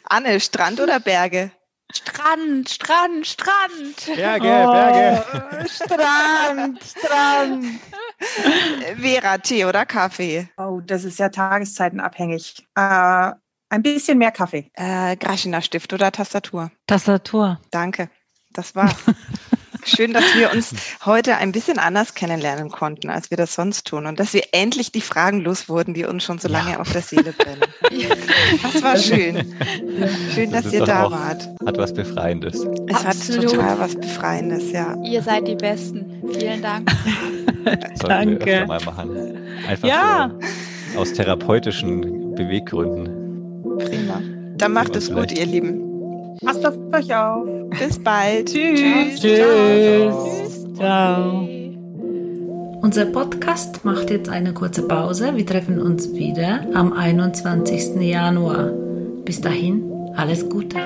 Anne, 0.04 0.38
Strand 0.40 0.80
oder 0.80 1.00
Berge? 1.00 1.50
Strand, 1.92 2.68
Strand, 2.68 3.26
Strand. 3.26 4.16
Berge, 4.16 4.42
Berge. 4.42 5.24
Oh, 5.32 5.66
Strand, 5.68 6.82
Strand. 6.82 7.64
Äh, 8.82 8.96
Vera, 8.96 9.38
Tee 9.38 9.64
oder 9.64 9.86
Kaffee? 9.86 10.48
Oh, 10.56 10.80
das 10.84 11.04
ist 11.04 11.18
ja 11.18 11.28
tageszeitenabhängig. 11.28 12.66
Äh, 12.74 13.32
ein 13.68 13.82
bisschen 13.82 14.18
mehr 14.18 14.32
Kaffee. 14.32 14.70
Äh, 14.74 15.16
Graschina, 15.16 15.60
Stift 15.60 15.92
oder 15.92 16.10
Tastatur? 16.12 16.70
Tastatur. 16.86 17.60
Danke, 17.70 18.10
das 18.52 18.74
war's. 18.74 18.96
Schön, 19.86 20.12
dass 20.12 20.24
wir 20.36 20.52
uns 20.52 20.74
heute 21.04 21.36
ein 21.36 21.52
bisschen 21.52 21.78
anders 21.78 22.14
kennenlernen 22.14 22.70
konnten, 22.70 23.08
als 23.08 23.30
wir 23.30 23.36
das 23.36 23.54
sonst 23.54 23.86
tun. 23.86 24.06
Und 24.06 24.18
dass 24.18 24.34
wir 24.34 24.42
endlich 24.52 24.90
die 24.90 25.00
Fragen 25.00 25.40
loswurden, 25.40 25.94
die 25.94 26.04
uns 26.04 26.24
schon 26.24 26.38
so 26.38 26.48
lange 26.48 26.72
ja. 26.72 26.80
auf 26.80 26.90
der 26.92 27.02
Seele 27.02 27.32
brennen. 27.32 27.60
Das 28.62 28.82
war 28.82 28.96
schön. 28.96 29.54
Schön, 30.34 30.50
dass 30.50 30.64
das 30.64 30.72
ihr 30.72 30.84
da 30.84 31.10
wart. 31.10 31.48
Hat 31.64 31.78
was 31.78 31.94
Befreiendes. 31.94 32.66
Es 32.88 33.04
Absolut. 33.04 33.44
hat 33.44 33.52
total 33.52 33.78
was 33.78 33.94
Befreiendes, 33.94 34.72
ja. 34.72 34.96
Ihr 35.04 35.22
seid 35.22 35.46
die 35.46 35.54
Besten. 35.54 36.22
Vielen 36.36 36.62
Dank. 36.62 36.90
Danke. 38.00 38.44
Wir 38.44 38.66
mal 38.66 38.80
machen. 38.84 39.36
Einfach 39.68 39.88
ja. 39.88 40.30
so 40.92 41.00
aus 41.00 41.12
therapeutischen 41.12 42.34
Beweggründen. 42.34 43.08
Prima. 43.78 44.20
Dann 44.56 44.72
macht 44.72 44.96
es 44.96 45.12
gut, 45.12 45.30
ihr 45.32 45.46
Lieben. 45.46 45.85
Passt 46.44 46.66
auf 46.66 46.76
euch 46.92 47.14
auf. 47.14 47.46
Bis 47.78 47.98
bald. 47.98 48.46
Tschüss. 48.52 49.20
Tschüss. 49.20 50.66
Ciao. 50.76 51.48
Unser 52.82 53.06
Podcast 53.06 53.84
macht 53.84 54.10
jetzt 54.10 54.28
eine 54.28 54.52
kurze 54.52 54.86
Pause. 54.86 55.34
Wir 55.34 55.46
treffen 55.46 55.80
uns 55.80 56.12
wieder 56.12 56.60
am 56.74 56.92
21. 56.92 58.00
Januar. 58.00 58.70
Bis 59.24 59.40
dahin, 59.40 59.90
alles 60.14 60.48
Gute. 60.48 60.78